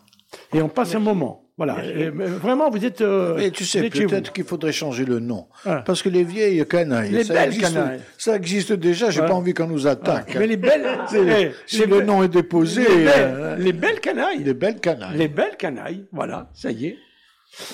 Et 0.52 0.60
on 0.60 0.68
passe 0.68 0.94
un 0.94 1.00
moment. 1.00 1.45
Voilà. 1.56 1.82
Et, 1.84 2.10
mais 2.10 2.26
vraiment, 2.26 2.68
vous 2.68 2.84
êtes. 2.84 3.00
euh, 3.00 3.34
Mais 3.38 3.50
tu 3.50 3.64
sais, 3.64 3.88
peut-être 3.88 4.32
qu'il 4.32 4.44
faudrait 4.44 4.72
changer 4.72 5.06
le 5.06 5.20
nom. 5.20 5.46
Ah. 5.64 5.82
Parce 5.86 6.02
que 6.02 6.10
les 6.10 6.22
vieilles 6.22 6.66
canailles, 6.66 7.10
Les 7.10 7.24
ça, 7.24 7.32
belles 7.32 7.46
existe, 7.48 7.74
canailles. 7.74 8.00
ça 8.18 8.36
existe 8.36 8.72
déjà, 8.74 9.08
j'ai 9.10 9.20
pas 9.22 9.32
envie 9.32 9.54
qu'on 9.54 9.66
nous 9.66 9.86
attaque. 9.86 10.36
Mais 10.38 10.46
les 10.46 10.58
belles. 10.58 10.86
eh, 11.14 11.52
si 11.66 11.78
les 11.78 11.86
le 11.86 12.00
be- 12.00 12.04
nom 12.04 12.22
est 12.22 12.28
déposé, 12.28 12.82
les 12.82 13.04
belles, 13.04 13.08
euh, 13.38 13.56
les 13.56 13.72
belles 13.72 14.00
canailles. 14.00 14.44
les 14.44 14.52
belles 14.54 14.80
canailles. 14.80 15.16
Les 15.16 15.28
belles 15.28 15.56
canailles, 15.58 16.04
voilà, 16.12 16.50
ça 16.52 16.70
y 16.70 16.86
est. 16.88 16.96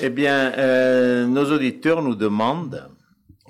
Eh 0.01 0.11
bien, 0.11 0.53
euh, 0.59 1.27
nos 1.27 1.51
auditeurs 1.51 2.03
nous 2.03 2.15
demandent, 2.15 2.89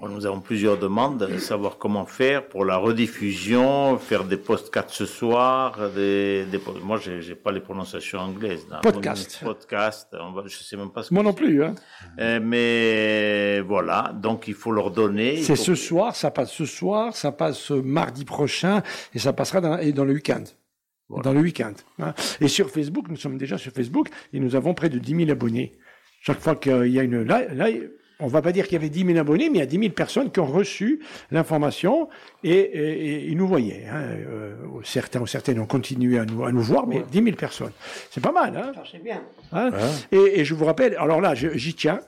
nous 0.09 0.27
avons 0.27 0.41
plusieurs 0.41 0.79
demandes, 0.79 1.19
de 1.31 1.39
savoir 1.39 1.79
comment 1.79 2.07
faire 2.07 2.49
pour 2.49 2.65
la 2.65 2.77
rediffusion, 2.77 3.99
faire 3.99 4.25
des 4.25 4.37
podcasts 4.37 4.91
ce 4.91 5.07
soir, 5.07 5.91
des, 5.95 6.45
des 6.47 6.61
moi 6.83 6.99
j'ai 6.99 7.21
j'ai 7.23 7.35
pas 7.35 7.53
les 7.53 7.61
prononciations 7.61 8.19
anglaises. 8.19 8.67
là. 8.71 8.81
Podcast. 8.83 9.41
Podcast, 9.45 10.09
on 10.19 10.33
va, 10.33 10.43
je 10.47 10.57
sais 10.57 10.77
même 10.77 10.91
pas 10.91 11.03
ce 11.03 11.11
que 11.11 11.15
Moi 11.15 11.23
non 11.23 11.33
plus. 11.33 11.63
Hein. 11.63 11.75
Euh, 12.19 12.41
mais 12.43 13.61
voilà, 13.61 14.13
donc 14.15 14.49
il 14.49 14.55
faut 14.55 14.73
leur 14.73 14.91
donner. 14.91 15.43
C'est 15.43 15.57
faut 15.57 15.63
ce 15.65 15.75
soir, 15.75 16.17
ça 16.17 16.31
passe 16.31 16.53
ce 16.53 16.67
soir, 16.67 17.15
ça 17.15 17.33
passe 17.33 17.71
mardi 17.71 18.25
prochain 18.25 18.83
et 19.15 19.19
ça 19.19 19.33
passera 19.33 19.61
dans, 19.61 19.79
et 19.79 19.93
dans 19.93 20.05
le 20.05 20.15
week-end. 20.15 20.45
Dans 21.23 21.33
le 21.33 21.41
week-end. 21.41 21.75
hein. 21.99 22.15
Et 22.41 22.49
sur 22.49 22.71
Facebook, 22.71 23.07
nous 23.09 23.17
sommes 23.17 23.37
déjà 23.37 23.59
sur 23.59 23.71
Facebook 23.73 24.09
et 24.33 24.41
nous 24.41 24.57
avons 24.57 24.73
près 24.73 24.89
de 24.89 24.99
10 24.99 25.15
000 25.27 25.31
abonnés. 25.31 25.77
Chaque 26.23 26.41
fois 26.41 26.57
qu'il 26.57 26.87
y 26.87 26.99
a 26.99 27.03
une... 27.03 27.23
Là, 27.23 27.43
on 28.21 28.27
va 28.29 28.41
pas 28.43 28.53
dire 28.53 28.65
qu'il 28.67 28.75
y 28.75 28.77
avait 28.77 28.89
10 28.89 29.05
000 29.07 29.19
abonnés, 29.19 29.49
mais 29.51 29.57
il 29.57 29.61
y 29.61 29.65
a 29.65 29.67
10 29.67 29.79
000 29.79 29.91
personnes 29.93 30.31
qui 30.31 30.39
ont 30.41 30.47
reçu 30.47 31.01
l'information 31.31 32.09
et, 32.45 32.51
et- 32.51 33.07
et 33.15 33.27
ils 33.27 33.37
nous 33.37 33.47
voyaient. 33.49 33.87
Hein. 33.91 34.01
Euh, 34.03 34.55
certains 34.85 35.21
ou 35.21 35.27
certaines 35.27 35.59
ont 35.59 35.67
continué 35.67 36.19
à 36.19 36.25
nous, 36.25 36.45
à 36.45 36.53
nous 36.53 36.63
voir, 36.63 36.87
mais 36.87 37.03
10 37.11 37.23
000 37.23 37.37
personnes. 37.37 37.73
C'est 38.11 38.21
pas 38.23 38.33
mal. 38.33 38.57
Hein 38.57 38.73
Ça, 38.75 38.83
c'est 38.91 39.03
bien. 39.03 39.23
Hein 39.53 39.71
et, 40.13 40.41
et 40.41 40.45
je 40.45 40.55
vous 40.55 40.65
rappelle, 40.65 40.95
alors 40.99 41.21
là, 41.21 41.35
j'y 41.35 41.75
tiens. 41.75 42.01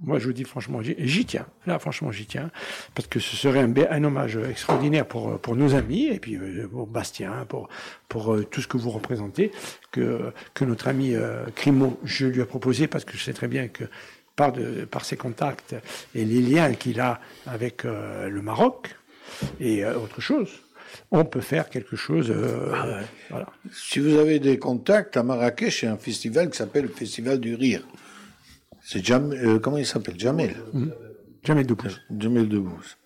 Moi, 0.00 0.18
je 0.18 0.26
vous 0.26 0.32
dis 0.32 0.44
franchement, 0.44 0.80
j'y 0.82 1.24
tiens. 1.24 1.46
Là, 1.66 1.78
franchement, 1.78 2.10
j'y 2.10 2.26
tiens. 2.26 2.50
Parce 2.94 3.06
que 3.06 3.20
ce 3.20 3.36
serait 3.36 3.60
un, 3.90 4.04
hommage 4.04 4.36
extraordinaire 4.36 5.06
pour, 5.06 5.38
pour 5.38 5.56
nos 5.56 5.74
amis, 5.74 6.08
et 6.08 6.18
puis 6.18 6.34
euh, 6.36 6.68
pour 6.70 6.86
Bastien, 6.88 7.46
pour, 7.48 7.68
pour 8.08 8.34
euh, 8.34 8.42
tout 8.44 8.60
ce 8.60 8.66
que 8.66 8.76
vous 8.76 8.90
représentez, 8.90 9.52
que, 9.92 10.32
que 10.52 10.64
notre 10.64 10.88
ami 10.88 11.14
euh, 11.14 11.44
Crimo, 11.54 11.98
je 12.04 12.26
lui 12.26 12.40
ai 12.40 12.44
proposé, 12.44 12.86
parce 12.88 13.04
que 13.04 13.16
je 13.16 13.22
sais 13.22 13.32
très 13.32 13.48
bien 13.48 13.68
que 13.68 13.84
par, 14.36 14.52
de, 14.52 14.84
par 14.84 15.04
ses 15.04 15.16
contacts 15.16 15.74
et 16.14 16.24
les 16.24 16.40
liens 16.40 16.72
qu'il 16.74 17.00
a 17.00 17.20
avec 17.46 17.84
euh, 17.84 18.28
le 18.28 18.42
Maroc 18.42 18.94
et 19.60 19.84
euh, 19.84 19.96
autre 19.98 20.20
chose, 20.20 20.50
on 21.10 21.24
peut 21.24 21.40
faire 21.40 21.68
quelque 21.70 21.96
chose. 21.96 22.30
euh, 22.30 23.00
voilà. 23.30 23.46
Si 23.72 23.98
vous 24.00 24.16
avez 24.18 24.38
des 24.38 24.58
contacts, 24.58 25.16
à 25.16 25.22
Marrakech, 25.22 25.82
il 25.82 25.86
y 25.86 25.88
a 25.88 25.92
un 25.92 25.96
festival 25.98 26.50
qui 26.50 26.56
s'appelle 26.58 26.82
le 26.84 26.88
Festival 26.88 27.38
du 27.40 27.54
Rire. 27.54 27.82
C'est 28.82 29.04
Jam, 29.04 29.34
comment 29.62 29.78
il 29.78 29.86
s'appelle? 29.86 30.18
Jamel. 30.20 30.54
Pouce. 30.54 32.00
Jamel 32.18 32.48
Debbouze. 32.48 32.96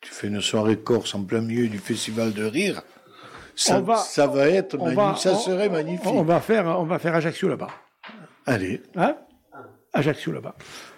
Tu 0.00 0.10
fais 0.12 0.26
une 0.28 0.40
soirée 0.40 0.78
corse 0.78 1.14
en 1.14 1.22
plein 1.24 1.40
milieu 1.40 1.68
du 1.68 1.78
Festival 1.78 2.32
de 2.32 2.44
Rire. 2.44 2.82
Ça, 3.54 3.78
On 3.78 3.82
va- 3.82 3.96
ça 3.96 4.26
va 4.26 4.48
être 4.48 4.76
on 4.78 4.84
magnifique. 4.86 4.96
va- 4.96 5.16
ça 5.16 5.32
on- 5.32 5.38
serait 5.38 5.68
magnifique. 5.68 6.06
On 6.06 6.22
va 6.22 6.40
faire, 6.40 6.66
on 6.66 6.84
va 6.84 6.98
faire 6.98 7.14
Ajaccio 7.14 7.48
là-bas. 7.48 7.68
Allez. 8.46 8.80
Hein? 8.96 9.16
Ajaccio 9.94 10.32
là-bas. 10.32 10.54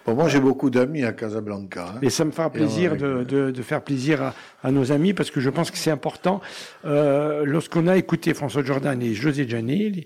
Moi, 0.07 0.27
j'ai 0.29 0.39
beaucoup 0.39 0.69
d'amis 0.69 1.03
à 1.03 1.11
Casablanca. 1.11 1.95
hein. 1.95 1.99
Et 2.01 2.09
ça 2.09 2.23
me 2.23 2.31
fera 2.31 2.49
plaisir 2.49 2.95
de, 2.95 3.23
de, 3.23 3.51
de 3.51 3.61
faire 3.61 3.83
plaisir 3.83 4.21
à, 4.23 4.33
à 4.63 4.71
nos 4.71 4.91
amis 4.91 5.13
parce 5.13 5.31
que 5.31 5.41
je 5.41 5.49
pense 5.49 5.69
que 5.71 5.77
c'est 5.77 5.91
important. 5.91 6.39
Euh, 6.85 7.43
Lorsqu'on 7.45 7.87
a 7.87 7.97
écouté 7.97 8.33
François 8.33 8.63
Jordan 8.63 9.01
et 9.01 9.13
José 9.13 9.47
Gianni, 9.47 10.05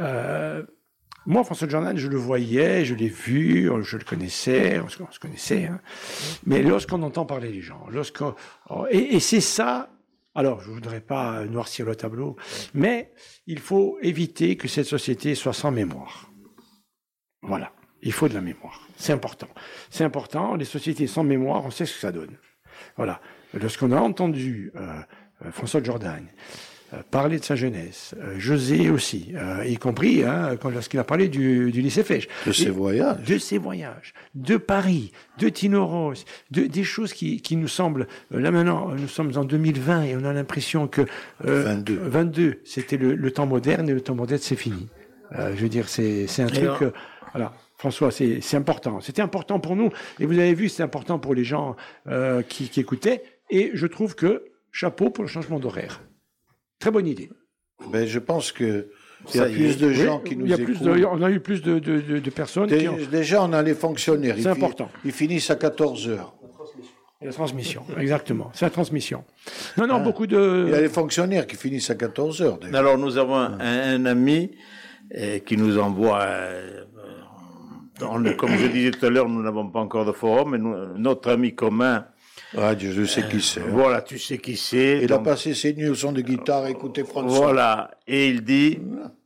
euh, 0.00 0.62
moi, 1.26 1.42
François 1.44 1.68
Jordan, 1.68 1.96
je 1.96 2.08
le 2.08 2.16
voyais, 2.16 2.84
je 2.84 2.94
l'ai 2.94 3.08
vu, 3.08 3.70
je 3.82 3.96
le 3.96 4.04
connaissais, 4.04 4.78
on 4.80 4.88
se, 4.88 5.02
on 5.02 5.10
se 5.10 5.18
connaissait. 5.18 5.66
hein. 5.66 5.80
Mais 6.46 6.62
lorsqu'on 6.62 7.02
entend 7.02 7.24
parler 7.26 7.50
les 7.50 7.60
gens, 7.62 7.86
lorsqu'on 7.90 8.34
et, 8.90 9.16
et 9.16 9.20
c'est 9.20 9.40
ça. 9.40 9.90
Alors, 10.34 10.60
je 10.60 10.70
voudrais 10.70 11.00
pas 11.00 11.44
noircir 11.46 11.84
le 11.84 11.96
tableau, 11.96 12.36
mais 12.72 13.10
il 13.46 13.58
faut 13.58 13.98
éviter 14.02 14.56
que 14.56 14.68
cette 14.68 14.86
société 14.86 15.34
soit 15.34 15.52
sans 15.54 15.72
mémoire. 15.72 16.30
Voilà. 17.42 17.72
Il 18.02 18.12
faut 18.12 18.28
de 18.28 18.34
la 18.34 18.40
mémoire. 18.40 18.86
C'est 18.96 19.12
important. 19.12 19.48
C'est 19.90 20.04
important. 20.04 20.54
Les 20.54 20.64
sociétés 20.64 21.06
sans 21.06 21.24
mémoire, 21.24 21.64
on 21.64 21.70
sait 21.70 21.86
ce 21.86 21.94
que 21.94 22.00
ça 22.00 22.12
donne. 22.12 22.36
Voilà. 22.96 23.20
Lorsqu'on 23.60 23.92
a 23.92 24.00
entendu 24.00 24.70
euh, 24.76 24.80
euh, 25.44 25.50
François 25.52 25.82
Jordan 25.82 26.24
euh, 26.94 26.98
parler 27.10 27.38
de 27.38 27.44
sa 27.44 27.56
jeunesse, 27.56 28.14
euh, 28.18 28.38
José 28.38 28.88
aussi, 28.90 29.32
euh, 29.34 29.64
y 29.66 29.76
compris 29.76 30.22
hein, 30.24 30.56
quand- 30.60 30.70
lorsqu'il 30.70 30.98
a 31.00 31.04
parlé 31.04 31.28
du, 31.28 31.70
du 31.72 31.80
lycée 31.82 32.02
Fèche. 32.04 32.28
De 32.46 32.52
ses 32.52 32.66
Et- 32.68 32.70
voyages. 32.70 33.22
De 33.24 33.36
ses 33.38 33.58
voyages, 33.58 34.14
de 34.34 34.56
Paris, 34.56 35.12
de 35.38 35.48
Tino 35.48 35.86
Rose, 35.86 36.24
de, 36.50 36.62
des 36.66 36.84
choses 36.84 37.12
qui, 37.12 37.40
qui 37.42 37.56
nous 37.56 37.68
semblent... 37.68 38.06
euh, 38.32 38.40
là 38.40 38.50
maintenant, 38.50 38.88
nous 38.94 39.08
sommes 39.08 39.32
en 39.36 39.44
2020 39.44 40.02
et 40.04 40.16
on 40.16 40.24
a 40.24 40.32
l'impression 40.32 40.86
que... 40.88 41.02
euh, 41.46 41.62
22. 41.64 41.96
22, 42.04 42.60
c'était 42.64 42.96
le, 42.96 43.14
le 43.16 43.30
temps 43.32 43.46
moderne 43.46 43.88
et 43.88 43.92
le 43.94 44.00
temps 44.00 44.14
moderne, 44.14 44.40
c'est 44.42 44.56
fini. 44.56 44.88
Euh, 45.32 45.52
je 45.56 45.60
veux 45.62 45.68
dire, 45.68 45.88
c'est 45.88 46.26
c'est 46.26 46.42
un 46.42 46.46
truc... 46.46 46.62
alors- 46.62 46.82
euh, 46.82 46.90
voilà. 47.32 47.52
François, 47.78 48.10
c'est 48.10 48.56
important. 48.56 49.00
C'était 49.00 49.22
important 49.22 49.60
pour 49.60 49.76
nous. 49.76 49.90
Et 50.18 50.26
vous 50.26 50.38
avez 50.38 50.52
vu, 50.54 50.68
c'est 50.68 50.82
important 50.82 51.18
pour 51.20 51.34
les 51.34 51.44
gens 51.44 51.76
euh, 52.08 52.42
qui, 52.42 52.68
qui 52.68 52.80
écoutaient. 52.80 53.22
Et 53.50 53.70
je 53.74 53.86
trouve 53.86 54.14
que 54.16 54.44
chapeau 54.72 55.10
pour 55.10 55.22
le 55.24 55.28
changement 55.28 55.60
d'horaire. 55.60 56.02
Très 56.80 56.90
bonne 56.90 57.06
idée. 57.06 57.30
Ben, 57.92 58.06
je 58.06 58.18
pense 58.18 58.50
que 58.50 58.90
il 59.32 59.36
y 59.36 59.40
a 59.40 59.46
plus 59.46 59.78
de 59.78 59.88
Oui, 59.88 59.94
gens 59.94 60.18
qui 60.20 60.36
nous 60.36 60.44
il 60.46 60.50
y 60.50 60.54
a 60.54 60.56
plus 60.56 60.74
écoutent. 60.74 60.86
de- 60.86 61.04
on 61.04 61.22
a 61.22 61.30
eu 61.30 61.40
plus 61.40 61.62
de, 61.62 61.78
de- 61.78 62.00
de- 62.00 62.18
de 62.18 62.30
personnes 62.30 62.68
Dé- 62.68 62.78
qui 62.78 62.88
ont 62.88 62.96
Déjà, 63.10 63.42
on 63.42 63.52
a 63.52 63.62
les 63.62 63.74
fonctionnaires. 63.74 64.36
C'est 64.38 64.46
important. 64.48 64.90
Ils 65.04 65.12
finissent 65.12 65.50
à 65.50 65.56
14 65.56 66.08
heures. 66.08 66.34
la 67.20 67.32
transmission. 67.32 67.84
Exactement. 67.98 68.50
C'est 68.54 68.64
la 68.66 68.70
transmission. 68.70 69.24
Non, 69.76 69.86
non, 69.88 70.00
beaucoup 70.00 70.24
Il 70.24 70.32
y 70.32 70.36
a 70.36 70.38
de. 70.40 70.76
les 70.82 70.88
fonctionnaires 70.88 71.46
qui 71.46 71.56
finissent 71.56 71.90
à 71.90 71.94
14 71.96 72.42
heures. 72.42 72.58
déjà. 72.58 72.76
Alors 72.78 72.98
nous 72.98 73.16
avons 73.18 73.36
un, 73.36 73.58
un 73.60 74.04
ami 74.06 74.50
euh, 75.16 75.38
qui 75.40 75.56
nous 75.56 75.78
envoie, 75.78 76.20
euh, 76.20 76.84
on 78.02 78.22
comme 78.34 78.56
je 78.56 78.66
disais 78.66 78.90
tout 78.90 79.06
à 79.06 79.10
l'heure, 79.10 79.28
nous 79.28 79.42
n'avons 79.42 79.68
pas 79.68 79.80
encore 79.80 80.04
de 80.04 80.12
forum, 80.12 80.50
mais 80.52 80.58
nous- 80.58 80.98
notre 80.98 81.30
ami 81.30 81.54
commun, 81.54 82.06
Ah, 82.56 82.74
Dieu, 82.74 82.92
je 82.92 83.04
sais 83.04 83.24
qui 83.28 83.40
c'est. 83.40 83.60
voilà, 83.60 84.00
tu 84.02 84.18
sais 84.18 84.38
qui 84.38 84.56
c'est. 84.56 85.00
Il 85.02 85.12
a 85.12 85.18
passé 85.18 85.54
ses 85.54 85.74
nuits 85.74 85.88
au 85.88 85.94
son 85.94 86.12
de 86.12 86.20
guitare 86.22 86.64
à 86.64 86.70
écouter 86.70 87.04
François. 87.04 87.38
Voilà, 87.38 87.90
et 88.06 88.28
il 88.28 88.42
dit 88.42 88.78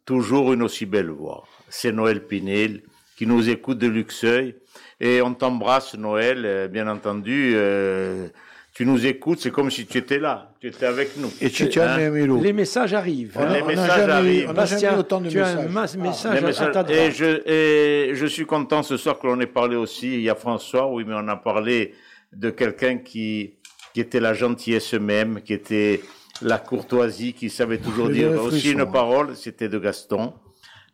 toujours 0.05 0.53
une 0.53 0.63
aussi 0.63 0.87
belle 0.87 1.11
voix. 1.11 1.45
C'est 1.69 1.93
Noël 1.93 2.27
Pinel 2.27 2.83
qui 3.17 3.27
nous 3.27 3.49
écoute 3.49 3.79
de 3.79 3.87
Luxeuil. 3.87 4.57
Et 5.01 5.21
on 5.23 5.35
t'embrasse, 5.35 5.95
Noël, 5.97 6.43
euh, 6.45 6.69
bien 6.69 6.87
entendu. 6.89 7.53
euh, 7.55 8.29
tu 8.75 8.87
nous 8.87 9.05
écoutes, 9.07 9.41
c'est 9.41 9.51
comme 9.51 9.71
si 9.71 9.85
tu 9.87 9.99
étais 9.99 10.19
là, 10.19 10.53
tu 10.61 10.67
étais 10.69 10.87
avec 10.87 11.17
nous. 11.19 11.31
Et 11.41 11.51
tu 11.51 11.69
tiens 11.69 11.89
Hein 11.91 11.99
les 11.99 12.11
mélos. 12.11 12.41
Les 12.43 12.53
messages 12.55 12.95
arrivent. 12.95 13.37
On 13.39 13.45
les 13.53 13.61
on 13.61 13.65
a 13.65 13.69
messages 13.69 13.97
jamais- 14.01 14.13
arrivent. 14.13 14.49
On 14.51 14.53
n'a 14.55 14.65
jamais 14.67 14.97
autant 14.99 15.21
de 15.21 15.29
tu 15.29 15.41
as 15.41 15.47
un 15.49 15.55
messages. 15.69 15.71
mas- 15.71 15.97
message 15.97 16.33
Les 16.33 16.39
à 16.39 16.47
messages- 16.47 16.73
ta 16.73 16.83
droite. 16.83 16.99
et, 16.99 17.11
je, 17.11 17.49
et 17.51 18.15
je 18.15 18.27
suis 18.27 18.47
content 18.47 18.83
ce 18.83 18.97
soir 18.97 19.19
que 19.19 19.27
l'on 19.27 19.39
ait 19.41 19.47
parlé 19.47 19.77
aussi. 19.77 20.15
Il 20.15 20.23
y 20.23 20.31
a 20.31 20.35
François, 20.35 20.91
oui, 20.91 21.05
mais 21.07 21.15
on 21.15 21.29
a 21.29 21.37
parlé 21.37 21.93
de 22.33 22.49
quelqu'un 22.51 22.97
qui, 22.99 23.55
qui 23.93 24.01
était 24.01 24.21
la 24.21 24.33
gentillesse 24.33 24.95
même, 24.95 25.43
qui 25.43 25.53
était 25.53 26.01
la 26.41 26.59
courtoisie, 26.59 27.35
qui 27.35 27.51
savait 27.51 27.79
toujours 27.79 28.09
dire 28.09 28.31
aussi 28.43 28.73
une 28.73 28.81
hein. 28.81 28.87
parole, 28.87 29.37
c'était 29.37 29.69
de 29.69 29.79
Gaston. 29.79 30.33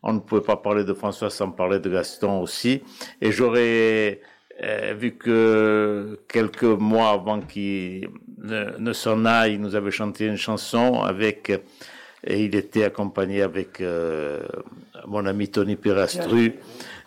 On 0.03 0.13
ne 0.13 0.19
pouvait 0.19 0.41
pas 0.41 0.57
parler 0.57 0.83
de 0.83 0.93
François 0.93 1.29
sans 1.29 1.49
parler 1.51 1.79
de 1.79 1.89
Gaston 1.89 2.41
aussi. 2.41 2.81
Et 3.21 3.31
j'aurais 3.31 4.19
euh, 4.63 4.93
vu 4.97 5.11
que 5.15 6.19
quelques 6.27 6.63
mois 6.63 7.11
avant 7.11 7.41
qu'il 7.41 8.09
ne, 8.37 8.77
ne 8.77 8.93
s'en 8.93 9.25
aille, 9.25 9.53
il 9.55 9.61
nous 9.61 9.75
avait 9.75 9.91
chanté 9.91 10.25
une 10.25 10.37
chanson 10.37 11.01
avec, 11.01 11.49
et 12.23 12.43
il 12.43 12.55
était 12.55 12.83
accompagné 12.83 13.41
avec 13.41 13.79
euh, 13.81 14.41
mon 15.07 15.25
ami 15.25 15.47
Tony 15.49 15.75
Pirastru. 15.75 16.53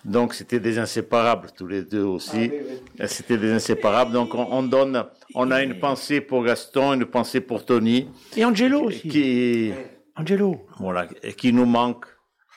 Donc 0.05 0.35
c'était 0.35 0.59
des 0.59 0.79
inséparables 0.79 1.49
tous 1.57 1.67
les 1.67 1.83
deux 1.83 2.03
aussi. 2.03 2.51
C'était 3.07 3.39
des 3.39 3.53
inséparables. 3.53 4.13
Donc 4.13 4.35
on, 4.35 4.49
on 4.51 4.63
donne, 4.65 5.05
on 5.35 5.51
a 5.51 5.63
une 5.63 5.79
pensée 5.79 6.21
pour 6.21 6.43
Gaston, 6.45 6.95
une 6.95 7.05
pensée 7.07 7.41
pour 7.41 7.65
Tony, 7.65 8.09
Et 8.37 8.45
Angelo 8.45 8.85
aussi. 8.85 9.09
qui, 9.09 9.73
Angelo. 10.17 10.67
voilà, 10.81 11.07
et 11.23 11.33
qui 11.35 11.53
nous 11.53 11.67
manquent. 11.67 12.07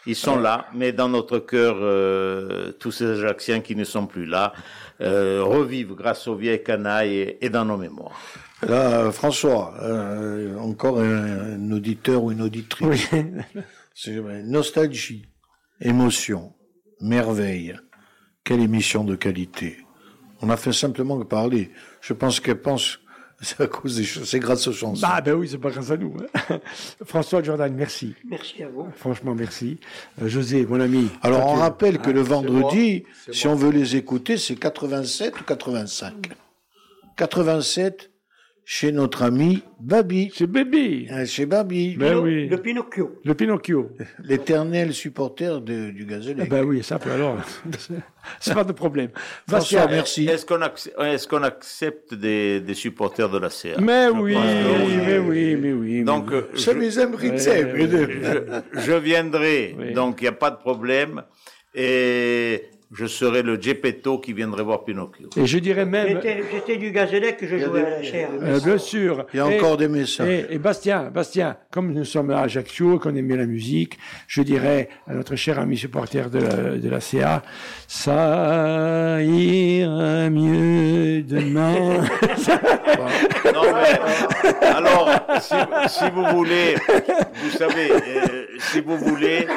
Ils 0.07 0.15
sont 0.15 0.37
là, 0.37 0.67
mais 0.73 0.91
dans 0.91 1.09
notre 1.09 1.39
cœur, 1.39 1.77
euh, 1.79 2.71
tous 2.79 2.91
ces 2.91 3.05
Ajacciens 3.05 3.61
qui 3.61 3.75
ne 3.75 3.83
sont 3.83 4.05
plus 4.05 4.25
là 4.25 4.53
euh, 5.01 5.43
revivent 5.43 5.95
grâce 5.95 6.27
aux 6.27 6.35
vieilles 6.35 6.63
canailles 6.63 7.15
et, 7.15 7.45
et 7.45 7.49
dans 7.49 7.65
nos 7.65 7.77
mémoires. 7.77 8.19
Là, 8.67 9.11
François, 9.11 9.73
euh, 9.81 10.57
encore 10.57 10.99
un, 10.99 11.55
un 11.55 11.71
auditeur 11.71 12.23
ou 12.23 12.31
une 12.31 12.41
auditrice. 12.41 13.09
Oui. 13.11 13.23
C'est 13.95 14.17
vrai. 14.17 14.43
Nostalgie, 14.43 15.25
émotion, 15.81 16.53
merveille. 17.01 17.75
Quelle 18.43 18.61
émission 18.61 19.03
de 19.03 19.15
qualité. 19.15 19.77
On 20.41 20.49
a 20.49 20.57
fait 20.57 20.73
simplement 20.73 21.17
que 21.17 21.23
parler. 21.23 21.71
Je 22.01 22.13
pense 22.13 22.39
qu'elle 22.39 22.61
pense, 22.61 22.99
c'est 23.41 23.61
à 23.61 23.67
cause 23.67 23.97
des 23.97 24.03
choses, 24.03 24.29
c'est 24.29 24.39
grâce 24.39 24.67
aux 24.67 24.73
chansons. 24.73 25.01
Bah, 25.05 25.21
ben 25.21 25.33
oui, 25.33 25.47
c'est 25.49 25.57
pas 25.57 25.69
grâce 25.69 25.91
à 25.91 25.97
nous. 25.97 26.15
hein. 26.49 26.59
François 27.05 27.43
Jordan, 27.43 27.73
merci. 27.73 28.15
Merci 28.29 28.63
à 28.63 28.69
vous. 28.69 28.87
Franchement, 28.95 29.35
merci. 29.35 29.79
Euh, 30.21 30.27
José, 30.27 30.65
mon 30.65 30.79
ami. 30.79 31.09
Alors 31.21 31.45
on 31.47 31.55
rappelle 31.55 31.99
que 31.99 32.09
le 32.09 32.21
vendredi, 32.21 33.03
moi, 33.05 33.33
si 33.35 33.47
on 33.47 33.55
veut 33.55 33.71
les 33.71 33.95
écouter, 33.95 34.37
c'est 34.37 34.55
87 34.55 35.41
ou 35.41 35.43
85. 35.43 36.13
87 37.17 38.11
chez 38.67 38.91
notre 38.91 39.21
ami 39.21 39.61
Babi. 39.79 40.31
C'est 40.35 40.47
bébé. 40.47 41.05
Hein, 41.11 41.25
Chez 41.25 41.45
Babi, 41.45 41.95
Ben 41.97 42.15
oui. 42.17 42.47
Le 42.47 42.57
Pinocchio. 42.57 43.19
Le 43.23 43.35
Pinocchio. 43.35 43.91
l'éternel 44.23 44.91
supporter 44.91 45.61
de- 45.61 45.91
du 45.91 46.01
Eh 46.01 46.05
Gazélec. 46.05 46.49
ben 46.49 46.63
oui, 46.65 46.83
ça 46.83 46.97
peut 46.97 47.11
alors. 47.11 47.37
c'est 48.39 48.53
pas 48.55 48.63
de 48.63 48.71
problème. 48.71 49.09
François, 49.47 49.85
merci. 49.87 50.25
Est-ce 50.27 50.45
qu'on 51.27 51.43
accepte, 51.43 52.15
des, 52.15 52.59
des 52.59 52.73
supporters 52.73 53.29
de 53.29 53.37
la 53.37 53.51
CA 53.51 53.79
Mais 53.79 54.07
oui, 54.09 54.35
oui. 54.35 54.97
mais 55.05 55.17
oui, 55.19 55.55
mais 55.55 55.71
oui. 55.73 55.97
mais 55.99 56.03
Donc, 56.03 56.29
oui. 56.31 56.37
euh, 56.37 56.47
je- 56.55 56.61
viendrai, 58.99 59.75
Oui. 59.77 59.93
donc 59.93 60.21
il 60.21 60.23
n'y 60.23 60.29
a 60.29 60.31
pas 60.31 60.49
de 60.49 60.57
problème. 60.57 61.21
Et 61.75 62.63
je 62.97 63.05
serai 63.05 63.41
le 63.43 63.59
Gepetto 63.61 64.19
qui 64.19 64.31
viendrait 64.33 64.63
voir 64.63 64.83
Pinocchio. 64.85 65.29
Et 65.37 65.45
je 65.45 65.59
dirais 65.59 65.85
même, 65.85 66.21
J'étais 66.51 66.77
du 66.77 66.91
Gazélec 66.91 67.37
que 67.37 67.45
je 67.47 67.57
jouais 67.57 67.85
à 67.85 67.89
la 67.89 68.03
chair. 68.03 68.29
euh, 68.41 68.59
bien 68.59 68.77
sûr. 68.77 69.25
Il 69.33 69.37
y 69.37 69.39
a 69.41 69.51
Et- 69.51 69.57
encore 69.59 69.77
des 69.77 69.87
messages. 69.87 70.27
Et, 70.29 70.45
et 70.55 70.57
Bastien, 70.57 71.11
Bastien, 71.13 71.57
comme 71.71 71.91
nous 71.91 72.05
sommes 72.05 72.31
à 72.31 72.41
Ajaccio, 72.41 72.97
qu'on 72.99 73.15
aime 73.15 73.27
bien 73.27 73.37
la 73.37 73.45
musique, 73.45 73.97
je 74.27 74.41
dirais 74.41 74.89
à 75.07 75.13
notre 75.13 75.35
cher 75.35 75.59
ami 75.59 75.77
supporter 75.77 76.29
de 76.29 76.39
la, 76.39 76.77
de 76.77 76.89
la 76.89 76.99
CA, 77.01 77.43
ça 77.87 79.17
ira 79.21 80.29
mieux 80.29 81.21
demain. 81.23 82.01
Non, 83.53 83.61
mais, 83.73 84.63
alors, 84.65 85.09
si, 85.41 85.55
si 85.87 86.03
vous 86.13 86.25
voulez, 86.35 86.75
vous 87.43 87.49
savez, 87.57 87.91
euh, 87.91 88.45
si 88.59 88.79
vous 88.81 88.97
voulez, 88.97 89.47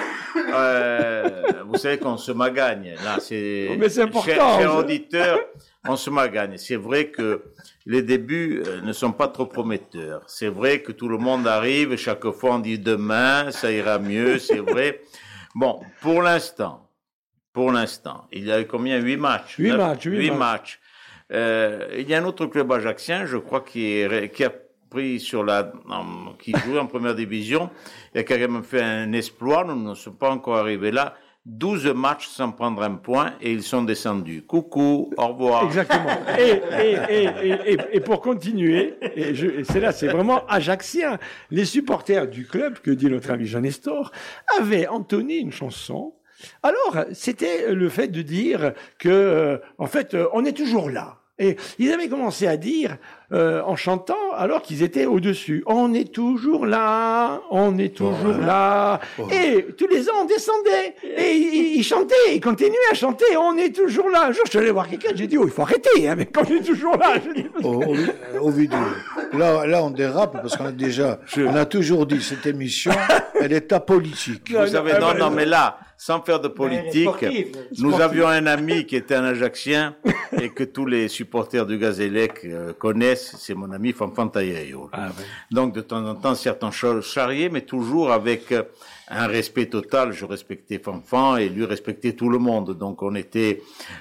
euh, 0.52 1.43
vous 1.66 1.77
savez 1.77 1.98
qu'on 1.98 2.16
se 2.16 2.32
magagne. 2.32 2.94
Là, 3.05 3.19
c'est. 3.20 3.77
Mais 3.78 3.89
c'est 3.89 4.02
important, 4.02 4.27
Cher, 4.27 4.59
cher 4.60 4.74
auditeur, 4.77 5.39
on 5.86 5.97
se 5.97 6.10
magagne. 6.10 6.56
C'est 6.56 6.77
vrai 6.77 7.09
que 7.10 7.43
les 7.86 8.02
débuts 8.02 8.62
euh, 8.66 8.81
ne 8.82 8.93
sont 8.93 9.12
pas 9.12 9.28
trop 9.28 9.47
prometteurs. 9.47 10.23
C'est 10.27 10.48
vrai 10.48 10.82
que 10.82 10.93
tout 10.93 11.09
le 11.09 11.19
monde 11.19 11.47
arrive, 11.47 11.97
chaque 11.97 12.28
fois 12.31 12.55
on 12.55 12.59
dit 12.59 12.78
demain, 12.78 13.51
ça 13.51 13.70
ira 13.73 13.98
mieux, 13.98 14.39
c'est 14.39 14.59
vrai. 14.59 15.01
Bon, 15.55 15.81
pour 16.01 16.23
l'instant, 16.23 16.89
pour 17.52 17.73
l'instant, 17.73 18.27
il 18.32 18.44
y 18.44 18.52
a 18.52 18.60
eu 18.60 18.66
combien? 18.66 18.98
Huit 18.98 19.16
matchs. 19.16 19.56
Huit 19.59 19.70
Neuf- 19.70 19.78
matchs, 19.78 20.05
huit 20.05 20.19
huit 20.19 20.31
matchs. 20.31 20.39
matchs. 20.39 20.81
Euh, 21.32 21.89
il 21.98 22.09
y 22.09 22.15
a 22.15 22.19
un 22.19 22.24
autre 22.24 22.47
club 22.47 22.73
ajaxien, 22.73 23.27
je 23.27 23.36
crois, 23.36 23.60
qui, 23.62 23.85
est, 24.01 24.32
qui 24.32 24.44
a 24.44 24.52
pris 24.89 25.20
sur 25.20 25.44
la, 25.44 25.73
qui 26.39 26.52
joue 26.65 26.78
en 26.78 26.86
première 26.86 27.15
division 27.15 27.70
qui 28.12 28.19
a 28.19 28.24
quand 28.24 28.39
même 28.39 28.62
fait 28.62 28.82
un 28.82 29.12
exploit. 29.12 29.65
Nous 29.65 29.90
ne 29.90 29.94
sommes 29.94 30.16
pas 30.16 30.31
encore 30.31 30.56
arrivés 30.56 30.90
là. 30.90 31.15
12 31.47 31.94
matchs 31.94 32.28
sans 32.28 32.52
prendre 32.52 32.82
un 32.82 32.97
point 32.97 33.32
et 33.40 33.51
ils 33.52 33.62
sont 33.62 33.82
descendus. 33.82 34.43
Coucou, 34.43 35.10
au 35.16 35.28
revoir. 35.28 35.65
Exactement. 35.65 36.10
Et, 36.39 36.60
et, 37.10 37.73
et, 37.73 37.78
et, 37.93 38.01
pour 38.01 38.20
continuer, 38.20 38.98
c'est 39.65 39.81
là, 39.81 39.93
c'est 39.93 40.09
vraiment 40.09 40.47
ajaxien. 40.47 41.19
Les 41.51 41.65
supporters 41.65 42.28
du 42.28 42.47
club, 42.47 42.81
que 42.81 42.90
dit 42.90 43.06
notre 43.06 43.31
ami 43.31 43.47
Jean 43.47 43.60
Nestor, 43.60 44.12
avaient 44.59 44.89
entonné 44.89 45.39
une 45.39 45.52
chanson. 45.52 46.15
Alors, 46.62 47.06
c'était 47.12 47.73
le 47.73 47.89
fait 47.89 48.09
de 48.09 48.23
dire 48.23 48.73
que, 48.98 49.09
euh, 49.09 49.59
en 49.78 49.86
fait, 49.86 50.15
euh, 50.15 50.28
on 50.35 50.44
est 50.44 50.56
toujours 50.56 50.90
là. 50.90 51.17
Et 51.39 51.56
ils 51.78 51.93
avaient 51.93 52.09
commencé 52.09 52.47
à 52.48 52.56
dire, 52.56 52.97
euh, 53.32 53.62
en 53.62 53.77
chantant, 53.77 54.16
alors 54.36 54.60
qu'ils 54.62 54.82
étaient 54.82 55.06
au-dessus, 55.06 55.62
on 55.66 55.94
est 55.94 56.12
toujours 56.12 56.66
là, 56.66 57.40
on 57.51 57.78
est 57.78 57.94
toujours 57.94 58.36
là. 58.40 58.98
Et 59.31 59.66
tous 59.77 59.86
les 59.86 60.09
ans, 60.09 60.15
on 60.23 60.24
descendait. 60.24 60.94
Et 61.16 61.36
ils, 61.36 61.77
ils 61.78 61.85
chantaient, 61.85 62.15
ils 62.35 62.40
continuaient 62.40 62.74
à 62.90 62.94
chanter, 62.94 63.24
on 63.39 63.56
est 63.56 63.74
toujours 63.74 64.09
là. 64.10 64.27
Un 64.27 64.32
jour, 64.32 64.43
je 64.47 64.51
suis 64.51 64.59
allé 64.59 64.70
voir 64.73 64.89
quelqu'un, 64.89 65.10
j'ai 65.15 65.27
dit, 65.28 65.39
oh, 65.39 65.44
il 65.44 65.51
faut 65.52 65.62
arrêter, 65.62 66.09
hein, 66.09 66.15
mais 66.19 66.28
on 66.36 66.44
est 66.44 66.65
toujours 66.65 66.97
là. 66.97 67.15
Au, 67.62 67.85
au- 67.85 67.97
au 68.47 68.51
vidéo. 68.51 68.78
Là, 69.32 69.65
là, 69.66 69.82
on 69.85 69.90
dérape 69.90 70.32
parce 70.43 70.56
qu'on 70.56 70.66
a 70.66 70.73
déjà, 70.73 71.20
on 71.36 71.55
a 71.55 71.66
toujours 71.66 72.06
dit 72.06 72.20
cette 72.20 72.47
émission, 72.47 72.90
elle 73.40 73.52
est 73.52 73.73
apolitique. 73.73 74.52
Vous 74.52 74.66
savez, 74.66 74.94
euh, 74.94 74.98
non, 74.98 75.06
bah, 75.12 75.19
non, 75.19 75.31
mais 75.31 75.44
là, 75.47 75.78
sans 76.00 76.22
faire 76.22 76.38
de 76.38 76.46
politique, 76.46 77.08
sportive. 77.08 77.56
nous 77.78 77.90
Sportive. 77.90 78.00
avions 78.00 78.28
un 78.28 78.46
ami 78.46 78.86
qui 78.86 78.94
était 78.94 79.16
un 79.16 79.24
Ajaxien 79.24 79.96
et 80.40 80.48
que 80.50 80.62
tous 80.62 80.86
les 80.86 81.08
supporters 81.08 81.66
du 81.66 81.76
Gazélec 81.76 82.44
euh, 82.44 82.72
connaissent, 82.72 83.34
c'est 83.38 83.54
mon 83.54 83.72
ami 83.72 83.92
Fanfan 83.92 84.28
Tayayo. 84.28 84.88
Ah, 84.92 85.08
ouais. 85.08 85.24
Donc, 85.50 85.74
de 85.74 85.80
temps 85.80 86.06
en 86.06 86.14
temps, 86.14 86.36
certains 86.36 86.70
ch- 86.70 87.00
charriés, 87.02 87.48
mais 87.48 87.62
toujours 87.62 88.12
avec 88.12 88.52
euh, 88.52 88.62
un 89.08 89.26
respect 89.26 89.66
total. 89.66 90.12
Je 90.12 90.24
respectais 90.24 90.78
Fanfan 90.78 91.36
et 91.38 91.48
lui 91.48 91.64
respectait 91.64 92.12
tout 92.12 92.28
le 92.30 92.38
monde. 92.38 92.78
Donc, 92.78 93.02
on 93.02 93.16
était, 93.16 93.60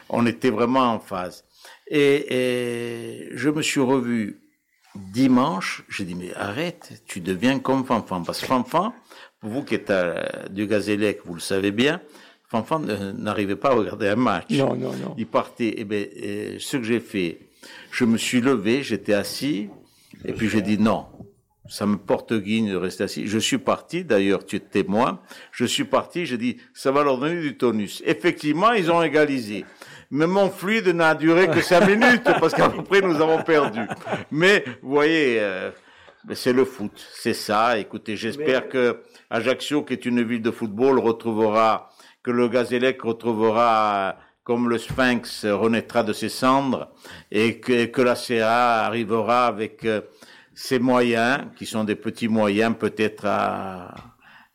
on 0.09 0.25
était 0.27 0.51
vraiment 0.51 0.93
en 0.93 0.99
phase. 0.99 1.45
Et, 1.89 2.27
et 2.29 3.29
je 3.35 3.49
me 3.49 3.63
suis 3.63 3.81
revu 3.81 4.39
dimanche. 4.95 5.83
J'ai 5.89 6.03
dit, 6.05 6.15
mais 6.15 6.33
arrête, 6.35 7.01
tu 7.07 7.21
deviens 7.21 7.57
comme 7.59 7.85
Fanfan. 7.85 8.21
Parce 8.23 8.41
que 8.41 8.45
Fanfan, 8.45 8.93
vous 9.41 9.63
qui 9.63 9.75
êtes 9.75 9.89
à- 9.89 10.47
du 10.49 10.67
Gazélec, 10.67 11.19
vous 11.25 11.33
le 11.35 11.39
savez 11.39 11.71
bien, 11.71 12.01
Fanfan 12.49 12.79
n'arrivait 13.17 13.55
pas 13.57 13.69
à 13.71 13.73
regarder 13.73 14.07
un 14.07 14.15
match. 14.15 14.51
Non, 14.51 14.75
non, 14.75 14.93
non. 14.93 15.15
Il 15.17 15.27
partait. 15.27 15.75
Eh 15.77 15.83
ben, 15.83 16.05
euh, 16.23 16.55
ce 16.59 16.77
que 16.77 16.83
j'ai 16.83 16.99
fait, 17.01 17.39
je 17.91 18.05
me 18.05 18.17
suis 18.17 18.39
levé, 18.39 18.83
j'étais 18.83 19.13
assis, 19.13 19.67
et 20.25 20.31
puis 20.33 20.47
j'ai 20.49 20.61
dit 20.61 20.77
non. 20.77 21.05
Ça 21.69 21.85
me 21.85 21.97
porte 21.97 22.33
guigne 22.33 22.71
de 22.71 22.77
rester 22.77 23.03
assis. 23.03 23.27
Je 23.27 23.37
suis 23.37 23.57
parti, 23.57 24.05
d'ailleurs, 24.05 24.45
tu 24.45 24.55
es 24.55 24.59
témoin. 24.61 25.19
Je 25.51 25.65
suis 25.65 25.83
parti, 25.83 26.25
j'ai 26.25 26.37
dit, 26.37 26.55
ça 26.73 26.93
va 26.93 27.03
leur 27.03 27.17
donner 27.17 27.41
du 27.41 27.57
tonus. 27.57 28.01
Effectivement, 28.05 28.71
ils 28.71 28.89
ont 28.89 29.03
égalisé. 29.03 29.65
Mais 30.09 30.27
mon 30.27 30.49
fluide 30.49 30.87
n'a 30.87 31.13
duré 31.13 31.49
que 31.49 31.59
cinq 31.59 31.85
minutes, 31.89 32.23
parce 32.23 32.53
qu'après, 32.53 33.01
nous 33.01 33.15
avons 33.21 33.43
perdu. 33.43 33.81
Mais, 34.31 34.63
vous 34.81 34.91
voyez, 34.91 35.39
euh, 35.41 35.71
mais 36.27 36.35
c'est 36.35 36.53
le 36.53 36.65
foot. 36.65 36.91
C'est 37.13 37.33
ça. 37.33 37.79
Écoutez, 37.79 38.17
j'espère 38.17 38.67
que 38.67 38.99
Ajaccio, 39.29 39.83
qui 39.83 39.93
est 39.93 40.05
une 40.05 40.23
ville 40.23 40.41
de 40.41 40.51
football, 40.51 40.99
retrouvera, 40.99 41.89
que 42.21 42.31
le 42.31 42.49
Gazélec 42.49 43.01
retrouvera, 43.01 44.17
comme 44.43 44.69
le 44.69 44.77
Sphinx 44.77 45.45
renaîtra 45.45 46.03
de 46.03 46.11
ses 46.11 46.29
cendres, 46.29 46.91
et 47.31 47.59
que, 47.59 47.85
que 47.85 48.01
la 48.01 48.15
CA 48.15 48.85
arrivera 48.85 49.47
avec 49.47 49.85
euh, 49.85 50.01
ses 50.53 50.79
moyens, 50.79 51.45
qui 51.55 51.65
sont 51.65 51.85
des 51.85 51.95
petits 51.95 52.27
moyens, 52.27 52.75
peut-être 52.77 53.25
à 53.25 53.95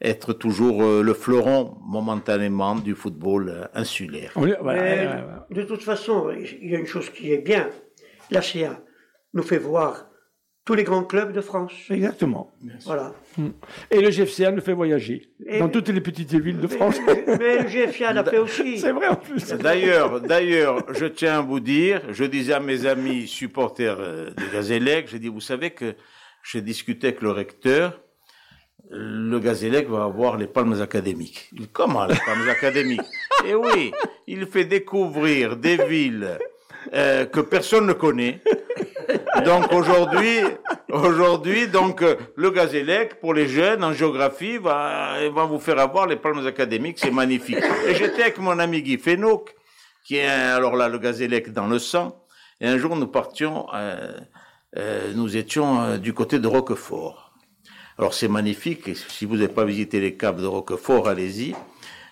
être 0.02 0.34
toujours 0.34 0.82
euh, 0.82 1.02
le 1.02 1.14
fleuron, 1.14 1.78
momentanément, 1.86 2.74
du 2.74 2.94
football 2.94 3.48
euh, 3.48 3.64
insulaire. 3.72 4.32
Voilà, 4.34 4.58
Mais, 4.62 5.54
de 5.54 5.62
toute 5.62 5.82
façon, 5.82 6.30
il 6.32 6.70
y 6.70 6.76
a 6.76 6.78
une 6.78 6.86
chose 6.86 7.08
qui 7.08 7.32
est 7.32 7.38
bien. 7.38 7.70
La 8.30 8.42
CA, 8.42 8.80
nous 9.32 9.42
fait 9.42 9.58
voir 9.58 10.11
tous 10.64 10.74
les 10.74 10.84
grands 10.84 11.02
clubs 11.02 11.32
de 11.32 11.40
France. 11.40 11.72
Exactement. 11.90 12.52
Voilà. 12.84 13.12
Et 13.90 14.00
le 14.00 14.10
GFCA 14.10 14.52
nous 14.52 14.60
fait 14.60 14.72
voyager 14.74 15.28
Et- 15.46 15.58
dans 15.58 15.68
toutes 15.68 15.88
les 15.88 16.00
petites 16.00 16.32
villes 16.34 16.60
de 16.60 16.68
France. 16.68 16.96
Mais, 17.06 17.24
mais 17.38 17.58
le 17.62 17.68
GFIA 17.68 18.12
l'a 18.12 18.22
fait 18.24 18.38
aussi. 18.38 18.78
C'est 18.78 18.92
vrai 18.92 19.08
en 19.08 19.16
plus. 19.16 19.48
D'ailleurs, 19.54 20.20
d'ailleurs, 20.20 20.84
je 20.94 21.06
tiens 21.06 21.38
à 21.38 21.42
vous 21.42 21.58
dire, 21.60 22.02
je 22.10 22.24
disais 22.24 22.52
à 22.52 22.60
mes 22.60 22.86
amis 22.86 23.26
supporters 23.26 23.96
euh, 23.98 24.30
de 24.30 24.52
Gazélec, 24.52 25.08
j'ai 25.08 25.18
dit, 25.18 25.28
vous 25.28 25.40
savez 25.40 25.70
que 25.70 25.94
j'ai 26.44 26.60
discuté 26.60 27.08
avec 27.08 27.22
le 27.22 27.30
recteur, 27.32 28.00
le 28.90 29.38
Gazélec 29.40 29.88
va 29.88 30.04
avoir 30.04 30.36
les 30.36 30.46
palmes 30.46 30.80
académiques. 30.80 31.50
Comment 31.72 32.06
les 32.06 32.16
palmes 32.26 32.48
académiques? 32.48 33.00
Eh 33.44 33.56
oui, 33.56 33.90
il 34.28 34.46
fait 34.46 34.64
découvrir 34.64 35.56
des 35.56 35.76
villes 35.88 36.38
euh, 36.94 37.24
que 37.24 37.40
personne 37.40 37.86
ne 37.88 37.92
connaît. 37.92 38.40
Donc 39.44 39.72
aujourd'hui, 39.72 40.40
aujourd'hui, 40.88 41.66
donc 41.68 42.02
euh, 42.02 42.16
le 42.36 42.50
Gazélec 42.50 43.18
pour 43.20 43.32
les 43.34 43.48
jeunes 43.48 43.82
en 43.82 43.92
géographie 43.92 44.58
va, 44.58 45.28
va 45.30 45.44
vous 45.44 45.58
faire 45.58 45.78
avoir 45.78 46.06
les 46.06 46.16
palmes 46.16 46.46
académiques, 46.46 46.98
c'est 46.98 47.10
magnifique. 47.10 47.64
Et 47.88 47.94
j'étais 47.94 48.22
avec 48.22 48.38
mon 48.38 48.58
ami 48.58 48.82
Guy 48.82 48.98
Fénoc, 48.98 49.54
qui 50.04 50.16
est 50.16 50.26
alors 50.26 50.76
là 50.76 50.88
le 50.88 50.98
Gazélec 50.98 51.52
dans 51.52 51.66
le 51.66 51.78
sang. 51.78 52.22
Et 52.62 52.68
un 52.68 52.78
jour 52.78 52.94
nous 52.94 53.08
partions, 53.08 53.66
euh, 53.74 54.12
euh, 54.76 55.12
nous 55.14 55.36
étions 55.36 55.82
euh, 55.82 55.98
du 55.98 56.14
côté 56.14 56.38
de 56.38 56.46
Roquefort. 56.46 57.32
Alors 57.98 58.14
c'est 58.14 58.28
magnifique. 58.28 58.86
Et 58.86 58.94
si 58.94 59.24
vous 59.24 59.34
n'avez 59.34 59.48
pas 59.48 59.64
visité 59.64 60.00
les 60.00 60.16
caves 60.16 60.40
de 60.40 60.46
Roquefort, 60.46 61.08
allez-y. 61.08 61.56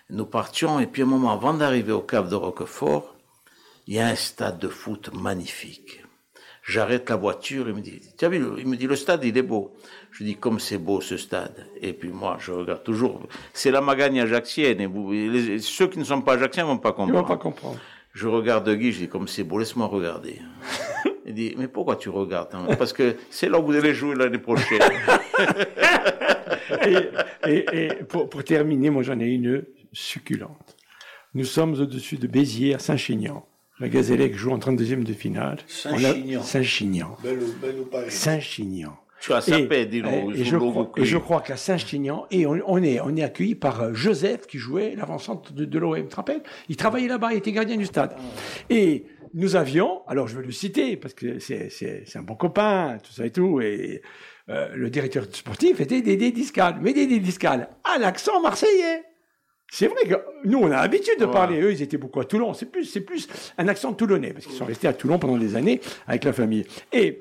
Nous 0.09 0.25
partions 0.25 0.81
et 0.81 0.87
puis 0.87 1.03
un 1.03 1.05
moment 1.05 1.31
avant 1.31 1.53
d'arriver 1.53 1.93
aux 1.93 2.01
caves 2.01 2.29
de 2.29 2.35
Roquefort, 2.35 3.15
il 3.87 3.95
y 3.95 3.99
a 3.99 4.07
un 4.07 4.15
stade 4.15 4.59
de 4.59 4.67
foot 4.67 5.09
magnifique. 5.13 6.00
J'arrête 6.63 7.09
la 7.09 7.15
voiture, 7.15 7.67
il 7.69 7.73
me 7.75 7.81
dit, 7.81 7.99
tu 8.17 8.25
as 8.25 8.29
vu, 8.29 8.39
il 8.59 8.67
me 8.67 8.77
dit, 8.77 8.85
le 8.85 8.95
stade, 8.95 9.23
il 9.23 9.35
est 9.35 9.41
beau. 9.41 9.73
Je 10.11 10.23
dis, 10.23 10.35
comme 10.35 10.59
c'est 10.59 10.77
beau 10.77 11.01
ce 11.01 11.17
stade. 11.17 11.65
Et 11.81 11.91
puis 11.93 12.09
moi, 12.09 12.37
je 12.39 12.51
regarde 12.51 12.83
toujours, 12.83 13.27
c'est 13.51 13.71
la 13.71 13.81
magagne 13.81 14.21
ajaxienne, 14.21 14.79
et 14.79 14.85
vous, 14.85 15.11
les- 15.11 15.59
ceux 15.59 15.87
qui 15.87 15.97
ne 15.97 16.03
sont 16.03 16.21
pas 16.21 16.33
ajaxiens 16.33 16.65
vont 16.65 16.77
pas 16.77 16.89
Ils 16.89 16.93
comprendre. 16.93 17.21
vont 17.21 17.27
pas 17.27 17.37
comprendre. 17.37 17.79
Je 18.13 18.27
regarde 18.27 18.69
Guy, 18.75 18.91
je 18.91 18.99
dis, 18.99 19.07
comme 19.09 19.27
c'est 19.27 19.43
beau, 19.43 19.57
laisse-moi 19.57 19.87
regarder. 19.87 20.39
Il 21.25 21.33
dit, 21.33 21.55
mais 21.57 21.67
pourquoi 21.67 21.95
tu 21.95 22.09
regardes 22.09 22.53
hein? 22.53 22.67
Parce 22.77 22.93
que 22.93 23.15
c'est 23.29 23.47
là 23.49 23.59
où 23.59 23.65
vous 23.65 23.75
allez 23.75 23.93
jouer 23.93 24.15
l'année 24.15 24.37
prochaine. 24.39 24.81
Et, 26.85 26.97
et- 27.47 27.65
et 27.85 27.89
pour, 28.07 28.29
pour 28.29 28.43
terminer, 28.43 28.89
moi 28.89 29.03
j'en 29.03 29.19
ai 29.19 29.27
une 29.27 29.63
succulente. 29.93 30.75
Nous 31.33 31.45
sommes 31.45 31.73
au-dessus 31.73 32.17
de 32.17 32.27
Béziers 32.27 32.75
à 32.75 32.79
Saint-Chinian. 32.79 33.45
Le 33.81 33.87
Gazélec 33.87 34.35
joue 34.37 34.51
en 34.51 34.57
32e 34.59 35.03
de 35.03 35.13
finale. 35.13 35.57
Saint-Chinian. 35.67 36.43
Saint-Chinian. 36.43 37.17
Saint-Chinian. 38.09 38.97
tu 39.19 39.33
as 39.33 39.39
Et, 39.39 39.51
sapé, 39.51 39.85
dis-nous. 39.85 40.31
et- 40.35 40.41
et 40.41 40.43
je 40.45 40.57
crois, 40.57 40.91
et 40.97 41.05
je 41.05 41.17
crois 41.17 41.41
qu'à 41.41 41.57
Saint-Chinian, 41.57 42.25
et 42.31 42.45
on, 42.45 42.59
on 42.65 42.81
est, 42.81 42.99
on 43.01 43.15
est 43.15 43.23
accueilli 43.23 43.55
par 43.55 43.81
euh, 43.81 43.93
Joseph 43.93 44.47
qui 44.47 44.57
jouait 44.57 44.95
l'avant-centre 44.95 45.53
de, 45.53 45.65
de 45.65 45.79
l'OM, 45.79 45.95
tu 46.01 46.07
te 46.07 46.15
rappelles 46.15 46.41
Il 46.69 46.75
travaillait 46.75 47.07
là-bas, 47.07 47.33
il 47.33 47.37
était 47.37 47.51
gardien 47.51 47.77
du 47.77 47.85
stade. 47.85 48.15
Et 48.69 49.05
nous 49.33 49.55
avions, 49.55 50.01
alors 50.07 50.27
je 50.27 50.37
vais 50.37 50.45
le 50.45 50.51
citer 50.51 50.97
parce 50.97 51.13
que 51.13 51.39
c'est, 51.39 51.69
c'est, 51.69 52.03
c'est 52.05 52.17
un 52.19 52.23
bon 52.23 52.35
copain, 52.35 52.97
tout 53.03 53.11
ça 53.13 53.25
et 53.25 53.31
tout, 53.31 53.61
et 53.61 54.01
euh, 54.49 54.69
le 54.75 54.89
directeur 54.89 55.25
sportif 55.31 55.79
était 55.79 56.01
Dédé 56.01 56.31
Discal, 56.31 56.77
mais 56.81 56.93
Dédé 56.93 57.19
Discal 57.19 57.69
à 57.83 57.97
l'accent 57.99 58.41
marseillais. 58.41 59.03
C'est 59.73 59.87
vrai 59.87 60.03
que 60.05 60.15
nous, 60.43 60.59
on 60.59 60.65
a 60.67 60.81
l'habitude 60.81 61.17
de 61.17 61.25
Ouais. 61.25 61.31
parler. 61.31 61.61
Eux, 61.61 61.71
ils 61.71 61.81
étaient 61.81 61.97
beaucoup 61.97 62.19
à 62.19 62.25
Toulon. 62.25 62.53
C'est 62.53 62.65
plus, 62.65 62.83
c'est 62.83 62.99
plus 62.99 63.29
un 63.57 63.69
accent 63.69 63.93
toulonnais 63.93 64.33
parce 64.33 64.45
qu'ils 64.45 64.55
sont 64.55 64.65
restés 64.65 64.89
à 64.89 64.93
Toulon 64.93 65.17
pendant 65.17 65.37
des 65.37 65.55
années 65.55 65.79
avec 66.07 66.25
la 66.25 66.33
famille. 66.33 66.65
Et 66.91 67.19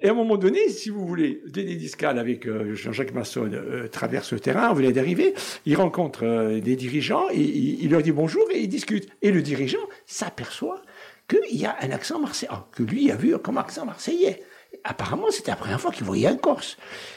et 0.00 0.08
à 0.08 0.10
un 0.10 0.14
moment 0.14 0.36
donné, 0.36 0.68
si 0.68 0.90
vous 0.90 1.06
voulez, 1.06 1.40
Dédé 1.46 1.74
Discal 1.76 2.18
avec 2.18 2.46
euh, 2.46 2.74
Jean-Jacques 2.74 3.14
Masson 3.14 3.48
euh, 3.50 3.88
traverse 3.88 4.30
le 4.34 4.40
terrain, 4.40 4.68
on 4.70 4.74
venait 4.74 4.92
d'arriver, 4.92 5.32
il 5.64 5.74
rencontre 5.74 6.26
euh, 6.26 6.60
des 6.60 6.76
dirigeants, 6.76 7.28
et, 7.32 7.40
il, 7.40 7.82
il 7.84 7.90
leur 7.90 8.02
dit 8.02 8.12
bonjour 8.12 8.44
et 8.52 8.58
ils 8.60 8.68
discutent. 8.68 9.08
Et 9.22 9.30
le 9.30 9.40
dirigeant 9.40 9.78
s'aperçoit 10.04 10.82
qu'il 11.28 11.58
y 11.58 11.64
a 11.64 11.76
un 11.80 11.92
accent 11.92 12.18
marseillais, 12.20 12.50
ah, 12.52 12.68
que 12.72 12.82
lui 12.82 13.10
a 13.10 13.16
vu 13.16 13.38
comme 13.38 13.56
accent 13.56 13.86
marseillais. 13.86 14.42
Apparemment, 14.84 15.30
c'était 15.30 15.52
la 15.52 15.56
première 15.56 15.80
fois 15.80 15.92
qu'il 15.92 16.04
voyait 16.04 16.26
un 16.26 16.36
Corse. 16.36 16.76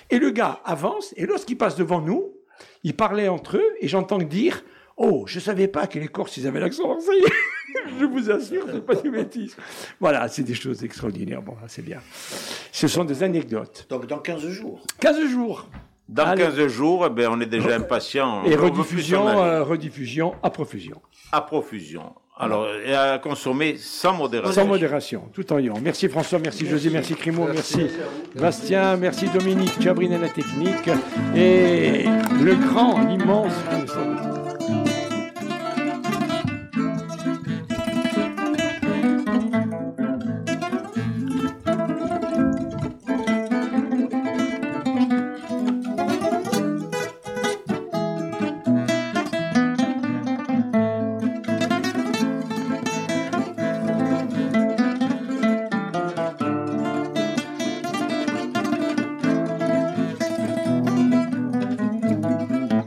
Et 0.10 0.18
le 0.20 0.30
gars 0.32 0.62
avance, 0.64 1.14
et 1.18 1.26
lorsqu'il 1.26 1.58
passe 1.58 1.76
devant 1.76 2.00
nous, 2.00 2.32
ils 2.84 2.96
parlaient 2.96 3.28
entre 3.28 3.58
eux, 3.58 3.72
et 3.82 3.88
j'entends 3.88 4.18
dire 4.20 4.64
Oh, 5.02 5.24
je 5.28 5.40
savais 5.40 5.70
pas 5.70 5.88
que 5.88 5.98
les 5.98 6.10
Corses, 6.10 6.36
ils 6.36 6.46
avaient 6.46 6.60
l'accent 6.60 6.88
marseillais. 6.88 7.24
je 8.00 8.06
vous 8.06 8.30
assure, 8.30 8.66
c'est 8.70 8.86
pas 8.86 8.96
du 8.96 9.10
bêtise. 9.10 9.56
Voilà, 9.98 10.28
c'est 10.28 10.44
des 10.44 10.54
choses 10.54 10.84
extraordinaires. 10.84 11.42
Bon, 11.42 11.56
c'est 11.68 11.82
bien. 11.84 12.02
Ce 12.72 12.88
sont 12.90 13.06
des 13.06 13.24
anecdotes. 13.24 13.88
Donc 13.90 14.08
dans 14.08 14.20
15 14.20 14.48
jours. 14.50 14.82
15 15.00 15.26
jours. 15.30 15.70
Dans 16.10 16.26
Allez. 16.26 16.44
15 16.44 16.68
jours, 16.68 17.06
eh 17.06 17.10
ben, 17.10 17.30
on 17.32 17.40
est 17.40 17.46
déjà 17.46 17.76
impatient. 17.76 18.44
Et 18.44 18.56
rediffusion, 18.56 19.28
euh, 19.30 19.64
rediffusion 19.64 20.36
à 20.44 20.50
profusion. 20.50 21.02
à 21.32 21.42
profusion. 21.42 22.14
Alors, 22.42 22.68
et 22.86 22.96
à 22.96 23.20
consommer 23.20 23.76
sans 23.78 24.14
modération. 24.14 24.62
Sans 24.62 24.68
modération, 24.68 25.24
tout 25.34 25.52
en 25.52 25.58
ayant. 25.58 25.74
Merci 25.82 26.08
François, 26.08 26.40
merci, 26.40 26.66
José, 26.66 26.90
merci 26.90 27.14
Crimo, 27.14 27.46
merci, 27.46 27.88
Bastien, 28.34 28.96
merci 28.96 29.28
Dominique, 29.28 29.86
as 29.86 29.94
brisé 29.94 30.18
la 30.18 30.30
technique. 30.30 30.90
Et 31.36 32.06
le 32.42 32.56
grand, 32.56 33.02
l'immense 33.02 33.52